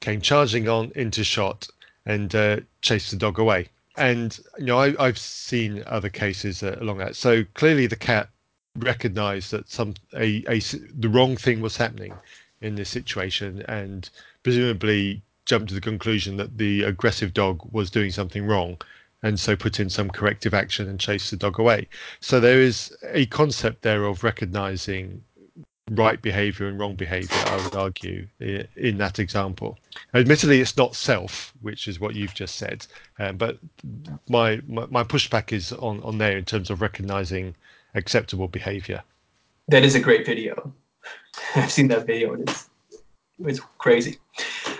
came 0.00 0.20
charging 0.20 0.68
on 0.68 0.92
into 0.94 1.22
shot 1.24 1.68
and 2.06 2.34
uh, 2.34 2.56
chased 2.82 3.10
the 3.10 3.16
dog 3.16 3.38
away. 3.38 3.68
And 3.96 4.38
you 4.58 4.66
know, 4.66 4.78
I, 4.78 5.06
have 5.06 5.18
seen 5.18 5.82
other 5.86 6.08
cases 6.08 6.62
uh, 6.62 6.76
along 6.80 6.98
that. 6.98 7.16
So 7.16 7.44
clearly, 7.54 7.86
the 7.86 7.96
cat 7.96 8.28
recognised 8.76 9.50
that 9.50 9.68
some 9.68 9.94
a, 10.14 10.44
a 10.48 10.60
the 10.60 11.08
wrong 11.08 11.36
thing 11.36 11.60
was 11.60 11.76
happening 11.76 12.14
in 12.60 12.76
this 12.76 12.88
situation 12.88 13.62
and 13.68 14.08
presumably 14.42 15.22
jumped 15.44 15.68
to 15.68 15.74
the 15.74 15.80
conclusion 15.80 16.36
that 16.36 16.58
the 16.58 16.82
aggressive 16.84 17.34
dog 17.34 17.60
was 17.72 17.90
doing 17.90 18.10
something 18.10 18.46
wrong 18.46 18.76
and 19.22 19.38
so 19.38 19.56
put 19.56 19.80
in 19.80 19.90
some 19.90 20.08
corrective 20.08 20.54
action 20.54 20.88
and 20.88 20.98
chased 20.98 21.30
the 21.30 21.36
dog 21.36 21.58
away. 21.58 21.88
So 22.20 22.40
there 22.40 22.60
is 22.60 22.96
a 23.12 23.26
concept 23.26 23.82
there 23.82 24.04
of 24.04 24.24
recognizing 24.24 25.22
right 25.90 26.20
behavior 26.22 26.68
and 26.68 26.78
wrong 26.78 26.94
behavior, 26.94 27.36
I 27.46 27.62
would 27.64 27.74
argue, 27.74 28.26
in 28.38 28.98
that 28.98 29.18
example. 29.18 29.78
Admittedly, 30.14 30.60
it's 30.60 30.76
not 30.76 30.94
self, 30.94 31.52
which 31.60 31.88
is 31.88 32.00
what 32.00 32.14
you've 32.14 32.34
just 32.34 32.56
said, 32.56 32.86
um, 33.18 33.36
but 33.36 33.58
my, 34.28 34.60
my, 34.68 34.86
my 34.86 35.04
pushback 35.04 35.52
is 35.52 35.72
on, 35.72 36.02
on 36.02 36.18
there 36.18 36.38
in 36.38 36.44
terms 36.44 36.70
of 36.70 36.80
recognizing 36.80 37.54
acceptable 37.94 38.48
behavior. 38.48 39.02
That 39.68 39.84
is 39.84 39.94
a 39.94 40.00
great 40.00 40.24
video. 40.24 40.72
I've 41.54 41.72
seen 41.72 41.88
that 41.88 42.06
video 42.06 42.34
and 42.34 42.48
it's 42.48 42.68
it's 43.42 43.60
crazy. 43.78 44.18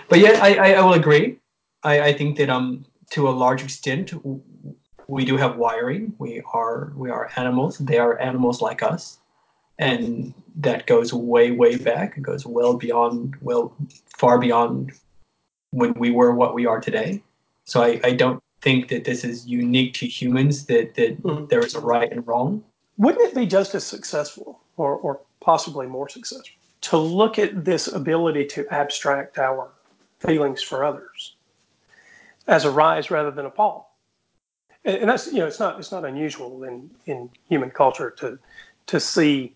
But 0.07 0.19
yeah, 0.19 0.39
I, 0.41 0.53
I, 0.53 0.71
I 0.73 0.81
will 0.81 0.93
agree. 0.93 1.39
I, 1.83 2.01
I 2.01 2.13
think 2.13 2.37
that 2.37 2.49
um 2.49 2.85
to 3.11 3.27
a 3.27 3.31
large 3.31 3.63
extent 3.63 4.13
we 5.07 5.25
do 5.25 5.35
have 5.37 5.57
wiring. 5.57 6.13
We 6.19 6.41
are 6.53 6.93
we 6.95 7.09
are 7.09 7.31
animals. 7.35 7.77
They 7.79 7.97
are 7.97 8.19
animals 8.19 8.61
like 8.61 8.83
us, 8.83 9.19
and 9.81 10.33
that 10.55 10.85
goes 10.85 11.11
way 11.13 11.51
way 11.51 11.75
back. 11.75 12.17
It 12.17 12.21
goes 12.21 12.45
well 12.45 12.75
beyond 12.75 13.35
well 13.41 13.73
far 14.17 14.39
beyond 14.39 14.93
when 15.71 15.93
we 15.95 16.11
were 16.11 16.33
what 16.33 16.53
we 16.53 16.65
are 16.65 16.79
today. 16.79 17.21
So 17.65 17.81
I, 17.81 17.99
I 18.03 18.11
don't 18.13 18.41
think 18.61 18.89
that 18.89 19.03
this 19.03 19.23
is 19.23 19.45
unique 19.47 19.93
to 19.95 20.07
humans. 20.07 20.67
That 20.67 20.95
that 20.95 21.21
mm-hmm. 21.21 21.47
there 21.47 21.65
is 21.65 21.75
a 21.75 21.81
right 21.81 22.09
and 22.09 22.25
wrong. 22.25 22.63
Wouldn't 22.97 23.27
it 23.27 23.35
be 23.35 23.45
just 23.47 23.75
as 23.75 23.83
successful, 23.83 24.61
or 24.77 24.95
or 24.95 25.19
possibly 25.41 25.87
more 25.87 26.07
successful, 26.07 26.55
to 26.81 26.97
look 26.97 27.39
at 27.39 27.65
this 27.65 27.87
ability 27.87 28.45
to 28.45 28.67
abstract 28.71 29.39
our 29.39 29.69
feelings 30.19 30.61
for 30.61 30.85
others 30.85 31.35
as 32.47 32.65
a 32.65 32.71
rise 32.71 33.09
rather 33.09 33.31
than 33.31 33.45
a 33.47 33.51
fall. 33.51 33.97
And, 34.85 34.97
and 34.97 35.09
that's 35.09 35.27
you 35.33 35.39
know 35.39 35.47
it's 35.47 35.59
not 35.59 35.79
it's 35.79 35.91
not 35.91 36.05
unusual 36.05 36.63
in 36.65 36.91
in 37.07 37.31
human 37.49 37.71
culture 37.71 38.11
to 38.19 38.37
to 38.87 38.99
see 38.99 39.55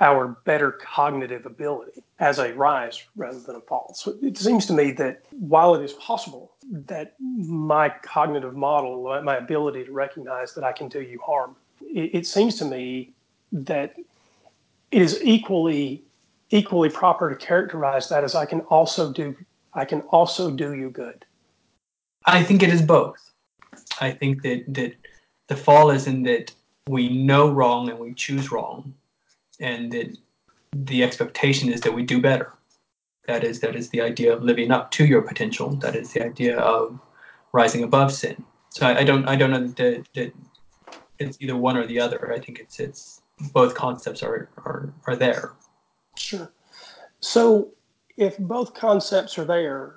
our 0.00 0.28
better 0.44 0.72
cognitive 0.72 1.46
ability 1.46 2.02
as 2.18 2.38
a 2.38 2.52
rise 2.54 3.02
rather 3.16 3.38
than 3.40 3.56
a 3.56 3.60
fall. 3.60 3.92
So 3.94 4.14
it 4.22 4.38
seems 4.38 4.66
to 4.66 4.72
me 4.72 4.90
that 4.92 5.22
while 5.30 5.74
it 5.74 5.84
is 5.84 5.92
possible 5.94 6.52
that 6.70 7.14
my 7.20 7.88
cognitive 8.02 8.56
model, 8.56 9.20
my 9.22 9.36
ability 9.36 9.84
to 9.84 9.92
recognize 9.92 10.54
that 10.54 10.64
I 10.64 10.72
can 10.72 10.88
do 10.88 11.00
you 11.00 11.20
harm, 11.24 11.56
it, 11.80 12.26
seems 12.26 12.56
to 12.56 12.64
me 12.64 13.12
that 13.52 13.94
it 14.90 15.02
is 15.02 15.20
equally 15.22 16.02
equally 16.50 16.88
proper 16.88 17.28
to 17.28 17.36
characterize 17.36 18.08
that 18.08 18.22
as 18.22 18.34
I 18.34 18.46
can 18.46 18.60
also 18.62 19.12
do 19.12 19.36
I 19.74 19.84
can 19.84 20.00
also 20.02 20.50
do 20.50 20.74
you 20.74 20.90
good. 20.90 21.24
I 22.24 22.42
think 22.42 22.62
it 22.62 22.70
is 22.70 22.82
both. 22.82 23.18
I 24.00 24.10
think 24.10 24.42
that 24.42 24.64
that 24.68 24.94
the 25.48 25.56
fall 25.56 25.90
is 25.90 26.06
in 26.06 26.22
that 26.24 26.52
we 26.88 27.08
know 27.08 27.50
wrong 27.50 27.90
and 27.90 27.98
we 27.98 28.14
choose 28.14 28.50
wrong, 28.50 28.94
and 29.60 29.92
that 29.92 30.16
the 30.72 31.02
expectation 31.02 31.72
is 31.72 31.80
that 31.82 31.92
we 31.92 32.02
do 32.02 32.20
better. 32.20 32.52
That 33.26 33.44
is 33.44 33.60
that 33.60 33.74
is 33.74 33.88
the 33.90 34.00
idea 34.00 34.32
of 34.32 34.42
living 34.42 34.70
up 34.70 34.90
to 34.92 35.04
your 35.04 35.22
potential. 35.22 35.70
That 35.76 35.96
is 35.96 36.12
the 36.12 36.22
idea 36.24 36.58
of 36.58 36.98
rising 37.52 37.82
above 37.82 38.12
sin. 38.12 38.44
So 38.70 38.86
I, 38.86 38.98
I 39.00 39.04
don't 39.04 39.26
I 39.28 39.36
don't 39.36 39.50
know 39.50 39.66
that, 39.66 40.06
that 40.14 40.32
it's 41.18 41.38
either 41.40 41.56
one 41.56 41.76
or 41.76 41.86
the 41.86 41.98
other. 41.98 42.32
I 42.32 42.38
think 42.38 42.60
it's 42.60 42.78
it's 42.78 43.22
both 43.52 43.74
concepts 43.74 44.22
are, 44.22 44.48
are, 44.64 44.92
are 45.06 45.16
there. 45.16 45.52
Sure. 46.16 46.50
So 47.20 47.72
if 48.16 48.38
both 48.38 48.74
concepts 48.74 49.38
are 49.38 49.44
there, 49.44 49.96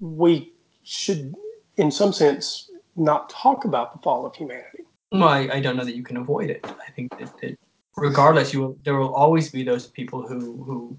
we 0.00 0.52
should, 0.82 1.34
in 1.76 1.90
some 1.90 2.12
sense, 2.12 2.70
not 2.96 3.30
talk 3.30 3.64
about 3.64 3.92
the 3.92 3.98
fall 4.00 4.26
of 4.26 4.34
humanity. 4.34 4.84
Well, 5.10 5.28
I, 5.28 5.48
I 5.52 5.60
don't 5.60 5.76
know 5.76 5.84
that 5.84 5.96
you 5.96 6.02
can 6.02 6.16
avoid 6.18 6.50
it. 6.50 6.60
I 6.64 6.90
think 6.92 7.16
that, 7.18 7.38
that 7.40 7.58
regardless, 7.96 8.52
you 8.52 8.60
will, 8.60 8.78
there 8.84 8.96
will 8.96 9.14
always 9.14 9.50
be 9.50 9.62
those 9.62 9.86
people 9.86 10.26
who, 10.26 10.62
who 10.64 10.96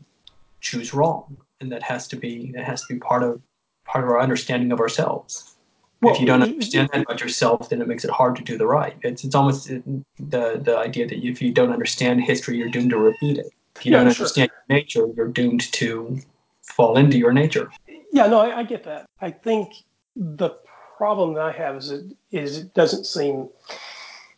choose 0.61 0.93
wrong, 0.93 1.37
and 1.59 1.71
that 1.71 1.83
has 1.83 2.07
to 2.09 2.15
be 2.15 2.51
that 2.55 2.63
has 2.63 2.81
to 2.85 2.93
be 2.93 2.99
part 2.99 3.23
of 3.23 3.41
part 3.85 4.03
of 4.03 4.09
our 4.09 4.19
understanding 4.19 4.71
of 4.71 4.79
ourselves. 4.79 5.55
Well, 6.01 6.13
if 6.13 6.19
you 6.19 6.27
don't 6.27 6.41
understand 6.41 6.89
that 6.91 7.03
about 7.03 7.21
yourself, 7.21 7.69
then 7.69 7.81
it 7.81 7.87
makes 7.87 8.03
it 8.03 8.11
hard 8.11 8.35
to 8.35 8.43
do 8.43 8.57
the 8.57 8.67
right. 8.67 8.95
It's 9.03 9.23
it's 9.23 9.35
almost 9.35 9.67
the 9.67 10.61
the 10.61 10.77
idea 10.77 11.07
that 11.07 11.25
if 11.25 11.41
you 11.41 11.51
don't 11.51 11.71
understand 11.71 12.21
history, 12.21 12.57
you're 12.57 12.69
doomed 12.69 12.89
to 12.89 12.97
repeat 12.97 13.37
it. 13.37 13.47
If 13.75 13.85
you 13.85 13.93
yeah, 13.93 14.03
don't 14.03 14.13
sure. 14.13 14.23
understand 14.23 14.51
nature, 14.69 15.07
you're 15.15 15.29
doomed 15.29 15.71
to 15.73 16.19
fall 16.61 16.97
into 16.97 17.17
your 17.17 17.31
nature. 17.31 17.71
Yeah, 18.11 18.27
no, 18.27 18.39
I, 18.39 18.59
I 18.59 18.63
get 18.63 18.83
that. 18.83 19.05
I 19.21 19.31
think 19.31 19.73
the 20.15 20.51
problem 20.97 21.33
that 21.33 21.43
I 21.43 21.51
have 21.51 21.77
is 21.77 21.91
it 21.91 22.05
is 22.31 22.57
it 22.57 22.73
doesn't 22.73 23.05
seem 23.05 23.49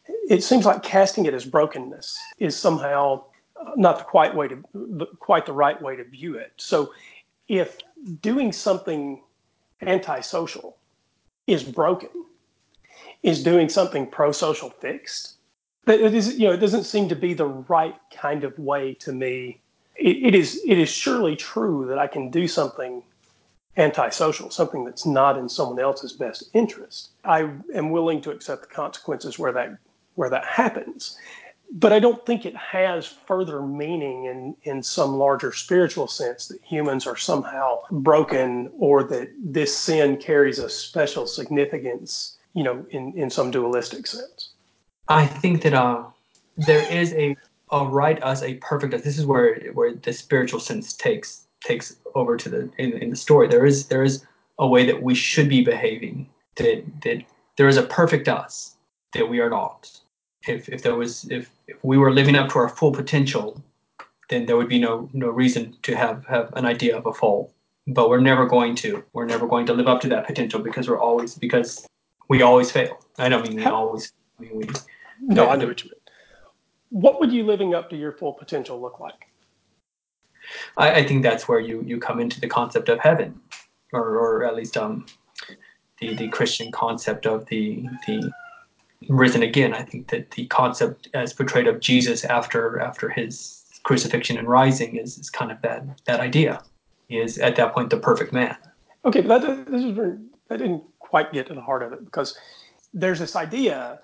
it 0.07 0.44
seems 0.44 0.65
like 0.65 0.84
casting 0.84 1.26
it 1.26 1.34
as 1.34 1.45
brokenness 1.45 2.18
is 2.40 2.56
somehow 2.56 3.23
uh, 3.60 3.72
not 3.76 3.99
the 3.99 4.03
quite 4.03 4.36
way 4.36 4.48
to 4.48 5.07
quite 5.19 5.45
the 5.45 5.53
right 5.53 5.82
way 5.82 5.95
to 5.95 6.03
view 6.03 6.36
it. 6.38 6.53
So, 6.57 6.94
if 7.48 7.77
doing 8.22 8.52
something 8.52 9.22
antisocial 9.82 10.77
is 11.48 11.64
broken, 11.64 12.10
is 13.23 13.44
doing 13.44 13.69
something 13.69 14.07
pro-social 14.07 14.69
fixed? 14.69 15.36
That 15.86 16.02
it 16.02 16.15
is, 16.15 16.40
you 16.40 16.48
know, 16.48 16.53
it 16.53 16.57
doesn't 16.57 16.86
seem 16.86 17.07
to 17.10 17.15
be 17.15 17.34
the 17.34 17.45
right 17.45 17.95
kind 18.15 18.44
of 18.44 18.57
way 18.57 18.95
to 18.95 19.11
me. 19.11 19.61
It, 19.95 20.18
it 20.18 20.36
is 20.36 20.61
it 20.65 20.77
is 20.77 20.90
surely 20.90 21.36
true 21.36 21.86
that 21.88 21.99
I 21.99 22.07
can 22.07 22.30
do 22.30 22.48
something 22.48 23.03
antisocial, 23.77 24.49
something 24.49 24.86
that's 24.86 25.06
not 25.06 25.38
in 25.38 25.49
someone 25.49 25.80
else's 25.80 26.14
best 26.14 26.49
interest. 26.53 27.10
I 27.23 27.49
am 27.73 27.91
willing 27.91 28.22
to 28.22 28.32
accept 28.32 28.61
the 28.61 28.73
consequences 28.73 29.38
where 29.38 29.52
that 29.52 29.77
where 30.15 30.29
that 30.29 30.45
happens 30.45 31.17
but 31.71 31.91
I 31.91 31.99
don't 31.99 32.25
think 32.25 32.45
it 32.45 32.55
has 32.55 33.05
further 33.05 33.61
meaning 33.61 34.25
in, 34.25 34.55
in 34.63 34.83
some 34.83 35.15
larger 35.17 35.51
spiritual 35.51 36.07
sense 36.07 36.47
that 36.47 36.61
humans 36.63 37.07
are 37.07 37.17
somehow 37.17 37.79
broken 37.91 38.71
or 38.77 39.03
that 39.03 39.29
this 39.43 39.75
sin 39.75 40.17
carries 40.17 40.59
a 40.59 40.69
special 40.69 41.27
significance, 41.27 42.37
you 42.53 42.63
know, 42.63 42.85
in, 42.91 43.13
in 43.17 43.29
some 43.29 43.51
dualistic 43.51 44.07
sense. 44.07 44.51
I 45.07 45.25
think 45.25 45.63
that 45.63 45.73
uh, 45.73 46.03
there 46.55 46.89
is 46.91 47.13
a, 47.13 47.35
a 47.71 47.85
right 47.85 48.21
us, 48.23 48.41
a 48.41 48.55
perfect 48.55 48.93
us. 48.93 49.01
This 49.01 49.17
is 49.17 49.25
where 49.25 49.59
where 49.73 49.93
the 49.93 50.13
spiritual 50.13 50.59
sense 50.59 50.93
takes 50.93 51.45
takes 51.61 51.95
over 52.13 52.37
to 52.37 52.49
the 52.49 52.69
in, 52.77 52.93
in 52.93 53.09
the 53.09 53.15
story. 53.15 53.47
There 53.47 53.65
is 53.65 53.87
there 53.87 54.03
is 54.03 54.25
a 54.59 54.67
way 54.67 54.85
that 54.85 55.03
we 55.03 55.13
should 55.13 55.49
be 55.49 55.63
behaving. 55.63 56.29
That 56.55 56.85
that 57.03 57.23
there 57.57 57.67
is 57.67 57.77
a 57.77 57.83
perfect 57.83 58.27
us 58.27 58.75
that 59.13 59.29
we 59.29 59.39
are 59.39 59.49
not 59.49 59.99
if 60.47 60.69
if 60.69 60.81
there 60.81 60.95
was 60.95 61.30
if, 61.31 61.49
if 61.67 61.84
we 61.84 61.97
were 61.97 62.11
living 62.11 62.35
up 62.35 62.49
to 62.49 62.59
our 62.59 62.69
full 62.69 62.91
potential, 62.91 63.61
then 64.30 64.45
there 64.45 64.57
would 64.57 64.69
be 64.69 64.80
no 64.80 65.09
no 65.13 65.30
reason 65.30 65.76
to 65.84 65.95
have 65.95 66.26
have 66.26 66.51
an 66.55 66.65
idea 66.65 66.97
of 66.97 67.05
a 67.05 67.13
fall. 67.13 67.53
But 67.88 68.09
we're 68.09 68.22
never 68.22 68.45
going 68.47 68.76
to. 68.76 69.03
We're 69.13 69.26
never 69.26 69.47
going 69.47 69.65
to 69.67 69.73
live 69.73 69.88
up 69.88 70.01
to 70.01 70.07
that 70.09 70.26
potential 70.26 70.59
because 70.59 70.89
we're 70.89 70.99
always 70.99 71.35
because 71.35 71.88
we 72.30 72.41
always 72.41 72.72
fail. 72.72 72.97
I 73.17 73.30
don't 73.30 73.47
mean 73.47 73.57
we 73.57 73.65
always. 73.65 74.11
I 74.39 74.43
mean 74.43 74.55
we. 74.55 74.69
No, 75.22 75.49
I 75.49 75.55
know 75.55 75.67
what 75.67 75.84
you 75.84 75.91
mean. 75.91 75.99
What 76.89 77.19
would 77.19 77.31
you 77.31 77.43
living 77.45 77.73
up 77.73 77.89
to 77.91 77.95
your 77.95 78.11
full 78.11 78.34
potential 78.34 78.81
look 78.81 78.99
like? 78.99 79.27
I, 80.77 80.99
I 80.99 81.07
think 81.07 81.23
that's 81.23 81.47
where 81.47 81.59
you 81.59 81.84
you 81.85 81.99
come 81.99 82.19
into 82.19 82.39
the 82.39 82.47
concept 82.47 82.89
of 82.89 82.99
heaven, 82.99 83.39
or 83.93 84.17
or 84.17 84.45
at 84.45 84.55
least 84.55 84.77
um 84.77 85.05
the 85.99 86.15
the 86.15 86.27
Christian 86.30 86.72
concept 86.72 87.26
of 87.26 87.45
the 87.47 87.88
the 88.07 88.31
risen 89.10 89.44
again. 89.44 89.73
I 89.73 89.84
think 89.84 90.10
that 90.10 90.32
the 90.32 90.45
concept 90.48 91.10
as 91.14 91.34
portrayed 91.34 91.68
of 91.68 91.80
Jesus 91.80 92.23
after 92.26 92.80
after 92.80 93.10
his 93.10 93.64
crucifixion 93.84 94.38
and 94.38 94.48
rising 94.48 94.95
is, 94.95 95.18
is 95.18 95.30
kind 95.30 95.52
of 95.52 95.61
that 95.61 95.84
that 96.06 96.19
idea. 96.19 96.61
He 97.07 97.19
is 97.19 97.38
at 97.38 97.56
that 97.57 97.73
point 97.73 97.90
the 97.90 97.98
perfect 97.98 98.34
man. 98.34 98.57
Okay, 99.06 99.22
but 99.22 99.40
that, 99.44 99.68
this 99.68 99.84
is 99.84 99.91
very, 99.91 100.18
that 100.48 100.57
didn't 100.57 100.84
quite 100.99 101.32
get 101.32 101.48
to 101.48 101.53
the 101.53 101.61
heart 101.61 101.84
of 101.84 101.94
it 101.94 102.03
because 102.03 102.38
there's 102.94 103.19
this 103.19 103.36
idea. 103.36 103.99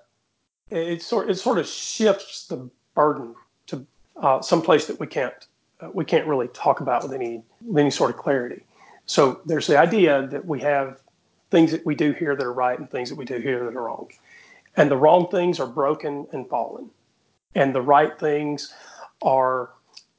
It 0.69 1.01
sort 1.01 1.29
it 1.29 1.35
sort 1.35 1.57
of 1.57 1.67
shifts 1.67 2.47
the 2.47 2.69
burden 2.95 3.35
to 3.67 3.85
uh, 4.17 4.41
some 4.41 4.61
place 4.61 4.85
that 4.87 4.99
we 4.99 5.07
can't 5.07 5.33
uh, 5.81 5.89
we 5.93 6.05
can't 6.05 6.27
really 6.27 6.47
talk 6.49 6.79
about 6.81 7.03
with 7.03 7.13
any 7.13 7.43
with 7.65 7.79
any 7.79 7.91
sort 7.91 8.11
of 8.11 8.17
clarity. 8.17 8.63
So 9.05 9.41
there's 9.45 9.67
the 9.67 9.77
idea 9.77 10.27
that 10.27 10.45
we 10.45 10.61
have 10.61 10.99
things 11.49 11.71
that 11.71 11.85
we 11.85 11.95
do 11.95 12.13
here 12.13 12.35
that 12.35 12.45
are 12.45 12.53
right 12.53 12.79
and 12.79 12.89
things 12.89 13.09
that 13.09 13.17
we 13.17 13.25
do 13.25 13.37
here 13.37 13.65
that 13.65 13.75
are 13.75 13.83
wrong. 13.83 14.07
And 14.77 14.89
the 14.89 14.97
wrong 14.97 15.27
things 15.29 15.59
are 15.59 15.67
broken 15.67 16.27
and 16.31 16.47
fallen, 16.47 16.89
and 17.55 17.75
the 17.75 17.81
right 17.81 18.17
things 18.17 18.73
are, 19.21 19.71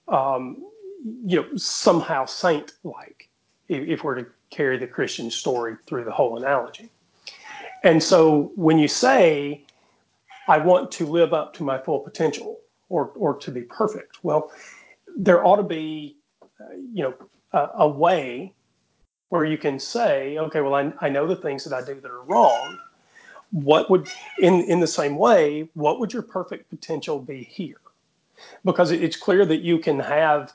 um, 0.08 0.64
you 1.24 1.40
know, 1.40 1.56
somehow 1.56 2.26
saint-like. 2.26 3.28
If, 3.68 3.88
if 3.88 4.04
we're 4.04 4.16
to 4.16 4.26
carry 4.50 4.76
the 4.76 4.86
Christian 4.86 5.30
story 5.30 5.76
through 5.86 6.04
the 6.04 6.12
whole 6.12 6.36
analogy. 6.36 6.90
And 7.82 8.02
so 8.02 8.52
when 8.54 8.78
you 8.78 8.86
say, 8.86 9.64
I 10.48 10.58
want 10.58 10.90
to 10.92 11.06
live 11.06 11.32
up 11.32 11.54
to 11.54 11.64
my 11.64 11.78
full 11.78 12.00
potential 12.00 12.58
or, 12.88 13.12
or 13.16 13.34
to 13.38 13.50
be 13.50 13.62
perfect, 13.62 14.22
well, 14.22 14.52
there 15.16 15.44
ought 15.44 15.56
to 15.56 15.62
be, 15.62 16.16
uh, 16.42 16.74
you 16.92 17.02
know, 17.02 17.14
a, 17.52 17.68
a, 17.78 17.88
way 17.88 18.52
where 19.30 19.44
you 19.44 19.58
can 19.58 19.78
say, 19.78 20.38
okay, 20.38 20.60
well, 20.60 20.74
I, 20.74 20.92
I 21.00 21.08
know 21.08 21.26
the 21.26 21.36
things 21.36 21.64
that 21.64 21.74
I 21.74 21.84
do 21.84 22.00
that 22.00 22.10
are 22.10 22.22
wrong, 22.22 22.78
what 23.52 23.90
would 23.90 24.08
in 24.38 24.62
in 24.64 24.80
the 24.80 24.86
same 24.86 25.16
way 25.16 25.68
what 25.74 26.00
would 26.00 26.12
your 26.12 26.22
perfect 26.22 26.68
potential 26.70 27.18
be 27.18 27.44
here? 27.44 27.80
Because 28.64 28.90
it's 28.90 29.16
clear 29.16 29.46
that 29.46 29.60
you 29.60 29.78
can 29.78 30.00
have 30.00 30.52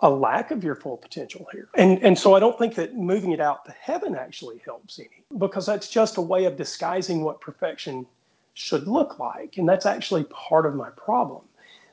a 0.00 0.10
lack 0.10 0.50
of 0.50 0.62
your 0.62 0.74
full 0.74 0.98
potential 0.98 1.46
here. 1.52 1.68
And 1.76 2.02
and 2.02 2.18
so 2.18 2.34
i 2.34 2.40
don't 2.40 2.58
think 2.58 2.74
that 2.74 2.94
moving 2.94 3.32
it 3.32 3.40
out 3.40 3.64
to 3.64 3.72
heaven 3.72 4.14
actually 4.14 4.60
helps 4.64 4.98
any 4.98 5.24
because 5.38 5.66
that's 5.66 5.88
just 5.88 6.18
a 6.18 6.20
way 6.20 6.44
of 6.44 6.56
disguising 6.56 7.22
what 7.22 7.40
perfection 7.40 8.06
should 8.52 8.86
look 8.86 9.18
like. 9.18 9.56
And 9.56 9.68
that's 9.68 9.86
actually 9.86 10.24
part 10.24 10.66
of 10.66 10.74
my 10.74 10.90
problem. 10.90 11.42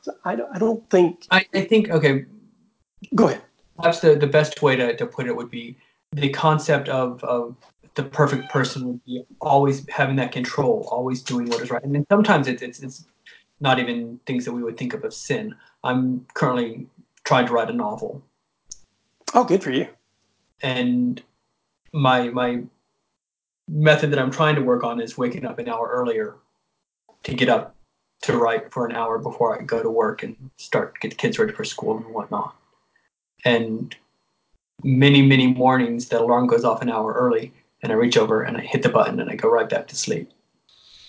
So 0.01 0.13
i 0.25 0.35
don't, 0.35 0.53
I 0.53 0.59
don't 0.59 0.87
think 0.89 1.25
I, 1.31 1.45
I 1.53 1.61
think 1.61 1.89
okay. 1.89 2.25
Go 3.15 3.29
ahead. 3.29 3.41
Perhaps 3.77 4.01
the, 4.01 4.15
the 4.15 4.27
best 4.27 4.61
way 4.61 4.75
to, 4.75 4.95
to 4.95 5.05
put 5.07 5.25
it 5.25 5.35
would 5.35 5.49
be 5.49 5.75
the 6.11 6.29
concept 6.29 6.89
of, 6.89 7.23
of 7.23 7.55
the 7.95 8.03
perfect 8.03 8.49
person 8.49 8.87
would 8.87 9.05
be 9.05 9.23
always 9.41 9.87
having 9.89 10.15
that 10.15 10.31
control, 10.31 10.87
always 10.91 11.21
doing 11.21 11.49
what 11.49 11.61
is 11.61 11.69
right. 11.69 11.83
And 11.83 11.93
then 11.93 12.05
sometimes 12.09 12.47
it's, 12.47 12.61
it's, 12.61 12.81
it's 12.81 13.05
not 13.59 13.79
even 13.79 14.19
things 14.25 14.45
that 14.45 14.53
we 14.53 14.63
would 14.63 14.77
think 14.77 14.93
of 14.93 15.03
as 15.03 15.17
sin. 15.17 15.55
I'm 15.83 16.25
currently 16.33 16.87
trying 17.23 17.47
to 17.47 17.53
write 17.53 17.69
a 17.69 17.73
novel. 17.73 18.23
Oh, 19.33 19.43
good 19.43 19.63
for 19.63 19.71
you. 19.71 19.87
And 20.61 21.21
my 21.93 22.29
my 22.29 22.63
method 23.67 24.11
that 24.11 24.19
I'm 24.19 24.31
trying 24.31 24.55
to 24.55 24.61
work 24.61 24.83
on 24.83 24.99
is 24.99 25.17
waking 25.17 25.45
up 25.45 25.59
an 25.59 25.69
hour 25.69 25.87
earlier 25.87 26.35
to 27.23 27.33
get 27.33 27.49
up 27.49 27.75
to 28.23 28.37
write 28.37 28.71
for 28.71 28.85
an 28.85 28.95
hour 28.95 29.17
before 29.17 29.59
I 29.59 29.63
go 29.63 29.81
to 29.81 29.89
work 29.89 30.23
and 30.23 30.35
start 30.57 30.99
get 30.99 31.11
the 31.11 31.15
kids 31.15 31.39
ready 31.39 31.53
for 31.53 31.63
school 31.63 31.97
and 31.97 32.13
whatnot. 32.13 32.55
And 33.45 33.95
many 34.83 35.21
many 35.21 35.47
mornings 35.47 36.09
that 36.09 36.21
alarm 36.21 36.47
goes 36.47 36.63
off 36.63 36.81
an 36.81 36.89
hour 36.89 37.13
early 37.13 37.53
and 37.81 37.91
I 37.91 37.95
reach 37.95 38.17
over 38.17 38.43
and 38.43 38.57
I 38.57 38.61
hit 38.61 38.83
the 38.83 38.89
button 38.89 39.19
and 39.19 39.29
I 39.29 39.35
go 39.35 39.49
right 39.49 39.67
back 39.67 39.87
to 39.87 39.95
sleep. 39.95 40.31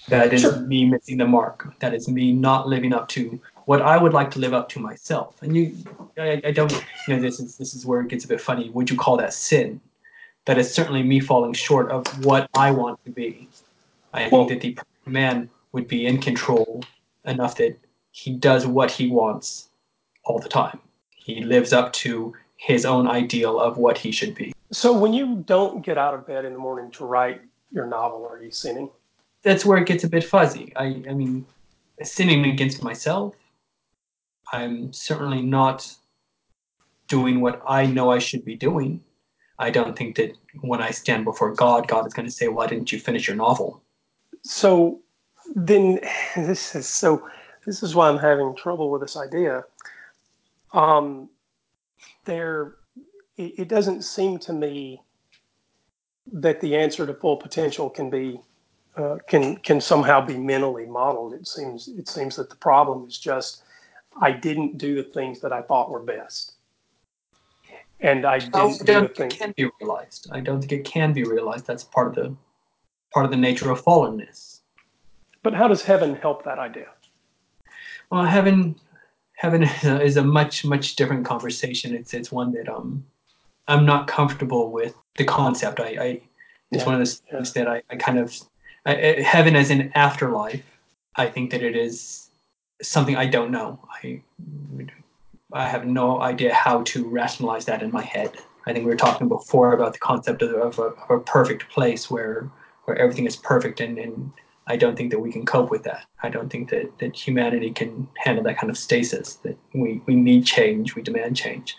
That 0.09 0.32
is 0.32 0.43
sure. 0.43 0.61
me 0.61 0.85
missing 0.85 1.19
the 1.19 1.27
mark. 1.27 1.78
That 1.78 1.94
is 1.94 2.09
me 2.09 2.32
not 2.32 2.69
living 2.69 2.93
up 2.93 3.09
to 3.09 3.40
what 3.66 3.82
I 3.82 3.97
would 3.97 4.12
like 4.12 4.31
to 4.32 4.39
live 4.39 4.53
up 4.53 4.69
to 4.70 4.81
myself. 4.81 5.40
And 5.43 5.57
you, 5.57 5.77
I, 6.19 6.40
I 6.44 6.51
don't, 6.51 6.73
you 7.07 7.15
know, 7.15 7.20
this 7.20 7.39
is 7.39 7.57
this 7.57 7.74
is 7.74 7.86
where 7.86 8.01
it 8.01 8.09
gets 8.09 8.24
a 8.24 8.28
bit 8.28 8.40
funny. 8.40 8.70
Would 8.70 8.90
you 8.90 8.97
call 8.97 9.16
that 9.19 9.32
sin? 9.32 9.81
That 10.44 10.59
is 10.59 10.73
certainly 10.73 11.05
me 11.05 11.20
falling 11.20 11.53
short 11.53 11.90
of 11.90 12.05
what 12.24 12.51
I 12.55 12.73
want 12.73 13.03
to 13.05 13.11
be. 13.11 13.49
I 14.12 14.28
well, 14.31 14.49
think 14.49 14.62
that 14.62 14.85
the 15.05 15.11
man 15.11 15.49
would 15.70 15.86
be 15.86 16.07
in 16.07 16.20
control 16.20 16.82
enough 17.24 17.57
that 17.57 17.78
he 18.11 18.32
does 18.32 18.66
what 18.66 18.90
he 18.90 19.09
wants 19.09 19.69
all 20.24 20.39
the 20.39 20.49
time. 20.49 20.81
He 21.15 21.43
lives 21.43 21.73
up 21.73 21.93
to 21.94 22.35
his 22.62 22.84
own 22.84 23.09
ideal 23.09 23.59
of 23.59 23.76
what 23.76 23.98
he 23.98 24.12
should 24.12 24.36
be. 24.36 24.52
So 24.70 24.97
when 24.97 25.12
you 25.12 25.43
don't 25.47 25.84
get 25.84 25.98
out 25.98 26.14
of 26.14 26.24
bed 26.24 26.44
in 26.44 26.52
the 26.52 26.60
morning 26.60 26.93
to 26.93 27.05
write 27.05 27.43
your 27.72 27.86
novel, 27.86 28.24
are 28.30 28.40
you 28.40 28.52
sinning? 28.52 28.89
That's 29.43 29.64
where 29.64 29.78
it 29.78 29.86
gets 29.86 30.05
a 30.05 30.09
bit 30.09 30.22
fuzzy. 30.22 30.72
I, 30.76 31.02
I 31.10 31.12
mean, 31.12 31.44
sinning 32.05 32.44
against 32.47 32.80
myself. 32.80 33.34
I'm 34.52 34.93
certainly 34.93 35.43
not 35.43 35.93
doing 37.09 37.40
what 37.40 37.60
I 37.66 37.84
know 37.84 38.12
I 38.12 38.20
should 38.20 38.44
be 38.44 38.55
doing. 38.55 39.02
I 39.59 39.70
don't 39.70 39.97
think 39.97 40.14
that 40.16 40.36
when 40.60 40.80
I 40.80 40.93
stand 40.93 41.24
before 41.24 41.52
God, 41.52 41.89
God 41.89 42.06
is 42.06 42.14
going 42.14 42.28
to 42.28 42.32
say, 42.32 42.47
"Why 42.47 42.68
didn't 42.68 42.93
you 42.93 43.01
finish 43.01 43.26
your 43.26 43.36
novel?" 43.36 43.82
So 44.44 45.01
then, 45.56 45.98
this 46.36 46.76
is 46.76 46.86
so. 46.86 47.28
This 47.66 47.82
is 47.82 47.94
why 47.94 48.09
I'm 48.09 48.18
having 48.18 48.55
trouble 48.55 48.90
with 48.90 49.01
this 49.01 49.16
idea. 49.16 49.64
Um, 50.72 51.28
there 52.24 52.77
it, 53.36 53.55
it 53.59 53.69
doesn't 53.69 54.03
seem 54.03 54.39
to 54.40 54.53
me 54.53 55.03
that 56.32 56.61
the 56.61 56.77
answer 56.77 57.07
to 57.07 57.15
full 57.15 57.36
potential 57.36 57.90
can 57.90 58.11
be 58.11 58.40
uh, 58.97 59.16
can 59.27 59.57
can 59.57 59.81
somehow 59.81 60.20
be 60.20 60.36
mentally 60.36 60.86
modeled. 60.86 61.35
It 61.35 61.47
seems 61.47 61.89
it 61.89 62.09
seems 62.09 62.36
that 62.36 62.51
the 62.51 62.57
problem 62.57 63.07
is 63.07 63.19
just 63.19 63.62
I 64.20 64.32
didn't 64.32 64.78
do 64.78 64.94
the 64.94 65.03
things 65.03 65.40
that 65.40 65.53
I 65.53 65.62
thought 65.62 65.90
were 65.90 66.03
best, 66.03 66.55
and 68.01 68.24
I 68.27 68.39
didn't 68.39 68.55
I 68.55 68.85
don't 68.85 69.09
do 69.09 69.15
think 69.15 69.35
it 69.35 69.39
can 69.39 69.55
be 69.57 69.70
realized. 69.81 70.28
I 70.31 70.40
don't 70.40 70.61
think 70.61 70.73
it 70.73 70.85
can 70.85 71.12
be 71.12 71.24
realized. 71.24 71.66
That's 71.66 71.85
part 71.85 72.09
of 72.09 72.15
the 72.15 72.36
part 73.12 73.24
of 73.24 73.31
the 73.31 73.36
nature 73.36 73.70
of 73.70 73.82
fallenness. 73.82 74.61
But 75.43 75.55
how 75.55 75.66
does 75.66 75.82
heaven 75.82 76.15
help 76.15 76.44
that 76.44 76.59
idea? 76.59 76.89
Well, 78.11 78.24
heaven 78.24 78.77
heaven 79.43 79.62
is 79.82 80.16
a 80.16 80.23
much 80.23 80.64
much 80.64 80.97
different 80.97 81.27
conversation. 81.27 81.94
It's 81.94 82.14
it's 82.14 82.31
one 82.31 82.52
that 82.52 82.69
um 82.69 83.05
I'm 83.69 83.85
not 83.85 84.06
comfortable 84.06 84.70
with 84.70 84.94
the 85.16 85.24
concept. 85.24 85.81
I, 85.81 85.85
I 85.85 86.06
it's 86.70 86.81
yeah, 86.81 86.86
one 86.86 86.94
of 86.94 87.01
those 87.01 87.19
things 87.19 87.52
yeah. 87.55 87.64
that 87.64 87.70
I, 87.70 87.82
I 87.90 87.97
kind 87.97 88.19
of 88.19 88.35
I, 88.86 88.94
heaven 89.24 89.56
as 89.56 89.70
an 89.70 89.90
afterlife. 89.94 90.62
I 91.16 91.27
think 91.27 91.51
that 91.51 91.62
it 91.62 91.77
is 91.77 92.31
something 92.81 93.16
I 93.16 93.27
don't 93.27 93.51
know. 93.51 93.78
I 94.02 94.23
I 95.52 95.69
have 95.69 95.85
no 95.86 96.23
idea 96.23 96.55
how 96.55 96.82
to 96.93 97.06
rationalize 97.09 97.66
that 97.66 97.82
in 97.82 97.90
my 97.90 98.02
head. 98.02 98.31
I 98.66 98.73
think 98.73 98.85
we 98.86 98.93
were 98.93 98.97
talking 98.97 99.28
before 99.28 99.73
about 99.74 99.93
the 99.93 99.98
concept 99.98 100.40
of, 100.40 100.55
of, 100.55 100.78
a, 100.78 100.82
of 100.82 101.10
a, 101.10 101.19
perfect 101.19 101.69
place 101.69 102.09
where 102.09 102.48
where 102.85 102.97
everything 102.97 103.27
is 103.27 103.36
perfect, 103.36 103.81
and, 103.81 103.98
and 103.98 104.32
I 104.66 104.76
don't 104.76 104.97
think 104.97 105.10
that 105.10 105.18
we 105.18 105.32
can 105.32 105.44
cope 105.44 105.70
with 105.70 105.82
that. 105.84 106.06
I 106.22 106.28
don't 106.28 106.51
think 106.51 106.70
that, 106.70 106.98
that 106.98 107.16
humanity 107.16 107.70
can 107.70 108.09
handle 108.16 108.44
that 108.44 108.59
kind 108.59 108.70
of 108.70 108.78
stasis. 108.78 109.34
That 109.36 109.59
we, 109.74 110.01
we 110.06 110.14
need 110.14 110.47
change, 110.47 110.94
we 110.94 111.02
demand 111.02 111.36
change. 111.36 111.76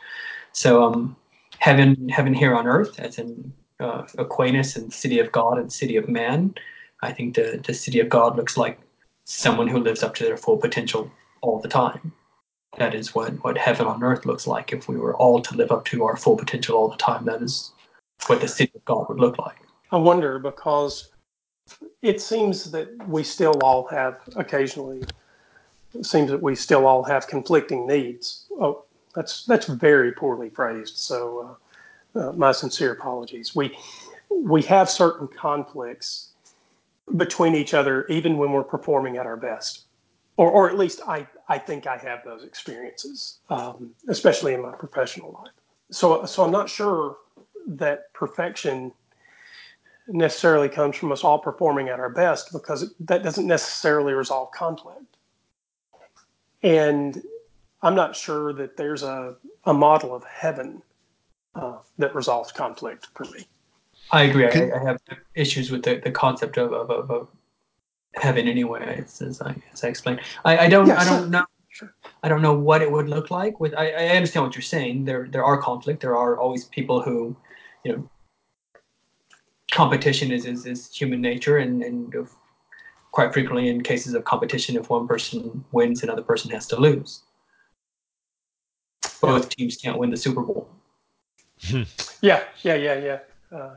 So 0.52 0.84
um, 0.84 1.16
heaven 1.60 2.10
heaven 2.10 2.34
here 2.34 2.56
on 2.56 2.68
earth, 2.68 3.00
as 3.00 3.20
in 3.20 3.54
uh, 3.80 4.04
Aquinas 4.18 4.76
and 4.76 4.92
city 4.92 5.20
of 5.20 5.32
God 5.32 5.58
and 5.58 5.72
city 5.72 5.96
of 5.96 6.10
man, 6.10 6.56
I 7.02 7.14
think 7.14 7.36
the 7.36 7.62
the 7.66 7.74
city 7.74 8.00
of 8.00 8.10
God 8.10 8.36
looks 8.36 8.58
like 8.58 8.80
someone 9.26 9.68
who 9.68 9.80
lives 9.80 10.04
up 10.04 10.14
to 10.16 10.26
their 10.26 10.38
full 10.38 10.58
potential 10.58 11.10
all 11.42 11.60
the 11.60 11.70
time 11.70 12.14
that 12.78 12.96
is 12.96 13.14
what, 13.14 13.32
what 13.44 13.58
heaven 13.58 13.86
on 13.86 14.04
earth 14.04 14.26
looks 14.26 14.48
like 14.48 14.74
if 14.74 14.88
we 14.88 14.98
were 14.98 15.16
all 15.16 15.42
to 15.42 15.56
live 15.56 15.72
up 15.72 15.86
to 15.86 16.04
our 16.04 16.18
full 16.18 16.36
potential 16.36 16.76
all 16.76 16.88
the 16.88 16.98
time. 16.98 17.26
That 17.26 17.42
is 17.42 17.72
what 18.28 18.42
the 18.42 18.48
city 18.48 18.72
of 18.76 18.84
God 18.86 19.08
would 19.10 19.20
look 19.20 19.38
like. 19.38 19.58
I 19.92 19.98
wonder 19.98 20.40
because 20.40 21.12
it 22.02 22.22
seems 22.22 22.72
that 22.72 23.08
we 23.08 23.24
still 23.24 23.60
all 23.64 23.88
have 23.88 24.20
occasionally 24.36 25.04
it 25.94 26.06
seems 26.06 26.32
that 26.32 26.42
we 26.42 26.56
still 26.56 26.88
all 26.88 27.04
have 27.04 27.28
conflicting 27.28 27.86
needs. 27.86 28.46
Oh, 28.60 28.84
that's 29.14 29.46
that's 29.46 29.68
very 29.68 30.12
poorly 30.12 30.50
phrased. 30.50 30.98
So, 30.98 31.58
uh, 32.16 32.20
uh, 32.20 32.32
my 32.34 32.52
sincere 32.52 32.94
apologies. 32.94 33.56
We 33.56 33.78
we 34.30 34.64
have 34.64 34.90
certain 34.90 35.28
conflicts 35.28 36.30
between 37.16 37.54
each 37.54 37.76
other, 37.76 38.08
even 38.08 38.38
when 38.38 38.52
we're 38.54 38.64
performing 38.64 39.18
at 39.18 39.28
our 39.28 39.38
best 39.38 39.84
or, 40.38 40.50
or 40.50 40.70
at 40.70 40.78
least 40.78 41.02
I, 41.08 41.28
I 41.48 41.58
think 41.58 41.88
I 41.88 41.98
have 41.98 42.24
those 42.24 42.44
experiences, 42.44 43.40
um, 43.50 43.92
especially 44.08 44.54
in 44.54 44.62
my 44.62 44.72
professional 44.72 45.40
life. 45.44 45.54
So, 45.92 46.26
so 46.26 46.44
I'm 46.44 46.52
not 46.52 46.70
sure 46.70 47.18
that 47.68 48.12
perfection 48.14 48.92
necessarily 50.08 50.70
comes 50.70 50.96
from 50.96 51.12
us 51.12 51.24
all 51.24 51.40
performing 51.40 51.90
at 51.90 52.00
our 52.00 52.10
best 52.10 52.52
because 52.52 52.84
it, 52.84 52.90
that 53.00 53.24
doesn't 53.24 53.48
necessarily 53.48 54.14
resolve 54.14 54.52
conflict. 54.52 55.18
And 56.62 57.22
I'm 57.82 57.96
not 57.96 58.16
sure 58.16 58.54
that 58.54 58.78
there's 58.78 59.04
a, 59.04 59.36
a 59.66 59.74
model 59.74 60.16
of 60.16 60.24
heaven 60.24 60.82
uh, 61.56 61.78
that 61.98 62.16
resolves 62.16 62.52
conflict 62.52 63.08
for 63.14 63.26
me. 63.26 63.46
I 64.12 64.24
agree. 64.24 64.46
I, 64.46 64.72
I 64.76 64.84
have 64.84 65.00
issues 65.36 65.72
with 65.72 65.84
the, 65.84 66.02
the 66.04 66.12
concept 66.12 66.58
of, 66.58 66.74
of, 66.74 66.90
of, 66.90 67.12
of 67.12 67.28
heaven 68.16 68.48
anyway, 68.48 69.04
as, 69.04 69.22
as 69.22 69.42
I 69.42 69.56
as 69.72 69.84
I 69.84 69.88
explained. 69.88 70.22
I, 70.46 70.58
I 70.66 70.70
don't 70.70 70.88
yeah, 70.88 71.00
I 71.00 71.06
don't 71.06 71.30
know 71.30 71.46
sure. 71.70 71.94
I 72.22 72.30
don't 72.30 72.42
know 72.42 72.54
what 72.54 72.82
it 72.82 72.92
would 72.92 73.10
look 73.10 73.32
like. 73.32 73.60
With 73.60 73.74
I, 73.76 73.90
I 73.92 74.08
understand 74.10 74.46
what 74.46 74.56
you're 74.56 74.62
saying. 74.62 75.06
There 75.06 75.28
there 75.28 75.44
are 75.44 75.58
conflict. 75.58 76.02
There 76.02 76.18
are 76.18 76.38
always 76.38 76.66
people 76.66 77.02
who, 77.02 77.36
you 77.84 77.94
know, 77.94 78.10
competition 79.74 80.32
is 80.32 80.46
is, 80.46 80.66
is 80.66 80.94
human 80.94 81.22
nature, 81.22 81.58
and 81.58 81.84
and 81.84 82.14
quite 83.12 83.34
frequently 83.34 83.70
in 83.70 83.82
cases 83.82 84.14
of 84.14 84.24
competition, 84.26 84.76
if 84.76 84.90
one 84.90 85.08
person 85.08 85.64
wins, 85.72 86.04
another 86.04 86.22
person 86.22 86.50
has 86.52 86.68
to 86.68 86.76
lose. 86.76 87.22
Both 89.22 89.50
teams 89.50 89.78
can't 89.78 89.98
win 89.98 90.10
the 90.10 90.18
Super 90.18 90.42
Bowl. 90.42 90.70
yeah, 92.22 92.44
yeah, 92.62 92.76
yeah, 92.76 92.98
yeah. 92.98 93.20
Uh, 93.52 93.76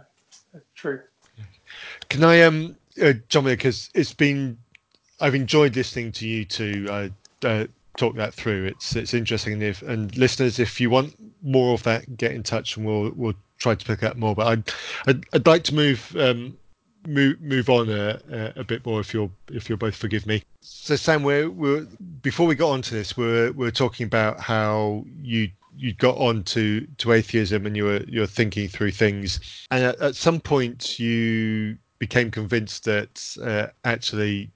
true. 0.74 1.00
Can 2.08 2.24
I 2.24 2.42
um 2.42 2.76
uh, 3.02 3.12
John, 3.28 3.44
because 3.44 3.90
it's 3.94 4.14
been 4.14 4.58
I've 5.20 5.34
enjoyed 5.34 5.76
listening 5.76 6.12
to 6.12 6.26
you 6.26 6.44
to 6.44 6.86
uh, 6.90 7.08
uh, 7.46 7.66
talk 7.96 8.16
that 8.16 8.34
through. 8.34 8.66
It's 8.66 8.96
it's 8.96 9.14
interesting, 9.14 9.54
and, 9.54 9.62
if, 9.62 9.82
and 9.82 10.16
listeners, 10.16 10.58
if 10.58 10.80
you 10.80 10.90
want 10.90 11.14
more 11.42 11.74
of 11.74 11.82
that, 11.84 12.16
get 12.16 12.32
in 12.32 12.42
touch, 12.42 12.76
and 12.76 12.86
we'll 12.86 13.12
we'll 13.14 13.34
try 13.58 13.74
to 13.74 13.84
pick 13.84 14.02
up 14.02 14.16
more. 14.16 14.34
But 14.34 14.46
I'd 14.46 14.72
I'd, 15.06 15.24
I'd 15.32 15.46
like 15.46 15.64
to 15.64 15.74
move 15.74 16.14
um, 16.18 16.56
move 17.06 17.40
move 17.40 17.70
on 17.70 17.88
a, 17.90 18.52
a, 18.56 18.64
bit 18.64 18.84
more 18.84 19.00
if 19.00 19.14
you're 19.14 19.30
if 19.50 19.68
you'll 19.68 19.78
both 19.78 19.96
forgive 19.96 20.26
me. 20.26 20.42
So 20.60 20.96
Sam, 20.96 21.22
we're, 21.22 21.50
we're 21.50 21.86
before 22.22 22.46
we 22.46 22.54
got 22.54 22.70
onto 22.70 22.94
this, 22.94 23.16
we're 23.16 23.52
we're 23.52 23.70
talking 23.70 24.04
about 24.04 24.40
how 24.40 25.04
you 25.22 25.50
you 25.78 25.92
got 25.92 26.16
on 26.16 26.42
to, 26.42 26.86
to 26.98 27.12
atheism 27.12 27.66
and 27.66 27.76
you 27.76 27.84
were 27.84 28.02
you're 28.08 28.26
thinking 28.26 28.68
through 28.68 28.92
things, 28.92 29.66
and 29.70 29.84
at, 29.84 30.00
at 30.00 30.16
some 30.16 30.40
point 30.40 30.98
you 30.98 31.76
became 31.98 32.30
convinced 32.30 32.84
that 32.84 33.36
uh, 33.42 33.68
actually 33.84 34.50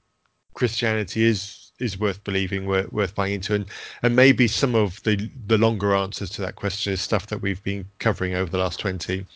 Christianity 0.54 1.24
is 1.24 1.59
is 1.80 1.98
worth 1.98 2.22
believing, 2.24 2.66
worth, 2.66 2.92
worth 2.92 3.14
buying 3.14 3.34
into, 3.34 3.54
and 3.54 3.66
and 4.02 4.16
maybe 4.16 4.46
some 4.46 4.74
of 4.74 5.02
the 5.02 5.30
the 5.46 5.58
longer 5.58 5.94
answers 5.94 6.30
to 6.30 6.42
that 6.42 6.56
question 6.56 6.92
is 6.92 7.00
stuff 7.00 7.26
that 7.28 7.42
we've 7.42 7.62
been 7.62 7.84
covering 7.98 8.34
over 8.34 8.50
the 8.50 8.58
last 8.58 8.80
twenty 8.80 9.26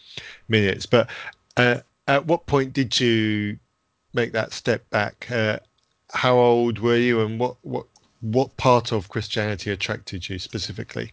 minutes. 0.49 0.87
But 0.87 1.09
uh, 1.57 1.81
at 2.09 2.27
what 2.27 2.47
point 2.47 2.73
did 2.73 2.99
you 3.01 3.59
make 4.13 4.33
that 4.33 4.53
step 4.53 4.89
back? 4.91 5.31
Uh, 5.31 5.59
how 6.13 6.37
old 6.37 6.79
were 6.79 6.97
you, 6.97 7.21
and 7.21 7.39
what 7.39 7.57
what 7.63 7.87
what 8.21 8.57
part 8.57 8.93
of 8.93 9.09
Christianity 9.09 9.71
attracted 9.71 10.29
you 10.29 10.39
specifically? 10.39 11.13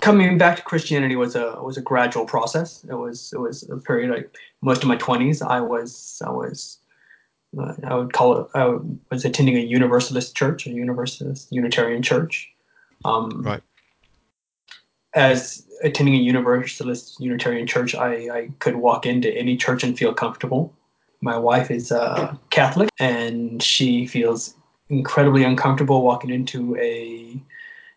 coming 0.00 0.36
back 0.38 0.56
to 0.56 0.62
Christianity 0.62 1.16
was 1.16 1.34
a 1.34 1.58
was 1.62 1.76
a 1.76 1.80
gradual 1.80 2.24
process. 2.24 2.84
It 2.88 2.94
was 2.94 3.32
it 3.32 3.40
was 3.40 3.68
a 3.70 3.76
period 3.76 4.10
like 4.10 4.36
most 4.60 4.82
of 4.82 4.88
my 4.88 4.96
twenties. 4.96 5.42
I 5.42 5.60
was 5.60 6.20
I 6.24 6.30
was 6.30 6.78
I 7.84 7.94
would 7.94 8.12
call 8.12 8.38
it 8.38 8.48
I 8.54 8.76
was 9.10 9.24
attending 9.24 9.56
a 9.56 9.60
Universalist 9.60 10.36
church, 10.36 10.66
a 10.66 10.70
Universalist 10.70 11.48
Unitarian 11.50 12.02
church. 12.02 12.50
Um, 13.04 13.42
right. 13.42 13.62
As 15.14 15.66
attending 15.82 16.14
a 16.14 16.18
Universalist 16.18 17.18
Unitarian 17.20 17.66
church, 17.66 17.94
I, 17.94 18.28
I 18.28 18.50
could 18.58 18.76
walk 18.76 19.06
into 19.06 19.32
any 19.34 19.56
church 19.56 19.82
and 19.82 19.98
feel 19.98 20.12
comfortable. 20.12 20.74
My 21.20 21.38
wife 21.38 21.70
is 21.70 21.90
a 21.90 22.38
Catholic, 22.50 22.90
and 23.00 23.62
she 23.62 24.06
feels 24.06 24.54
incredibly 24.90 25.42
uncomfortable 25.44 26.02
walking 26.02 26.30
into 26.30 26.76
a 26.76 27.40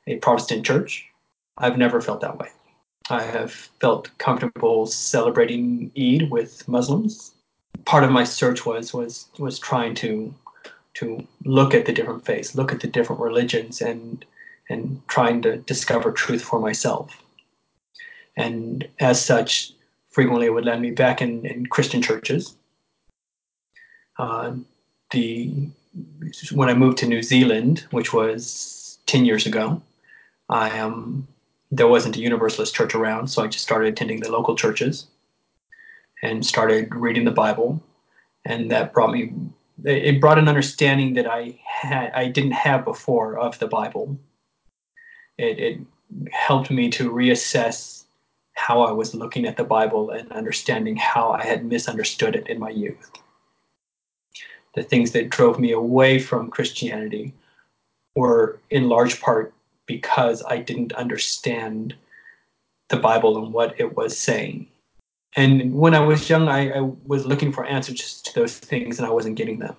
a 0.08 0.16
Protestant 0.18 0.66
church 0.66 1.12
I've 1.58 1.78
never 1.78 2.02
felt 2.02 2.22
that 2.22 2.38
way. 2.38 2.50
I 3.10 3.24
have 3.24 3.52
felt 3.52 4.10
comfortable 4.18 4.86
celebrating 4.88 5.92
Eid 5.98 6.32
with 6.32 6.68
Muslims. 6.68 7.34
Part 7.86 8.04
of 8.04 8.12
my 8.12 8.24
search 8.24 8.66
was 8.66 8.94
was 8.94 9.28
was 9.38 9.60
trying 9.60 9.96
to 9.96 10.34
to 10.96 11.26
look 11.46 11.74
at 11.74 11.86
the 11.86 11.94
different 11.94 12.26
faiths, 12.26 12.56
look 12.56 12.72
at 12.72 12.82
the 12.82 12.88
different 12.88 13.22
religions, 13.22 13.82
and 13.82 14.26
and 14.70 15.02
trying 15.08 15.42
to 15.42 15.58
discover 15.58 16.12
truth 16.12 16.42
for 16.42 16.60
myself. 16.60 17.22
And 18.38 18.88
as 19.00 19.24
such, 19.24 19.74
frequently 20.10 20.48
it 20.48 20.54
would 20.54 20.66
land 20.66 20.82
me 20.82 20.92
back 20.92 21.22
in, 21.22 21.46
in 21.46 21.66
Christian 21.66 22.02
churches. 22.02 22.56
Uh, 24.18 24.54
the 25.12 25.52
when 26.54 26.70
I 26.70 26.74
moved 26.74 27.00
to 27.00 27.08
New 27.08 27.22
Zealand, 27.22 27.86
which 27.92 28.14
was 28.14 29.00
ten 29.06 29.26
years 29.26 29.46
ago, 29.46 29.82
I 30.50 30.80
um, 30.80 31.28
there 31.72 31.88
wasn't 31.88 32.18
a 32.18 32.22
Universalist 32.22 32.76
church 32.76 32.96
around, 32.96 33.28
so 33.28 33.44
I 33.44 33.48
just 33.48 33.64
started 33.64 33.88
attending 33.92 34.20
the 34.20 34.32
local 34.32 34.56
churches 34.56 35.08
and 36.22 36.46
started 36.46 36.94
reading 36.94 37.26
the 37.26 37.32
Bible, 37.32 37.82
and 38.46 38.72
that 38.72 38.94
brought 38.94 39.12
me 39.12 39.34
it 39.84 40.22
brought 40.22 40.38
an 40.38 40.48
understanding 40.48 41.14
that 41.16 41.28
I 41.28 41.60
had 41.66 42.12
I 42.14 42.28
didn't 42.28 42.52
have 42.52 42.86
before 42.86 43.38
of 43.40 43.58
the 43.60 43.68
Bible. 43.68 44.18
It, 45.38 45.60
it 45.60 45.80
helped 46.32 46.70
me 46.70 46.90
to 46.92 47.12
reassess 47.12 48.04
how 48.54 48.82
I 48.82 48.92
was 48.92 49.16
looking 49.16 49.48
at 49.48 49.58
the 49.58 49.64
Bible 49.64 50.12
and 50.12 50.32
understanding 50.32 50.96
how 50.96 51.32
I 51.32 51.44
had 51.44 51.66
misunderstood 51.66 52.36
it 52.36 52.48
in 52.48 52.60
my 52.60 52.70
youth. 52.70 53.12
The 54.76 54.84
things 54.84 55.12
that 55.12 55.30
drove 55.30 55.60
me 55.60 55.72
away 55.72 56.20
from 56.20 56.52
Christianity 56.52 57.34
were 58.16 58.60
in 58.70 58.90
large 58.90 59.20
part 59.20 59.54
because 59.86 60.44
I 60.48 60.58
didn't 60.58 60.94
understand 60.94 61.96
the 62.90 62.98
Bible 62.98 63.44
and 63.44 63.54
what 63.54 63.80
it 63.80 63.96
was 63.96 64.18
saying. 64.18 64.68
And 65.36 65.74
when 65.74 65.94
I 65.94 66.00
was 66.00 66.30
young, 66.30 66.50
I, 66.50 66.72
I 66.72 66.82
was 67.06 67.26
looking 67.26 67.52
for 67.52 67.66
answers 67.66 68.22
to 68.24 68.36
those 68.36 68.58
things 68.58 69.00
and 69.00 69.08
I 69.08 69.12
wasn't 69.12 69.36
getting 69.36 69.60
them. 69.60 69.76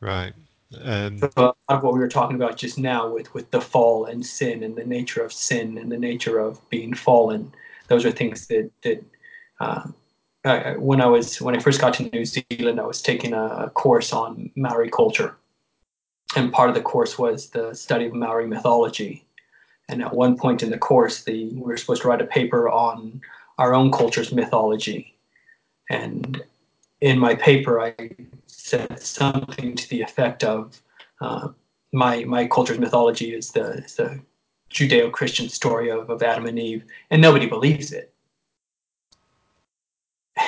Right. 0.00 0.34
Um, 0.82 1.18
so 1.18 1.30
a 1.36 1.40
lot 1.40 1.56
of 1.68 1.82
what 1.82 1.94
we 1.94 2.00
were 2.00 2.08
talking 2.08 2.36
about 2.36 2.56
just 2.56 2.78
now 2.78 3.08
with, 3.08 3.32
with 3.32 3.50
the 3.50 3.60
fall 3.60 4.04
and 4.04 4.24
sin 4.24 4.62
and 4.62 4.76
the 4.76 4.84
nature 4.84 5.22
of 5.22 5.32
sin 5.32 5.78
and 5.78 5.90
the 5.90 5.96
nature 5.96 6.38
of 6.38 6.68
being 6.68 6.92
fallen, 6.92 7.52
those 7.88 8.04
are 8.04 8.10
things 8.10 8.46
that, 8.48 8.70
that 8.82 9.04
uh, 9.60 9.88
I, 10.46 10.76
when 10.76 11.00
I 11.00 11.06
was 11.06 11.40
when 11.40 11.56
I 11.56 11.58
first 11.58 11.80
got 11.80 11.94
to 11.94 12.08
New 12.10 12.24
Zealand, 12.24 12.80
I 12.80 12.86
was 12.86 13.02
taking 13.02 13.32
a, 13.32 13.44
a 13.44 13.70
course 13.70 14.12
on 14.12 14.50
Maori 14.54 14.90
culture, 14.90 15.36
and 16.36 16.52
part 16.52 16.68
of 16.68 16.74
the 16.74 16.82
course 16.82 17.18
was 17.18 17.50
the 17.50 17.74
study 17.74 18.06
of 18.06 18.14
Maori 18.14 18.46
mythology. 18.46 19.24
And 19.88 20.02
at 20.02 20.14
one 20.14 20.36
point 20.36 20.62
in 20.62 20.70
the 20.70 20.78
course, 20.78 21.24
the 21.24 21.46
we 21.54 21.60
were 21.60 21.76
supposed 21.76 22.02
to 22.02 22.08
write 22.08 22.20
a 22.20 22.26
paper 22.26 22.68
on 22.68 23.20
our 23.58 23.74
own 23.74 23.90
culture's 23.90 24.32
mythology. 24.32 25.16
And 25.90 26.42
in 27.00 27.18
my 27.18 27.34
paper, 27.34 27.80
I 27.80 27.94
said 28.46 29.00
something 29.00 29.76
to 29.76 29.88
the 29.88 30.02
effect 30.02 30.44
of 30.44 30.80
uh, 31.20 31.48
my 31.92 32.24
my 32.24 32.46
culture's 32.46 32.78
mythology 32.78 33.34
is 33.34 33.50
the, 33.50 33.84
is 33.84 33.94
the 33.94 34.20
Judeo-Christian 34.70 35.48
story 35.48 35.90
of, 35.90 36.10
of 36.10 36.22
Adam 36.22 36.46
and 36.46 36.58
Eve, 36.58 36.84
and 37.10 37.22
nobody 37.22 37.46
believes 37.46 37.92
it. 37.92 38.12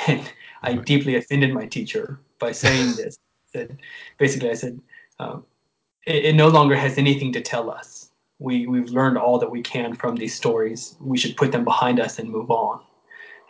And 0.06 0.30
I 0.62 0.72
right. 0.72 0.84
deeply 0.84 1.16
offended 1.16 1.54
my 1.54 1.66
teacher 1.66 2.20
by 2.38 2.52
saying 2.52 2.96
this. 2.96 3.18
That 3.54 3.70
basically, 4.18 4.50
I 4.50 4.54
said, 4.54 4.78
um, 5.18 5.42
it, 6.06 6.26
it, 6.26 6.34
no 6.34 6.48
longer 6.48 6.76
has 6.76 6.98
anything 6.98 7.32
to 7.32 7.40
tell 7.40 7.70
us. 7.70 8.10
We 8.38 8.66
we've 8.66 8.90
learned 8.90 9.16
all 9.16 9.38
that 9.38 9.50
we 9.50 9.62
can 9.62 9.94
from 9.94 10.16
these 10.16 10.34
stories. 10.34 10.96
We 11.00 11.16
should 11.16 11.34
put 11.34 11.50
them 11.50 11.64
behind 11.64 11.98
us 11.98 12.18
and 12.18 12.28
move 12.28 12.50
on. 12.50 12.82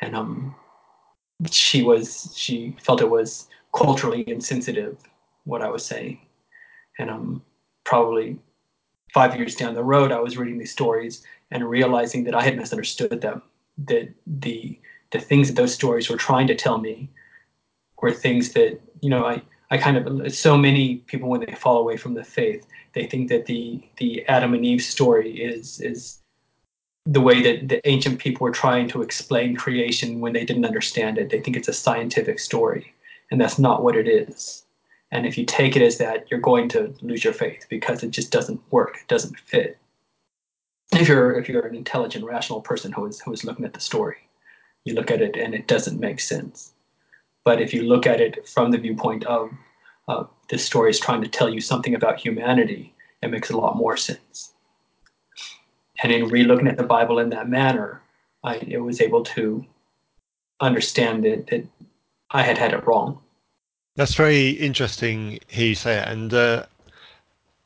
And 0.00 0.14
um, 0.14 0.54
she 1.50 1.82
was 1.82 2.32
she 2.36 2.76
felt 2.80 3.00
it 3.00 3.10
was 3.10 3.48
culturally 3.74 4.24
insensitive 4.28 4.98
what 5.44 5.62
I 5.62 5.70
was 5.70 5.84
saying, 5.84 6.20
and 6.98 7.10
um, 7.10 7.42
probably 7.84 8.38
five 9.12 9.36
years 9.36 9.54
down 9.54 9.74
the 9.74 9.82
road, 9.82 10.12
I 10.12 10.20
was 10.20 10.36
reading 10.36 10.58
these 10.58 10.72
stories 10.72 11.24
and 11.50 11.68
realizing 11.68 12.24
that 12.24 12.34
I 12.34 12.42
had 12.42 12.56
misunderstood 12.56 13.20
them. 13.20 13.42
That 13.86 14.12
the 14.26 14.78
the 15.10 15.20
things 15.20 15.48
that 15.48 15.54
those 15.54 15.74
stories 15.74 16.08
were 16.08 16.16
trying 16.16 16.46
to 16.48 16.54
tell 16.54 16.78
me 16.78 17.08
were 18.00 18.12
things 18.12 18.52
that 18.52 18.80
you 19.00 19.10
know 19.10 19.24
I 19.26 19.42
I 19.70 19.78
kind 19.78 19.96
of 19.96 20.32
so 20.32 20.56
many 20.56 20.96
people 21.06 21.28
when 21.28 21.40
they 21.40 21.54
fall 21.54 21.78
away 21.78 21.96
from 21.96 22.14
the 22.14 22.24
faith 22.24 22.66
they 22.94 23.06
think 23.06 23.28
that 23.28 23.46
the 23.46 23.82
the 23.98 24.26
Adam 24.26 24.54
and 24.54 24.64
Eve 24.64 24.82
story 24.82 25.40
is 25.40 25.80
is 25.80 26.20
the 27.10 27.22
way 27.22 27.40
that 27.40 27.68
the 27.68 27.88
ancient 27.88 28.18
people 28.18 28.44
were 28.44 28.52
trying 28.52 28.86
to 28.86 29.00
explain 29.00 29.56
creation 29.56 30.20
when 30.20 30.34
they 30.34 30.44
didn't 30.44 30.66
understand 30.66 31.16
it. 31.16 31.30
They 31.30 31.40
think 31.40 31.56
it's 31.56 31.68
a 31.68 31.72
scientific 31.72 32.38
story, 32.38 32.92
and 33.30 33.40
that's 33.40 33.58
not 33.58 33.82
what 33.82 33.96
it 33.96 34.06
is. 34.06 34.66
And 35.10 35.24
if 35.26 35.38
you 35.38 35.46
take 35.46 35.74
it 35.74 35.80
as 35.80 35.96
that, 35.98 36.30
you're 36.30 36.38
going 36.38 36.68
to 36.70 36.94
lose 37.00 37.24
your 37.24 37.32
faith 37.32 37.64
because 37.70 38.02
it 38.02 38.10
just 38.10 38.30
doesn't 38.30 38.60
work. 38.70 38.98
It 39.00 39.08
doesn't 39.08 39.40
fit. 39.40 39.78
If 40.92 41.08
you're 41.08 41.38
if 41.38 41.48
you're 41.48 41.66
an 41.66 41.74
intelligent, 41.74 42.26
rational 42.26 42.60
person 42.60 42.92
who 42.92 43.06
is 43.06 43.20
who 43.20 43.32
is 43.32 43.42
looking 43.42 43.64
at 43.64 43.72
the 43.72 43.80
story, 43.80 44.18
you 44.84 44.92
look 44.92 45.10
at 45.10 45.22
it 45.22 45.34
and 45.34 45.54
it 45.54 45.66
doesn't 45.66 45.98
make 45.98 46.20
sense. 46.20 46.74
But 47.42 47.62
if 47.62 47.72
you 47.72 47.84
look 47.84 48.06
at 48.06 48.20
it 48.20 48.46
from 48.46 48.70
the 48.70 48.78
viewpoint 48.78 49.24
of 49.24 49.50
uh, 50.08 50.24
this 50.50 50.64
story 50.64 50.90
is 50.90 51.00
trying 51.00 51.22
to 51.22 51.28
tell 51.28 51.48
you 51.48 51.62
something 51.62 51.94
about 51.94 52.20
humanity, 52.20 52.94
it 53.22 53.30
makes 53.30 53.48
a 53.48 53.56
lot 53.56 53.76
more 53.76 53.96
sense. 53.96 54.52
And 56.02 56.12
in 56.12 56.28
relooking 56.30 56.68
at 56.68 56.76
the 56.76 56.84
Bible 56.84 57.18
in 57.18 57.30
that 57.30 57.48
manner, 57.48 58.00
I 58.44 58.60
was 58.78 59.00
able 59.00 59.24
to 59.24 59.64
understand 60.60 61.24
that, 61.24 61.48
that 61.48 61.66
I 62.30 62.42
had 62.42 62.58
had 62.58 62.72
it 62.72 62.86
wrong 62.86 63.20
that's 63.98 64.14
very 64.14 64.50
interesting. 64.50 65.40
He 65.48 65.74
say 65.74 65.98
it, 65.98 66.06
and 66.06 66.32
uh, 66.32 66.66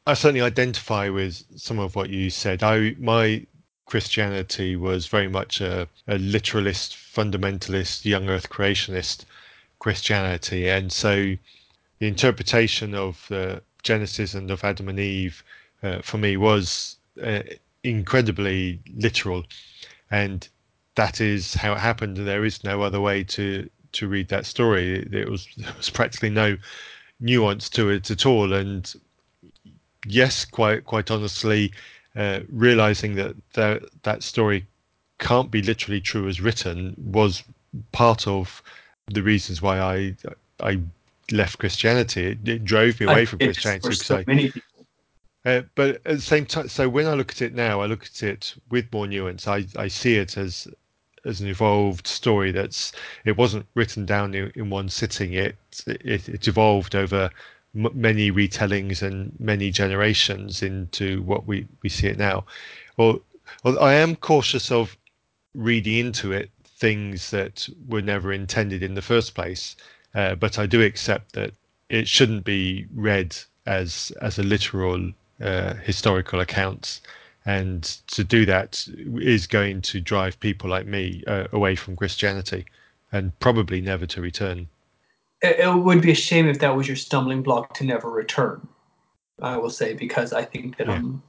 I 0.06 0.14
certainly 0.14 0.40
identify 0.40 1.10
with 1.10 1.44
some 1.56 1.78
of 1.78 1.94
what 1.94 2.08
you 2.08 2.30
said. 2.30 2.62
I 2.62 2.96
my 2.98 3.46
Christianity 3.84 4.74
was 4.74 5.06
very 5.06 5.28
much 5.28 5.60
a, 5.60 5.86
a 6.08 6.16
literalist, 6.16 6.96
fundamentalist, 6.96 8.06
young 8.06 8.30
Earth 8.30 8.48
creationist 8.48 9.26
Christianity, 9.78 10.70
and 10.70 10.90
so 10.90 11.36
the 11.98 12.08
interpretation 12.08 12.94
of 12.94 13.30
uh, 13.30 13.60
Genesis 13.82 14.32
and 14.32 14.50
of 14.50 14.64
Adam 14.64 14.88
and 14.88 14.98
Eve 14.98 15.44
uh, 15.82 16.00
for 16.00 16.16
me 16.16 16.38
was 16.38 16.96
uh, 17.22 17.42
incredibly 17.84 18.80
literal, 18.94 19.44
and 20.10 20.48
that 20.94 21.20
is 21.20 21.54
how 21.54 21.72
it 21.72 21.78
happened. 21.78 22.16
There 22.16 22.44
is 22.44 22.64
no 22.64 22.82
other 22.82 23.00
way 23.00 23.24
to 23.24 23.68
to 23.92 24.08
read 24.08 24.28
that 24.28 24.46
story. 24.46 25.06
It, 25.12 25.28
was 25.28 25.48
there 25.56 25.74
was 25.76 25.90
practically 25.90 26.30
no 26.30 26.56
nuance 27.20 27.68
to 27.70 27.90
it 27.90 28.10
at 28.10 28.26
all, 28.26 28.52
and 28.52 28.92
yes, 30.06 30.44
quite 30.44 30.84
quite 30.84 31.10
honestly, 31.10 31.72
uh, 32.16 32.40
realizing 32.50 33.14
that 33.16 33.34
that 33.54 33.82
that 34.02 34.22
story 34.22 34.66
can't 35.18 35.50
be 35.50 35.62
literally 35.62 36.00
true 36.00 36.28
as 36.28 36.40
written 36.40 36.94
was 36.98 37.44
part 37.92 38.26
of 38.26 38.62
the 39.06 39.22
reasons 39.22 39.62
why 39.62 39.80
I 39.80 40.16
I 40.60 40.80
left 41.30 41.58
Christianity. 41.58 42.26
It, 42.26 42.48
it 42.48 42.64
drove 42.64 43.00
me 43.00 43.06
away 43.06 43.22
I, 43.22 43.24
from 43.24 43.38
Christianity 43.38 43.88
because 43.88 44.06
so 44.06 44.16
I. 44.26 44.52
Uh, 45.44 45.62
but 45.74 45.96
at 46.06 46.16
the 46.16 46.20
same 46.20 46.46
time, 46.46 46.68
so 46.68 46.88
when 46.88 47.06
I 47.06 47.14
look 47.14 47.32
at 47.32 47.42
it 47.42 47.54
now, 47.54 47.80
I 47.80 47.86
look 47.86 48.04
at 48.04 48.22
it 48.22 48.54
with 48.70 48.92
more 48.92 49.06
nuance. 49.08 49.48
I, 49.48 49.66
I 49.76 49.88
see 49.88 50.16
it 50.16 50.36
as 50.36 50.68
as 51.24 51.40
an 51.40 51.48
evolved 51.48 52.06
story 52.06 52.50
that's 52.50 52.92
it 53.24 53.36
wasn't 53.36 53.66
written 53.74 54.04
down 54.04 54.34
in, 54.34 54.52
in 54.54 54.70
one 54.70 54.88
sitting 54.88 55.34
it, 55.34 55.56
it 55.86 56.28
it 56.28 56.48
evolved 56.48 56.94
over 56.94 57.30
m- 57.76 57.90
many 57.94 58.30
retellings 58.30 59.02
and 59.02 59.32
many 59.38 59.70
generations 59.70 60.62
into 60.62 61.22
what 61.22 61.46
we 61.46 61.66
we 61.82 61.88
see 61.88 62.06
it 62.08 62.18
now 62.18 62.44
well, 62.96 63.20
well 63.64 63.78
i 63.78 63.94
am 63.94 64.16
cautious 64.16 64.70
of 64.72 64.96
reading 65.54 65.98
into 66.06 66.32
it 66.32 66.50
things 66.66 67.30
that 67.30 67.68
were 67.88 68.02
never 68.02 68.32
intended 68.32 68.82
in 68.82 68.94
the 68.94 69.02
first 69.02 69.34
place 69.34 69.76
uh, 70.14 70.34
but 70.34 70.58
i 70.58 70.66
do 70.66 70.82
accept 70.82 71.32
that 71.32 71.52
it 71.88 72.08
shouldn't 72.08 72.44
be 72.44 72.86
read 72.94 73.36
as 73.66 74.12
as 74.20 74.38
a 74.38 74.42
literal 74.42 75.12
uh, 75.42 75.74
historical 75.74 76.40
accounts. 76.40 77.00
and 77.44 77.82
to 78.06 78.22
do 78.22 78.46
that 78.46 78.86
is 79.16 79.48
going 79.48 79.82
to 79.82 80.00
drive 80.00 80.38
people 80.38 80.70
like 80.70 80.86
me 80.86 81.24
uh, 81.26 81.48
away 81.52 81.74
from 81.74 81.96
Christianity 81.96 82.64
and 83.10 83.36
probably 83.40 83.80
never 83.80 84.06
to 84.06 84.20
return. 84.20 84.68
It, 85.42 85.74
would 85.74 86.00
be 86.00 86.12
a 86.12 86.14
shame 86.14 86.46
if 86.46 86.60
that 86.60 86.76
was 86.76 86.86
your 86.86 86.96
stumbling 86.96 87.42
block 87.42 87.74
to 87.74 87.84
never 87.84 88.08
return. 88.08 88.68
I 89.40 89.56
will 89.56 89.70
say 89.70 89.92
because 89.92 90.32
I 90.32 90.44
think 90.44 90.76
that 90.76 90.86
yeah. 90.86 90.94
um, 90.94 91.22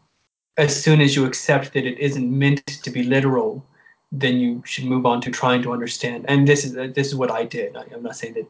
as 0.58 0.82
soon 0.82 1.02
as 1.02 1.16
you 1.16 1.26
accept 1.26 1.74
that 1.74 1.86
it 1.86 1.98
isn't 1.98 2.38
meant 2.38 2.66
to 2.68 2.92
be 2.92 3.04
literal, 3.04 3.66
then 4.12 4.38
you 4.38 4.62
should 4.66 4.86
move 4.86 5.08
on 5.08 5.20
to 5.22 5.32
trying 5.32 5.64
to 5.64 5.74
understand. 5.74 6.26
And 6.28 6.48
this 6.48 6.64
is 6.64 6.78
uh, 6.78 6.90
this 6.94 7.08
is 7.08 7.16
what 7.16 7.32
I 7.32 7.44
did. 7.44 7.76
I, 7.76 7.86
am 7.92 8.04
not 8.04 8.16
saying 8.16 8.36
that 8.36 8.48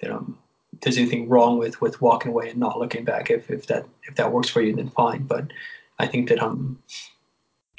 that 0.00 0.10
um, 0.12 0.38
there's 0.82 0.98
anything 0.98 1.28
wrong 1.28 1.58
with 1.58 1.80
with 1.80 2.00
walking 2.00 2.30
away 2.30 2.50
and 2.50 2.58
not 2.58 2.78
looking 2.78 3.04
back. 3.04 3.30
If 3.30 3.50
if 3.50 3.66
that 3.66 3.86
if 4.04 4.14
that 4.16 4.32
works 4.32 4.48
for 4.48 4.62
you, 4.62 4.74
then 4.74 4.88
fine. 4.88 5.24
But 5.24 5.52
I 5.98 6.06
think 6.06 6.28
that 6.28 6.42
um, 6.42 6.82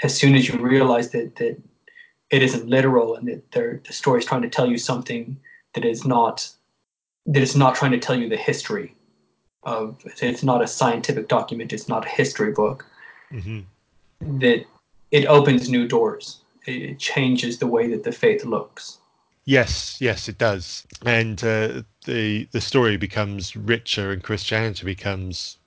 as 0.03 0.15
soon 0.15 0.35
as 0.35 0.47
you 0.47 0.59
realize 0.59 1.09
that 1.11 1.35
that 1.37 1.57
it 2.29 2.41
isn't 2.41 2.67
literal 2.67 3.15
and 3.15 3.27
that 3.27 3.51
the 3.51 3.93
story 3.93 4.19
is 4.19 4.25
trying 4.25 4.41
to 4.41 4.49
tell 4.49 4.69
you 4.69 4.77
something 4.77 5.37
that 5.73 5.85
is 5.85 6.05
not 6.05 6.49
that 7.25 7.43
is 7.43 7.55
not 7.55 7.75
trying 7.75 7.91
to 7.91 7.99
tell 7.99 8.17
you 8.17 8.29
the 8.29 8.37
history 8.37 8.95
of 9.63 10.01
it's 10.21 10.43
not 10.43 10.63
a 10.63 10.67
scientific 10.67 11.27
document 11.27 11.71
it's 11.71 11.87
not 11.87 12.05
a 12.05 12.09
history 12.09 12.51
book 12.51 12.85
mm-hmm. 13.31 13.59
that 14.39 14.65
it 15.11 15.25
opens 15.27 15.69
new 15.69 15.87
doors 15.87 16.39
it 16.65 16.97
changes 16.97 17.59
the 17.59 17.67
way 17.67 17.87
that 17.87 18.03
the 18.03 18.11
faith 18.11 18.43
looks 18.43 18.97
yes 19.57 19.97
yes 19.99 20.29
it 20.29 20.37
does 20.37 20.85
and 21.05 21.43
uh, 21.43 21.81
the 22.05 22.47
the 22.51 22.61
story 22.61 22.95
becomes 22.97 23.55
richer 23.55 24.11
and 24.11 24.23
christianity 24.23 24.83
becomes 24.85 25.57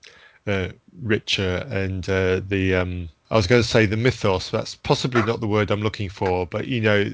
uh, 0.47 0.69
richer, 1.01 1.65
and 1.69 2.07
uh, 2.09 2.41
the 2.47 2.75
um, 2.75 3.09
I 3.31 3.35
was 3.35 3.47
going 3.47 3.61
to 3.61 3.67
say 3.67 3.85
the 3.85 3.97
mythos. 3.97 4.49
That's 4.51 4.75
possibly 4.75 5.23
not 5.23 5.39
the 5.39 5.47
word 5.47 5.71
I'm 5.71 5.81
looking 5.81 6.09
for, 6.09 6.45
but 6.45 6.67
you 6.67 6.81
know, 6.81 7.11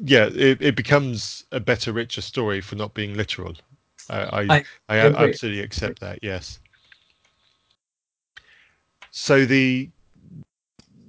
yeah, 0.00 0.26
it, 0.34 0.60
it 0.62 0.76
becomes 0.76 1.44
a 1.52 1.60
better, 1.60 1.92
richer 1.92 2.22
story 2.22 2.60
for 2.60 2.76
not 2.76 2.94
being 2.94 3.14
literal. 3.14 3.54
I 4.08 4.18
I, 4.22 4.42
I, 4.52 4.64
I 4.88 4.98
absolutely 4.98 5.60
accept 5.60 6.00
that. 6.00 6.20
Yes. 6.22 6.60
So 9.10 9.44
the 9.44 9.90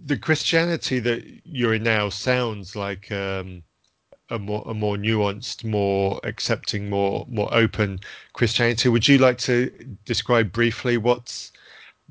the 0.05 0.17
Christianity 0.17 0.99
that 0.99 1.23
you're 1.45 1.73
in 1.73 1.83
now 1.83 2.09
sounds 2.09 2.75
like 2.75 3.11
um, 3.11 3.63
a 4.29 4.39
more 4.39 4.63
a 4.65 4.73
more 4.73 4.97
nuanced, 4.97 5.63
more 5.63 6.19
accepting, 6.23 6.89
more 6.89 7.25
more 7.29 7.53
open 7.53 7.99
Christianity. 8.33 8.89
Would 8.89 9.07
you 9.07 9.17
like 9.17 9.37
to 9.39 9.69
describe 10.05 10.51
briefly 10.51 10.97
what's 10.97 11.51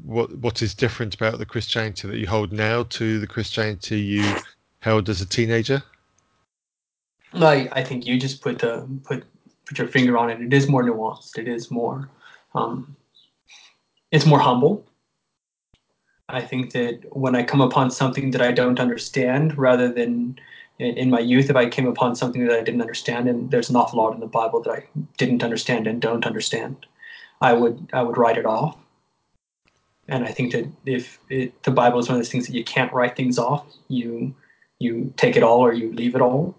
what 0.03 0.37
what 0.39 0.63
is 0.63 0.75
different 0.75 1.15
about 1.15 1.39
the 1.39 1.47
Christianity 1.47 2.09
that 2.09 2.19
you 2.19 2.27
hold 2.27 2.53
now 2.53 2.85
to 2.85 3.19
the 3.19 3.27
Christianity 3.27 4.01
you 4.01 4.35
held 4.81 5.09
as 5.09 5.21
a 5.21 5.27
teenager? 5.27 5.83
I 7.33 7.69
I 7.73 7.83
think 7.83 8.07
you 8.07 8.19
just 8.19 8.43
put 8.43 8.61
the 8.61 8.87
put 9.05 9.25
put 9.67 9.79
your 9.79 9.89
finger 9.89 10.17
on 10.17 10.31
it. 10.31 10.41
It 10.41 10.53
is 10.53 10.69
more 10.69 10.85
nuanced. 10.85 11.39
It 11.39 11.49
is 11.49 11.71
more 11.71 12.09
um, 12.55 12.97
it's 14.13 14.27
more 14.27 14.39
humble. 14.39 14.85
I 16.29 16.41
think 16.41 16.73
that 16.73 17.01
when 17.11 17.35
I 17.35 17.43
come 17.43 17.61
upon 17.61 17.91
something 17.91 18.31
that 18.31 18.41
I 18.41 18.51
don't 18.51 18.81
understand, 18.81 19.59
rather 19.59 19.93
than 19.93 20.39
in 20.79 21.11
my 21.11 21.21
youth 21.21 21.51
if 21.51 21.57
I 21.57 21.69
came 21.69 21.87
upon 21.87 22.17
something 22.17 22.45
that 22.45 22.57
I 22.57 22.63
didn't 22.63 22.81
understand, 22.81 23.29
and 23.29 23.51
there's 23.51 23.71
an 23.71 23.77
awful 23.77 23.99
lot 23.99 24.15
in 24.15 24.21
the 24.21 24.27
Bible 24.27 24.61
that 24.63 24.71
I 24.71 24.85
didn't 25.17 25.45
understand 25.45 25.87
and 25.87 26.01
don't 26.01 26.27
understand, 26.27 26.87
I 27.41 27.53
would 27.53 27.89
I 27.93 28.03
would 28.03 28.19
write 28.19 28.39
it 28.39 28.47
off. 28.47 28.77
And 30.09 30.25
I 30.25 30.33
think 30.33 30.53
that 30.53 30.69
if 30.85 31.19
it, 31.31 31.63
the 31.63 31.71
Bible 31.71 31.99
is 31.99 32.09
one 32.09 32.17
of 32.17 32.19
those 32.19 32.31
things 32.31 32.47
that 32.47 32.55
you 32.55 32.65
can't 32.65 32.93
write 32.93 33.17
things 33.17 33.39
off, 33.39 33.67
you 33.89 34.35
you 34.79 35.13
take 35.17 35.37
it 35.37 35.43
all 35.43 35.61
or 35.61 35.73
you 35.73 35.93
leave 35.93 36.15
it 36.15 36.21
all. 36.21 36.55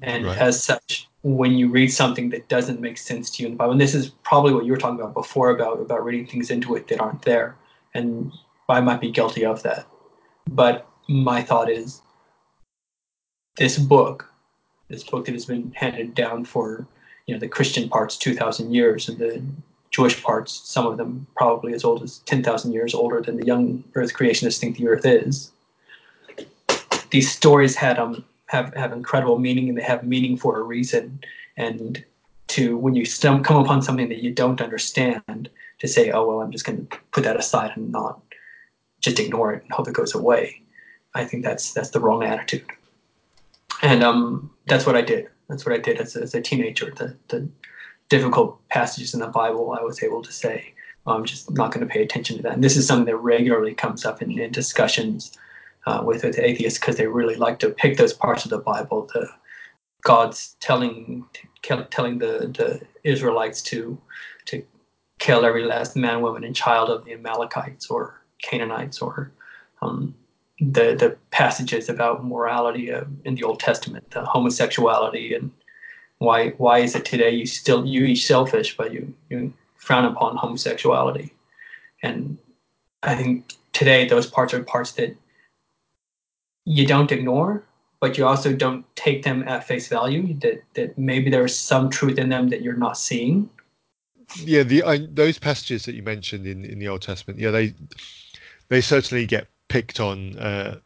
And 0.00 0.26
right. 0.26 0.38
as 0.38 0.62
such, 0.62 1.08
when 1.22 1.52
you 1.52 1.68
read 1.68 1.88
something 1.88 2.30
that 2.30 2.48
doesn't 2.48 2.80
make 2.80 2.98
sense 2.98 3.30
to 3.30 3.42
you 3.42 3.46
in 3.48 3.52
the 3.52 3.56
Bible, 3.56 3.72
and 3.72 3.80
this 3.80 3.94
is 3.94 4.10
probably 4.24 4.52
what 4.52 4.64
you 4.64 4.72
were 4.72 4.78
talking 4.78 5.00
about 5.00 5.14
before 5.14 5.50
about 5.50 5.80
about 5.80 6.04
reading 6.04 6.26
things 6.26 6.50
into 6.50 6.74
it 6.76 6.88
that 6.88 7.00
aren't 7.00 7.22
there, 7.22 7.56
and 7.94 8.32
I 8.68 8.80
might 8.80 9.00
be 9.00 9.10
guilty 9.10 9.44
of 9.44 9.62
that. 9.64 9.86
But 10.50 10.88
my 11.08 11.42
thought 11.42 11.70
is, 11.70 12.02
this 13.56 13.78
book, 13.78 14.30
this 14.88 15.04
book 15.04 15.26
that 15.26 15.32
has 15.32 15.46
been 15.46 15.72
handed 15.74 16.14
down 16.14 16.44
for 16.44 16.86
you 17.26 17.34
know 17.34 17.40
the 17.40 17.48
Christian 17.48 17.88
parts 17.88 18.16
two 18.16 18.34
thousand 18.34 18.72
years, 18.74 19.08
and 19.08 19.18
the 19.18 19.42
Jewish 19.90 20.22
parts, 20.22 20.60
some 20.64 20.86
of 20.86 20.96
them 20.96 21.26
probably 21.36 21.74
as 21.74 21.84
old 21.84 22.02
as 22.02 22.18
ten 22.20 22.42
thousand 22.42 22.72
years 22.72 22.94
older 22.94 23.20
than 23.20 23.36
the 23.36 23.46
young 23.46 23.84
Earth 23.94 24.14
creationists 24.14 24.58
think 24.58 24.76
the 24.76 24.88
Earth 24.88 25.04
is. 25.04 25.50
These 27.10 27.30
stories 27.30 27.76
had 27.76 27.98
um 27.98 28.24
have 28.52 28.74
have 28.74 28.92
incredible 28.92 29.38
meaning 29.38 29.68
and 29.68 29.78
they 29.78 29.82
have 29.82 30.04
meaning 30.04 30.36
for 30.36 30.58
a 30.58 30.62
reason 30.62 31.20
and 31.56 32.04
to 32.48 32.76
when 32.76 32.94
you 32.94 33.06
come 33.22 33.56
upon 33.56 33.80
something 33.80 34.10
that 34.10 34.22
you 34.22 34.30
don't 34.30 34.60
understand 34.60 35.48
to 35.78 35.88
say 35.88 36.10
oh 36.10 36.26
well 36.26 36.42
i'm 36.42 36.52
just 36.52 36.66
going 36.66 36.86
to 36.86 36.98
put 37.12 37.24
that 37.24 37.38
aside 37.38 37.72
and 37.76 37.90
not 37.90 38.20
just 39.00 39.18
ignore 39.18 39.54
it 39.54 39.62
and 39.62 39.72
hope 39.72 39.88
it 39.88 39.94
goes 39.94 40.14
away 40.14 40.60
i 41.14 41.24
think 41.24 41.42
that's 41.42 41.72
that's 41.72 41.90
the 41.90 42.00
wrong 42.00 42.22
attitude 42.22 42.66
and 43.82 44.02
um 44.02 44.50
that's 44.66 44.86
what 44.86 44.96
i 44.96 45.02
did. 45.02 45.28
That's 45.48 45.66
what 45.66 45.74
i 45.74 45.78
did 45.78 45.98
as, 45.98 46.16
as 46.16 46.34
a 46.34 46.40
teenager. 46.40 46.90
The, 46.90 47.16
the 47.28 47.48
difficult 48.08 48.66
passages 48.68 49.14
in 49.14 49.20
the 49.20 49.28
bible 49.28 49.74
i 49.78 49.82
was 49.82 50.02
able 50.02 50.20
to 50.20 50.32
say 50.32 50.74
i'm 51.06 51.24
just 51.24 51.50
not 51.50 51.72
going 51.72 51.86
to 51.86 51.90
pay 51.90 52.02
attention 52.02 52.36
to 52.36 52.42
that. 52.42 52.52
And 52.52 52.64
this 52.64 52.76
is 52.76 52.86
something 52.86 53.06
that 53.06 53.16
regularly 53.16 53.74
comes 53.74 54.04
up 54.04 54.20
in, 54.22 54.38
in 54.38 54.52
discussions 54.52 55.36
uh, 55.86 56.02
with, 56.04 56.22
with 56.22 56.38
atheists 56.38 56.78
because 56.78 56.96
they 56.96 57.06
really 57.06 57.34
like 57.34 57.58
to 57.60 57.70
pick 57.70 57.96
those 57.96 58.12
parts 58.12 58.44
of 58.44 58.50
the 58.50 58.58
Bible, 58.58 59.08
the 59.12 59.28
God's 60.02 60.56
telling 60.60 61.24
telling 61.62 62.18
the, 62.18 62.52
the 62.56 62.80
Israelites 63.04 63.62
to 63.62 63.98
to 64.46 64.64
kill 65.18 65.44
every 65.44 65.64
last 65.64 65.96
man, 65.96 66.20
woman, 66.20 66.44
and 66.44 66.54
child 66.54 66.90
of 66.90 67.04
the 67.04 67.12
Amalekites 67.12 67.86
or 67.88 68.22
Canaanites, 68.42 69.00
or 69.00 69.32
um, 69.80 70.14
the 70.70 70.94
the 70.94 71.16
passages 71.30 71.88
about 71.88 72.24
morality 72.24 72.92
uh, 72.92 73.04
in 73.24 73.34
the 73.34 73.42
Old 73.42 73.58
Testament, 73.58 74.10
the 74.10 74.24
homosexuality, 74.24 75.34
and 75.34 75.50
why 76.18 76.50
why 76.50 76.78
is 76.78 76.94
it 76.94 77.04
today 77.04 77.30
you 77.30 77.46
still 77.46 77.84
you 77.84 78.04
eat 78.04 78.16
shellfish, 78.16 78.76
but 78.76 78.92
you 78.92 79.12
you 79.28 79.52
frown 79.74 80.04
upon 80.04 80.36
homosexuality, 80.36 81.32
and 82.02 82.38
I 83.02 83.16
think 83.16 83.54
today 83.72 84.06
those 84.06 84.26
parts 84.26 84.54
are 84.54 84.62
parts 84.62 84.92
that 84.92 85.16
you 86.64 86.86
don't 86.86 87.10
ignore, 87.10 87.64
but 87.98 88.16
you 88.16 88.24
also 88.24 88.52
don't 88.52 88.84
take 88.94 89.24
them 89.24 89.42
at 89.48 89.64
face 89.64 89.88
value. 89.88 90.32
That 90.34 90.62
that 90.74 90.96
maybe 90.96 91.28
there's 91.28 91.58
some 91.58 91.90
truth 91.90 92.18
in 92.18 92.28
them 92.28 92.50
that 92.50 92.62
you're 92.62 92.76
not 92.76 92.96
seeing. 92.96 93.50
Yeah, 94.36 94.62
the 94.62 94.84
I, 94.84 95.06
those 95.10 95.38
passages 95.38 95.86
that 95.86 95.96
you 95.96 96.04
mentioned 96.04 96.46
in 96.46 96.64
in 96.64 96.78
the 96.78 96.86
Old 96.86 97.02
Testament, 97.02 97.40
yeah, 97.40 97.50
they 97.50 97.74
they 98.68 98.80
certainly 98.80 99.26
get 99.26 99.48
picked 99.72 100.00
on 100.00 100.38
uh, 100.38 100.78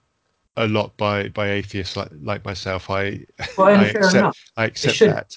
a 0.56 0.68
lot 0.68 0.96
by 0.96 1.28
by 1.28 1.50
atheists 1.50 1.96
like 1.96 2.10
like 2.22 2.44
myself. 2.44 2.88
I 2.88 3.24
well, 3.58 3.68
I 3.68 3.84
accept 3.84 4.14
enough. 4.14 4.38
I 4.56 4.64
accept 4.66 4.98
they 5.00 5.06
that. 5.06 5.36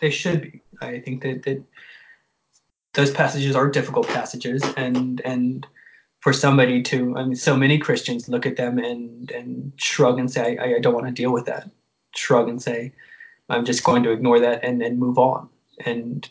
They 0.00 0.10
should 0.10 0.42
be. 0.42 0.62
I 0.80 1.00
think 1.00 1.22
that, 1.22 1.42
that 1.44 1.62
those 2.94 3.10
passages 3.10 3.56
are 3.56 3.70
difficult 3.70 4.08
passages, 4.08 4.62
and 4.76 5.20
and 5.24 5.66
for 6.20 6.32
somebody 6.32 6.82
to 6.82 7.16
I 7.16 7.24
mean 7.24 7.36
so 7.36 7.56
many 7.56 7.78
Christians 7.78 8.28
look 8.28 8.46
at 8.46 8.56
them 8.56 8.78
and 8.78 9.30
and 9.30 9.72
shrug 9.76 10.18
and 10.18 10.30
say 10.30 10.58
I, 10.58 10.76
I 10.76 10.78
don't 10.80 10.94
want 10.94 11.06
to 11.06 11.12
deal 11.12 11.32
with 11.32 11.46
that 11.46 11.70
shrug 12.14 12.48
and 12.48 12.60
say 12.60 12.92
I'm 13.48 13.64
just 13.64 13.84
going 13.84 14.02
to 14.02 14.10
ignore 14.10 14.40
that 14.40 14.64
and 14.64 14.80
then 14.80 14.98
move 14.98 15.18
on 15.18 15.48
and 15.86 16.28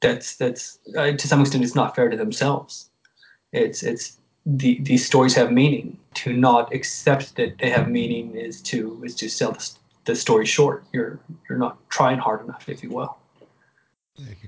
that's 0.00 0.36
that's 0.36 0.78
uh, 0.96 1.12
to 1.12 1.28
some 1.28 1.42
extent 1.42 1.62
it's 1.62 1.74
not 1.74 1.94
fair 1.94 2.08
to 2.08 2.16
themselves 2.16 2.88
it's 3.52 3.82
it's 3.82 4.19
the, 4.46 4.78
these 4.82 5.04
stories 5.04 5.34
have 5.34 5.52
meaning 5.52 5.98
to 6.14 6.32
not 6.32 6.72
accept 6.74 7.36
that 7.36 7.58
they 7.58 7.70
have 7.70 7.88
meaning 7.88 8.34
is 8.34 8.60
to 8.62 9.00
is 9.04 9.14
to 9.16 9.28
sell 9.28 9.52
the, 9.52 9.70
the 10.06 10.16
story 10.16 10.46
short 10.46 10.84
you're 10.92 11.20
you're 11.48 11.58
not 11.58 11.76
trying 11.88 12.18
hard 12.18 12.44
enough 12.44 12.68
if 12.68 12.82
you 12.82 12.90
will 12.90 13.16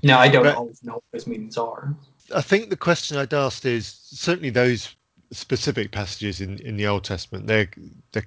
now 0.03 0.19
I 0.19 0.27
don't 0.27 0.43
but, 0.43 0.55
always 0.55 0.83
know 0.83 0.93
what 0.93 1.03
those 1.11 1.27
meanings 1.27 1.57
are 1.57 1.95
I 2.33 2.41
think 2.41 2.69
the 2.69 2.77
question 2.77 3.17
I'd 3.17 3.33
asked 3.33 3.65
is 3.65 3.87
certainly 3.87 4.49
those 4.49 4.95
specific 5.33 5.91
passages 5.91 6.41
in, 6.41 6.59
in 6.59 6.77
the 6.77 6.87
Old 6.87 7.03
Testament. 7.03 7.47
They're, 7.47 7.69
they're, 8.11 8.25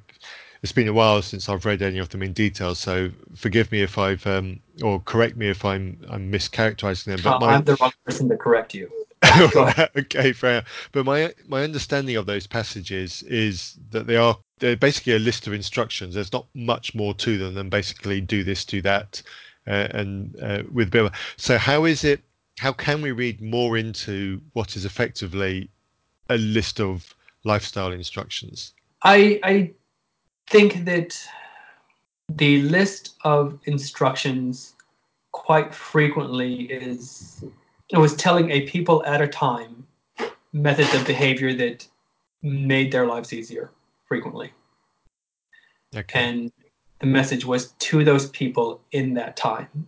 it's 0.62 0.72
been 0.72 0.88
a 0.88 0.92
while 0.92 1.22
since 1.22 1.48
I've 1.48 1.64
read 1.64 1.82
any 1.82 1.98
of 1.98 2.08
them 2.08 2.22
in 2.22 2.32
detail, 2.32 2.74
so 2.74 3.10
forgive 3.34 3.70
me 3.70 3.82
if 3.82 3.98
I've 3.98 4.26
um, 4.26 4.60
or 4.82 5.00
correct 5.00 5.36
me 5.36 5.48
if 5.48 5.64
I'm 5.64 5.98
I'm 6.08 6.32
mischaracterizing 6.32 7.04
them. 7.04 7.20
But 7.22 7.40
my, 7.40 7.54
I'm 7.54 7.64
the 7.64 7.76
wrong 7.76 7.92
person 8.04 8.28
to 8.30 8.36
correct 8.36 8.74
you. 8.74 8.90
okay, 9.96 10.32
fair. 10.32 10.64
But 10.92 11.04
my 11.04 11.34
my 11.46 11.62
understanding 11.62 12.16
of 12.16 12.26
those 12.26 12.46
passages 12.46 13.22
is 13.24 13.78
that 13.90 14.06
they 14.06 14.16
are 14.16 14.38
they're 14.58 14.76
basically 14.76 15.14
a 15.14 15.18
list 15.18 15.46
of 15.46 15.52
instructions. 15.52 16.14
There's 16.14 16.32
not 16.32 16.46
much 16.54 16.94
more 16.94 17.14
to 17.14 17.38
them 17.38 17.54
than 17.54 17.68
basically 17.68 18.20
do 18.20 18.44
this, 18.44 18.64
do 18.64 18.80
that, 18.82 19.22
uh, 19.66 19.88
and 19.90 20.36
uh, 20.42 20.62
with 20.72 20.90
Bill. 20.90 21.10
So 21.36 21.58
how 21.58 21.84
is 21.84 22.04
it 22.04 22.22
how 22.58 22.72
can 22.72 23.02
we 23.02 23.12
read 23.12 23.40
more 23.40 23.76
into 23.76 24.40
what 24.54 24.76
is 24.76 24.84
effectively 24.84 25.68
a 26.30 26.38
list 26.38 26.80
of 26.80 27.14
lifestyle 27.44 27.92
instructions? 27.92 28.72
I 29.02 29.40
I 29.42 29.72
think 30.48 30.84
that 30.84 31.18
the 32.28 32.62
list 32.62 33.14
of 33.24 33.58
instructions 33.64 34.74
quite 35.32 35.74
frequently 35.74 36.62
is 36.64 37.44
it 37.90 37.98
was 37.98 38.16
telling 38.16 38.50
a 38.50 38.62
people 38.62 39.04
at 39.04 39.20
a 39.20 39.28
time 39.28 39.86
methods 40.52 40.92
of 40.94 41.06
behavior 41.06 41.52
that 41.54 41.86
made 42.42 42.92
their 42.92 43.06
lives 43.06 43.32
easier 43.32 43.70
frequently. 44.06 44.52
Okay. 45.94 46.18
And 46.18 46.52
the 46.98 47.06
message 47.06 47.44
was 47.44 47.68
to 47.72 48.04
those 48.04 48.30
people 48.30 48.80
in 48.92 49.14
that 49.14 49.36
time. 49.36 49.86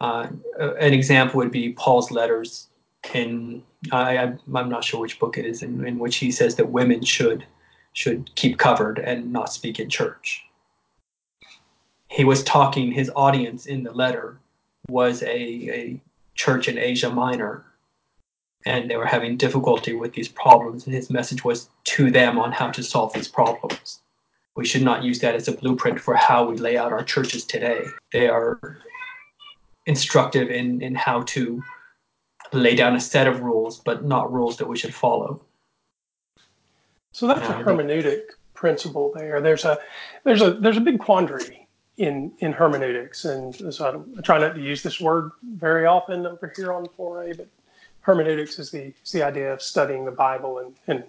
Uh, 0.00 0.28
an 0.58 0.92
example 0.92 1.38
would 1.38 1.50
be 1.50 1.72
Paul's 1.72 2.10
letters 2.10 2.68
in 3.14 3.62
I, 3.92 4.14
am 4.16 4.40
not 4.46 4.84
sure 4.84 5.00
which 5.00 5.18
book 5.18 5.38
it 5.38 5.46
is 5.46 5.62
in, 5.62 5.84
in 5.86 5.98
which 5.98 6.16
he 6.16 6.30
says 6.30 6.56
that 6.56 6.70
women 6.70 7.04
should 7.04 7.44
should 7.92 8.34
keep 8.34 8.58
covered 8.58 8.98
and 8.98 9.32
not 9.32 9.52
speak 9.52 9.80
in 9.80 9.88
church. 9.88 10.44
He 12.08 12.24
was 12.24 12.44
talking 12.44 12.92
his 12.92 13.10
audience 13.16 13.66
in 13.66 13.82
the 13.82 13.92
letter 13.92 14.38
was 14.88 15.22
a, 15.22 15.26
a 15.28 16.00
church 16.38 16.68
in 16.68 16.78
Asia 16.78 17.10
Minor, 17.10 17.64
and 18.64 18.88
they 18.88 18.96
were 18.96 19.06
having 19.06 19.36
difficulty 19.36 19.92
with 19.92 20.14
these 20.14 20.28
problems, 20.28 20.86
and 20.86 20.94
his 20.94 21.10
message 21.10 21.44
was 21.44 21.68
to 21.84 22.10
them 22.10 22.38
on 22.38 22.52
how 22.52 22.70
to 22.70 22.82
solve 22.82 23.12
these 23.12 23.28
problems. 23.28 24.00
We 24.56 24.64
should 24.64 24.82
not 24.82 25.04
use 25.04 25.18
that 25.20 25.34
as 25.34 25.48
a 25.48 25.52
blueprint 25.52 26.00
for 26.00 26.14
how 26.14 26.48
we 26.48 26.56
lay 26.56 26.76
out 26.76 26.92
our 26.92 27.04
churches 27.04 27.44
today. 27.44 27.84
They 28.12 28.28
are 28.28 28.78
instructive 29.86 30.50
in 30.50 30.80
in 30.80 30.94
how 30.94 31.22
to 31.34 31.62
lay 32.52 32.74
down 32.74 32.96
a 32.96 33.00
set 33.00 33.26
of 33.26 33.40
rules, 33.40 33.80
but 33.80 34.04
not 34.04 34.32
rules 34.32 34.56
that 34.56 34.68
we 34.68 34.78
should 34.78 34.94
follow. 34.94 35.40
So 37.12 37.26
that's 37.26 37.48
um, 37.48 37.60
a 37.60 37.64
hermeneutic 37.64 38.22
principle 38.54 39.12
there. 39.14 39.40
There's 39.40 39.64
a 39.64 39.78
there's 40.24 40.42
a 40.42 40.52
there's 40.54 40.76
a 40.76 40.80
big 40.80 40.98
quandary 40.98 41.67
in 41.98 42.32
in 42.38 42.52
hermeneutics, 42.52 43.24
and 43.24 43.74
so 43.74 44.04
I, 44.18 44.22
try 44.22 44.38
not 44.38 44.54
to 44.54 44.60
use 44.60 44.82
this 44.82 45.00
word 45.00 45.32
very 45.56 45.84
often 45.84 46.26
over 46.26 46.52
here 46.56 46.72
on 46.72 46.86
4A, 46.86 47.36
but 47.36 47.48
hermeneutics 48.00 48.58
is 48.58 48.70
the 48.70 48.92
is 49.04 49.12
the 49.12 49.22
idea 49.22 49.52
of 49.52 49.60
studying 49.60 50.04
the 50.04 50.12
Bible 50.12 50.58
and 50.58 50.74
and 50.86 51.04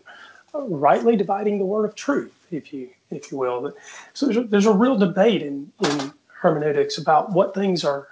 rightly 0.54 1.16
dividing 1.16 1.60
the 1.60 1.66
word 1.66 1.86
of 1.86 1.96
truth, 1.96 2.34
if 2.52 2.74
you 2.74 2.90
if 3.12 3.32
you 3.32 3.38
will. 3.38 3.72
So 4.14 4.26
there's 4.26 4.38
a, 4.38 4.44
there's 4.44 4.66
a 4.66 4.74
real 4.74 4.98
debate 4.98 5.44
in 5.44 5.72
in 5.84 6.12
hermeneutics 6.28 6.98
about 6.98 7.32
what 7.32 7.54
things 7.54 7.84
are 7.84 8.08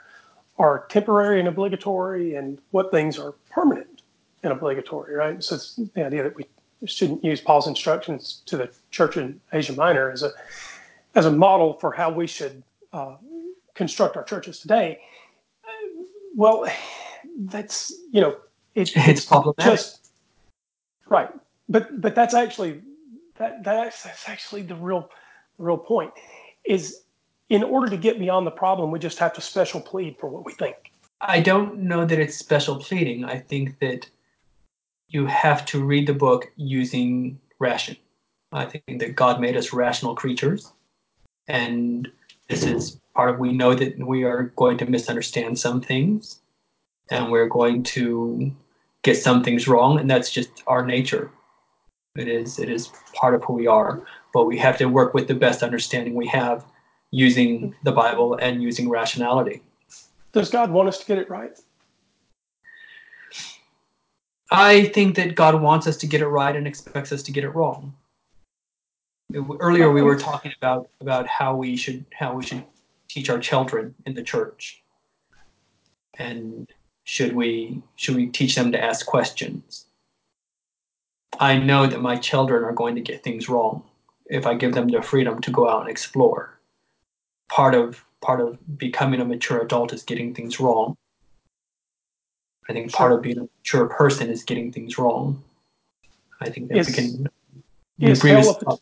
are 0.59 0.85
temporary 0.89 1.39
and 1.39 1.47
obligatory 1.47 2.35
and 2.35 2.59
what 2.71 2.91
things 2.91 3.17
are 3.19 3.33
permanent 3.49 4.01
and 4.43 4.53
obligatory, 4.53 5.15
right? 5.15 5.43
So 5.43 5.55
it's 5.55 5.75
the 5.75 6.05
idea 6.05 6.23
that 6.23 6.35
we 6.35 6.45
shouldn't 6.85 7.23
use 7.23 7.41
Paul's 7.41 7.67
instructions 7.67 8.41
to 8.45 8.57
the 8.57 8.69
church 8.91 9.17
in 9.17 9.39
Asia 9.51 9.73
Minor 9.73 10.11
as 10.11 10.21
a 10.21 10.31
as 11.15 11.25
a 11.25 11.31
model 11.31 11.73
for 11.73 11.91
how 11.91 12.11
we 12.11 12.27
should 12.27 12.63
uh, 12.93 13.15
construct 13.75 14.17
our 14.17 14.23
churches 14.23 14.59
today. 14.59 14.99
Well, 16.35 16.67
that's 17.37 17.93
you 18.11 18.21
know 18.21 18.37
it, 18.75 18.91
it's, 18.95 19.07
it's 19.07 19.25
problematic. 19.25 19.73
Just, 19.73 20.09
right, 21.07 21.29
but 21.69 22.01
but 22.01 22.15
that's 22.15 22.33
actually 22.33 22.81
that 23.37 23.63
that's, 23.63 24.03
that's 24.03 24.27
actually 24.29 24.61
the 24.63 24.75
real 24.75 25.09
the 25.57 25.63
real 25.63 25.77
point 25.77 26.11
is 26.65 27.01
in 27.49 27.63
order 27.63 27.89
to 27.89 27.97
get 27.97 28.19
beyond 28.19 28.45
the 28.45 28.51
problem, 28.51 28.91
we 28.91 28.99
just 28.99 29.17
have 29.19 29.33
to 29.33 29.41
special 29.41 29.79
plead 29.79 30.17
for 30.19 30.27
what 30.27 30.45
we 30.45 30.53
think. 30.53 30.75
I 31.21 31.39
don't 31.39 31.79
know 31.79 32.05
that 32.05 32.19
it's 32.19 32.35
special 32.35 32.75
pleading. 32.75 33.25
I 33.25 33.39
think 33.39 33.79
that 33.79 34.09
you 35.07 35.25
have 35.25 35.65
to 35.67 35.83
read 35.83 36.07
the 36.07 36.13
book 36.13 36.51
using 36.57 37.39
ration. 37.59 37.95
I 38.51 38.65
think 38.65 38.99
that 38.99 39.15
God 39.15 39.41
made 39.41 39.57
us 39.57 39.73
rational 39.73 40.15
creatures, 40.15 40.71
and 41.47 42.09
this 42.49 42.63
is 42.63 42.99
part 43.13 43.29
of 43.29 43.39
we 43.39 43.51
know 43.51 43.73
that 43.73 43.97
we 43.99 44.23
are 44.23 44.43
going 44.55 44.77
to 44.77 44.85
misunderstand 44.85 45.59
some 45.59 45.81
things 45.81 46.39
and 47.09 47.31
we're 47.31 47.47
going 47.47 47.83
to 47.83 48.51
get 49.03 49.17
some 49.17 49.43
things 49.43 49.67
wrong 49.67 49.99
and 49.99 50.09
that's 50.09 50.31
just 50.31 50.49
our 50.67 50.85
nature. 50.85 51.31
It 52.15 52.27
is 52.27 52.57
it 52.57 52.69
is 52.69 52.89
part 53.13 53.35
of 53.35 53.43
who 53.43 53.53
we 53.53 53.67
are 53.67 54.01
but 54.33 54.45
we 54.45 54.57
have 54.57 54.77
to 54.77 54.85
work 54.85 55.13
with 55.13 55.27
the 55.27 55.35
best 55.35 55.61
understanding 55.61 56.15
we 56.15 56.27
have 56.27 56.65
using 57.11 57.75
the 57.83 57.91
bible 57.91 58.35
and 58.35 58.61
using 58.63 58.89
rationality. 58.89 59.61
Does 60.31 60.49
god 60.49 60.71
want 60.71 60.89
us 60.89 60.99
to 60.99 61.05
get 61.05 61.17
it 61.17 61.29
right? 61.29 61.51
I 64.51 64.85
think 64.85 65.15
that 65.15 65.35
god 65.35 65.61
wants 65.61 65.85
us 65.85 65.97
to 65.97 66.07
get 66.07 66.21
it 66.21 66.27
right 66.27 66.55
and 66.55 66.65
expects 66.65 67.11
us 67.11 67.21
to 67.23 67.31
get 67.31 67.43
it 67.43 67.49
wrong 67.49 67.93
earlier 69.33 69.91
we 69.91 70.01
were 70.01 70.17
talking 70.17 70.53
about 70.57 70.89
about 71.01 71.27
how 71.27 71.55
we 71.55 71.75
should 71.75 72.05
how 72.13 72.33
we 72.33 72.43
should 72.43 72.63
teach 73.07 73.29
our 73.29 73.39
children 73.39 73.93
in 74.05 74.13
the 74.13 74.23
church. 74.23 74.83
And 76.17 76.69
should 77.03 77.35
we 77.35 77.81
should 77.95 78.15
we 78.15 78.27
teach 78.27 78.55
them 78.55 78.71
to 78.71 78.83
ask 78.83 79.05
questions? 79.05 79.85
I 81.39 81.57
know 81.57 81.87
that 81.87 82.01
my 82.01 82.15
children 82.15 82.63
are 82.63 82.73
going 82.73 82.95
to 82.95 83.01
get 83.01 83.23
things 83.23 83.47
wrong 83.47 83.83
if 84.29 84.45
i 84.45 84.53
give 84.53 84.73
them 84.73 84.89
the 84.89 85.01
freedom 85.01 85.39
to 85.41 85.51
go 85.51 85.69
out 85.69 85.81
and 85.81 85.89
explore. 85.89 86.59
Part 87.49 87.75
of 87.75 88.03
part 88.21 88.41
of 88.41 88.57
becoming 88.77 89.21
a 89.21 89.25
mature 89.25 89.61
adult 89.61 89.93
is 89.93 90.03
getting 90.03 90.33
things 90.33 90.59
wrong. 90.59 90.97
I 92.69 92.73
think 92.73 92.91
part 92.91 93.13
of 93.13 93.21
being 93.21 93.37
a 93.37 93.41
mature 93.41 93.87
person 93.87 94.29
is 94.29 94.43
getting 94.43 94.71
things 94.71 94.97
wrong. 94.97 95.43
I 96.41 96.49
think 96.49 96.67
that 96.69 96.77
is, 96.77 96.87
we 96.87 96.93
can 96.93 97.27
is 97.99 98.21
hell 98.21 98.59
a, 98.67 98.77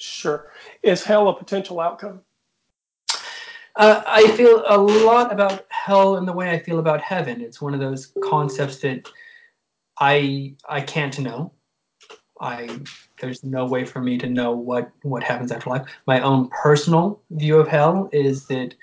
Sure. 0.00 0.50
Is 0.82 1.04
hell 1.04 1.28
a 1.28 1.36
potential 1.36 1.80
outcome? 1.80 2.20
Uh, 3.76 4.02
I 4.06 4.28
feel 4.32 4.64
a 4.66 4.76
lot 4.76 5.32
about 5.32 5.66
hell 5.68 6.16
in 6.16 6.26
the 6.26 6.32
way 6.32 6.50
I 6.50 6.58
feel 6.58 6.78
about 6.78 7.00
heaven. 7.00 7.40
It's 7.40 7.62
one 7.62 7.74
of 7.74 7.80
those 7.80 8.12
concepts 8.24 8.78
that 8.78 9.08
I 9.98 10.54
I 10.68 10.80
can't 10.80 11.18
know. 11.18 11.52
I 12.40 12.80
there's 13.20 13.44
no 13.44 13.66
way 13.66 13.84
for 13.84 14.00
me 14.00 14.18
to 14.18 14.26
know 14.26 14.52
what 14.52 14.90
what 15.02 15.22
happens 15.22 15.52
after 15.52 15.70
life. 15.70 15.86
My 16.06 16.20
own 16.20 16.48
personal 16.48 17.20
view 17.30 17.58
of 17.58 17.68
hell 17.68 18.08
is 18.12 18.46
that 18.46 18.74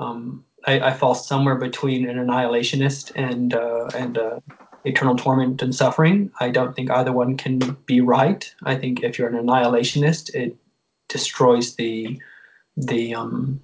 um, 0.00 0.44
I, 0.66 0.80
I, 0.80 0.92
fall 0.92 1.14
somewhere 1.14 1.54
between 1.54 2.08
an 2.08 2.16
annihilationist 2.16 3.12
and 3.14 3.54
uh, 3.54 3.90
and 3.94 4.18
uh, 4.18 4.40
eternal 4.84 5.16
torment 5.16 5.62
and 5.62 5.74
suffering. 5.74 6.30
I 6.40 6.50
don't 6.50 6.74
think 6.74 6.90
either 6.90 7.12
one 7.12 7.36
can 7.36 7.58
be 7.86 8.00
right. 8.00 8.52
I 8.64 8.74
think 8.74 9.02
if 9.02 9.18
you're 9.18 9.28
an 9.28 9.46
annihilationist, 9.46 10.34
it 10.34 10.56
destroys 11.12 11.76
the 11.76 12.20
the 12.76 13.14
um, 13.14 13.62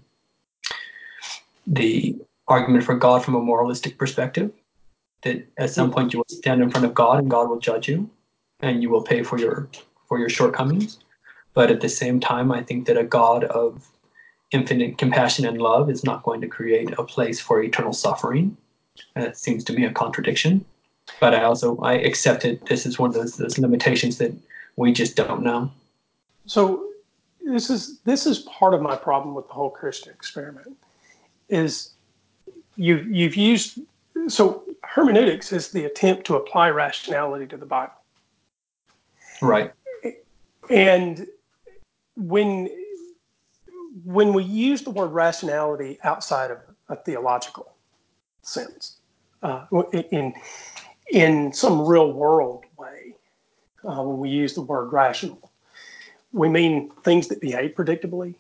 the 1.67 2.17
argument 2.47 2.85
for 2.85 2.95
God 2.95 3.25
from 3.25 3.35
a 3.35 3.41
moralistic 3.41 3.99
perspective. 3.99 4.53
That 5.23 5.49
at 5.59 5.71
some 5.71 5.91
point 5.91 6.13
you 6.13 6.21
will 6.21 6.37
stand 6.37 6.63
in 6.63 6.71
front 6.71 6.87
of 6.87 6.95
God 6.95 7.19
and 7.19 7.31
God 7.31 7.49
will 7.49 7.59
judge 7.59 7.89
you, 7.89 8.09
and 8.61 8.83
you 8.83 8.91
will 8.91 9.03
pay 9.03 9.23
for 9.23 9.39
your 9.39 9.69
for 10.07 10.19
your 10.19 10.29
shortcomings. 10.29 10.99
But 11.55 11.71
at 11.71 11.81
the 11.81 11.89
same 11.89 12.21
time, 12.21 12.53
I 12.53 12.63
think 12.63 12.87
that 12.87 12.97
a 12.97 13.05
God 13.05 13.45
of 13.45 13.89
infinite 14.53 14.97
compassion 14.97 15.45
and 15.45 15.61
love 15.61 15.91
is 15.91 16.05
not 16.05 16.23
going 16.23 16.41
to 16.41 16.49
create 16.49 16.91
a 16.97 17.03
place 17.03 17.41
for 17.41 17.63
eternal 17.63 17.93
suffering. 17.93 18.57
That 19.15 19.37
seems 19.37 19.65
to 19.65 19.73
me 19.73 19.85
a 19.85 19.93
contradiction. 19.93 20.65
But 21.21 21.35
I 21.35 21.43
also 21.43 21.77
I 21.79 21.95
accept 21.95 22.45
it. 22.45 22.67
This 22.67 22.87
is 22.87 22.99
one 22.99 23.09
of 23.09 23.15
those, 23.15 23.37
those 23.37 23.59
limitations 23.59 24.19
that 24.19 24.33
we 24.77 24.93
just 24.93 25.17
don't 25.17 25.43
know. 25.43 25.73
So 26.47 26.88
this 27.49 27.71
is 27.71 27.99
this 28.01 28.27
is 28.27 28.41
part 28.41 28.75
of 28.75 28.83
my 28.83 28.97
problem 28.97 29.35
with 29.35 29.47
the 29.49 29.55
whole 29.55 29.71
Christian 29.71 30.13
experiment 30.13 30.77
is 31.49 31.91
you 32.77 32.97
you've 33.11 33.37
used 33.37 33.81
so 34.29 34.65
hermeneutics 34.85 35.53
is 35.53 35.71
the 35.71 35.85
attempt 35.85 36.25
to 36.27 36.37
apply 36.37 36.71
rationality 36.71 37.47
to 37.47 37.57
the 37.57 37.67
Bible. 37.67 37.95
Right. 39.41 39.73
And 40.71 41.27
when 42.17 42.69
when 44.05 44.33
we 44.33 44.45
use 44.45 44.83
the 44.83 44.91
word 44.91 45.09
rationality 45.09 45.99
outside 46.05 46.51
of 46.51 46.59
a 46.89 46.97
theological 46.97 47.75
sense, 48.43 48.99
uh, 49.43 49.67
in 50.11 50.35
in 51.11 51.53
some 51.53 51.87
real 51.87 52.13
world 52.13 52.65
way, 52.77 53.15
uh, 53.85 54.03
when 54.03 54.19
we 54.19 54.29
use 54.29 54.55
the 54.55 54.63
word 54.63 54.93
rational, 54.93 55.48
we 56.33 56.49
mean 56.49 56.91
things 57.03 57.29
that 57.29 57.41
behave 57.41 57.75
predictably, 57.75 58.35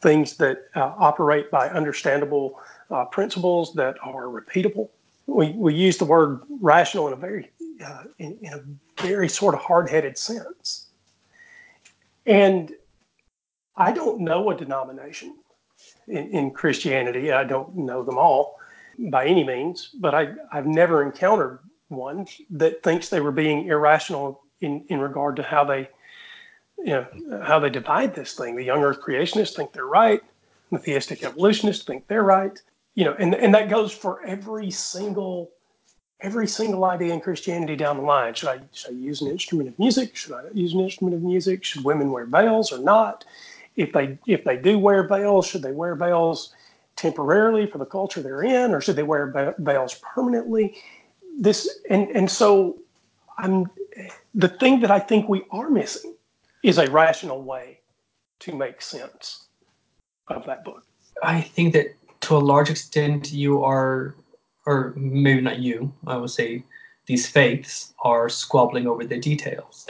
things 0.00 0.36
that 0.36 0.68
uh, 0.74 0.92
operate 0.98 1.50
by 1.50 1.68
understandable 1.68 2.60
uh, 2.90 3.04
principles 3.06 3.72
that 3.74 3.96
are 4.02 4.24
repeatable. 4.24 4.88
We, 5.26 5.52
we 5.52 5.74
use 5.74 5.96
the 5.96 6.04
word 6.04 6.40
rational 6.60 7.06
in 7.06 7.14
a 7.14 7.16
very 7.16 7.50
uh, 7.84 8.04
in, 8.18 8.38
in, 8.42 8.52
a 8.52 8.62
very 9.02 9.28
sort 9.28 9.54
of 9.54 9.60
hard-headed 9.60 10.16
sense. 10.16 10.86
And 12.26 12.72
I 13.76 13.90
don't 13.90 14.20
know 14.20 14.50
a 14.50 14.56
denomination 14.56 15.34
in, 16.06 16.28
in 16.28 16.50
Christianity. 16.50 17.32
I 17.32 17.44
don't 17.44 17.74
know 17.76 18.02
them 18.04 18.16
all 18.16 18.58
by 18.98 19.26
any 19.26 19.44
means, 19.44 19.90
but 19.98 20.14
I, 20.14 20.34
I've 20.52 20.66
never 20.66 21.02
encountered 21.02 21.58
one 21.88 22.26
that 22.50 22.82
thinks 22.82 23.08
they 23.08 23.20
were 23.20 23.32
being 23.32 23.66
irrational 23.66 24.42
in, 24.60 24.84
in 24.88 25.00
regard 25.00 25.36
to 25.36 25.42
how 25.42 25.64
they 25.64 25.88
you 26.78 26.86
know 26.86 27.42
how 27.42 27.58
they 27.58 27.70
divide 27.70 28.14
this 28.14 28.34
thing. 28.34 28.56
The 28.56 28.62
young 28.62 28.82
Earth 28.82 29.00
creationists 29.00 29.54
think 29.54 29.72
they're 29.72 29.86
right. 29.86 30.22
The 30.70 30.78
theistic 30.78 31.22
evolutionists 31.22 31.84
think 31.84 32.06
they're 32.06 32.22
right. 32.22 32.60
You 32.94 33.04
know, 33.04 33.14
and 33.18 33.34
and 33.34 33.54
that 33.54 33.68
goes 33.68 33.92
for 33.92 34.24
every 34.24 34.70
single 34.70 35.50
every 36.20 36.46
single 36.46 36.84
idea 36.84 37.12
in 37.12 37.20
Christianity 37.20 37.76
down 37.76 37.96
the 37.96 38.02
line. 38.02 38.34
Should 38.34 38.48
I 38.48 38.60
should 38.72 38.92
I 38.92 38.94
use 38.94 39.20
an 39.20 39.28
instrument 39.28 39.68
of 39.68 39.78
music? 39.78 40.16
Should 40.16 40.32
I 40.32 40.42
use 40.52 40.72
an 40.74 40.80
instrument 40.80 41.14
of 41.14 41.22
music? 41.22 41.64
Should 41.64 41.84
women 41.84 42.10
wear 42.10 42.26
veils 42.26 42.72
or 42.72 42.78
not? 42.78 43.24
If 43.76 43.92
they 43.92 44.18
if 44.26 44.44
they 44.44 44.56
do 44.56 44.78
wear 44.78 45.06
veils, 45.06 45.46
should 45.46 45.62
they 45.62 45.72
wear 45.72 45.94
veils 45.94 46.52
temporarily 46.96 47.66
for 47.66 47.78
the 47.78 47.86
culture 47.86 48.22
they're 48.22 48.42
in, 48.42 48.72
or 48.72 48.80
should 48.80 48.96
they 48.96 49.02
wear 49.02 49.54
veils 49.58 50.00
permanently? 50.14 50.76
This 51.38 51.80
and 51.90 52.08
and 52.10 52.30
so 52.30 52.78
I'm 53.38 53.70
the 54.34 54.48
thing 54.48 54.80
that 54.80 54.90
I 54.90 55.00
think 55.00 55.28
we 55.28 55.44
are 55.50 55.68
missing 55.70 56.13
is 56.64 56.78
a 56.78 56.90
rational 56.90 57.42
way 57.42 57.78
to 58.40 58.56
make 58.56 58.80
sense 58.80 59.44
of 60.28 60.44
that 60.46 60.64
book. 60.64 60.82
I 61.22 61.42
think 61.42 61.74
that 61.74 61.94
to 62.22 62.36
a 62.36 62.38
large 62.38 62.70
extent 62.70 63.30
you 63.30 63.62
are, 63.62 64.14
or 64.66 64.94
maybe 64.96 65.42
not 65.42 65.58
you, 65.58 65.92
I 66.06 66.16
would 66.16 66.30
say 66.30 66.64
these 67.06 67.28
faiths 67.28 67.92
are 68.02 68.30
squabbling 68.30 68.86
over 68.86 69.04
the 69.04 69.18
details. 69.18 69.86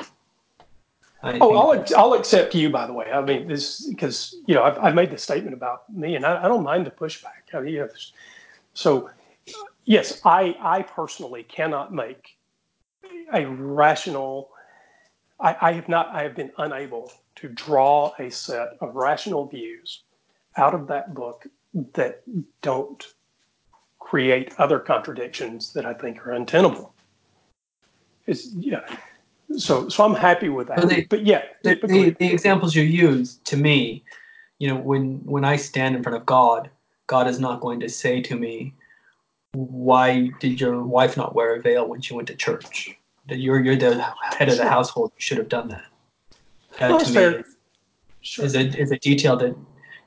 I 1.23 1.39
oh, 1.41 1.55
I'll, 1.55 1.85
I'll 1.97 2.15
accept 2.15 2.55
you, 2.55 2.69
by 2.71 2.87
the 2.87 2.93
way. 2.93 3.07
I 3.11 3.23
mean, 3.23 3.47
this 3.47 3.87
because 3.89 4.35
you 4.47 4.55
know 4.55 4.65
I've, 4.65 4.77
I've 4.79 4.95
made 4.95 5.11
this 5.11 5.23
statement 5.23 5.55
about 5.55 5.91
me, 5.95 6.17
and 6.17 6.27
I, 6.27 6.45
I 6.45 6.49
don't 6.49 6.65
mind 6.65 6.87
the 6.87 6.91
pushback. 6.91 7.55
I 7.55 7.61
mean, 7.61 7.73
you 7.73 7.81
know, 7.81 7.89
so 8.75 9.09
yes, 9.85 10.21
I 10.25 10.57
I 10.61 10.83
personally 10.83 11.45
cannot 11.45 11.95
make 11.95 12.37
a 13.33 13.47
rational 13.47 14.51
I, 15.41 15.57
I 15.61 15.73
have 15.73 15.89
not, 15.89 16.09
I 16.09 16.23
have 16.23 16.35
been 16.35 16.53
unable 16.59 17.13
to 17.37 17.49
draw 17.49 18.13
a 18.19 18.31
set 18.31 18.77
of 18.81 18.95
rational 18.95 19.47
views 19.47 20.05
out 20.57 20.75
of 20.75 20.87
that 20.89 21.15
book 21.15 21.47
that 21.95 22.23
don't 22.63 23.05
create 23.99 24.55
other 24.59 24.79
contradictions 24.79 25.73
that 25.73 25.85
I 25.85 25.95
think 25.95 26.25
are 26.27 26.33
untenable. 26.33 26.95
It's, 28.27 28.53
yeah. 28.55 28.81
So, 29.57 29.89
so 29.89 30.05
I'm 30.05 30.15
happy 30.15 30.49
with 30.49 30.69
that. 30.69 30.81
But, 30.81 31.09
but 31.09 31.27
yeah, 31.27 31.45
the, 31.63 31.75
the, 31.83 32.11
the, 32.19 32.33
examples 32.33 32.75
you 32.75 32.83
use 32.83 33.37
to 33.45 33.57
me, 33.57 34.05
you 34.59 34.69
know, 34.69 34.77
when 34.77 35.21
when 35.25 35.45
I 35.45 35.57
stand 35.57 35.97
in 35.97 36.03
front 36.03 36.17
of 36.17 36.25
God, 36.25 36.71
God 37.07 37.27
is 37.29 37.39
not 37.39 37.61
going 37.61 37.81
to 37.81 37.89
say 37.89 38.23
to 38.23 38.37
me, 38.37 38.73
"Why 39.53 40.31
did 40.41 40.61
your 40.61 40.83
wife 40.83 41.17
not 41.17 41.35
wear 41.35 41.57
a 41.57 41.61
veil 41.61 41.87
when 41.87 42.01
she 42.01 42.15
went 42.15 42.29
to 42.29 42.35
church?" 42.35 42.97
That 43.29 43.39
you're 43.39 43.63
you're 43.65 43.77
the 43.77 44.03
head 44.37 44.49
of 44.49 44.57
the 44.57 44.69
household. 44.69 45.13
You 45.17 45.21
should 45.21 45.39
have 45.39 45.49
done 45.49 45.69
that. 45.69 45.85
That 46.79 46.91
no, 46.91 46.99
to 46.99 47.07
me 47.07 47.13
fair. 47.13 47.41
Is, 47.41 47.57
sure. 48.21 48.45
is, 48.45 48.55
a 48.55 48.61
is 48.79 48.91
a 48.91 48.99
detail 48.99 49.37
that 49.37 49.57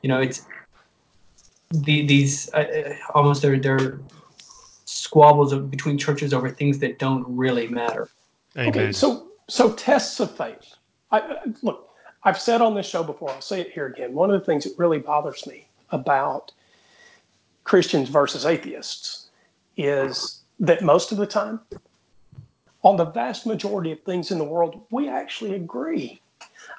you 0.02 0.10
know 0.10 0.19
it's 0.22 0.45
the, 1.72 2.06
these 2.06 2.49
uh, 2.53 2.57
uh 2.57 2.94
almost 3.14 3.41
they're 3.41 3.60
they're 3.60 3.99
squabbles 4.85 5.52
of, 5.52 5.69
between 5.69 5.98
churches 5.98 6.34
over 6.34 6.49
things 6.49 6.80
that 6.80 6.99
don't 6.99 7.26
really 7.27 7.68
matter. 7.68 8.10
Amen. 8.57 8.69
Okay, 8.69 8.91
so 8.91 9.27
so 9.48 9.73
tests 9.73 10.19
of 10.19 10.35
faith. 10.35 10.76
I, 11.11 11.38
look, 11.61 11.89
I've 12.23 12.39
said 12.39 12.61
on 12.61 12.76
this 12.76 12.85
show 12.85 13.03
before. 13.03 13.30
I'll 13.30 13.41
say 13.41 13.61
it 13.61 13.72
here 13.72 13.88
again. 13.88 14.14
One 14.14 14.30
of 14.30 14.39
the 14.39 14.45
things 14.45 14.65
that 14.65 14.73
really 14.77 14.99
bothers 14.99 15.48
me 15.48 15.68
about 15.91 16.52
Christians 17.64 18.10
versus 18.10 18.45
atheists 18.45 19.27
is 19.77 20.41
that 20.60 20.81
most 20.81 21.11
of 21.11 21.18
the 21.18 21.26
time 21.27 21.61
on 22.88 22.95
the 22.95 23.05
vast 23.05 23.45
majority 23.45 23.91
of 23.91 24.01
things 24.03 24.31
in 24.31 24.38
the 24.38 24.45
world, 24.45 24.81
we 24.91 25.09
actually 25.09 25.55
agree. 25.55 26.22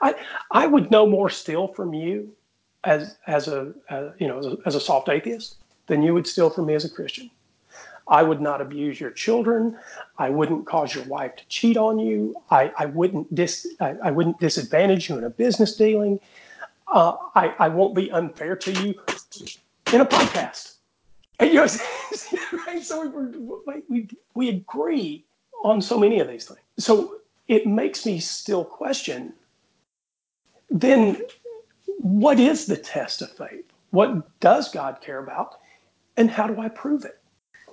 I, 0.00 0.14
I 0.50 0.66
would 0.66 0.90
know 0.90 1.06
more 1.06 1.28
still 1.28 1.68
from 1.68 1.92
you 1.92 2.32
as 2.84 3.16
as 3.26 3.46
a 3.48 3.74
as, 3.90 4.12
you 4.18 4.26
know 4.26 4.38
as 4.38 4.46
a, 4.46 4.56
as 4.64 4.74
a 4.74 4.80
soft 4.80 5.10
atheist, 5.10 5.56
than 5.86 6.02
you 6.02 6.14
would 6.14 6.26
steal 6.26 6.48
from 6.48 6.64
me 6.66 6.74
as 6.74 6.86
a 6.86 6.88
Christian. 6.88 7.30
I 8.06 8.22
would 8.22 8.40
not 8.40 8.62
abuse 8.62 8.98
your 8.98 9.10
children. 9.10 9.76
I 10.16 10.30
wouldn't 10.30 10.66
cause 10.66 10.94
your 10.94 11.04
wife 11.04 11.36
to 11.36 11.48
cheat 11.48 11.76
on 11.76 11.98
you. 11.98 12.34
I, 12.50 12.72
I 12.78 12.86
wouldn't 12.86 13.34
dis 13.34 13.66
I, 13.78 13.96
I, 14.02 14.10
wouldn't 14.10 14.40
disadvantage 14.40 15.10
you 15.10 15.18
in 15.18 15.24
a 15.24 15.30
business 15.30 15.76
dealing. 15.76 16.18
Uh, 16.90 17.16
I, 17.34 17.54
I 17.58 17.68
won't 17.68 17.94
be 17.94 18.10
unfair 18.12 18.56
to 18.56 18.72
you 18.72 18.94
in 19.92 20.00
a 20.00 20.06
podcast. 20.06 20.76
And, 21.38 21.50
you 21.52 21.56
know, 21.56 21.66
right? 22.66 22.82
So 22.82 23.06
we, 23.66 23.82
we, 23.90 24.08
we 24.34 24.48
agree 24.48 25.26
on 25.64 25.80
so 25.80 25.98
many 25.98 26.20
of 26.20 26.28
these 26.28 26.46
things. 26.46 26.60
So 26.78 27.16
it 27.48 27.66
makes 27.66 28.06
me 28.06 28.20
still 28.20 28.64
question 28.64 29.32
then 30.70 31.20
what 31.98 32.38
is 32.38 32.66
the 32.66 32.76
test 32.76 33.22
of 33.22 33.30
faith? 33.30 33.64
What 33.90 34.38
does 34.40 34.70
God 34.70 35.00
care 35.00 35.18
about? 35.18 35.58
And 36.16 36.30
how 36.30 36.46
do 36.46 36.60
I 36.60 36.68
prove 36.68 37.04
it? 37.04 37.20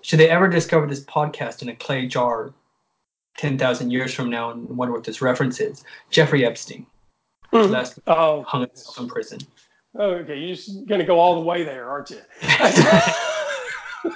Should 0.02 0.20
they 0.20 0.30
ever 0.30 0.48
discover 0.48 0.88
this 0.88 1.04
podcast 1.04 1.62
in 1.62 1.70
a 1.70 1.76
clay 1.76 2.08
jar 2.08 2.54
10,000 3.38 3.92
years 3.92 4.14
from 4.14 4.30
now 4.30 4.52
and 4.52 4.70
wonder 4.70 4.94
what 4.94 5.04
this 5.04 5.22
reference 5.22 5.60
is? 5.60 5.84
Jeffrey 6.10 6.46
Epstein. 6.46 6.86
Mm-hmm. 7.52 7.72
Last 7.72 8.00
oh, 8.08 8.44
hung 8.44 8.62
himself 8.62 9.00
in 9.00 9.08
prison. 9.08 9.40
Oh, 9.98 10.12
okay. 10.12 10.38
You're 10.38 10.56
just 10.56 10.86
going 10.86 11.00
to 11.00 11.06
go 11.06 11.20
all 11.20 11.36
the 11.36 11.42
way 11.42 11.64
there, 11.64 11.90
aren't 11.90 12.12
you? 12.12 12.22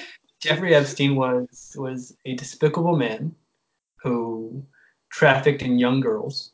Jeffrey 0.44 0.74
Epstein 0.74 1.16
was 1.16 1.74
was 1.78 2.14
a 2.26 2.34
despicable 2.34 2.98
man 2.98 3.34
who 3.96 4.62
trafficked 5.08 5.62
in 5.62 5.78
young 5.78 6.00
girls. 6.00 6.50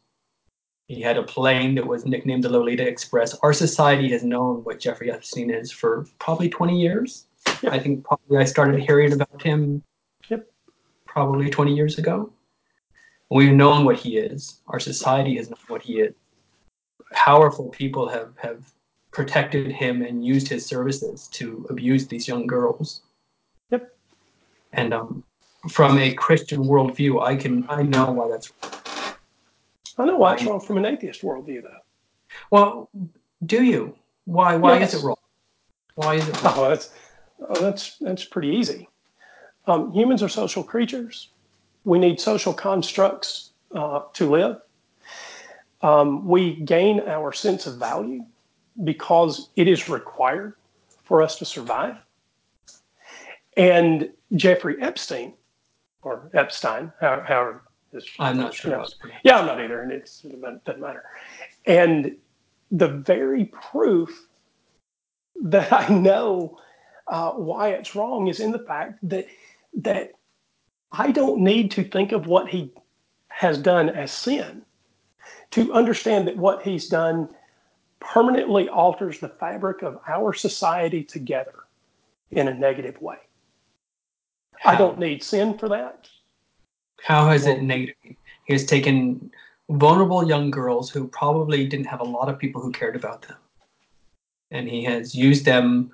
He 0.87 1.01
had 1.01 1.17
a 1.17 1.25
plane 1.25 1.75
that 1.75 1.89
was 1.89 2.07
nicknamed 2.07 2.45
the 2.45 2.51
Lolita 2.51 2.87
Express. 2.87 3.35
Our 3.43 3.53
society 3.53 4.09
has 4.13 4.23
known 4.23 4.63
what 4.63 4.79
Jeffrey 4.79 5.11
Epstein 5.11 5.51
is 5.51 5.73
for 5.73 6.07
probably 6.21 6.49
20 6.49 6.81
years. 6.81 7.25
Yep. 7.63 7.73
I 7.73 7.81
think 7.81 8.05
probably 8.05 8.37
I 8.39 8.45
started 8.45 8.79
hearing 8.79 9.13
about 9.13 9.43
him 9.43 9.83
yep. 10.29 10.49
probably 11.05 11.51
20 11.51 11.75
years 11.75 11.99
ago. 11.99 12.33
We've 13.29 13.53
known 13.53 13.85
what 13.85 13.97
he 13.97 14.19
is. 14.19 14.61
Our 14.69 14.79
society 14.79 15.37
has 15.37 15.51
known 15.51 15.67
what 15.67 15.83
he 15.83 15.99
is. 15.99 16.15
Powerful 17.13 17.71
people 17.71 18.09
have, 18.09 18.35
have 18.37 18.73
protected 19.11 19.73
him 19.73 20.03
and 20.03 20.25
used 20.25 20.47
his 20.47 20.65
services 20.65 21.27
to 21.33 21.67
abuse 21.71 22.07
these 22.07 22.29
young 22.29 22.47
girls. 22.47 23.03
And 24.73 24.95
um, 24.95 25.25
from 25.69 25.99
a 25.99 26.15
Christian 26.15 26.65
worldview, 26.65 27.23
I 27.23 27.37
can 27.37 27.67
I 27.69 27.83
know 27.83 28.13
why 28.13 28.29
that's. 28.29 28.53
I 29.99 30.05
know 30.07 30.17
why 30.17 30.35
it's 30.35 30.45
wrong 30.45 30.61
from 30.61 30.79
an 30.79 30.87
atheist 30.87 31.23
worldview, 31.23 31.63
though. 31.63 31.79
Well, 32.51 32.91
do 33.45 33.63
you? 33.63 33.97
Why? 34.25 34.57
Why 34.57 34.79
yes. 34.79 34.95
is 34.95 35.03
it 35.03 35.07
wrong? 35.07 35.17
Why 35.97 36.15
is 36.15 36.29
it 36.29 36.43
wrong? 36.43 36.55
Oh, 36.57 36.69
that's 36.69 36.91
oh, 37.49 37.61
that's 37.61 37.97
that's 37.99 38.25
pretty 38.25 38.49
easy. 38.49 38.89
Um, 39.67 39.93
humans 39.93 40.23
are 40.23 40.29
social 40.29 40.63
creatures. 40.63 41.29
We 41.85 41.99
need 41.99 42.21
social 42.21 42.53
constructs 42.53 43.51
uh, 43.75 44.03
to 44.15 44.31
live. 44.31 44.61
Um, 45.83 46.27
we 46.27 46.57
gain 46.57 47.01
our 47.01 47.33
sense 47.33 47.67
of 47.67 47.79
value 47.79 48.25
because 48.85 49.49
it 49.57 49.67
is 49.69 49.89
required 49.89 50.55
for 51.05 51.23
us 51.23 51.39
to 51.39 51.45
survive. 51.45 51.97
And 53.57 54.11
Jeffrey 54.35 54.77
Epstein, 54.81 55.35
or 56.03 56.31
Epstein, 56.35 56.93
however, 57.01 57.63
this. 57.93 58.07
I'm 58.19 58.37
not 58.37 58.55
sure. 58.55 58.85
Yeah, 59.25 59.39
I'm 59.39 59.47
not 59.47 59.61
either, 59.61 59.83
and 59.83 59.93
it 59.93 60.11
doesn't 60.65 60.81
matter. 60.81 61.05
And 61.67 62.17
the 62.71 62.89
very 62.89 63.47
proof 63.47 64.27
that 65.43 65.73
I 65.73 65.89
know 65.89 66.59
uh, 67.09 67.33
why 67.33 67.71
it's 67.71 67.97
wrong 67.97 68.29
is 68.29 68.41
in 68.41 68.53
the 68.53 68.61
fact 68.61 68.99
that 69.09 69.27
that 69.75 70.13
I 70.93 71.11
don't 71.13 71.43
need 71.43 71.71
to 71.73 71.85
think 71.85 72.13
of 72.13 72.27
what 72.27 72.49
he 72.49 72.73
has 73.29 73.59
done 73.59 73.89
as 73.89 74.13
sin 74.13 74.63
to 75.53 75.73
understand 75.73 76.29
that 76.29 76.37
what 76.37 76.63
he's 76.63 76.89
done 76.89 77.29
permanently 78.01 78.69
alters 78.69 79.19
the 79.19 79.29
fabric 79.29 79.83
of 79.83 79.99
our 80.09 80.33
society 80.33 81.03
together 81.03 81.55
in 82.31 82.49
a 82.49 82.55
negative 82.55 83.01
way. 83.01 83.17
How? 84.61 84.73
I 84.73 84.77
don't 84.77 84.99
need 84.99 85.23
sin 85.23 85.57
for 85.57 85.71
that. 85.71 86.07
How 87.03 87.27
has 87.29 87.47
it 87.47 87.63
negative? 87.63 87.95
He 88.45 88.53
has 88.53 88.67
taken 88.67 89.31
vulnerable 89.71 90.29
young 90.29 90.51
girls 90.51 90.91
who 90.91 91.09
probably 91.09 91.67
didn't 91.67 91.87
have 91.87 92.01
a 92.01 92.05
lot 92.05 92.29
of 92.29 92.39
people 92.39 92.61
who 92.61 92.71
cared 92.71 92.95
about 92.95 93.23
them. 93.23 93.39
And 94.51 94.69
he 94.69 94.85
has 94.85 95.15
used 95.15 95.47
them 95.47 95.93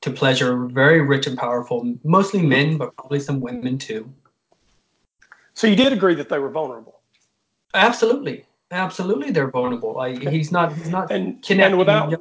to 0.00 0.10
pleasure 0.10 0.66
very 0.66 1.00
rich 1.00 1.28
and 1.28 1.38
powerful, 1.38 1.94
mostly 2.02 2.42
men, 2.42 2.76
but 2.76 2.96
probably 2.96 3.20
some 3.20 3.40
women 3.40 3.78
too. 3.78 4.12
So 5.54 5.68
you 5.68 5.76
did 5.76 5.92
agree 5.92 6.16
that 6.16 6.28
they 6.28 6.40
were 6.40 6.50
vulnerable? 6.50 6.98
Absolutely. 7.74 8.46
Absolutely, 8.70 9.30
they're 9.30 9.50
vulnerable. 9.50 9.94
Like 9.94 10.28
he's 10.28 10.52
not 10.52 10.74
he's 10.74 10.90
not 10.90 11.10
and, 11.10 11.42
and 11.50 11.78
without 11.78 12.14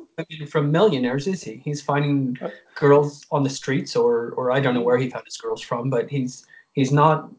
from 0.50 0.72
millionaires, 0.72 1.28
is 1.28 1.44
he? 1.44 1.58
He's 1.58 1.82
finding 1.82 2.38
uh, 2.42 2.50
girls 2.76 3.26
on 3.32 3.44
the 3.44 3.50
streets, 3.50 3.98
or 3.98 4.32
or 4.32 4.52
I 4.52 4.62
don't 4.62 4.74
know 4.74 4.82
where 4.82 4.98
he 4.98 5.10
found 5.10 5.26
his 5.26 5.36
girls 5.36 5.62
from, 5.62 5.90
but 5.90 6.10
he's 6.10 6.46
he's 6.72 6.94
not, 6.94 7.30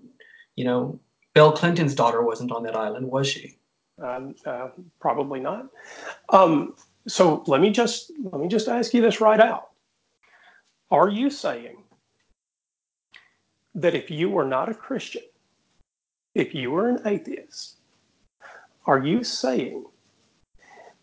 you 0.56 0.64
know, 0.64 1.00
Bill 1.32 1.52
Clinton's 1.52 1.94
daughter 1.94 2.22
wasn't 2.22 2.52
on 2.52 2.62
that 2.64 2.76
island, 2.76 3.10
was 3.10 3.26
she? 3.26 3.56
Um, 4.02 4.34
uh, 4.44 4.68
probably 5.00 5.40
not. 5.40 5.68
Um, 6.28 6.74
so 7.06 7.42
let 7.46 7.62
me 7.62 7.70
just 7.70 8.12
let 8.30 8.42
me 8.42 8.48
just 8.48 8.68
ask 8.68 8.92
you 8.92 9.00
this 9.00 9.22
right 9.22 9.40
out: 9.40 9.70
Are 10.90 11.08
you 11.08 11.30
saying 11.30 11.78
that 13.74 13.94
if 13.94 14.10
you 14.10 14.28
were 14.28 14.44
not 14.44 14.68
a 14.68 14.74
Christian, 14.74 15.22
if 16.34 16.54
you 16.54 16.70
were 16.70 16.90
an 16.90 17.00
atheist, 17.06 17.77
are 18.88 18.98
you 18.98 19.22
saying 19.22 19.84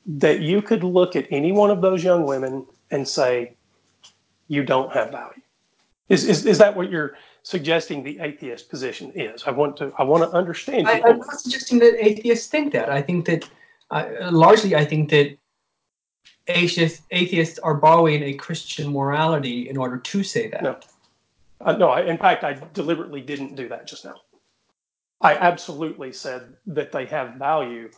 that 0.07 0.41
you 0.41 0.62
could 0.62 0.84
look 0.84 1.16
at 1.16 1.28
any 1.30 1.52
one 1.52 1.70
of 1.70 1.82
those 1.82 2.03
young 2.03 2.26
women 2.26 2.66
and 2.91 3.07
say, 3.07 3.56
you 4.48 4.64
don't 4.64 4.91
have 4.91 5.12
value? 5.12 5.41
Is, 6.10 6.26
is, 6.26 6.45
is 6.45 6.57
that 6.57 6.76
what 6.76 6.90
you're 6.90 7.16
suggesting 7.44 8.03
the 8.03 8.20
atheist 8.20 8.70
position 8.70 9.12
is? 9.16 9.44
I 9.45 9.52
want 9.52 9.78
to 9.78 9.91
I 9.98 10.03
want 10.03 10.24
to 10.24 10.30
understand. 10.36 10.88
I, 10.88 10.99
am 10.99 11.20
not 11.20 11.40
suggesting 11.40 11.80
that 11.80 11.95
atheists 12.03 12.48
think 12.48 12.74
that. 12.74 12.90
I 12.90 13.02
think 13.02 13.26
that 13.26 13.49
uh, 13.90 14.06
largely 14.32 14.76
I 14.76 14.86
think 14.86 15.10
that 15.12 15.38
atheists, 16.48 17.02
atheists 17.10 17.57
are 17.60 17.76
borrowing 17.76 18.22
a 18.24 18.34
Christian 18.34 18.91
morality 18.91 19.70
in 19.70 19.78
order 19.78 19.98
to 19.98 20.24
say 20.24 20.48
that. 20.49 20.62
No, 20.62 20.78
uh, 21.62 21.74
no. 21.74 21.90
I, 21.90 22.02
in 22.02 22.18
fact, 22.18 22.44
I 22.44 22.53
deliberately 22.74 23.22
didn't 23.22 23.56
do 23.56 23.68
that 23.70 23.88
just 23.88 24.06
now. 24.06 24.16
I 25.21 25.35
absolutely 25.35 26.11
said 26.11 26.55
that 26.67 26.91
they 26.91 27.05
have 27.05 27.35
value 27.35 27.89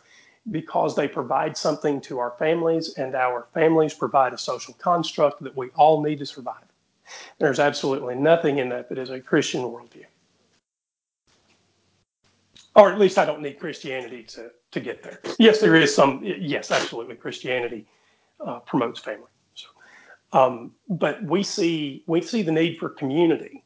because 0.51 0.95
they 0.95 1.07
provide 1.07 1.57
something 1.57 1.99
to 2.01 2.19
our 2.19 2.31
families, 2.39 2.93
and 2.97 3.15
our 3.15 3.47
families 3.53 3.93
provide 3.93 4.33
a 4.33 4.37
social 4.37 4.73
construct 4.75 5.43
that 5.43 5.55
we 5.57 5.69
all 5.75 6.01
need 6.01 6.19
to 6.19 6.25
survive. 6.25 6.63
There's 7.37 7.59
absolutely 7.59 8.15
nothing 8.15 8.59
in 8.59 8.69
that 8.69 8.87
that 8.89 8.97
is 8.97 9.09
a 9.09 9.19
Christian 9.19 9.61
worldview. 9.61 10.05
Or 12.75 12.91
at 12.91 12.99
least 12.99 13.17
I 13.17 13.25
don't 13.25 13.41
need 13.41 13.59
Christianity 13.59 14.23
to, 14.23 14.51
to 14.71 14.79
get 14.79 15.01
there. 15.01 15.19
Yes, 15.39 15.59
there 15.59 15.75
is 15.75 15.93
some, 15.93 16.21
yes, 16.23 16.71
absolutely. 16.71 17.15
Christianity 17.15 17.85
uh, 18.39 18.59
promotes 18.59 18.99
family. 18.99 19.31
So, 19.55 19.67
um, 20.31 20.71
but 20.87 21.21
we 21.23 21.43
see, 21.43 22.03
we 22.07 22.21
see 22.21 22.43
the 22.43 22.51
need 22.51 22.77
for 22.77 22.89
community 22.89 23.63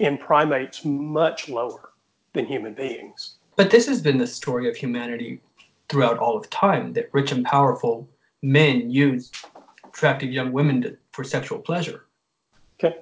in 0.00 0.18
primates 0.18 0.84
much 0.84 1.48
lower 1.48 1.90
than 2.34 2.44
human 2.44 2.74
beings. 2.74 3.36
But 3.56 3.70
this 3.70 3.86
has 3.86 4.02
been 4.02 4.18
the 4.18 4.26
story 4.26 4.68
of 4.68 4.76
humanity 4.76 5.40
throughout 5.88 6.18
all 6.18 6.36
of 6.36 6.50
time 6.50 6.92
that 6.92 7.08
rich 7.12 7.32
and 7.32 7.44
powerful 7.44 8.08
men 8.42 8.90
use 8.90 9.30
attractive 9.84 10.30
young 10.30 10.52
women 10.52 10.82
to, 10.82 10.96
for 11.12 11.24
sexual 11.24 11.58
pleasure. 11.58 12.06
Okay. 12.78 12.98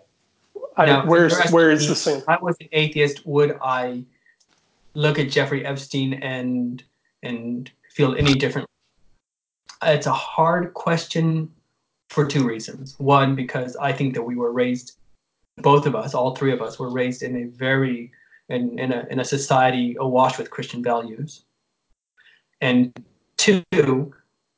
I, 0.76 0.86
now, 0.86 1.06
where's 1.06 1.50
where 1.50 1.70
is 1.70 1.88
the 1.88 1.96
sin? 1.96 2.22
I 2.28 2.38
was 2.40 2.56
an 2.60 2.68
atheist. 2.72 3.26
Would 3.26 3.59
I 3.62 4.04
look 4.94 5.18
at 5.18 5.30
Jeffrey 5.30 5.66
Epstein 5.66 6.14
and 6.14 6.82
and 7.22 7.70
feel 7.90 8.14
any 8.14 8.34
different? 8.34 8.68
It's 9.82 10.06
a 10.06 10.12
hard 10.12 10.74
question 10.74 11.50
for 12.09 12.26
two 12.26 12.46
reasons. 12.46 12.94
One, 12.98 13.34
because 13.34 13.76
I 13.76 13.92
think 13.92 14.14
that 14.14 14.22
we 14.22 14.36
were 14.36 14.52
raised, 14.52 14.96
both 15.59 15.86
of 15.86 15.94
us, 15.94 16.14
all 16.14 16.36
three 16.36 16.52
of 16.52 16.62
us, 16.62 16.78
were 16.78 16.90
raised 16.90 17.22
in 17.22 17.36
a 17.36 17.44
very 17.44 18.12
in, 18.48 18.78
in, 18.78 18.93
a, 18.93 19.06
in 19.10 19.20
a 19.20 19.24
society 19.24 19.97
awash 19.98 20.39
with 20.39 20.51
Christian 20.51 20.82
values. 20.82 21.44
And 22.60 22.93
two, 23.36 23.62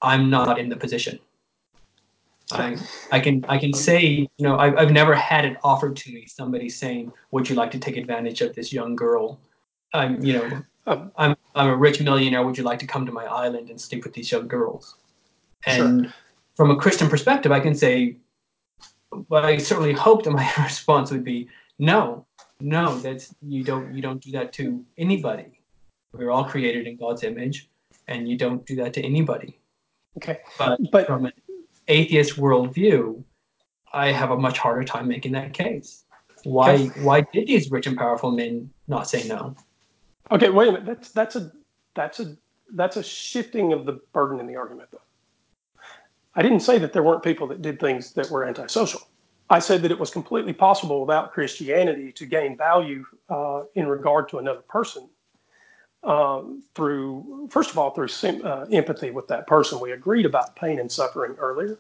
I'm 0.03 0.31
not 0.31 0.59
in 0.59 0.69
the 0.69 0.77
position. 0.77 1.19
I, 2.53 2.77
I 3.11 3.21
can 3.21 3.43
I 3.49 3.57
can 3.57 3.73
say 3.73 4.05
you 4.05 4.29
know 4.39 4.59
I've, 4.59 4.77
I've 4.77 4.91
never 4.91 5.15
had 5.15 5.47
it 5.47 5.57
offered 5.65 5.97
to 5.97 6.13
me 6.13 6.27
somebody 6.27 6.69
saying 6.69 7.11
would 7.31 7.49
you 7.49 7.57
like 7.57 7.71
to 7.71 7.79
take 7.79 7.97
advantage 7.97 8.43
of 8.43 8.55
this 8.55 8.71
young 8.71 8.95
girl 8.95 9.41
I'm 9.95 10.23
you 10.23 10.35
know 10.35 10.63
um, 10.87 11.11
I'm 11.17 11.37
I'm 11.55 11.71
a 11.71 11.75
rich 11.75 12.03
millionaire 12.03 12.45
would 12.45 12.59
you 12.59 12.63
like 12.63 12.79
to 12.81 12.87
come 12.87 13.07
to 13.07 13.13
my 13.13 13.25
island 13.25 13.71
and 13.71 13.81
sleep 13.81 14.05
with 14.05 14.13
these 14.13 14.31
young 14.31 14.47
girls 14.47 14.97
and 15.67 16.05
sure. 16.05 16.15
from 16.57 16.71
a 16.71 16.77
Christian 16.77 17.09
perspective, 17.09 17.53
I 17.53 17.61
can 17.61 17.75
say, 17.75 18.17
but 19.29 19.45
I 19.45 19.59
certainly 19.59 19.93
hope 19.93 20.25
that 20.25 20.31
my 20.31 20.51
response 20.63 21.11
would 21.11 21.25
be 21.25 21.49
no, 21.79 22.27
no, 22.65 22.99
that's 22.99 23.35
you 23.43 23.63
don't 23.63 23.93
you 23.95 24.01
don't 24.01 24.23
do 24.23 24.33
that 24.33 24.55
to 24.55 24.83
anybody. 24.97 25.61
We're 26.13 26.31
all 26.31 26.45
created 26.45 26.87
in 26.87 26.97
God's 26.97 27.23
image, 27.23 27.69
and 28.09 28.27
you 28.27 28.39
don't 28.39 28.65
do 28.65 28.75
that 28.77 28.95
to 28.95 29.03
anybody. 29.03 29.59
Okay, 30.17 30.39
But, 30.59 30.81
but 30.91 31.07
from 31.07 31.27
an 31.27 31.33
atheist 31.89 32.37
worldview, 32.37 33.23
I 33.93 34.13
have 34.13 34.31
a 34.31 34.39
much 34.39 34.59
harder 34.59 34.83
time 34.83 35.09
making 35.09 35.33
that 35.33 35.53
case. 35.53 36.05
Why 36.45 36.87
why 37.03 37.27
did 37.35 37.49
these 37.49 37.71
rich 37.71 37.87
and 37.87 37.99
powerful 37.99 38.31
men 38.31 38.71
not 38.89 39.11
say 39.11 39.29
no? 39.29 39.55
okay, 40.31 40.49
wait 40.49 40.69
a 40.69 40.73
minute. 40.73 40.87
That's 40.87 41.11
that's 41.11 41.37
a 41.37 41.53
that's 41.95 42.21
a 42.21 42.35
that's 42.73 42.97
a 42.97 43.03
shifting 43.03 43.75
of 43.75 43.85
the 43.85 44.01
burden 44.15 44.41
in 44.41 44.47
the 44.47 44.57
argument, 44.57 44.89
though. 44.91 45.03
I 46.35 46.41
didn't 46.41 46.61
say 46.61 46.79
that 46.79 46.95
there 46.95 47.03
weren't 47.03 47.23
people 47.23 47.47
that 47.49 47.61
did 47.61 47.79
things 47.79 48.15
that 48.15 48.31
were 48.31 48.47
antisocial. 48.47 49.03
I 49.51 49.59
said 49.59 49.83
that 49.83 49.91
it 49.91 49.99
was 49.99 50.11
completely 50.11 50.53
possible 50.53 51.01
without 51.01 51.33
Christianity 51.33 52.13
to 52.13 52.27
gain 52.27 52.57
value 52.57 53.05
uh, 53.29 53.65
in 53.75 53.87
regard 53.87 54.29
to 54.31 54.39
another 54.39 54.63
person 54.63 55.09
um, 56.03 56.63
through, 56.75 57.49
first 57.51 57.71
of 57.71 57.79
all, 57.79 57.91
through 57.91 58.09
sim- 58.09 58.43
uh, 58.45 58.65
empathy 58.73 59.11
with 59.11 59.29
that 59.29 59.47
person. 59.47 59.81
We 59.81 59.93
agreed 59.93 60.27
about 60.27 60.57
pain 60.57 60.79
and 60.79 60.91
suffering 60.91 61.35
earlier, 61.39 61.79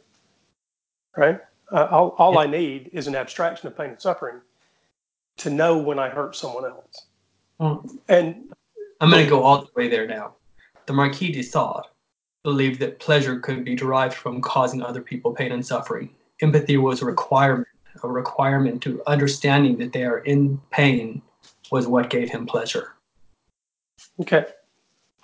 right? 1.16 1.41
Uh, 1.73 1.89
all 1.91 2.11
all 2.19 2.39
I 2.39 2.47
need 2.47 2.91
is 2.93 3.07
an 3.07 3.16
abstraction 3.16 3.69
of 3.69 3.77
pain 3.77 3.91
and 3.91 4.01
suffering 4.01 4.41
to 5.39 5.51
know 5.51 5.78
when 5.78 5.99
I 5.99 6.09
hurt 6.09 6.36
someone 6.36 6.65
else. 6.65 7.07
Well, 7.59 7.85
And 8.09 8.53
I'm 9.01 9.11
going 9.11 9.24
to 9.24 9.31
go 9.31 9.43
all 9.43 9.62
the 9.62 9.70
way 9.74 9.89
there 9.89 10.07
now. 10.07 10.35
The 10.86 10.93
Marquis 10.93 11.32
de 11.32 11.43
Sade 11.43 11.85
believed 12.43 12.78
that 12.81 12.99
pleasure 12.99 13.41
could 13.41 13.65
be 13.65 13.74
derived 13.74 14.15
from 14.15 14.41
causing 14.41 14.82
other 14.82 15.01
people 15.01 15.32
pain 15.32 15.53
and 15.53 15.65
suffering. 15.65 16.11
Empathy 16.43 16.77
was 16.77 17.02
a 17.02 17.05
requirement, 17.06 17.69
a 18.02 18.09
requirement 18.09 18.82
to 18.82 19.02
understanding 19.06 19.78
that 19.78 19.93
they 19.93 20.05
are 20.05 20.19
in 20.19 20.61
pain 20.70 21.23
was 21.70 21.86
what 21.86 22.11
gave 22.11 22.28
him 22.28 22.47
pleasure. 22.47 22.93
Okay. 24.20 24.47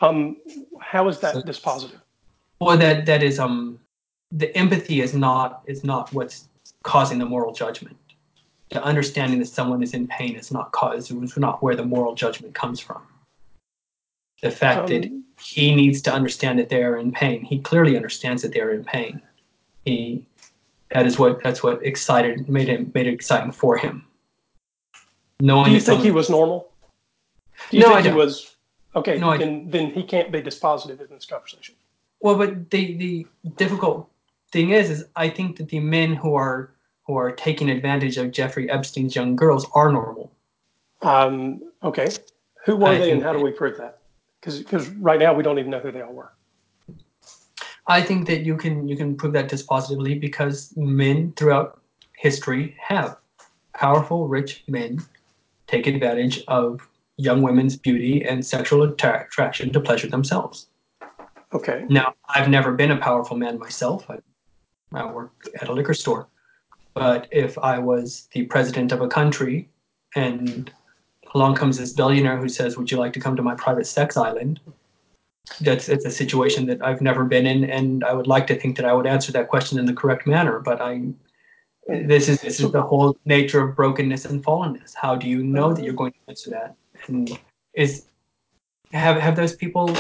Um, 0.00 0.36
how 0.80 1.08
is 1.08 1.18
that 1.20 1.34
So- 1.34 1.42
dispositive? 1.42 2.00
Well, 2.60 2.76
that 2.76 3.06
that 3.06 3.22
is 3.22 3.38
um, 3.38 3.80
the 4.32 4.54
empathy 4.56 5.00
is 5.00 5.14
not 5.14 5.62
is 5.66 5.82
not 5.82 6.12
what's 6.12 6.48
causing 6.82 7.18
the 7.18 7.24
moral 7.24 7.52
judgment. 7.54 7.96
The 8.70 8.82
understanding 8.84 9.38
that 9.40 9.46
someone 9.48 9.82
is 9.82 9.94
in 9.94 10.06
pain 10.06 10.36
is 10.36 10.52
not 10.52 10.70
cause 10.72 11.10
is 11.10 11.36
not 11.36 11.62
where 11.62 11.74
the 11.74 11.84
moral 11.84 12.14
judgment 12.14 12.54
comes 12.54 12.78
from. 12.78 13.02
The 14.42 14.50
fact 14.50 14.88
that 14.88 15.06
Um, 15.06 15.24
he 15.42 15.74
needs 15.74 16.02
to 16.02 16.12
understand 16.12 16.58
that 16.58 16.68
they 16.68 16.82
are 16.84 16.98
in 16.98 17.12
pain. 17.12 17.42
He 17.44 17.58
clearly 17.58 17.96
understands 17.96 18.42
that 18.42 18.52
they 18.52 18.60
are 18.60 18.72
in 18.72 18.84
pain. 18.84 19.20
He 19.86 20.26
that 20.90 21.06
is 21.06 21.18
what 21.18 21.42
that's 21.42 21.62
what 21.62 21.84
excited 21.84 22.48
made 22.48 22.68
him 22.68 22.90
made 22.94 23.06
it 23.06 23.14
exciting 23.14 23.52
for 23.52 23.76
him. 23.76 24.04
Knowing 25.40 25.66
do 25.66 25.70
you 25.72 25.80
think 25.80 26.02
he 26.02 26.10
was 26.10 26.28
normal? 26.28 26.70
Do 27.70 27.76
you 27.76 27.82
No, 27.82 27.88
think 27.90 27.98
I 27.98 28.02
don't. 28.08 28.16
was 28.16 28.56
okay? 28.94 29.18
No, 29.18 29.30
I 29.30 29.38
then 29.38 29.70
then 29.70 29.90
he 29.90 30.02
can't 30.02 30.30
be 30.30 30.42
dispositive 30.42 31.00
in 31.00 31.08
this 31.10 31.26
conversation. 31.26 31.74
Well, 32.20 32.36
but 32.36 32.70
the 32.70 32.96
the 32.96 33.26
difficult 33.56 34.10
thing 34.52 34.70
is, 34.70 34.90
is 34.90 35.04
I 35.16 35.28
think 35.28 35.56
that 35.56 35.68
the 35.68 35.80
men 35.80 36.14
who 36.14 36.34
are 36.34 36.72
who 37.06 37.16
are 37.16 37.32
taking 37.32 37.70
advantage 37.70 38.18
of 38.18 38.30
Jeffrey 38.30 38.70
Epstein's 38.70 39.16
young 39.16 39.36
girls 39.36 39.66
are 39.74 39.90
normal. 39.90 40.30
Um, 41.02 41.62
okay. 41.82 42.08
Who 42.66 42.76
were 42.76 42.88
I 42.88 42.98
they, 42.98 43.10
and 43.10 43.22
how 43.22 43.32
do 43.32 43.40
we 43.40 43.52
prove 43.52 43.78
that? 43.78 43.98
Because 44.42 44.88
right 44.90 45.18
now 45.18 45.32
we 45.32 45.42
don't 45.42 45.58
even 45.58 45.70
know 45.70 45.80
who 45.80 45.90
they 45.90 46.02
all 46.02 46.12
were. 46.12 46.32
I 47.90 48.00
think 48.00 48.28
that 48.28 48.42
you 48.42 48.56
can 48.56 48.86
you 48.86 48.96
can 48.96 49.16
prove 49.16 49.32
that 49.32 49.50
dispositively 49.50 50.20
because 50.20 50.72
men 50.76 51.32
throughout 51.36 51.80
history 52.16 52.76
have 52.78 53.16
powerful, 53.74 54.28
rich 54.28 54.62
men 54.68 55.00
take 55.66 55.88
advantage 55.88 56.44
of 56.46 56.88
young 57.16 57.42
women's 57.42 57.76
beauty 57.76 58.24
and 58.24 58.46
sexual 58.46 58.84
attra- 58.84 59.24
attraction 59.26 59.72
to 59.72 59.80
pleasure 59.80 60.06
themselves. 60.06 60.68
Okay. 61.52 61.84
Now, 61.88 62.14
I've 62.28 62.48
never 62.48 62.72
been 62.72 62.92
a 62.92 62.96
powerful 62.96 63.36
man 63.36 63.58
myself. 63.58 64.08
I, 64.08 64.18
I 64.92 65.10
work 65.10 65.32
at 65.60 65.68
a 65.68 65.72
liquor 65.72 65.94
store. 65.94 66.28
But 66.94 67.26
if 67.32 67.58
I 67.58 67.80
was 67.80 68.28
the 68.32 68.44
president 68.44 68.92
of 68.92 69.00
a 69.00 69.08
country 69.08 69.68
and 70.14 70.70
along 71.34 71.56
comes 71.56 71.76
this 71.76 71.92
billionaire 71.92 72.36
who 72.36 72.48
says, 72.48 72.76
Would 72.76 72.92
you 72.92 72.98
like 72.98 73.12
to 73.14 73.20
come 73.20 73.34
to 73.34 73.42
my 73.42 73.56
private 73.56 73.88
sex 73.88 74.16
island? 74.16 74.60
That's 75.60 75.88
it's 75.88 76.04
a 76.04 76.10
situation 76.10 76.66
that 76.66 76.82
I've 76.82 77.00
never 77.00 77.24
been 77.24 77.46
in, 77.46 77.64
and 77.64 78.04
I 78.04 78.12
would 78.12 78.26
like 78.26 78.46
to 78.48 78.54
think 78.54 78.76
that 78.76 78.84
I 78.84 78.92
would 78.92 79.06
answer 79.06 79.32
that 79.32 79.48
question 79.48 79.78
in 79.78 79.86
the 79.86 79.92
correct 79.92 80.26
manner. 80.26 80.60
But 80.60 80.80
I, 80.80 81.02
this 81.88 82.28
is 82.28 82.40
this 82.40 82.60
is 82.60 82.70
the 82.70 82.82
whole 82.82 83.16
nature 83.24 83.60
of 83.62 83.76
brokenness 83.76 84.24
and 84.24 84.44
fallenness. 84.44 84.94
How 84.94 85.16
do 85.16 85.28
you 85.28 85.42
know 85.42 85.72
that 85.74 85.84
you're 85.84 85.94
going 85.94 86.12
to 86.12 86.18
answer 86.28 86.50
that? 86.50 86.76
And 87.06 87.38
is 87.74 88.06
have 88.92 89.16
have 89.16 89.36
those 89.36 89.56
people 89.56 89.94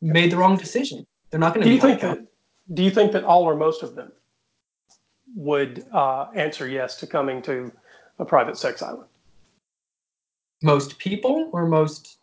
made 0.00 0.32
the 0.32 0.36
wrong 0.36 0.56
decision? 0.56 1.06
They're 1.30 1.40
not 1.40 1.54
going 1.54 1.64
to 1.64 1.68
Do 1.68 1.74
you 1.74 1.80
think 1.80 2.00
that? 2.00 2.18
Do 2.74 2.82
you 2.82 2.90
think 2.90 3.12
that 3.12 3.24
all 3.24 3.44
or 3.44 3.56
most 3.56 3.82
of 3.82 3.94
them 3.94 4.12
would 5.34 5.84
uh, 5.92 6.26
answer 6.34 6.66
yes 6.68 6.96
to 6.96 7.06
coming 7.06 7.40
to 7.42 7.72
a 8.18 8.24
private 8.24 8.56
sex 8.56 8.82
island? 8.82 9.08
most 10.62 10.98
people 10.98 11.50
or 11.52 11.66
most 11.66 12.17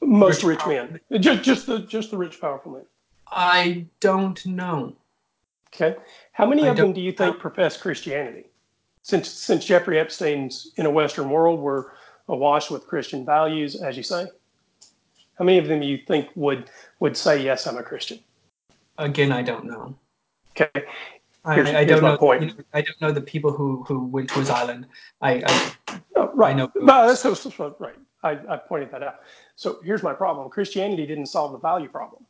Most 0.00 0.42
Rich, 0.44 0.64
rich 0.66 0.66
men, 0.66 1.00
just 1.20 1.42
just 1.42 1.66
the 1.66 1.80
just 1.80 2.10
the 2.10 2.16
rich 2.18 2.40
powerful 2.40 2.72
men. 2.72 2.82
I 3.26 3.86
don't 4.00 4.44
know. 4.46 4.94
Okay. 5.74 5.96
How 6.32 6.46
many 6.46 6.64
I 6.66 6.68
of 6.70 6.76
them 6.76 6.92
don't- 6.92 7.02
you 7.02 7.12
think 7.12 7.38
profess 7.38 7.76
Christianity? 7.76 8.44
Since 9.02 9.28
since 9.28 9.64
Jeffrey 9.64 9.98
Epstein's 9.98 10.72
in 10.76 10.86
a 10.86 10.90
Western 10.90 11.30
world, 11.30 11.60
we're 11.60 11.86
awash 12.28 12.70
with 12.70 12.86
Christian 12.86 13.24
values, 13.24 13.76
as 13.82 13.96
you 13.96 14.02
say. 14.02 14.26
How 15.38 15.44
many 15.44 15.58
of 15.58 15.66
them 15.66 15.80
do 15.80 15.86
you 15.86 15.98
think 16.06 16.28
would 16.34 16.70
would 17.00 17.16
say 17.16 17.42
yes, 17.42 17.66
I'm 17.66 17.76
a 17.76 17.82
Christian? 17.82 18.20
Again, 18.98 19.32
I 19.32 19.42
don't 19.42 19.64
know. 19.64 19.94
Okay. 20.52 20.68
Here's- 20.74 21.68
I 21.68 21.84
here's 21.84 21.86
don't 21.86 22.02
my 22.02 22.10
know. 22.12 22.18
point. 22.18 22.42
you 22.42 22.48
know, 22.48 22.54
I 22.74 22.82
don't 22.82 23.00
know 23.00 23.12
the 23.12 23.20
people 23.20 23.52
who 23.52 23.84
who 23.88 24.04
went 24.04 24.28
to 24.30 24.38
his 24.38 24.50
island. 24.50 24.86
I, 25.22 25.42
I 25.46 25.72
Oh, 26.16 26.30
right. 26.34 26.50
I 26.50 26.52
know. 26.58 26.70
But 26.74 27.06
that's, 27.06 27.22
that's, 27.22 27.44
that's 27.44 27.58
right. 27.80 27.94
I, 28.24 28.32
I 28.48 28.56
pointed 28.56 28.90
that 28.90 29.02
out. 29.04 29.20
So 29.58 29.80
here's 29.82 30.04
my 30.04 30.12
problem. 30.12 30.48
Christianity 30.48 31.04
didn't 31.04 31.26
solve 31.26 31.50
the 31.50 31.58
value 31.58 31.88
problem. 31.88 32.24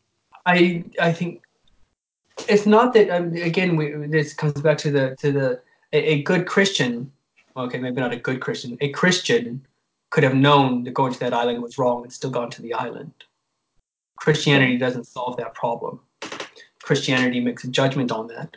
I 0.46 0.82
I 0.98 1.12
think 1.12 1.42
it's 2.48 2.64
not 2.64 2.94
that. 2.94 3.10
Um, 3.10 3.34
again, 3.34 3.76
we, 3.76 3.90
this 4.06 4.32
comes 4.32 4.54
back 4.54 4.78
to 4.78 4.90
the 4.90 5.14
to 5.16 5.30
the 5.30 5.60
a, 5.92 5.98
a 6.14 6.22
good 6.22 6.46
Christian. 6.46 7.12
Okay, 7.54 7.78
maybe 7.78 8.00
not 8.00 8.14
a 8.14 8.16
good 8.16 8.40
Christian. 8.40 8.78
A 8.80 8.88
Christian 8.88 9.66
could 10.08 10.24
have 10.24 10.34
known 10.34 10.84
that 10.84 10.94
going 10.94 11.12
to 11.12 11.20
that 11.20 11.34
island 11.34 11.62
was 11.62 11.76
wrong 11.76 12.02
and 12.02 12.10
still 12.10 12.30
gone 12.30 12.48
to 12.50 12.62
the 12.62 12.72
island. 12.72 13.12
Christianity 14.16 14.78
doesn't 14.78 15.04
solve 15.04 15.36
that 15.36 15.52
problem. 15.52 16.00
Christianity 16.82 17.40
makes 17.40 17.62
a 17.64 17.68
judgment 17.68 18.10
on 18.10 18.28
that. 18.28 18.56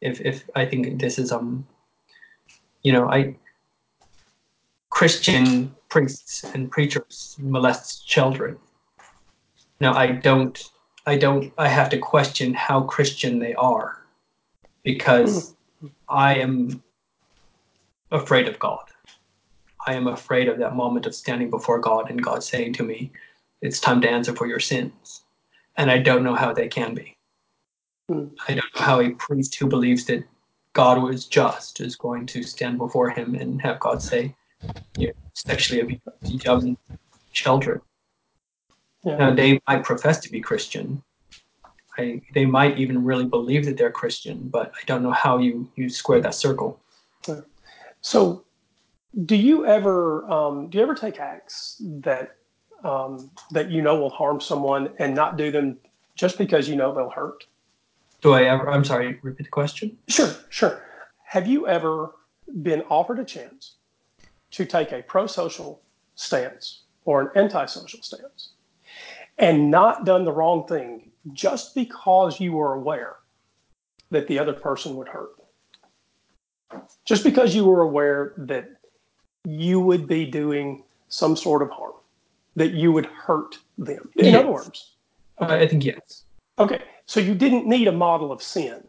If 0.00 0.22
if 0.22 0.48
I 0.56 0.64
think 0.64 0.98
this 0.98 1.18
is 1.18 1.30
um, 1.30 1.66
you 2.82 2.92
know, 2.92 3.06
I 3.10 3.36
Christian 4.88 5.74
priests 5.88 6.44
and 6.44 6.70
preachers 6.70 7.36
molest 7.40 8.06
children. 8.06 8.58
Now 9.80 9.94
I 9.94 10.08
don't 10.12 10.70
I 11.06 11.16
don't 11.16 11.52
I 11.58 11.68
have 11.68 11.88
to 11.90 11.98
question 11.98 12.54
how 12.54 12.82
Christian 12.82 13.38
they 13.38 13.54
are 13.54 13.98
because 14.82 15.54
I 16.08 16.36
am 16.36 16.82
afraid 18.10 18.48
of 18.48 18.58
God. 18.58 18.84
I 19.86 19.94
am 19.94 20.06
afraid 20.06 20.48
of 20.48 20.58
that 20.58 20.76
moment 20.76 21.06
of 21.06 21.14
standing 21.14 21.50
before 21.50 21.78
God 21.78 22.10
and 22.10 22.22
God 22.22 22.42
saying 22.42 22.74
to 22.74 22.82
me, 22.82 23.12
It's 23.62 23.80
time 23.80 24.00
to 24.02 24.10
answer 24.10 24.34
for 24.34 24.46
your 24.46 24.60
sins. 24.60 25.22
And 25.76 25.90
I 25.90 25.98
don't 25.98 26.24
know 26.24 26.34
how 26.34 26.52
they 26.52 26.68
can 26.68 26.94
be. 26.94 27.16
Hmm. 28.08 28.26
I 28.48 28.54
don't 28.54 28.74
know 28.74 28.82
how 28.82 29.00
a 29.00 29.10
priest 29.10 29.54
who 29.54 29.66
believes 29.66 30.04
that 30.06 30.24
God 30.72 31.02
was 31.02 31.26
just 31.26 31.80
is 31.80 31.96
going 31.96 32.26
to 32.26 32.42
stand 32.42 32.78
before 32.78 33.10
him 33.10 33.34
and 33.34 33.62
have 33.62 33.80
God 33.80 34.02
say, 34.02 34.34
You 34.96 35.12
sexually 35.34 35.80
abused 35.80 36.44
young 36.44 36.76
children. 37.32 37.80
Yeah. 39.04 39.16
Now, 39.16 39.34
they 39.34 39.60
might 39.68 39.84
profess 39.84 40.18
to 40.20 40.30
be 40.30 40.40
Christian. 40.40 41.02
I, 41.96 42.20
they 42.34 42.46
might 42.46 42.78
even 42.78 43.04
really 43.04 43.24
believe 43.24 43.64
that 43.66 43.76
they're 43.76 43.90
Christian, 43.90 44.48
but 44.48 44.72
I 44.74 44.84
don't 44.86 45.02
know 45.02 45.12
how 45.12 45.38
you, 45.38 45.70
you 45.76 45.88
square 45.88 46.20
that 46.20 46.34
circle. 46.34 46.80
So, 48.00 48.44
do 49.24 49.36
you 49.36 49.66
ever 49.66 50.28
um, 50.30 50.68
do 50.68 50.78
you 50.78 50.84
ever 50.84 50.94
take 50.94 51.18
acts 51.18 51.82
that 52.02 52.36
um, 52.84 53.30
that 53.50 53.70
you 53.70 53.82
know 53.82 53.98
will 53.98 54.10
harm 54.10 54.40
someone 54.40 54.90
and 54.98 55.14
not 55.14 55.36
do 55.36 55.50
them 55.50 55.78
just 56.14 56.38
because 56.38 56.68
you 56.68 56.76
know 56.76 56.94
they'll 56.94 57.10
hurt? 57.10 57.44
Do 58.20 58.32
I 58.32 58.44
ever? 58.44 58.70
I'm 58.70 58.84
sorry. 58.84 59.18
Repeat 59.22 59.44
the 59.44 59.50
question. 59.50 59.96
Sure, 60.08 60.32
sure. 60.48 60.84
Have 61.24 61.46
you 61.46 61.66
ever 61.66 62.14
been 62.62 62.82
offered 62.88 63.18
a 63.18 63.24
chance 63.24 63.77
to 64.50 64.64
take 64.64 64.92
a 64.92 65.02
pro-social 65.02 65.80
stance 66.14 66.82
or 67.04 67.20
an 67.20 67.30
anti-social 67.34 68.02
stance 68.02 68.50
and 69.38 69.70
not 69.70 70.04
done 70.04 70.24
the 70.24 70.32
wrong 70.32 70.66
thing 70.66 71.10
just 71.32 71.74
because 71.74 72.40
you 72.40 72.52
were 72.52 72.74
aware 72.74 73.16
that 74.10 74.26
the 74.26 74.38
other 74.38 74.52
person 74.52 74.96
would 74.96 75.08
hurt. 75.08 75.30
Just 77.04 77.24
because 77.24 77.54
you 77.54 77.64
were 77.64 77.82
aware 77.82 78.34
that 78.36 78.68
you 79.44 79.80
would 79.80 80.06
be 80.06 80.26
doing 80.26 80.82
some 81.08 81.36
sort 81.36 81.62
of 81.62 81.70
harm, 81.70 81.92
that 82.56 82.72
you 82.72 82.92
would 82.92 83.06
hurt 83.06 83.58
them. 83.78 84.10
In 84.16 84.26
Yes. 84.26 84.34
other 84.36 84.52
words, 84.52 84.94
Uh, 85.40 85.46
I 85.46 85.66
think 85.68 85.84
yes. 85.84 86.24
okay, 86.58 86.82
so 87.06 87.20
you 87.20 87.34
didn't 87.34 87.66
need 87.66 87.86
a 87.86 87.92
model 87.92 88.32
of 88.32 88.42
sin 88.42 88.86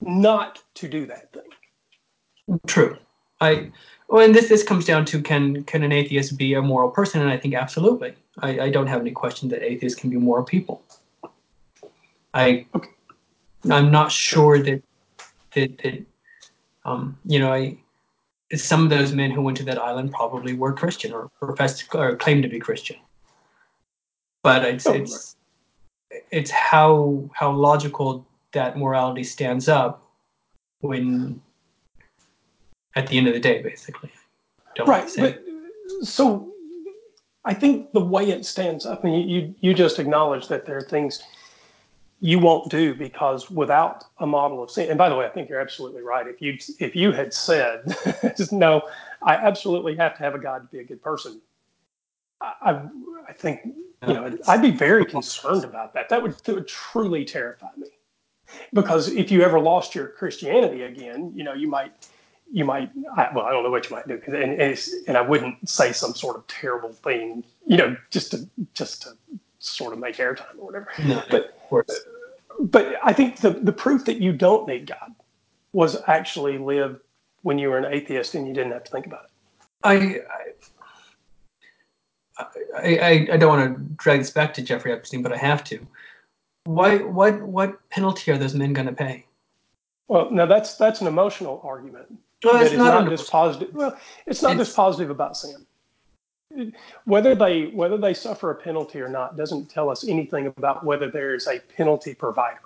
not 0.00 0.62
to 0.74 0.88
do 0.88 1.04
that 1.06 1.32
thing. 1.32 2.58
True. 2.66 2.96
I 3.40 3.72
well, 4.08 4.24
and 4.24 4.34
this 4.34 4.48
this 4.48 4.62
comes 4.62 4.84
down 4.84 5.04
to 5.06 5.20
can 5.20 5.64
can 5.64 5.82
an 5.82 5.92
atheist 5.92 6.38
be 6.38 6.54
a 6.54 6.62
moral 6.62 6.90
person? 6.90 7.20
And 7.20 7.30
I 7.30 7.36
think 7.36 7.54
absolutely. 7.54 8.14
I, 8.40 8.60
I 8.60 8.70
don't 8.70 8.86
have 8.86 9.00
any 9.00 9.10
question 9.10 9.48
that 9.50 9.62
atheists 9.62 9.98
can 9.98 10.10
be 10.10 10.16
moral 10.16 10.44
people. 10.44 10.82
I 12.34 12.66
Okay. 12.74 12.88
I'm 13.70 13.90
not 13.90 14.10
sure 14.10 14.58
that 14.62 14.82
that, 15.54 15.78
that 15.78 16.04
um 16.84 17.18
you 17.24 17.38
know 17.38 17.52
I 17.52 17.78
some 18.56 18.84
of 18.84 18.90
those 18.90 19.12
men 19.12 19.30
who 19.30 19.42
went 19.42 19.58
to 19.58 19.64
that 19.64 19.78
island 19.78 20.12
probably 20.12 20.54
were 20.54 20.72
Christian 20.72 21.12
or 21.12 21.28
professed 21.38 21.84
or 21.94 22.16
claimed 22.16 22.42
to 22.44 22.48
be 22.48 22.58
Christian. 22.58 22.96
But 24.42 24.64
it's 24.64 24.86
Oh, 24.86 24.94
it's 24.94 25.36
it's 26.30 26.50
how 26.50 27.28
how 27.34 27.50
logical 27.50 28.26
that 28.52 28.78
morality 28.78 29.24
stands 29.24 29.68
up 29.68 30.02
when 30.80 31.42
at 32.98 33.06
the 33.06 33.16
end 33.16 33.28
of 33.28 33.34
the 33.34 33.40
day, 33.40 33.62
basically. 33.62 34.10
Don't 34.74 34.88
right 34.88 35.10
but 35.16 35.42
so 36.02 36.52
i 37.44 37.52
think 37.52 37.92
the 37.92 38.00
way 38.00 38.30
it 38.30 38.44
stands 38.44 38.86
up 38.86 39.04
and 39.04 39.14
you, 39.14 39.26
you 39.26 39.54
you 39.60 39.74
just 39.74 39.98
acknowledge 39.98 40.46
that 40.48 40.66
there 40.66 40.76
are 40.76 40.82
things 40.82 41.22
you 42.20 42.38
won't 42.38 42.70
do 42.70 42.94
because 42.94 43.48
without 43.48 44.04
a 44.18 44.26
model 44.26 44.60
of 44.62 44.70
sin. 44.70 44.88
And 44.88 44.98
by 44.98 45.08
the 45.08 45.16
way 45.16 45.24
i 45.26 45.28
think 45.28 45.48
you're 45.48 45.60
absolutely 45.60 46.02
right. 46.02 46.26
If 46.26 46.42
you 46.42 46.58
if 46.78 46.94
you 46.94 47.12
had 47.12 47.32
said 47.32 47.96
no 48.52 48.82
i 49.22 49.34
absolutely 49.34 49.96
have 49.96 50.16
to 50.16 50.22
have 50.22 50.34
a 50.34 50.38
god 50.38 50.58
to 50.62 50.68
be 50.76 50.80
a 50.80 50.84
good 50.84 51.02
person 51.02 51.40
i 52.40 52.52
i, 52.62 52.70
I 53.28 53.32
think 53.32 53.60
you 54.06 54.14
know 54.14 54.36
i'd 54.48 54.62
be 54.62 54.70
very 54.70 55.04
concerned 55.04 55.64
about 55.64 55.94
that. 55.94 56.08
That 56.08 56.22
would, 56.22 56.34
that 56.44 56.54
would 56.54 56.68
truly 56.68 57.24
terrify 57.24 57.70
me. 57.76 57.88
Because 58.72 59.08
if 59.08 59.30
you 59.30 59.42
ever 59.42 59.58
lost 59.58 59.94
your 59.94 60.08
christianity 60.08 60.82
again 60.82 61.32
you 61.34 61.42
know 61.42 61.54
you 61.54 61.68
might 61.68 61.92
you 62.52 62.64
might 62.64 62.90
I, 63.16 63.28
well 63.34 63.44
i 63.44 63.50
don't 63.50 63.62
know 63.62 63.70
what 63.70 63.88
you 63.88 63.96
might 63.96 64.08
do 64.08 64.20
and, 64.26 64.34
and, 64.34 64.60
it's, 64.60 64.92
and 65.06 65.16
i 65.16 65.20
wouldn't 65.20 65.68
say 65.68 65.92
some 65.92 66.14
sort 66.14 66.36
of 66.36 66.46
terrible 66.46 66.92
thing 66.92 67.44
you 67.66 67.76
know 67.76 67.96
just 68.10 68.30
to 68.32 68.48
just 68.74 69.02
to 69.02 69.10
sort 69.58 69.92
of 69.92 69.98
make 69.98 70.16
airtime 70.16 70.58
or 70.58 70.66
whatever 70.66 70.88
no, 71.04 71.22
but 71.30 71.58
of 71.70 71.86
but 72.70 72.94
i 73.02 73.12
think 73.12 73.40
the, 73.40 73.50
the 73.50 73.72
proof 73.72 74.04
that 74.04 74.18
you 74.18 74.32
don't 74.32 74.66
need 74.66 74.86
god 74.86 75.14
was 75.72 75.96
actually 76.06 76.58
lived 76.58 77.00
when 77.42 77.58
you 77.58 77.68
were 77.68 77.78
an 77.78 77.92
atheist 77.92 78.34
and 78.34 78.46
you 78.46 78.54
didn't 78.54 78.72
have 78.72 78.84
to 78.84 78.90
think 78.90 79.06
about 79.06 79.24
it 79.24 79.30
I, 79.84 80.18
I, 82.36 82.44
I, 82.76 83.28
I 83.32 83.36
don't 83.36 83.48
want 83.48 83.76
to 83.76 83.82
drag 83.94 84.18
this 84.18 84.30
back 84.30 84.52
to 84.54 84.62
Jeffrey 84.62 84.92
Epstein, 84.92 85.22
but 85.22 85.32
I 85.32 85.36
have 85.36 85.62
to. 85.64 85.86
Why, 86.64 86.98
what, 86.98 87.40
what 87.42 87.88
penalty 87.90 88.32
are 88.32 88.38
those 88.38 88.56
men 88.56 88.72
going 88.72 88.88
to 88.88 88.92
pay? 88.92 89.24
well 90.08 90.30
now 90.30 90.46
that's 90.46 90.74
that's 90.74 91.00
an 91.00 91.06
emotional 91.06 91.60
argument 91.62 92.06
Well, 92.44 92.54
that 92.54 92.62
it's 92.64 92.72
is 92.72 92.78
not, 92.78 93.04
not 93.04 93.12
dispositive 93.12 93.72
well 93.72 93.98
it's 94.26 94.42
not 94.42 94.52
It's- 94.52 94.72
dispositive 94.72 95.10
about 95.10 95.36
sin 95.36 95.66
whether 97.04 97.34
they 97.34 97.66
whether 97.66 97.98
they 97.98 98.14
suffer 98.14 98.50
a 98.50 98.54
penalty 98.54 99.00
or 99.00 99.08
not 99.08 99.36
doesn't 99.36 99.68
tell 99.68 99.90
us 99.90 100.06
anything 100.08 100.46
about 100.46 100.84
whether 100.84 101.10
there 101.10 101.34
is 101.34 101.46
a 101.46 101.60
penalty 101.76 102.14
provider 102.14 102.60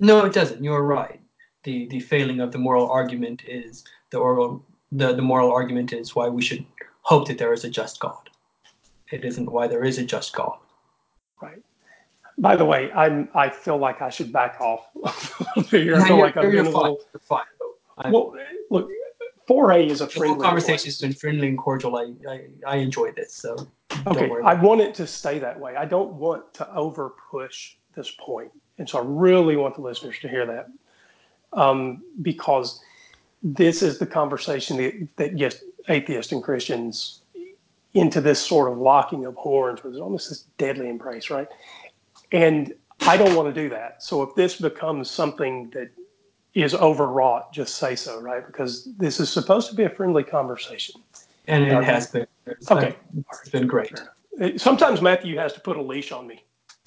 No, 0.00 0.24
it 0.24 0.32
doesn't. 0.32 0.64
You're 0.64 0.82
right. 0.82 1.20
The 1.64 1.86
the 1.88 2.00
failing 2.00 2.40
of 2.40 2.52
the 2.52 2.58
moral 2.58 2.88
argument 2.90 3.42
is 3.46 3.84
the 4.10 4.18
oral 4.18 4.64
the, 4.92 5.12
the 5.12 5.22
moral 5.22 5.52
argument 5.52 5.92
is 5.92 6.14
why 6.16 6.28
we 6.28 6.42
should 6.42 6.64
hope 7.02 7.28
that 7.28 7.36
there 7.38 7.52
is 7.52 7.64
a 7.64 7.68
just 7.70 8.00
God. 8.00 8.30
It 9.12 9.24
isn't 9.24 9.50
why 9.50 9.66
there 9.68 9.84
is 9.84 9.98
a 9.98 10.04
just 10.04 10.32
God. 10.32 10.56
Right. 11.42 11.62
By 12.38 12.56
the 12.56 12.64
way, 12.64 12.90
I'm. 12.92 13.28
I 13.34 13.50
feel 13.50 13.76
like 13.76 14.00
I 14.00 14.08
should 14.08 14.32
back 14.32 14.60
off 14.60 14.86
here. 15.68 15.96
I 15.96 16.06
feel 16.08 16.16
you're, 16.16 16.26
like 16.26 16.36
I've 16.38 16.44
you're, 16.44 16.64
been 16.64 16.64
you're 16.64 16.74
a 16.74 16.78
little. 16.78 17.00
You're 17.12 17.20
fine. 17.20 17.44
Well, 18.08 18.34
look, 18.70 18.90
4A 19.48 19.88
is 19.88 20.00
a 20.00 20.06
The 20.06 20.12
friendly 20.12 20.46
conversation 20.46 20.86
has 20.86 21.00
been 21.00 21.12
friendly 21.12 21.48
and 21.48 21.58
cordial. 21.58 21.96
I, 21.96 22.12
I, 22.28 22.46
I 22.66 22.76
enjoy 22.76 23.12
this, 23.12 23.34
so 23.34 23.68
Okay. 24.06 24.30
I 24.44 24.54
want 24.54 24.80
it 24.80 24.94
to 24.94 25.06
stay 25.06 25.38
that 25.40 25.58
way. 25.58 25.76
I 25.76 25.84
don't 25.84 26.14
want 26.14 26.54
to 26.54 26.72
over 26.74 27.14
push 27.30 27.74
this 27.94 28.10
point, 28.12 28.50
and 28.78 28.88
so 28.88 28.98
I 28.98 29.02
really 29.04 29.56
want 29.56 29.74
the 29.74 29.82
listeners 29.82 30.18
to 30.20 30.28
hear 30.28 30.46
that, 30.46 30.68
um, 31.52 32.02
because 32.22 32.80
this 33.42 33.82
is 33.82 33.98
the 33.98 34.06
conversation 34.06 34.76
that, 34.76 35.08
that 35.16 35.36
gets 35.36 35.64
atheists 35.88 36.32
and 36.32 36.42
Christians 36.42 37.22
into 37.94 38.20
this 38.20 38.38
sort 38.40 38.70
of 38.70 38.78
locking 38.78 39.24
of 39.24 39.34
horns, 39.34 39.82
with 39.82 39.96
almost 39.96 40.28
this 40.28 40.44
deadly 40.56 40.88
embrace, 40.88 41.28
right? 41.30 41.48
And 42.30 42.72
I 43.00 43.16
don't 43.16 43.34
want 43.34 43.52
to 43.52 43.62
do 43.62 43.68
that. 43.70 44.02
So 44.02 44.22
if 44.22 44.34
this 44.36 44.60
becomes 44.60 45.10
something 45.10 45.70
that 45.70 45.90
is 46.54 46.74
overwrought, 46.74 47.52
just 47.52 47.76
say 47.76 47.94
so, 47.94 48.20
right? 48.20 48.44
Because 48.46 48.92
this 48.96 49.20
is 49.20 49.30
supposed 49.30 49.68
to 49.70 49.74
be 49.76 49.84
a 49.84 49.90
friendly 49.90 50.24
conversation. 50.24 51.00
and 51.46 51.64
it 51.64 51.72
Okay. 51.72 51.84
has 51.84 52.06
been. 52.08 52.26
It's, 52.46 52.70
Okay. 52.70 52.94
it's 53.42 53.48
been 53.50 53.66
great. 53.66 54.00
Sometimes 54.56 55.00
Matthew 55.02 55.36
has 55.36 55.52
to 55.54 55.60
put 55.60 55.76
a 55.76 55.82
leash 55.82 56.12
on 56.12 56.26
me. 56.26 56.44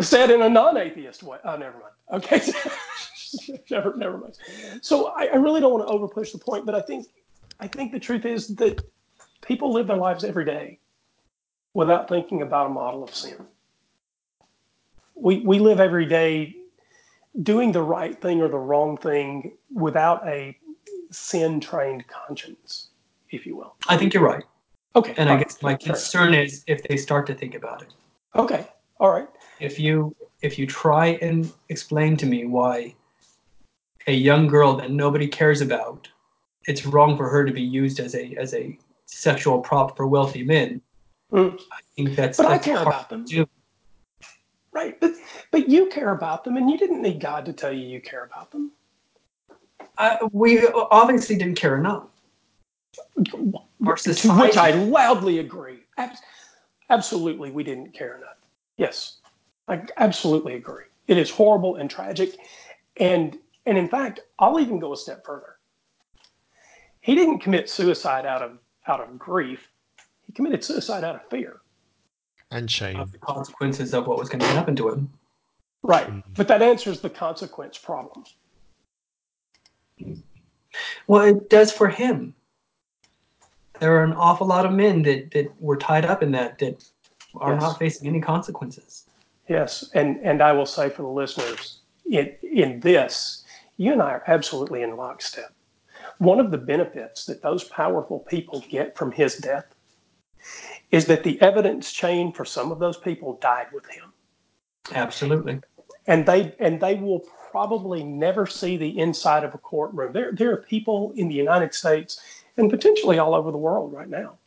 Said 0.00 0.30
in 0.30 0.42
a 0.42 0.48
non-atheist 0.48 1.22
way. 1.22 1.38
Oh, 1.44 1.56
never 1.56 1.78
mind. 1.78 1.92
Okay, 2.24 2.40
never, 3.70 3.96
never 3.96 4.18
mind. 4.18 4.38
So 4.82 5.06
I, 5.08 5.26
I 5.26 5.36
really 5.36 5.60
don't 5.60 5.72
want 5.72 5.86
to 5.88 5.92
overpush 5.94 6.32
the 6.32 6.38
point, 6.38 6.66
but 6.66 6.74
I 6.74 6.80
think, 6.80 7.06
I 7.60 7.66
think 7.66 7.92
the 7.92 7.98
truth 8.00 8.24
is 8.24 8.48
that 8.56 8.80
people 9.42 9.72
live 9.72 9.86
their 9.86 9.96
lives 9.96 10.24
every 10.24 10.44
day 10.44 10.78
without 11.72 12.08
thinking 12.08 12.42
about 12.42 12.66
a 12.66 12.70
model 12.70 13.02
of 13.02 13.14
sin. 13.14 13.46
We 15.14 15.40
we 15.40 15.58
live 15.58 15.80
every 15.80 16.06
day 16.06 16.56
doing 17.42 17.72
the 17.72 17.82
right 17.82 18.20
thing 18.20 18.40
or 18.40 18.48
the 18.48 18.58
wrong 18.58 18.96
thing 18.96 19.52
without 19.72 20.26
a 20.26 20.56
sin-trained 21.10 22.04
conscience, 22.08 22.88
if 23.30 23.44
you 23.46 23.56
will. 23.56 23.74
I 23.88 23.96
think 23.96 24.14
you're 24.14 24.22
right. 24.22 24.44
Okay. 24.96 25.14
And 25.16 25.28
I 25.28 25.38
guess 25.38 25.60
my 25.62 25.74
concern 25.74 26.34
is 26.34 26.64
if 26.66 26.82
they 26.84 26.96
start 26.96 27.26
to 27.26 27.34
think 27.34 27.54
about 27.54 27.82
it. 27.82 27.88
Okay. 28.36 28.66
All 29.00 29.10
right. 29.10 29.28
If 29.60 29.78
you 29.78 30.14
if 30.42 30.58
you 30.58 30.66
try 30.66 31.18
and 31.22 31.52
explain 31.68 32.16
to 32.18 32.26
me 32.26 32.46
why 32.46 32.94
a 34.06 34.12
young 34.12 34.46
girl 34.46 34.74
that 34.76 34.90
nobody 34.90 35.26
cares 35.26 35.60
about, 35.60 36.08
it's 36.66 36.86
wrong 36.86 37.16
for 37.16 37.28
her 37.28 37.44
to 37.44 37.52
be 37.52 37.62
used 37.62 37.98
as 37.98 38.14
a 38.14 38.34
as 38.36 38.54
a 38.54 38.78
sexual 39.06 39.60
prop 39.60 39.96
for 39.96 40.06
wealthy 40.06 40.44
men. 40.44 40.80
Mm. 41.32 41.60
I 41.72 41.80
think 41.96 42.14
that's. 42.14 42.38
But 42.38 42.46
I 42.46 42.58
care 42.58 42.82
about 42.82 43.08
them. 43.08 43.24
do. 43.24 43.46
Right. 44.74 44.98
But 45.00 45.12
but 45.52 45.68
you 45.68 45.86
care 45.86 46.10
about 46.10 46.42
them, 46.44 46.56
and 46.56 46.68
you 46.68 46.76
didn't 46.76 47.00
need 47.00 47.20
God 47.20 47.46
to 47.46 47.52
tell 47.52 47.72
you 47.72 47.86
you 47.86 48.00
care 48.00 48.24
about 48.24 48.50
them. 48.50 48.72
I, 49.96 50.18
we 50.32 50.66
obviously 50.68 51.36
didn't 51.36 51.54
care 51.54 51.76
enough. 51.78 52.08
Our 53.86 53.96
To 53.96 54.34
which 54.40 54.56
I 54.56 54.72
loudly 54.72 55.38
agree. 55.38 55.78
Abs- 55.96 56.20
absolutely, 56.90 57.52
we 57.52 57.62
didn't 57.62 57.92
care 57.92 58.16
enough. 58.16 58.36
Yes, 58.76 59.18
I 59.68 59.82
absolutely 59.98 60.54
agree. 60.54 60.84
It 61.06 61.18
is 61.18 61.30
horrible 61.30 61.76
and 61.76 61.88
tragic, 61.88 62.36
and 62.96 63.38
and 63.66 63.78
in 63.78 63.88
fact, 63.88 64.20
I'll 64.40 64.58
even 64.58 64.80
go 64.80 64.92
a 64.92 64.96
step 64.96 65.24
further. 65.24 65.56
He 67.00 67.14
didn't 67.14 67.38
commit 67.38 67.70
suicide 67.70 68.26
out 68.26 68.42
of 68.42 68.58
out 68.88 69.00
of 69.00 69.16
grief. 69.18 69.68
He 70.26 70.32
committed 70.32 70.64
suicide 70.64 71.04
out 71.04 71.14
of 71.14 71.28
fear. 71.28 71.60
And 72.50 72.70
shame. 72.70 72.98
of 73.00 73.12
the 73.12 73.18
consequences 73.18 73.94
of 73.94 74.06
what 74.06 74.18
was 74.18 74.28
going 74.28 74.40
to 74.40 74.46
happen 74.46 74.76
to 74.76 74.88
him. 74.90 75.10
Right. 75.82 76.06
Mhm. 76.08 76.22
But 76.36 76.48
that 76.48 76.62
answers 76.62 77.00
the 77.00 77.10
consequence 77.10 77.76
problem. 77.78 78.24
Well, 81.06 81.24
it 81.24 81.50
does 81.50 81.70
for 81.72 81.88
him. 81.88 82.34
There 83.80 83.96
are 83.96 84.04
an 84.04 84.12
awful 84.12 84.46
lot 84.46 84.66
of 84.66 84.72
men 84.72 85.02
that, 85.02 85.30
that 85.32 85.60
were 85.60 85.76
tied 85.76 86.04
up 86.04 86.22
in 86.22 86.32
that 86.32 86.58
that 86.58 86.84
are 87.36 87.52
Yes. 87.54 87.62
not 87.62 87.78
facing 87.78 88.08
any 88.08 88.20
consequences. 88.20 89.06
Yes, 89.48 89.90
and 89.94 90.18
and 90.24 90.42
I 90.42 90.52
will 90.52 90.66
say 90.66 90.88
for 90.88 91.02
the 91.02 91.08
listeners, 91.08 91.80
in 92.10 92.34
in 92.42 92.80
this, 92.80 93.44
you 93.76 93.92
and 93.92 94.00
I 94.00 94.12
are 94.12 94.24
absolutely 94.26 94.82
in 94.82 94.96
lockstep. 94.96 95.52
One 96.18 96.38
of 96.40 96.50
the 96.50 96.58
benefits 96.58 97.26
that 97.26 97.42
those 97.42 97.64
powerful 97.64 98.20
people 98.20 98.64
get 98.68 98.96
from 98.96 99.10
his 99.12 99.36
death 99.36 99.73
is 100.90 101.06
that 101.06 101.24
the 101.24 101.40
evidence 101.40 101.92
chain 101.92 102.32
for 102.32 102.44
some 102.44 102.70
of 102.70 102.78
those 102.78 102.96
people 102.96 103.38
died 103.40 103.66
with 103.72 103.86
him, 103.86 104.12
Absolutely. 104.92 105.60
and 106.06 106.26
they 106.26 106.54
and 106.58 106.80
they 106.80 106.94
will 106.94 107.20
probably 107.50 108.02
never 108.02 108.46
see 108.46 108.76
the 108.76 108.98
inside 108.98 109.44
of 109.44 109.54
a 109.54 109.58
courtroom. 109.58 110.12
There 110.12 110.32
there 110.32 110.52
are 110.52 110.58
people 110.58 111.12
in 111.16 111.28
the 111.28 111.34
United 111.34 111.74
States 111.74 112.20
and 112.56 112.70
potentially 112.70 113.18
all 113.18 113.34
over 113.34 113.50
the 113.50 113.58
world 113.58 113.92
right 113.92 114.08
now 114.08 114.38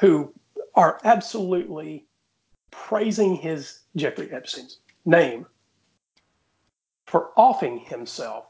who 0.00 0.32
are 0.74 0.98
absolutely 1.04 2.06
praising 2.70 3.36
his 3.36 3.80
Jeffrey 3.94 4.30
Epstein's 4.32 4.78
name 5.04 5.46
for 7.06 7.30
offing 7.36 7.78
himself 7.78 8.46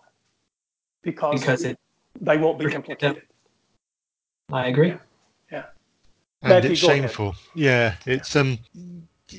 because, 1.02 1.40
because 1.40 1.64
it, 1.64 1.78
they 2.20 2.38
won't 2.38 2.58
be 2.58 2.72
implicated. 2.72 3.22
I 4.52 4.68
agree. 4.68 4.94
And 6.42 6.64
it's 6.64 6.80
go 6.80 6.88
ahead. 6.88 7.02
shameful. 7.02 7.34
Yeah, 7.54 7.94
it's 8.06 8.34
um, 8.34 8.58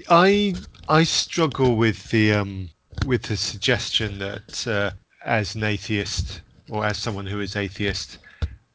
I 0.10 0.56
I 0.88 1.04
struggle 1.04 1.76
with 1.76 2.10
the 2.10 2.34
um 2.34 2.70
with 3.06 3.24
the 3.24 3.38
suggestion 3.38 4.20
that 4.20 4.68
uh, 4.68 4.92
as 5.26 5.56
an 5.56 5.64
atheist 5.64 6.42
or 6.70 6.86
as 6.86 6.98
someone 6.98 7.26
who 7.26 7.42
is 7.42 7.56
atheist, 7.56 8.20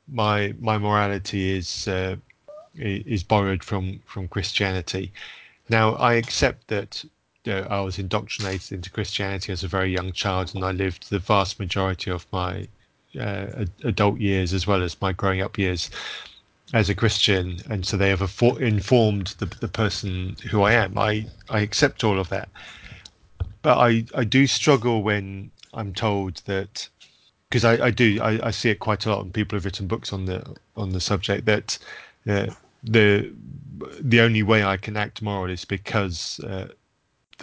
my 0.08 0.54
my 0.60 0.78
morality 0.78 1.56
is 1.56 1.88
uh, 1.88 2.16
is 2.74 3.22
borrowed 3.22 3.64
from 3.64 4.00
from 4.06 4.28
Christianity. 4.28 5.12
Now 5.70 5.94
I 5.94 6.14
accept 6.14 6.68
that 6.68 7.04
uh, 7.46 7.66
I 7.70 7.80
was 7.80 7.98
indoctrinated 7.98 8.72
into 8.72 8.90
Christianity 8.90 9.52
as 9.52 9.64
a 9.64 9.68
very 9.68 9.90
young 9.92 10.12
child, 10.12 10.54
and 10.54 10.64
I 10.64 10.72
lived 10.72 11.08
the 11.08 11.18
vast 11.18 11.58
majority 11.58 12.10
of 12.10 12.26
my 12.32 12.68
uh, 13.18 13.64
adult 13.84 14.20
years 14.20 14.52
as 14.52 14.66
well 14.66 14.82
as 14.82 15.00
my 15.00 15.12
growing 15.12 15.40
up 15.40 15.56
years 15.56 15.90
as 16.72 16.88
a 16.88 16.94
Christian, 16.94 17.60
and 17.70 17.86
so 17.86 17.96
they 17.96 18.10
have 18.10 18.20
informed 18.60 19.28
the, 19.38 19.46
the 19.46 19.68
person 19.68 20.36
who 20.50 20.62
I 20.62 20.72
am. 20.72 20.98
I, 20.98 21.26
I 21.48 21.60
accept 21.60 22.04
all 22.04 22.18
of 22.18 22.28
that, 22.28 22.48
but 23.62 23.78
I, 23.78 24.04
I 24.14 24.24
do 24.24 24.46
struggle 24.46 25.02
when 25.02 25.50
I'm 25.72 25.94
told 25.94 26.36
that 26.46 26.88
because 27.48 27.64
I, 27.64 27.86
I 27.86 27.90
do 27.90 28.20
I, 28.20 28.48
I 28.48 28.50
see 28.50 28.70
it 28.70 28.80
quite 28.80 29.06
a 29.06 29.10
lot, 29.10 29.24
and 29.24 29.32
people 29.32 29.56
have 29.56 29.64
written 29.64 29.86
books 29.86 30.12
on 30.12 30.26
the 30.26 30.44
on 30.76 30.90
the 30.90 31.00
subject 31.00 31.46
that 31.46 31.78
uh, 32.28 32.46
the 32.82 33.32
the 34.00 34.20
only 34.20 34.42
way 34.42 34.64
I 34.64 34.76
can 34.76 34.96
act 34.96 35.22
moral 35.22 35.50
is 35.50 35.64
because 35.64 36.40
uh, 36.40 36.68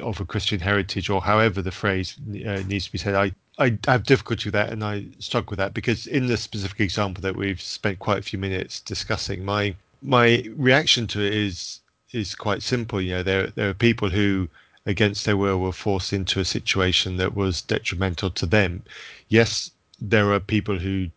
of 0.01 0.19
a 0.19 0.25
Christian 0.25 0.59
heritage, 0.59 1.09
or 1.09 1.21
however 1.21 1.61
the 1.61 1.71
phrase 1.71 2.15
uh, 2.45 2.61
needs 2.67 2.85
to 2.85 2.91
be 2.91 2.97
said. 2.97 3.15
I, 3.15 3.31
I 3.57 3.77
have 3.85 4.03
difficulty 4.03 4.47
with 4.47 4.53
that, 4.53 4.71
and 4.71 4.83
I 4.83 5.05
struggle 5.19 5.51
with 5.51 5.59
that 5.59 5.73
because 5.73 6.07
in 6.07 6.27
the 6.27 6.37
specific 6.37 6.81
example 6.81 7.21
that 7.21 7.35
we've 7.35 7.61
spent 7.61 7.99
quite 7.99 8.19
a 8.19 8.21
few 8.21 8.39
minutes 8.39 8.81
discussing, 8.81 9.45
my 9.45 9.75
my 10.01 10.45
reaction 10.55 11.07
to 11.07 11.21
it 11.21 11.33
is 11.33 11.79
is 12.11 12.35
quite 12.35 12.61
simple. 12.63 13.01
You 13.01 13.15
know, 13.15 13.23
there 13.23 13.47
there 13.47 13.69
are 13.69 13.73
people 13.73 14.09
who, 14.09 14.49
against 14.85 15.25
their 15.25 15.37
will, 15.37 15.59
were 15.59 15.71
forced 15.71 16.11
into 16.11 16.39
a 16.39 16.45
situation 16.45 17.17
that 17.17 17.35
was 17.35 17.61
detrimental 17.61 18.29
to 18.31 18.45
them. 18.45 18.83
Yes, 19.29 19.71
there 19.99 20.31
are 20.33 20.39
people 20.39 20.79
who 20.79 21.09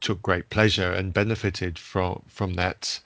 took 0.00 0.20
great 0.20 0.50
pleasure 0.50 0.92
and 0.92 1.14
benefited 1.14 1.78
from 1.78 2.22
from 2.28 2.54
that 2.54 3.00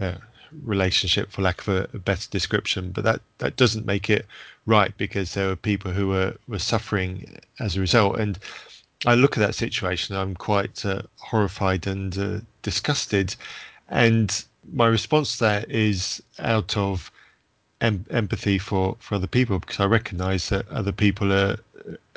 uh, 0.00 0.16
relationship, 0.62 1.32
for 1.32 1.42
lack 1.42 1.60
of 1.62 1.68
a, 1.68 1.88
a 1.94 1.98
better 1.98 2.28
description. 2.30 2.90
But 2.90 3.04
that 3.04 3.20
that 3.38 3.56
doesn't 3.56 3.86
make 3.86 4.10
it 4.10 4.26
right 4.66 4.96
because 4.96 5.34
there 5.34 5.48
were 5.48 5.56
people 5.56 5.92
who 5.92 6.08
were 6.08 6.34
were 6.48 6.58
suffering 6.58 7.38
as 7.60 7.76
a 7.76 7.80
result. 7.80 8.18
And 8.18 8.38
I 9.06 9.14
look 9.14 9.36
at 9.36 9.40
that 9.40 9.54
situation, 9.54 10.16
I'm 10.16 10.34
quite 10.34 10.84
uh, 10.84 11.02
horrified 11.18 11.86
and 11.86 12.16
uh, 12.18 12.40
disgusted. 12.62 13.36
And 13.88 14.44
my 14.72 14.86
response 14.86 15.36
to 15.36 15.44
that 15.44 15.70
is 15.70 16.22
out 16.38 16.76
of 16.76 17.10
em- 17.80 18.06
empathy 18.10 18.58
for, 18.58 18.96
for 19.00 19.16
other 19.16 19.26
people 19.26 19.58
because 19.58 19.80
I 19.80 19.84
recognise 19.86 20.48
that 20.48 20.68
other 20.68 20.92
people 20.92 21.32
are, 21.32 21.58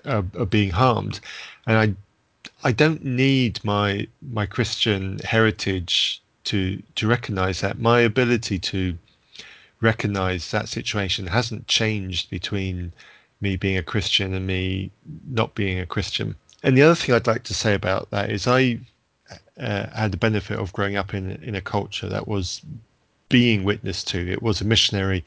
are 0.06 0.26
are 0.38 0.46
being 0.46 0.72
harmed, 0.72 1.20
and 1.66 1.78
I 1.78 2.68
I 2.68 2.72
don't 2.72 3.04
need 3.04 3.64
my 3.64 4.08
my 4.22 4.46
Christian 4.46 5.20
heritage 5.20 6.22
to 6.46 6.82
to 6.96 7.08
recognise 7.08 7.62
that. 7.62 7.80
My 7.80 8.00
ability 8.00 8.60
to 8.60 8.98
recognise 9.82 10.52
that 10.52 10.70
situation 10.70 11.28
hasn't 11.28 11.68
changed 11.68 12.30
between 12.30 12.94
me 13.42 13.56
being 13.56 13.78
a 13.78 13.84
Christian 13.84 14.34
and 14.34 14.48
me 14.48 14.92
not 15.28 15.54
being 15.56 15.80
a 15.80 15.86
Christian. 15.86 16.36
And 16.64 16.76
the 16.76 16.82
other 16.82 16.96
thing 16.96 17.14
I'd 17.14 17.28
like 17.28 17.44
to 17.44 17.54
say 17.54 17.74
about 17.74 18.10
that 18.12 18.32
is 18.32 18.48
I 18.48 18.80
uh, 19.60 19.88
had 19.90 20.12
the 20.12 20.18
benefit 20.18 20.60
of 20.60 20.74
growing 20.74 20.96
up 20.96 21.14
in 21.14 21.32
in 21.44 21.56
a 21.56 21.62
culture 21.62 22.10
that 22.10 22.28
was 22.28 22.62
being 23.30 23.64
witnessed 23.64 24.08
to. 24.10 24.32
It 24.32 24.42
was 24.42 24.62
a 24.62 24.66
missionary 24.66 25.24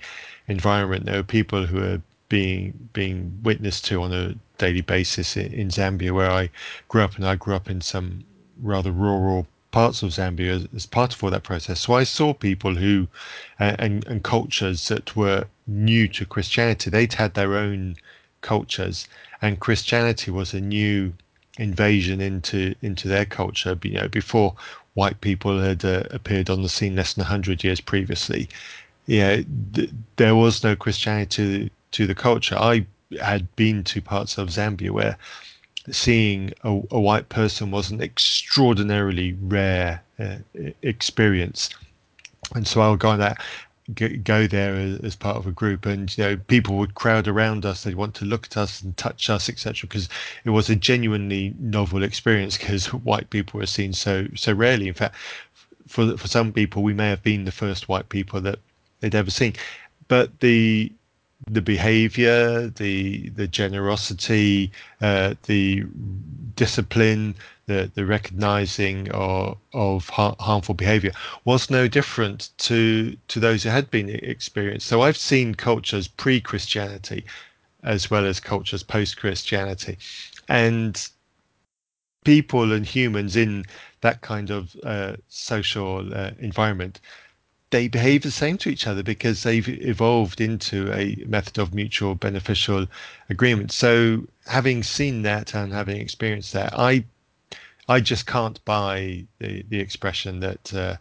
environment. 0.49 1.05
There 1.05 1.17
were 1.17 1.23
people 1.23 1.67
who 1.67 1.79
were 1.81 2.03
being 2.29 2.89
being 2.93 3.39
witnessed 3.43 3.85
to 3.87 4.03
on 4.03 4.13
a 4.13 4.35
daily 4.59 4.81
basis 4.81 5.37
in, 5.37 5.53
in 5.53 5.69
Zambia, 5.69 6.13
where 6.13 6.31
I 6.31 6.51
grew 6.89 7.03
up, 7.03 7.17
and 7.17 7.27
I 7.27 7.37
grew 7.37 7.55
up 7.55 7.71
in 7.71 7.81
some 7.81 8.25
rather 8.63 8.91
rural 8.91 9.47
parts 9.71 10.03
of 10.03 10.11
Zambia 10.11 10.69
as, 10.75 10.87
part 10.87 11.15
of 11.15 11.23
all 11.23 11.31
that 11.31 11.43
process. 11.43 11.81
So 11.81 11.95
I 11.95 12.05
saw 12.05 12.35
people 12.35 12.75
who 12.75 13.09
uh, 13.59 13.77
and 13.79 14.07
and 14.07 14.23
cultures 14.23 14.89
that 14.89 15.17
were 15.17 15.47
new 15.67 16.09
to 16.09 16.27
Christianity. 16.27 16.91
They'd 16.91 17.13
had 17.15 17.35
their 17.35 17.57
own 17.57 17.97
cultures, 18.41 19.07
and 19.43 19.61
Christianity 19.61 20.31
was 20.31 20.55
a 20.55 20.61
new 20.61 21.13
invasion 21.59 22.21
into 22.21 22.75
into 22.83 23.09
their 23.09 23.25
culture. 23.25 23.79
You 23.83 23.93
know, 23.93 24.09
before 24.09 24.55
white 24.95 25.21
people 25.21 25.61
had 25.61 25.85
uh, 25.85 26.03
appeared 26.11 26.51
on 26.51 26.63
the 26.63 26.69
scene 26.69 26.97
less 26.97 27.15
than 27.15 27.23
100 27.23 27.63
years 27.65 27.81
previously. 27.81 28.49
Yeah, 29.07 29.43
th- 29.75 29.91
there 30.17 30.35
was 30.37 30.63
no 30.65 30.77
Christianity 30.77 31.65
to, 31.69 31.71
to 31.93 32.07
the 32.07 32.15
culture. 32.15 32.57
I 32.57 32.87
had 33.21 33.55
been 33.57 33.83
to 33.85 34.01
parts 34.01 34.39
of 34.39 34.49
Zambia 34.49 34.91
where 34.91 35.17
seeing 35.91 36.53
a, 36.65 36.81
a 36.91 37.01
white 37.01 37.29
person 37.29 37.71
was 37.71 37.91
an 37.91 38.01
extraordinarily 38.01 39.37
rare 39.41 40.03
uh, 40.19 40.37
experience. 40.83 41.71
And 42.55 42.67
so 42.67 42.81
I 42.81 42.91
would 42.91 43.01
go 43.01 43.11
on 43.11 43.19
that 43.21 43.41
go 43.95 44.47
there 44.47 44.75
as, 44.75 45.01
as 45.01 45.17
part 45.17 45.37
of 45.37 45.47
a 45.47 45.51
group 45.51 45.85
and 45.87 46.17
you 46.17 46.25
know 46.25 46.37
people 46.37 46.77
would 46.77 46.95
crowd 46.95 47.27
around 47.27 47.65
us. 47.65 47.83
They'd 47.83 47.95
want 47.95 48.15
to 48.17 48.25
look 48.25 48.47
at 48.47 48.57
us 48.57 48.83
and 48.83 48.97
touch 48.97 49.29
us 49.31 49.49
etc 49.49 49.89
because 49.89 50.09
it 50.45 50.51
was 50.51 50.71
a 50.71 50.77
genuinely 50.77 51.55
novel 51.59 52.03
experience 52.03 52.57
because 52.57 52.87
white 53.05 53.31
people 53.31 53.59
were 53.59 53.67
seen 53.67 53.93
so 53.93 54.27
so 54.35 54.53
rarely. 54.53 54.89
In 54.89 54.95
fact 54.95 55.17
for 55.87 56.17
for 56.17 56.29
some 56.29 56.53
people 56.53 56.83
we 56.83 56.95
may 56.95 57.09
have 57.09 57.23
been 57.23 57.45
the 57.45 57.53
first 57.53 57.89
white 57.89 58.09
people 58.09 58.41
that 58.41 58.59
they'd 59.01 59.15
ever 59.15 59.31
seen. 59.31 59.55
But 60.09 60.41
the 60.41 60.93
the 61.47 61.63
behavior 61.63 62.69
the 62.69 63.29
the 63.31 63.49
generosity 63.49 64.71
uh, 65.01 65.35
the 65.45 65.85
discipline 66.57 67.35
the 67.67 67.91
the 67.95 68.05
recognizing 68.05 69.11
of, 69.13 69.57
of 69.73 70.09
harmful 70.09 70.75
behavior 70.75 71.13
was 71.45 71.71
no 71.71 71.89
different 71.89 72.51
to 72.59 73.17
to 73.29 73.41
those 73.41 73.63
who 73.63 73.71
had 73.71 73.91
been 73.91 74.11
experienced. 74.11 74.87
So 74.87 75.03
i've 75.03 75.17
seen 75.17 75.55
cultures 75.55 76.09
pre-christianity 76.09 77.25
as 77.83 78.11
well 78.11 78.27
as 78.27 78.41
cultures 78.41 78.83
post-christianity. 78.83 79.97
And 80.49 81.09
people 82.25 82.73
and 82.73 82.85
humans 82.85 83.37
in 83.37 83.65
that 84.03 84.21
kind 84.21 84.51
of 84.51 84.77
uh, 84.85 85.17
social 85.29 86.13
uh, 86.15 86.33
environment 86.39 87.01
they 87.71 87.87
behave 87.87 88.23
the 88.23 88.31
same 88.31 88.59
to 88.59 88.69
each 88.69 88.87
other 88.87 89.03
because 89.03 89.43
they've 89.43 89.69
evolved 89.69 90.41
into 90.41 90.93
a 90.93 91.17
method 91.27 91.59
of 91.59 91.73
mutual 91.73 92.15
beneficial 92.15 92.87
agreement. 93.29 93.73
So, 93.73 94.27
having 94.47 94.83
seen 94.83 95.23
that 95.23 95.55
and 95.55 95.73
having 95.73 96.01
experienced 96.01 96.53
that, 96.53 96.79
I 96.79 97.05
I 97.89 98.01
just 98.01 98.27
can't 98.27 98.65
buy 98.65 99.25
the 99.39 99.65
the 99.69 99.81
expression 99.81 100.41
that 100.41 100.75
uh, 100.75 100.97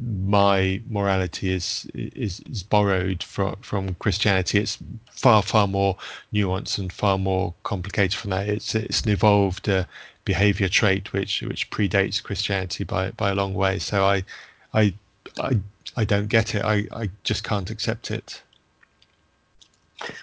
my 0.00 0.82
morality 0.88 1.52
is 1.52 1.88
is, 1.94 2.40
is 2.50 2.62
borrowed 2.64 3.22
from 3.22 3.56
from 3.62 3.94
Christianity. 3.94 4.58
It's 4.58 4.78
far 5.12 5.42
far 5.42 5.68
more 5.68 5.96
nuanced 6.32 6.78
and 6.78 6.92
far 6.92 7.18
more 7.18 7.54
complicated 7.62 8.14
from 8.18 8.30
that. 8.30 8.48
It's 8.48 8.74
it's 8.74 9.02
an 9.02 9.10
evolved 9.10 9.68
uh, 9.68 9.84
behavior 10.24 10.68
trait 10.68 11.12
which 11.12 11.42
which 11.42 11.70
predates 11.70 12.22
Christianity 12.22 12.82
by 12.82 13.12
by 13.12 13.30
a 13.30 13.34
long 13.34 13.54
way. 13.54 13.78
So 13.78 14.04
I 14.04 14.24
I 14.72 14.94
I 15.40 15.60
I 15.96 16.04
don't 16.04 16.28
get 16.28 16.54
it. 16.54 16.64
I, 16.64 16.86
I 16.92 17.10
just 17.22 17.44
can't 17.44 17.70
accept 17.70 18.10
it. 18.10 18.42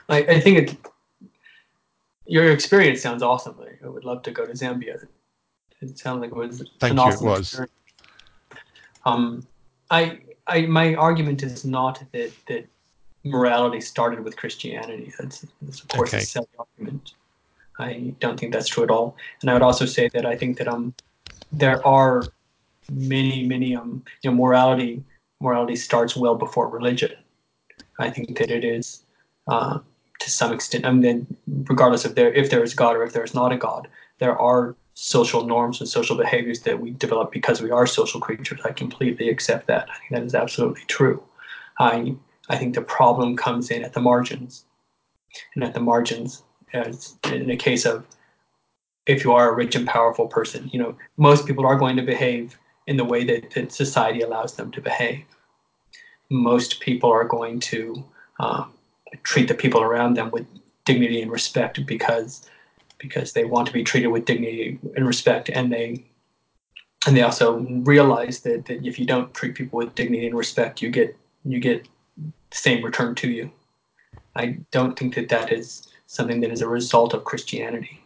I, 0.10 0.18
I 0.18 0.40
think 0.40 0.58
it, 0.58 0.78
your 2.26 2.52
experience 2.52 3.02
sounds 3.02 3.24
awesome. 3.24 3.56
I 3.84 3.88
would 3.88 4.04
love 4.04 4.22
to 4.24 4.32
go 4.32 4.46
to 4.46 4.52
Zambia. 4.52 5.08
It 5.82 5.98
sounded 5.98 6.22
like 6.22 6.32
it 6.32 6.36
was 6.36 6.64
Thank 6.80 7.00
an 7.00 7.06
you, 7.06 7.14
it 7.14 7.22
was. 7.22 7.40
experience. 7.40 7.72
Um, 9.06 9.48
I, 9.90 10.20
I, 10.48 10.62
my 10.62 10.96
argument 10.96 11.42
is 11.44 11.66
not 11.66 12.04
that 12.12 12.32
that 12.48 12.68
morality 13.24 13.82
started 13.82 14.24
with 14.24 14.36
Christianity. 14.36 15.14
That's, 15.18 15.46
that's 15.62 15.82
of 15.82 15.88
course 15.88 16.14
Okay. 16.14 16.20
a 16.20 16.26
silly 16.26 16.48
argument. 16.60 17.14
I 17.80 18.14
don't 18.20 18.40
think 18.40 18.54
that's 18.54 18.68
true 18.68 18.84
at 18.84 18.92
all. 18.92 19.16
And 19.42 19.50
I 19.50 19.54
would 19.54 19.62
also 19.64 19.86
say 19.86 20.10
that 20.10 20.26
I 20.26 20.36
think 20.36 20.58
that 20.58 20.68
um, 20.68 20.94
there 21.52 21.86
are 21.86 22.32
many, 22.92 23.48
many 23.48 23.76
um, 23.76 24.04
you 24.22 24.30
know, 24.30 24.36
morality 24.36 25.04
morality 25.40 25.76
starts 25.76 26.16
well 26.16 26.36
before 26.36 26.70
religion. 26.70 27.12
I 28.00 28.10
think 28.10 28.38
that 28.38 28.52
it 28.52 28.64
is 28.64 29.04
uh, 29.48 29.80
to 30.20 30.30
some 30.30 30.54
extent. 30.54 30.86
I 30.86 30.92
mean, 30.92 31.26
regardless 31.48 32.06
of 32.06 32.16
there 32.16 32.34
if 32.34 32.50
there 32.50 32.64
is 32.64 32.74
God 32.74 32.96
or 32.96 33.04
if 33.04 33.14
there 33.14 33.24
is 33.24 33.34
not 33.34 33.52
a 33.52 33.58
God, 33.58 33.88
there 34.20 34.38
are 34.38 34.76
social 34.94 35.46
norms 35.46 35.80
and 35.80 35.90
social 35.90 36.18
behaviors 36.18 36.62
that 36.62 36.80
we 36.80 36.92
develop 36.92 37.32
because 37.32 37.62
we 37.62 37.72
are 37.72 37.88
social 37.88 38.20
creatures. 38.20 38.60
I 38.64 38.72
completely 38.72 39.30
accept 39.30 39.68
that. 39.68 39.90
I 39.90 39.98
think 39.98 40.12
that 40.12 40.24
is 40.24 40.36
absolutely 40.36 40.84
true. 40.88 41.24
I 41.80 42.16
I 42.50 42.58
think 42.58 42.76
the 42.76 42.82
problem 42.82 43.38
comes 43.38 43.72
in 43.72 43.84
at 43.84 43.94
the 43.94 44.02
margins. 44.02 44.66
And 45.56 45.64
at 45.64 45.74
the 45.74 45.80
margins, 45.80 46.44
as 46.74 47.16
in 47.32 47.50
a 47.50 47.56
case 47.56 47.86
of 47.86 48.06
if 49.06 49.24
you 49.24 49.32
are 49.32 49.50
a 49.50 49.56
rich 49.56 49.76
and 49.76 49.88
powerful 49.88 50.28
person, 50.28 50.70
you 50.74 50.80
know, 50.80 50.96
most 51.18 51.48
people 51.48 51.66
are 51.66 51.78
going 51.78 51.96
to 51.96 52.04
behave 52.04 52.58
in 52.88 52.98
the 52.98 53.06
way 53.06 53.24
that, 53.24 53.52
that 53.52 53.72
society 53.72 54.22
allows 54.22 54.56
them 54.56 54.72
to 54.72 54.82
behave. 54.82 55.24
Most 56.30 56.80
people 56.80 57.12
are 57.12 57.26
going 57.26 57.60
to 57.60 58.04
uh, 58.40 58.66
treat 59.24 59.48
the 59.48 59.54
people 59.54 59.82
around 59.82 60.16
them 60.16 60.32
with 60.32 60.46
dignity 60.86 61.22
and 61.22 61.32
respect 61.32 61.86
because 61.86 62.48
because 62.98 63.34
they 63.34 63.46
want 63.46 63.66
to 63.68 63.74
be 63.74 63.84
treated 63.84 64.08
with 64.08 64.26
dignity 64.26 64.78
and 64.96 65.08
respect. 65.08 65.50
And 65.50 65.72
they 65.72 66.06
and 67.08 67.18
they 67.18 67.24
also 67.24 67.60
realize 67.60 68.42
that, 68.42 68.66
that 68.66 68.86
if 68.86 69.00
you 69.00 69.06
don't 69.06 69.34
treat 69.34 69.56
people 69.56 69.78
with 69.78 69.96
dignity 69.96 70.28
and 70.28 70.38
respect 70.38 70.82
you 70.82 70.90
get 70.90 71.16
you 71.44 71.60
get 71.60 71.88
the 72.18 72.58
same 72.58 72.84
return 72.84 73.16
to 73.16 73.30
you. 73.30 73.52
I 74.36 74.58
don't 74.72 74.98
think 74.98 75.16
that 75.16 75.30
that 75.30 75.52
is 75.52 75.88
something 76.06 76.42
that 76.42 76.52
is 76.52 76.62
a 76.62 76.68
result 76.68 77.14
of 77.14 77.24
christianity. 77.24 78.00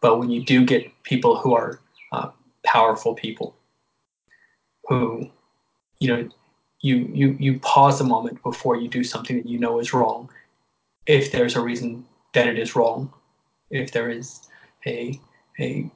But 0.00 0.18
when 0.18 0.30
you 0.30 0.44
do 0.44 0.64
get 0.64 0.90
people 1.02 1.36
who 1.36 1.54
are 1.54 1.80
uh, 2.12 2.30
powerful 2.64 3.14
people 3.14 3.56
who 4.88 5.30
you 6.00 6.08
know 6.08 6.28
you 6.80 7.10
you 7.12 7.36
you 7.38 7.58
pause 7.60 8.00
a 8.00 8.04
moment 8.04 8.42
before 8.42 8.76
you 8.76 8.88
do 8.88 9.02
something 9.02 9.36
that 9.36 9.46
you 9.46 9.58
know 9.58 9.78
is 9.78 9.92
wrong. 9.92 10.28
If 11.06 11.32
there's 11.32 11.56
a 11.56 11.60
reason 11.60 12.04
that 12.32 12.46
it 12.46 12.58
is 12.58 12.76
wrong 12.76 13.12
if 13.70 13.92
there 13.92 14.10
is 14.10 14.48
a 14.86 15.18
a 15.58 15.90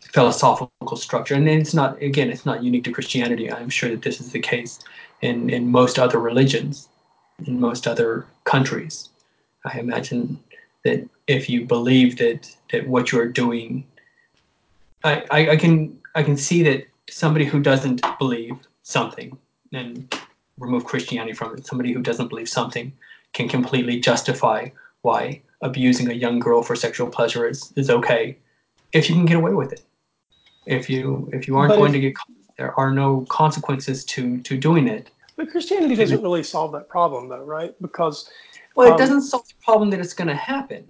philosophical 0.00 0.96
structure 0.96 1.34
and 1.34 1.48
it's 1.48 1.74
not 1.74 2.00
again 2.02 2.30
it's 2.30 2.46
not 2.46 2.62
unique 2.62 2.84
to 2.84 2.92
christianity. 2.92 3.50
I'm 3.50 3.68
sure 3.68 3.90
that 3.90 4.02
this 4.02 4.20
is 4.20 4.32
the 4.32 4.40
case 4.40 4.78
in 5.20 5.50
in 5.50 5.70
most 5.70 5.98
other 5.98 6.18
religions 6.18 6.88
in 7.46 7.58
most 7.60 7.86
other 7.86 8.26
countries. 8.44 9.10
I 9.64 9.78
imagine 9.78 10.38
that 10.84 11.08
if 11.26 11.48
you 11.48 11.64
believe 11.66 12.18
that 12.18 12.54
that 12.72 12.86
what 12.86 13.12
you're 13.12 13.28
doing 13.28 13.84
I, 15.04 15.24
I, 15.30 15.50
I 15.50 15.56
can 15.56 15.98
i 16.14 16.22
can 16.22 16.36
see 16.36 16.62
that 16.64 16.86
somebody 17.10 17.44
who 17.44 17.60
doesn't 17.60 18.02
believe 18.18 18.54
something 18.82 19.36
and 19.72 20.14
remove 20.58 20.84
christianity 20.84 21.32
from 21.32 21.54
it. 21.56 21.66
Somebody 21.66 21.92
who 21.92 22.02
doesn't 22.02 22.28
believe 22.28 22.48
something 22.48 22.92
can 23.32 23.48
completely 23.48 23.98
justify 24.00 24.68
why 25.02 25.42
abusing 25.62 26.10
a 26.10 26.14
young 26.14 26.38
girl 26.38 26.62
for 26.62 26.76
sexual 26.76 27.08
pleasure 27.08 27.46
is, 27.48 27.72
is 27.76 27.90
okay 27.90 28.36
if 28.92 29.08
you 29.08 29.14
can 29.16 29.26
get 29.26 29.36
away 29.36 29.54
with 29.54 29.72
it. 29.72 29.84
If 30.66 30.88
you 30.88 31.28
if 31.32 31.48
you 31.48 31.56
aren't 31.56 31.70
But 31.70 31.76
going 31.76 31.88
if- 31.88 31.94
to 31.94 32.00
get 32.00 32.14
there 32.58 32.78
are 32.78 32.92
no 32.92 33.22
consequences 33.28 34.04
to 34.04 34.38
to 34.42 34.56
doing 34.58 34.86
it. 34.86 35.10
But 35.36 35.50
Christianity 35.50 35.96
doesn't 35.96 36.22
really 36.22 36.42
solve 36.42 36.72
that 36.72 36.88
problem, 36.90 37.28
though, 37.28 37.42
right? 37.42 37.74
Because 37.80 38.30
well 38.76 38.86
it 38.88 38.92
Um, 38.92 38.98
doesn't 38.98 39.22
solve 39.22 39.48
the 39.48 39.54
problem 39.64 39.90
that 39.90 40.00
it's 40.00 40.14
going 40.14 40.28
to 40.28 40.34
happen 40.34 40.86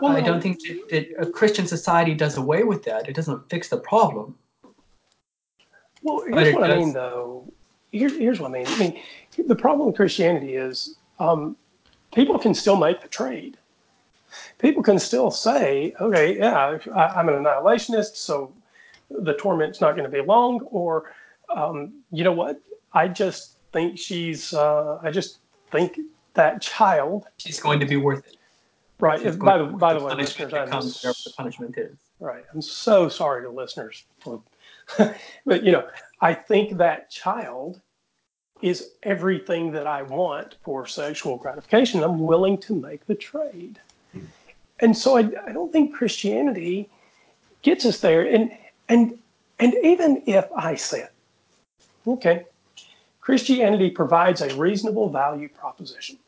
well, 0.00 0.16
i 0.16 0.20
don't 0.22 0.40
think 0.42 0.58
that, 0.60 0.88
that 0.90 1.26
a 1.26 1.30
christian 1.30 1.66
society 1.66 2.14
does 2.14 2.36
away 2.38 2.62
with 2.64 2.82
that. 2.84 3.08
It 3.08 3.14
doesn't 3.14 3.50
fix 3.50 3.68
the 3.68 3.76
problem 3.78 4.34
Well, 6.02 6.24
here's 6.26 6.54
what 6.54 6.70
I 6.70 6.76
mean, 6.76 6.92
though. 6.92 7.44
Here, 7.92 8.08
here's 8.08 8.40
what 8.40 8.50
I 8.50 8.52
mean. 8.52 8.66
I 8.66 8.78
mean, 8.78 9.00
the 9.46 9.56
problem 9.56 9.86
with 9.86 9.96
Christianity 9.96 10.54
is 10.54 10.96
um, 11.18 11.56
people 12.14 12.38
can 12.38 12.54
still 12.54 12.76
make 12.76 13.00
the 13.00 13.08
trade. 13.08 13.56
People 14.58 14.82
can 14.82 14.98
still 14.98 15.30
say, 15.30 15.92
okay, 16.00 16.38
yeah, 16.38 16.78
I, 16.94 17.06
I'm 17.06 17.28
an 17.28 17.34
annihilationist, 17.34 18.16
so 18.16 18.52
the 19.10 19.34
torment's 19.34 19.80
not 19.80 19.96
going 19.96 20.08
to 20.08 20.16
be 20.16 20.24
long, 20.24 20.60
or 20.70 21.12
um, 21.54 21.92
you 22.12 22.22
know 22.22 22.32
what? 22.32 22.60
I 22.92 23.08
just 23.08 23.56
think 23.72 23.98
she's. 23.98 24.54
Uh, 24.54 24.98
I 25.02 25.10
just 25.10 25.38
think 25.72 25.98
that 26.34 26.62
child. 26.62 27.26
She's 27.38 27.58
going 27.58 27.80
to 27.80 27.86
be 27.86 27.96
worth 27.96 28.24
it 28.26 28.36
Right. 29.00 29.22
It's 29.22 29.36
By 29.36 29.58
the 29.58 29.64
by 29.64 29.94
the 29.94 30.04
way, 30.04 30.14
listeners, 30.14 30.52
I'm 30.52 30.68
the 30.70 31.32
punishment 31.36 31.76
is 31.78 31.96
Right. 32.20 32.44
I'm 32.52 32.60
so 32.60 33.08
sorry 33.08 33.42
to 33.42 33.50
listeners 33.50 34.04
for, 34.18 34.42
but 35.46 35.64
you 35.64 35.72
know, 35.72 35.88
I 36.20 36.34
think 36.34 36.78
that 36.78 37.10
child 37.10 37.80
is 38.62 38.90
everything 39.02 39.72
that 39.72 39.86
I 39.86 40.02
want 40.02 40.56
for 40.62 40.86
sexual 40.86 41.36
gratification. 41.36 42.02
I'm 42.02 42.20
willing 42.20 42.58
to 42.58 42.74
make 42.74 43.06
the 43.06 43.14
trade. 43.14 43.78
And 44.80 44.96
so 44.96 45.16
I, 45.16 45.30
I 45.46 45.52
don't 45.52 45.72
think 45.72 45.94
Christianity 45.94 46.88
gets 47.62 47.84
us 47.84 48.00
there. 48.00 48.22
And 48.22 48.50
and 48.88 49.18
and 49.58 49.74
even 49.82 50.22
if 50.26 50.50
I 50.56 50.74
said, 50.74 51.10
okay, 52.06 52.44
Christianity 53.20 53.90
provides 53.90 54.40
a 54.40 54.54
reasonable 54.56 55.10
value 55.10 55.48
proposition. 55.48 56.18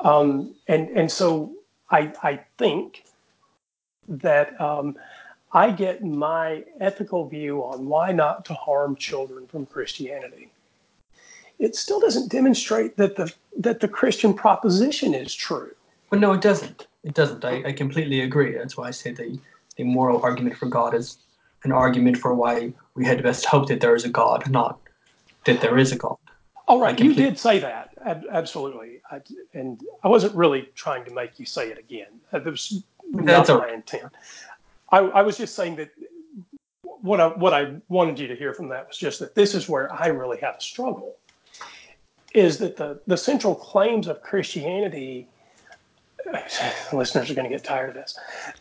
Um, 0.00 0.54
and 0.68 0.88
and 0.90 1.10
so 1.10 1.52
I 1.90 2.12
I 2.22 2.40
think 2.58 3.04
that 4.08 4.58
um, 4.60 4.96
I 5.54 5.70
get 5.70 6.04
my 6.04 6.64
ethical 6.80 7.28
view 7.28 7.60
on 7.62 7.86
why 7.86 8.10
not 8.10 8.44
to 8.46 8.54
harm 8.54 8.96
children 8.96 9.46
from 9.46 9.66
Christianity. 9.66 10.50
It 11.60 11.76
still 11.76 12.00
doesn't 12.00 12.30
demonstrate 12.30 12.96
that 12.96 13.14
the 13.14 13.32
that 13.58 13.78
the 13.78 13.86
Christian 13.86 14.34
proposition 14.34 15.14
is 15.14 15.32
true. 15.32 15.70
But 16.10 16.18
no, 16.18 16.32
it 16.32 16.40
doesn't. 16.40 16.88
It 17.04 17.14
doesn't. 17.14 17.44
I, 17.44 17.62
I 17.66 17.72
completely 17.72 18.20
agree. 18.22 18.52
That's 18.52 18.76
why 18.76 18.88
I 18.88 18.90
say 18.90 19.12
the, 19.12 19.38
the 19.76 19.84
moral 19.84 20.20
argument 20.22 20.56
for 20.56 20.66
God 20.66 20.92
is 20.92 21.18
an 21.62 21.70
argument 21.70 22.16
for 22.18 22.34
why 22.34 22.72
we 22.94 23.04
had 23.04 23.22
best 23.22 23.46
hope 23.46 23.68
that 23.68 23.80
there 23.80 23.94
is 23.94 24.04
a 24.04 24.08
God, 24.08 24.50
not 24.50 24.80
that 25.46 25.60
there 25.60 25.78
is 25.78 25.92
a 25.92 25.96
God. 25.96 26.16
All 26.66 26.80
right, 26.80 26.98
you 26.98 27.14
did 27.14 27.38
say 27.38 27.58
that 27.60 27.90
ab- 28.04 28.26
absolutely, 28.30 29.00
I, 29.10 29.20
and 29.52 29.80
I 30.02 30.08
wasn't 30.08 30.34
really 30.34 30.68
trying 30.74 31.04
to 31.04 31.12
make 31.12 31.38
you 31.38 31.46
say 31.46 31.70
it 31.70 31.78
again. 31.78 32.20
That 32.32 32.44
was 32.44 32.82
That's 33.12 33.48
not 33.48 33.50
all 33.50 33.58
my 33.58 33.66
right. 33.66 33.74
intent. 33.74 34.12
I, 34.94 34.98
I 34.98 35.22
was 35.22 35.36
just 35.36 35.56
saying 35.56 35.74
that 35.76 35.90
what 36.82 37.20
I 37.20 37.28
what 37.28 37.52
I 37.52 37.74
wanted 37.88 38.18
you 38.20 38.28
to 38.28 38.36
hear 38.36 38.54
from 38.54 38.68
that 38.68 38.86
was 38.86 38.96
just 38.96 39.18
that 39.18 39.34
this 39.34 39.52
is 39.54 39.68
where 39.68 39.92
I 39.92 40.06
really 40.06 40.38
have 40.38 40.56
a 40.56 40.60
struggle. 40.60 41.16
Is 42.32 42.58
that 42.58 42.76
the 42.76 43.00
the 43.08 43.16
central 43.16 43.56
claims 43.56 44.06
of 44.06 44.22
Christianity? 44.22 45.26
Listeners 46.92 47.28
are 47.28 47.34
going 47.34 47.50
to 47.50 47.54
get 47.54 47.64
tired 47.64 47.88
of 47.88 47.94
this. 47.96 48.16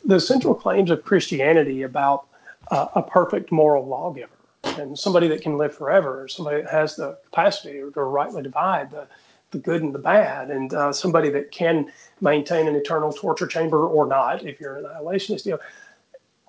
The 0.05 0.19
central 0.19 0.55
claims 0.55 0.89
of 0.89 1.03
Christianity 1.03 1.83
about 1.83 2.25
uh, 2.71 2.87
a 2.95 3.03
perfect 3.03 3.51
moral 3.51 3.85
lawgiver 3.85 4.29
and 4.63 4.97
somebody 4.97 5.27
that 5.27 5.41
can 5.41 5.57
live 5.57 5.75
forever, 5.75 6.27
somebody 6.27 6.63
that 6.63 6.71
has 6.71 6.95
the 6.95 7.17
capacity 7.25 7.79
to 7.93 8.01
rightly 8.01 8.41
divide 8.41 8.89
the, 8.89 9.07
the 9.51 9.59
good 9.59 9.83
and 9.83 9.93
the 9.93 9.99
bad, 9.99 10.49
and 10.49 10.73
uh, 10.73 10.91
somebody 10.91 11.29
that 11.29 11.51
can 11.51 11.91
maintain 12.21 12.67
an 12.67 12.75
eternal 12.75 13.13
torture 13.13 13.45
chamber 13.45 13.85
or 13.85 14.07
not, 14.07 14.43
if 14.43 14.59
you're 14.59 14.77
an 14.77 14.85
annihilationist. 14.85 15.45
You 15.45 15.53
know, 15.53 15.59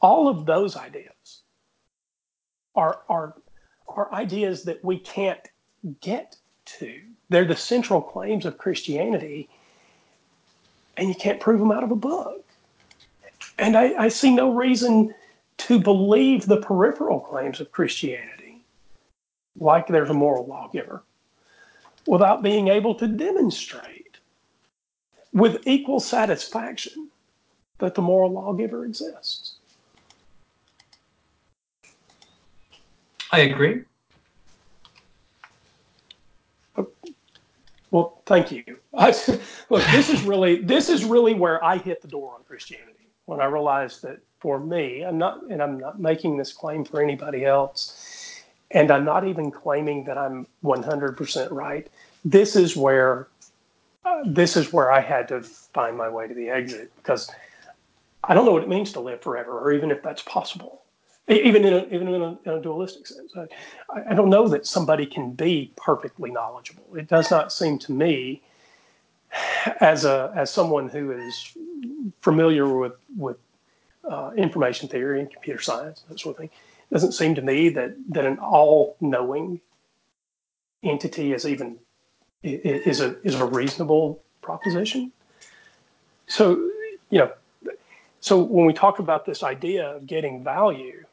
all 0.04 0.28
of 0.28 0.44
those 0.44 0.76
ideas 0.76 1.40
are 2.76 3.00
are 3.08 3.34
are 3.88 4.12
ideas 4.12 4.64
that 4.64 4.84
we 4.84 4.98
can't 4.98 5.48
get 6.02 6.36
to. 6.66 7.00
They're 7.30 7.46
the 7.46 7.56
central 7.56 8.02
claims 8.02 8.44
of 8.44 8.58
Christianity, 8.58 9.48
and 10.98 11.08
you 11.08 11.14
can't 11.14 11.40
prove 11.40 11.58
them 11.58 11.72
out 11.72 11.82
of 11.82 11.90
a 11.90 11.96
book. 11.96 12.44
And 13.58 13.76
I, 13.76 13.94
I 14.04 14.08
see 14.08 14.34
no 14.34 14.52
reason 14.52 15.14
to 15.56 15.78
believe 15.78 16.44
the 16.44 16.60
peripheral 16.60 17.20
claims 17.20 17.60
of 17.60 17.72
Christianity, 17.72 18.62
like 19.58 19.86
there's 19.86 20.10
a 20.10 20.14
moral 20.14 20.44
lawgiver, 20.44 21.02
without 22.06 22.42
being 22.42 22.68
able 22.68 22.94
to 22.96 23.06
demonstrate 23.06 24.18
with 25.32 25.66
equal 25.66 26.00
satisfaction 26.00 27.08
that 27.78 27.94
the 27.94 28.02
moral 28.02 28.32
lawgiver 28.32 28.84
exists. 28.84 29.53
I 33.34 33.38
agree. 33.38 33.82
Well, 37.90 38.22
thank 38.26 38.52
you. 38.52 38.62
I, 38.96 39.08
look, 39.70 39.82
this 39.90 40.08
is 40.08 40.22
really 40.22 40.60
this 40.60 40.88
is 40.88 41.04
really 41.04 41.34
where 41.34 41.62
I 41.64 41.78
hit 41.78 42.00
the 42.00 42.06
door 42.06 42.32
on 42.32 42.44
Christianity 42.44 43.08
when 43.24 43.40
I 43.40 43.46
realized 43.46 44.02
that 44.02 44.20
for 44.38 44.60
me, 44.60 45.02
I'm 45.02 45.18
not, 45.18 45.42
and 45.50 45.60
I'm 45.60 45.80
not 45.80 46.00
making 46.00 46.36
this 46.36 46.52
claim 46.52 46.84
for 46.84 47.02
anybody 47.02 47.44
else, 47.44 48.40
and 48.70 48.92
I'm 48.92 49.04
not 49.04 49.26
even 49.26 49.50
claiming 49.50 50.04
that 50.04 50.16
I'm 50.16 50.46
100% 50.62 51.50
right. 51.50 51.88
This 52.24 52.54
is 52.54 52.76
where 52.76 53.26
uh, 54.04 54.22
this 54.24 54.56
is 54.56 54.72
where 54.72 54.92
I 54.92 55.00
had 55.00 55.26
to 55.28 55.42
find 55.42 55.96
my 55.96 56.08
way 56.08 56.28
to 56.28 56.34
the 56.34 56.50
exit 56.50 56.92
because 56.98 57.28
I 58.22 58.32
don't 58.32 58.44
know 58.44 58.52
what 58.52 58.62
it 58.62 58.68
means 58.68 58.92
to 58.92 59.00
live 59.00 59.22
forever, 59.22 59.58
or 59.58 59.72
even 59.72 59.90
if 59.90 60.04
that's 60.04 60.22
possible. 60.22 60.83
Even 61.26 61.64
in 61.64 61.72
a, 61.72 61.86
even 61.86 62.08
in 62.08 62.20
a, 62.20 62.38
in 62.44 62.52
a 62.52 62.60
dualistic 62.60 63.06
sense, 63.06 63.32
I, 63.34 64.10
I 64.10 64.14
don't 64.14 64.28
know 64.28 64.46
that 64.48 64.66
somebody 64.66 65.06
can 65.06 65.30
be 65.32 65.72
perfectly 65.76 66.30
knowledgeable. 66.30 66.84
It 66.94 67.08
does 67.08 67.30
not 67.30 67.50
seem 67.50 67.78
to 67.80 67.92
me, 67.92 68.42
as 69.80 70.04
a 70.04 70.32
as 70.36 70.50
someone 70.50 70.88
who 70.88 71.12
is 71.12 71.56
familiar 72.20 72.68
with 72.76 72.92
with 73.16 73.38
uh, 74.08 74.32
information 74.36 74.88
theory 74.88 75.20
and 75.20 75.30
computer 75.30 75.60
science 75.60 76.04
that 76.08 76.20
sort 76.20 76.34
of 76.34 76.38
thing, 76.38 76.50
it 76.90 76.94
doesn't 76.94 77.12
seem 77.12 77.34
to 77.36 77.42
me 77.42 77.70
that 77.70 77.94
that 78.10 78.26
an 78.26 78.38
all 78.38 78.96
knowing 79.00 79.60
entity 80.82 81.32
is 81.32 81.46
even 81.46 81.78
is 82.42 83.00
a 83.00 83.16
is 83.22 83.34
a 83.34 83.44
reasonable 83.46 84.22
proposition. 84.42 85.10
So 86.26 86.50
you 87.10 87.18
know, 87.18 87.32
so 88.20 88.42
when 88.42 88.66
we 88.66 88.74
talk 88.74 88.98
about 88.98 89.24
this 89.24 89.42
idea 89.42 89.96
of 89.96 90.06
getting 90.06 90.44
value 90.44 91.03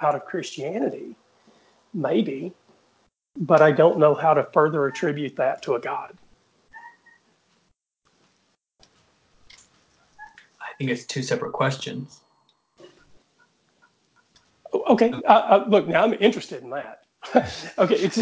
out 0.00 0.14
of 0.14 0.24
Christianity, 0.24 1.14
maybe, 1.94 2.52
but 3.36 3.62
I 3.62 3.72
don't 3.72 3.98
know 3.98 4.14
how 4.14 4.34
to 4.34 4.44
further 4.52 4.86
attribute 4.86 5.36
that 5.36 5.62
to 5.62 5.74
a 5.74 5.80
God. 5.80 6.16
I 10.60 10.74
think 10.78 10.90
it's 10.90 11.04
two 11.04 11.22
separate 11.22 11.52
questions. 11.52 12.20
Okay, 14.88 15.12
uh, 15.26 15.32
uh, 15.32 15.64
look, 15.68 15.88
now 15.88 16.04
I'm 16.04 16.14
interested 16.14 16.62
in 16.62 16.70
that. 16.70 17.02
okay, 17.78 17.96
it's, 17.96 18.16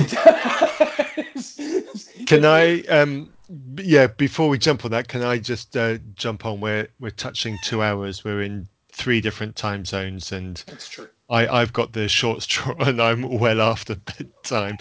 it's 1.35 2.09
can 2.27 2.44
I? 2.44 2.81
Um, 2.82 3.32
yeah, 3.77 4.07
before 4.07 4.48
we 4.48 4.59
jump 4.59 4.85
on 4.85 4.90
that, 4.93 5.09
can 5.09 5.23
I 5.23 5.39
just 5.39 5.77
uh, 5.77 5.98
jump 6.15 6.47
on? 6.47 6.61
We're 6.61 6.89
we're 6.98 7.11
touching 7.11 7.59
two 7.62 7.82
hours. 7.82 8.24
We're 8.24 8.43
in 8.43 8.69
three 8.90 9.20
different 9.20 9.55
time 9.55 9.85
zones, 9.85 10.32
and 10.32 10.57
that's 10.66 10.89
true. 10.89 11.09
I 11.28 11.47
I've 11.48 11.73
got 11.73 11.93
the 11.93 12.09
short 12.09 12.43
straw, 12.43 12.74
and 12.81 13.01
I'm 13.01 13.39
well 13.39 13.61
after 13.61 13.97
bedtime. 13.97 14.78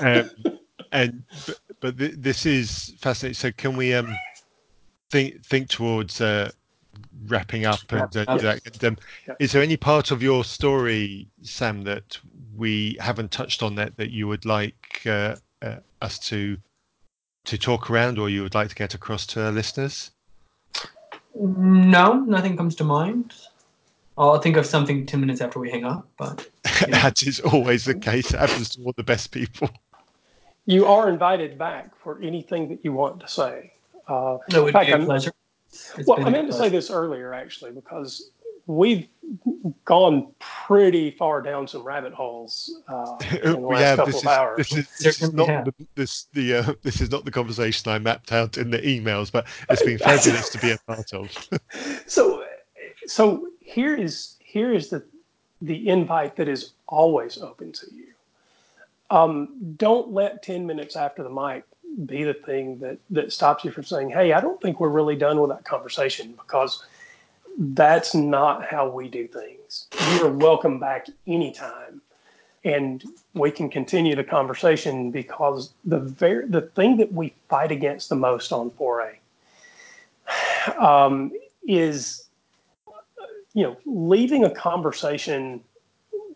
Um, 0.00 0.30
and 0.92 1.22
but, 1.46 1.60
but 1.80 1.98
th- 1.98 2.14
this 2.16 2.46
is 2.46 2.94
fascinating. 2.98 3.34
So 3.34 3.52
can 3.52 3.76
we 3.76 3.94
um 3.94 4.14
think 5.10 5.44
think 5.44 5.68
towards 5.68 6.20
uh, 6.20 6.50
wrapping 7.26 7.66
up 7.66 7.80
and, 7.90 8.16
uh, 8.16 8.24
and 8.28 8.84
um, 8.84 8.96
yeah. 9.26 9.34
is 9.38 9.52
there 9.52 9.62
any 9.62 9.76
part 9.76 10.10
of 10.10 10.22
your 10.22 10.44
story 10.44 11.28
sam 11.42 11.82
that 11.82 12.18
we 12.56 12.96
haven't 13.00 13.30
touched 13.30 13.62
on 13.62 13.74
that 13.74 13.96
that 13.96 14.10
you 14.10 14.26
would 14.26 14.44
like 14.44 15.02
uh, 15.06 15.36
uh, 15.62 15.76
us 16.00 16.18
to 16.18 16.56
to 17.44 17.58
talk 17.58 17.90
around 17.90 18.18
or 18.18 18.28
you 18.28 18.42
would 18.42 18.54
like 18.54 18.68
to 18.68 18.74
get 18.74 18.94
across 18.94 19.26
to 19.26 19.44
our 19.44 19.52
listeners 19.52 20.10
no 21.34 22.14
nothing 22.20 22.56
comes 22.56 22.74
to 22.74 22.84
mind 22.84 23.34
i'll 24.18 24.38
think 24.38 24.56
of 24.56 24.66
something 24.66 25.06
10 25.06 25.20
minutes 25.20 25.40
after 25.40 25.58
we 25.58 25.70
hang 25.70 25.84
up 25.84 26.08
but 26.16 26.48
that 26.88 27.22
is 27.22 27.40
always 27.40 27.84
the 27.84 27.94
case. 27.94 28.32
It 28.32 28.38
happens 28.38 28.70
to 28.70 28.82
all 28.82 28.92
the 28.96 29.02
best 29.02 29.30
people. 29.30 29.70
You 30.66 30.86
are 30.86 31.08
invited 31.08 31.58
back 31.58 31.94
for 31.96 32.20
anything 32.22 32.68
that 32.68 32.84
you 32.84 32.92
want 32.92 33.20
to 33.20 33.28
say. 33.28 33.72
Uh, 34.06 34.38
no, 34.50 34.60
it 34.60 34.64
would 34.64 34.72
fact, 34.72 34.86
be 34.86 34.92
a 34.92 34.96
I'm, 34.96 35.04
pleasure. 35.04 35.32
It's 35.96 36.06
well, 36.06 36.24
I 36.24 36.30
meant 36.30 36.48
to 36.48 36.56
say 36.56 36.68
this 36.68 36.90
earlier 36.90 37.32
actually 37.32 37.72
because 37.72 38.30
we've 38.66 39.08
gone 39.84 40.32
pretty 40.38 41.12
far 41.12 41.42
down 41.42 41.66
some 41.66 41.82
rabbit 41.82 42.12
holes 42.12 42.82
uh, 42.88 43.16
in 43.42 43.52
the 43.52 43.58
last 43.58 43.80
have. 43.80 43.98
couple 43.98 44.12
this 44.12 44.22
of 44.22 44.22
is, 44.22 44.26
hours. 44.26 44.56
This 44.56 44.72
is, 44.72 44.98
this 44.98 45.22
is 45.22 45.32
not 45.32 45.64
the, 45.64 45.74
this 45.94 46.26
the 46.32 46.54
uh, 46.56 46.72
this 46.82 47.00
is 47.00 47.10
not 47.10 47.24
the 47.24 47.30
conversation 47.30 47.90
I 47.90 47.98
mapped 47.98 48.32
out 48.32 48.58
in 48.58 48.70
the 48.70 48.78
emails, 48.78 49.30
but 49.30 49.46
it's 49.68 49.82
been 49.82 49.98
fabulous 49.98 50.50
to 50.50 50.58
be 50.58 50.72
a 50.72 50.78
part 50.86 51.12
of. 51.14 51.30
so, 52.06 52.44
so 53.06 53.48
here 53.60 53.96
is 53.96 54.36
here 54.40 54.72
is 54.72 54.88
the 54.90 55.02
the 55.62 55.88
invite 55.88 56.36
that 56.36 56.48
is 56.48 56.72
always 56.86 57.38
open 57.38 57.72
to 57.72 57.86
you. 57.94 58.06
Um, 59.10 59.74
don't 59.76 60.12
let 60.12 60.42
ten 60.42 60.66
minutes 60.66 60.96
after 60.96 61.22
the 61.22 61.30
mic 61.30 61.64
be 62.06 62.24
the 62.24 62.34
thing 62.34 62.78
that 62.78 62.98
that 63.10 63.32
stops 63.32 63.64
you 63.64 63.70
from 63.70 63.84
saying, 63.84 64.10
"Hey, 64.10 64.32
I 64.32 64.40
don't 64.40 64.60
think 64.60 64.80
we're 64.80 64.88
really 64.88 65.16
done 65.16 65.40
with 65.40 65.50
that 65.50 65.64
conversation," 65.64 66.32
because 66.32 66.84
that's 67.58 68.14
not 68.14 68.64
how 68.64 68.88
we 68.88 69.08
do 69.08 69.26
things. 69.26 69.88
You 70.14 70.26
are 70.26 70.32
welcome 70.32 70.78
back 70.78 71.06
anytime, 71.26 72.00
and 72.64 73.04
we 73.34 73.50
can 73.50 73.68
continue 73.68 74.14
the 74.14 74.24
conversation 74.24 75.10
because 75.10 75.72
the 75.84 75.98
the 76.48 76.70
thing 76.74 76.96
that 76.98 77.12
we 77.12 77.34
fight 77.48 77.72
against 77.72 78.08
the 78.08 78.16
most 78.16 78.52
on 78.52 78.70
4A 78.70 79.16
um, 80.78 81.32
is 81.66 82.24
you 83.54 83.62
know 83.62 83.76
leaving 83.84 84.44
a 84.44 84.50
conversation 84.50 85.60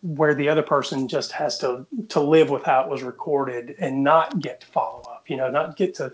where 0.03 0.35
the 0.35 0.49
other 0.49 0.63
person 0.63 1.09
just 1.09 1.33
has 1.33 1.59
to 1.59 1.87
to 2.09 2.21
live 2.21 2.51
with 2.51 2.65
how 2.65 2.83
it 2.83 2.89
was 2.89 3.03
recorded 3.03 3.75
and 3.79 4.05
not 4.05 4.41
get 4.41 4.61
to 4.61 4.67
follow 4.67 5.01
up 5.03 5.15
you 5.27 5.37
know, 5.37 5.51
not 5.51 5.77
get 5.77 5.95
to 5.97 6.13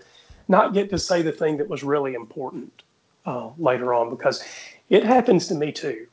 not 0.49 0.75
get 0.75 0.91
to 0.91 0.99
say 0.99 1.23
the 1.23 1.33
thing 1.33 1.57
that 1.59 1.69
was 1.69 1.83
really 1.83 2.15
important 2.15 2.83
uh, 3.27 3.51
later 3.59 3.95
on 3.95 4.11
because 4.11 4.43
it 4.89 5.05
happens 5.05 5.47
to 5.49 5.55
me 5.55 5.71
too. 5.71 6.07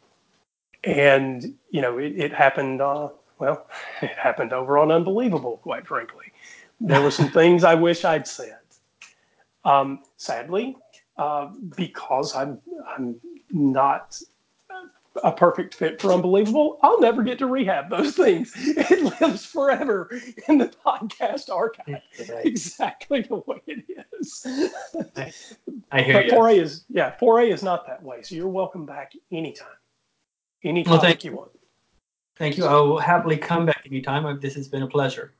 And, 0.84 1.56
you 1.72 1.82
know, 1.82 1.98
it, 1.98 2.14
it 2.18 2.34
happened, 2.34 2.82
uh, 2.82 3.10
well, 3.40 3.68
it 4.02 4.12
happened 4.12 4.54
over 4.54 4.78
on 4.78 4.92
Unbelievable, 4.92 5.58
quite 5.64 5.88
frankly. 5.88 6.26
There 6.80 7.02
were 7.02 7.12
some 7.12 7.30
things 7.40 7.64
I 7.64 7.74
wish 7.74 8.06
I'd 8.06 8.28
said. 8.28 8.58
Um, 9.66 10.04
sadly, 10.18 10.78
uh, 11.18 11.48
because 11.76 12.36
I'm, 12.36 12.60
I'm 12.88 13.20
not 13.50 14.22
a 15.24 15.32
perfect 15.32 15.76
fit 15.76 16.02
for 16.02 16.12
unbelievable. 16.14 16.80
I'll 16.82 17.00
never 17.00 17.24
get 17.24 17.40
to 17.40 17.48
rehab 17.48 17.90
those 17.90 18.16
things. 18.16 18.54
It 18.90 19.22
lives 19.22 19.46
forever 19.46 20.10
in 20.48 20.58
the 20.58 20.68
podcast 20.86 21.50
archive. 21.50 22.02
Exactly 22.44 23.22
the 23.22 23.36
way 23.46 23.62
it 23.68 24.06
is. 24.20 24.46
I, 25.16 25.34
I 25.92 26.02
hear 26.02 26.14
but 26.14 26.32
4a 26.32 26.62
is 26.62 26.86
yeah 26.90 27.16
4a 27.22 27.52
is 27.52 27.64
not 27.64 27.86
that 27.88 28.02
way. 28.04 28.22
So 28.22 28.36
you're 28.36 28.48
welcome 28.48 28.86
back 28.86 29.14
anytime. 29.32 29.68
Anytime 30.64 30.92
well, 30.92 31.02
thank 31.02 31.24
you 31.24 31.36
want. 31.36 31.52
Thank 32.38 32.58
you. 32.58 32.66
I 32.66 32.74
will 32.74 33.00
happily 33.00 33.38
come 33.38 33.66
back 33.66 33.84
anytime. 33.86 34.40
This 34.40 34.56
has 34.56 34.68
been 34.68 34.84
a 34.84 34.88
pleasure. 34.88 35.34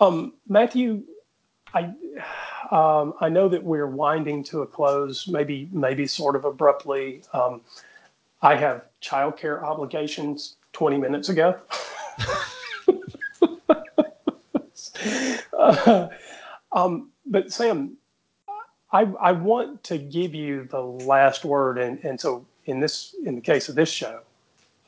Um 0.00 0.34
matthew 0.48 1.02
i 1.74 1.92
um, 2.70 3.14
I 3.20 3.28
know 3.28 3.48
that 3.48 3.62
we're 3.62 3.86
winding 3.86 4.44
to 4.44 4.62
a 4.62 4.66
close, 4.66 5.26
maybe 5.26 5.68
maybe 5.72 6.06
sort 6.06 6.36
of 6.36 6.44
abruptly. 6.44 7.22
Um, 7.32 7.62
I 8.42 8.56
have 8.56 8.84
childcare 9.02 9.62
obligations 9.62 10.56
20 10.72 10.98
minutes 10.98 11.28
ago. 11.28 11.58
uh, 15.58 16.08
um, 16.72 17.10
but 17.26 17.52
Sam, 17.52 17.96
I, 18.92 19.02
I 19.20 19.32
want 19.32 19.82
to 19.84 19.98
give 19.98 20.34
you 20.34 20.64
the 20.64 20.80
last 20.80 21.44
word, 21.44 21.78
and, 21.78 22.02
and 22.04 22.20
so 22.20 22.46
in 22.66 22.80
this 22.80 23.14
in 23.24 23.34
the 23.34 23.40
case 23.40 23.68
of 23.68 23.74
this 23.74 23.90
show, 23.90 24.20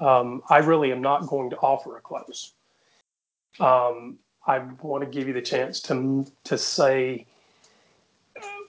um, 0.01 0.43
I 0.49 0.59
really 0.59 0.93
am 0.93 1.03
not 1.03 1.27
going 1.27 1.51
to 1.51 1.57
offer 1.57 1.97
a 1.97 2.01
close. 2.01 2.53
Um, 3.61 4.19
I 4.47 4.59
want 4.83 5.05
to 5.05 5.11
give 5.11 5.29
you 5.29 5.35
the 5.35 5.43
chance 5.43 5.81
to 5.83 6.27
to 6.45 6.57
say 6.57 7.27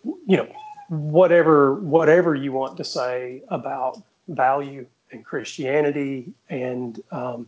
you 0.04 0.38
know, 0.38 0.48
whatever 0.90 1.76
whatever 1.76 2.36
you 2.36 2.52
want 2.52 2.78
to 2.78 2.84
say 2.84 3.42
about 3.50 4.02
value 4.28 4.86
and 5.12 5.24
Christianity 5.26 6.34
and 6.50 7.02
um, 7.12 7.48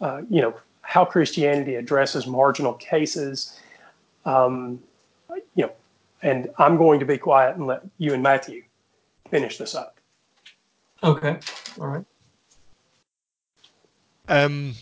uh, 0.00 0.22
you 0.30 0.40
know 0.40 0.54
how 0.82 1.04
Christianity 1.04 1.74
addresses 1.74 2.26
marginal 2.26 2.74
cases. 2.74 3.58
Um, 4.24 4.82
you 5.54 5.64
know, 5.64 5.72
and 6.22 6.48
I'm 6.58 6.76
going 6.76 7.00
to 7.00 7.06
be 7.06 7.18
quiet 7.18 7.56
and 7.56 7.66
let 7.66 7.82
you 7.98 8.14
and 8.14 8.22
Matthew 8.22 8.62
finish 9.30 9.58
this 9.58 9.74
up. 9.74 9.98
Okay. 11.02 11.38
All 11.80 11.86
right. 11.88 12.04
Um. 14.28 14.74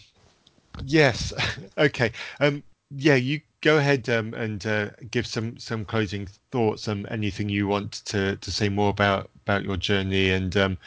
Yes. 0.84 1.32
okay. 1.78 2.12
Um. 2.40 2.62
Yeah. 2.96 3.14
You 3.16 3.40
go 3.60 3.78
ahead 3.78 4.08
um, 4.10 4.34
and 4.34 4.64
uh, 4.66 4.90
give 5.10 5.26
some 5.26 5.58
some 5.58 5.84
closing 5.84 6.26
thoughts 6.50 6.86
and 6.86 7.08
anything 7.10 7.48
you 7.48 7.66
want 7.66 7.92
to 8.06 8.36
to 8.36 8.50
say 8.50 8.68
more 8.68 8.90
about 8.90 9.30
about 9.44 9.64
your 9.64 9.76
journey 9.76 10.30
and 10.30 10.56
um, 10.56 10.78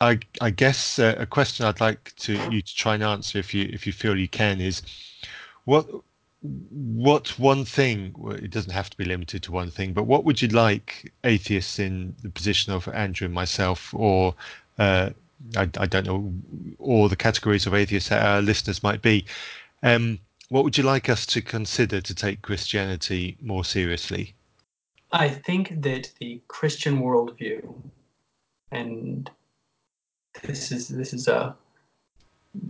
I 0.00 0.20
I 0.40 0.50
guess 0.50 0.98
uh, 0.98 1.14
a 1.18 1.26
question 1.26 1.64
I'd 1.66 1.80
like 1.80 2.14
to 2.16 2.34
you 2.50 2.60
to 2.62 2.74
try 2.76 2.94
and 2.94 3.02
answer 3.02 3.38
if 3.38 3.54
you 3.54 3.68
if 3.72 3.86
you 3.86 3.92
feel 3.92 4.16
you 4.18 4.28
can 4.28 4.60
is 4.60 4.82
what 5.64 5.88
what 6.42 7.38
one 7.38 7.64
thing 7.64 8.14
it 8.42 8.50
doesn't 8.50 8.72
have 8.72 8.90
to 8.90 8.96
be 8.98 9.04
limited 9.06 9.42
to 9.44 9.52
one 9.52 9.70
thing 9.70 9.94
but 9.94 10.02
what 10.04 10.24
would 10.24 10.42
you 10.42 10.48
like 10.48 11.10
atheists 11.24 11.78
in 11.78 12.14
the 12.22 12.28
position 12.28 12.72
of 12.74 12.86
Andrew 12.88 13.24
and 13.24 13.34
myself 13.34 13.94
or 13.94 14.34
uh, 14.78 15.10
I, 15.56 15.62
I 15.62 15.86
don't 15.86 16.06
know 16.06 16.34
all 16.78 17.08
the 17.08 17.16
categories 17.16 17.66
of 17.66 17.72
atheists 17.72 18.10
that 18.10 18.22
our 18.22 18.42
listeners 18.42 18.82
might 18.82 19.00
be 19.00 19.24
um, 19.82 20.18
what 20.54 20.62
would 20.62 20.78
you 20.78 20.84
like 20.84 21.08
us 21.08 21.26
to 21.26 21.42
consider 21.42 22.00
to 22.00 22.14
take 22.14 22.40
Christianity 22.42 23.36
more 23.42 23.64
seriously? 23.64 24.36
I 25.10 25.28
think 25.28 25.82
that 25.82 26.12
the 26.20 26.40
Christian 26.46 27.00
worldview, 27.00 27.74
and 28.70 29.28
this 30.44 30.70
is 30.70 30.86
this 30.86 31.12
is 31.12 31.26
a 31.26 31.56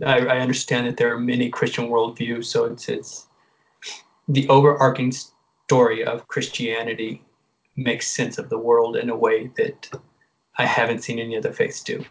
I, 0.03 0.17
I 0.17 0.39
understand 0.39 0.87
that 0.87 0.97
there 0.97 1.13
are 1.13 1.19
many 1.19 1.51
Christian 1.51 1.89
worldviews, 1.89 2.45
so 2.45 2.65
it's 2.65 2.89
it's 2.89 3.27
the 4.27 4.49
overarching 4.49 5.13
story 5.67 6.03
of 6.03 6.27
Christianity 6.27 7.21
makes 7.75 8.07
sense 8.07 8.39
of 8.39 8.49
the 8.49 8.57
world 8.57 8.97
in 8.97 9.11
a 9.11 9.15
way 9.15 9.51
that 9.57 9.91
I 10.57 10.65
haven't 10.65 11.03
seen 11.03 11.19
any 11.19 11.37
other 11.37 11.53
faiths 11.53 11.83
do. 11.83 12.03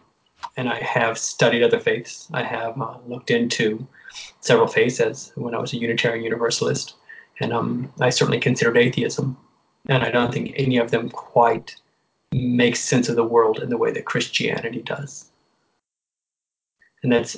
And 0.56 0.68
I 0.68 0.80
have 0.84 1.18
studied 1.18 1.64
other 1.64 1.80
faiths. 1.80 2.28
I 2.32 2.44
have 2.44 2.80
uh, 2.80 2.98
looked 3.08 3.32
into 3.32 3.88
several 4.40 4.66
faiths 4.66 5.32
when 5.34 5.54
I 5.54 5.58
was 5.58 5.72
a 5.72 5.78
Unitarian 5.78 6.24
Universalist, 6.24 6.94
and 7.40 7.52
um, 7.52 7.92
I 8.00 8.10
certainly 8.10 8.40
considered 8.40 8.76
atheism, 8.76 9.36
and 9.88 10.02
I 10.02 10.10
don't 10.10 10.32
think 10.32 10.52
any 10.56 10.78
of 10.78 10.90
them 10.90 11.10
quite 11.10 11.76
makes 12.32 12.80
sense 12.80 13.08
of 13.08 13.16
the 13.16 13.24
world 13.24 13.60
in 13.60 13.70
the 13.70 13.78
way 13.78 13.92
that 13.92 14.04
Christianity 14.04 14.82
does. 14.82 15.26
And 17.02 17.12
that's 17.12 17.36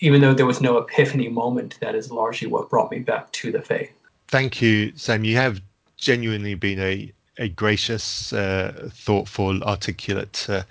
even 0.00 0.20
though 0.20 0.34
there 0.34 0.46
was 0.46 0.60
no 0.60 0.78
epiphany 0.78 1.28
moment, 1.28 1.78
that 1.80 1.94
is 1.94 2.10
largely 2.10 2.48
what 2.48 2.70
brought 2.70 2.90
me 2.90 2.98
back 2.98 3.30
to 3.32 3.50
the 3.52 3.62
faith. 3.62 3.92
Thank 4.28 4.60
you, 4.60 4.92
Sam. 4.96 5.24
You 5.24 5.36
have 5.36 5.60
genuinely 5.96 6.54
been 6.54 6.78
a 6.78 7.12
a 7.38 7.48
gracious, 7.48 8.32
uh, 8.32 8.90
thoughtful, 8.92 9.62
articulate 9.62 10.46
uh, 10.48 10.62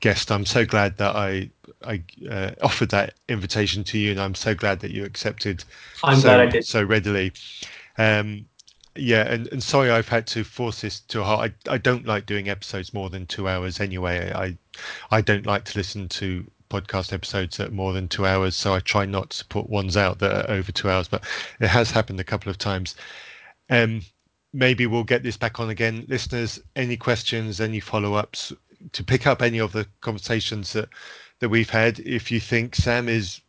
guest. 0.00 0.32
I'm 0.32 0.46
so 0.46 0.64
glad 0.64 0.96
that 0.96 1.14
I 1.14 1.50
I 1.84 2.02
uh, 2.28 2.52
offered 2.62 2.90
that 2.90 3.14
invitation 3.28 3.84
to 3.84 3.98
you, 3.98 4.10
and 4.10 4.20
I'm 4.20 4.34
so 4.34 4.54
glad 4.54 4.80
that 4.80 4.90
you 4.90 5.04
accepted. 5.04 5.64
I'm 6.02 6.16
so, 6.16 6.22
glad 6.22 6.40
I 6.40 6.46
did 6.46 6.66
so 6.66 6.82
readily. 6.82 7.32
Um, 7.98 8.46
yeah, 8.96 9.22
and, 9.22 9.48
and 9.48 9.62
sorry 9.62 9.90
I've 9.90 10.08
had 10.08 10.26
to 10.28 10.44
force 10.44 10.80
this 10.80 11.00
to 11.00 11.20
a 11.20 11.24
heart. 11.24 11.52
I, 11.68 11.72
I 11.72 11.78
don't 11.78 12.06
like 12.06 12.26
doing 12.26 12.48
episodes 12.48 12.94
more 12.94 13.10
than 13.10 13.26
two 13.26 13.48
hours 13.48 13.80
anyway. 13.80 14.32
I 14.32 14.56
I 15.10 15.20
don't 15.20 15.46
like 15.46 15.64
to 15.66 15.78
listen 15.78 16.08
to 16.10 16.44
podcast 16.70 17.12
episodes 17.12 17.56
that 17.56 17.68
are 17.68 17.72
more 17.74 17.92
than 17.92 18.08
two 18.08 18.26
hours, 18.26 18.56
so 18.56 18.72
I 18.74 18.80
try 18.80 19.04
not 19.04 19.30
to 19.30 19.44
put 19.46 19.68
ones 19.68 19.96
out 19.96 20.18
that 20.20 20.48
are 20.48 20.54
over 20.54 20.72
two 20.72 20.88
hours. 20.90 21.08
But 21.08 21.24
it 21.60 21.68
has 21.68 21.90
happened 21.90 22.20
a 22.20 22.24
couple 22.24 22.50
of 22.50 22.58
times. 22.58 22.94
Um, 23.68 24.02
maybe 24.54 24.86
we'll 24.86 25.04
get 25.04 25.22
this 25.22 25.36
back 25.36 25.60
on 25.60 25.68
again. 25.68 26.06
Listeners, 26.08 26.60
any 26.76 26.96
questions, 26.96 27.60
any 27.60 27.80
follow 27.80 28.14
ups 28.14 28.52
to 28.92 29.04
pick 29.04 29.26
up 29.26 29.42
any 29.42 29.58
of 29.58 29.72
the 29.72 29.86
conversations 30.00 30.72
that, 30.72 30.88
that 31.40 31.48
we've 31.48 31.70
had. 31.70 31.98
If 31.98 32.30
you 32.30 32.40
think 32.40 32.74
Sam 32.74 33.08
is 33.08 33.40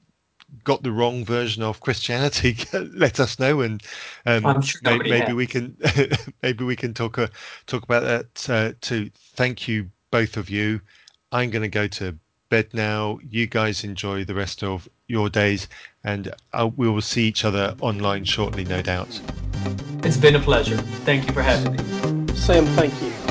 got 0.64 0.84
the 0.84 0.92
wrong 0.92 1.24
version 1.24 1.64
of 1.64 1.80
Christianity, 1.80 2.58
let 2.74 3.20
us 3.20 3.40
know, 3.40 3.62
and 3.62 3.82
um, 4.26 4.62
sure 4.62 4.82
maybe, 4.84 5.10
maybe 5.10 5.34
we 5.34 5.48
can 5.48 5.78
maybe 6.44 6.64
we 6.64 6.76
can 6.76 6.94
talk 6.94 7.18
uh, 7.18 7.28
talk 7.68 7.84
about 7.84 8.04
that 8.04 8.50
uh, 8.50 8.74
too. 8.82 9.10
Thank 9.36 9.68
you 9.68 9.90
both 10.12 10.38
of 10.38 10.50
you. 10.50 10.82
I'm 11.32 11.50
going 11.50 11.64
to 11.64 11.68
go 11.68 11.88
to 11.88 12.18
bed 12.50 12.74
now. 12.74 13.20
You 13.30 13.48
guys 13.48 13.84
enjoy 13.84 14.24
the 14.24 14.36
rest 14.36 14.64
of 14.64 14.88
your 15.08 15.30
days, 15.30 15.68
and 16.06 16.32
uh, 16.54 16.70
we 16.78 16.88
will 16.88 17.02
see 17.02 17.28
each 17.28 17.44
other 17.44 17.76
online 17.82 18.24
shortly, 18.24 18.64
no 18.64 18.82
doubt. 18.82 19.20
It's 20.04 20.18
been 20.18 20.36
a 20.36 20.40
pleasure. 20.40 20.78
Thank 21.04 21.28
you 21.28 21.34
for 21.34 21.42
having 21.42 21.74
me. 21.74 22.36
Sam, 22.36 22.66
thank 22.68 22.94
you. 23.02 23.25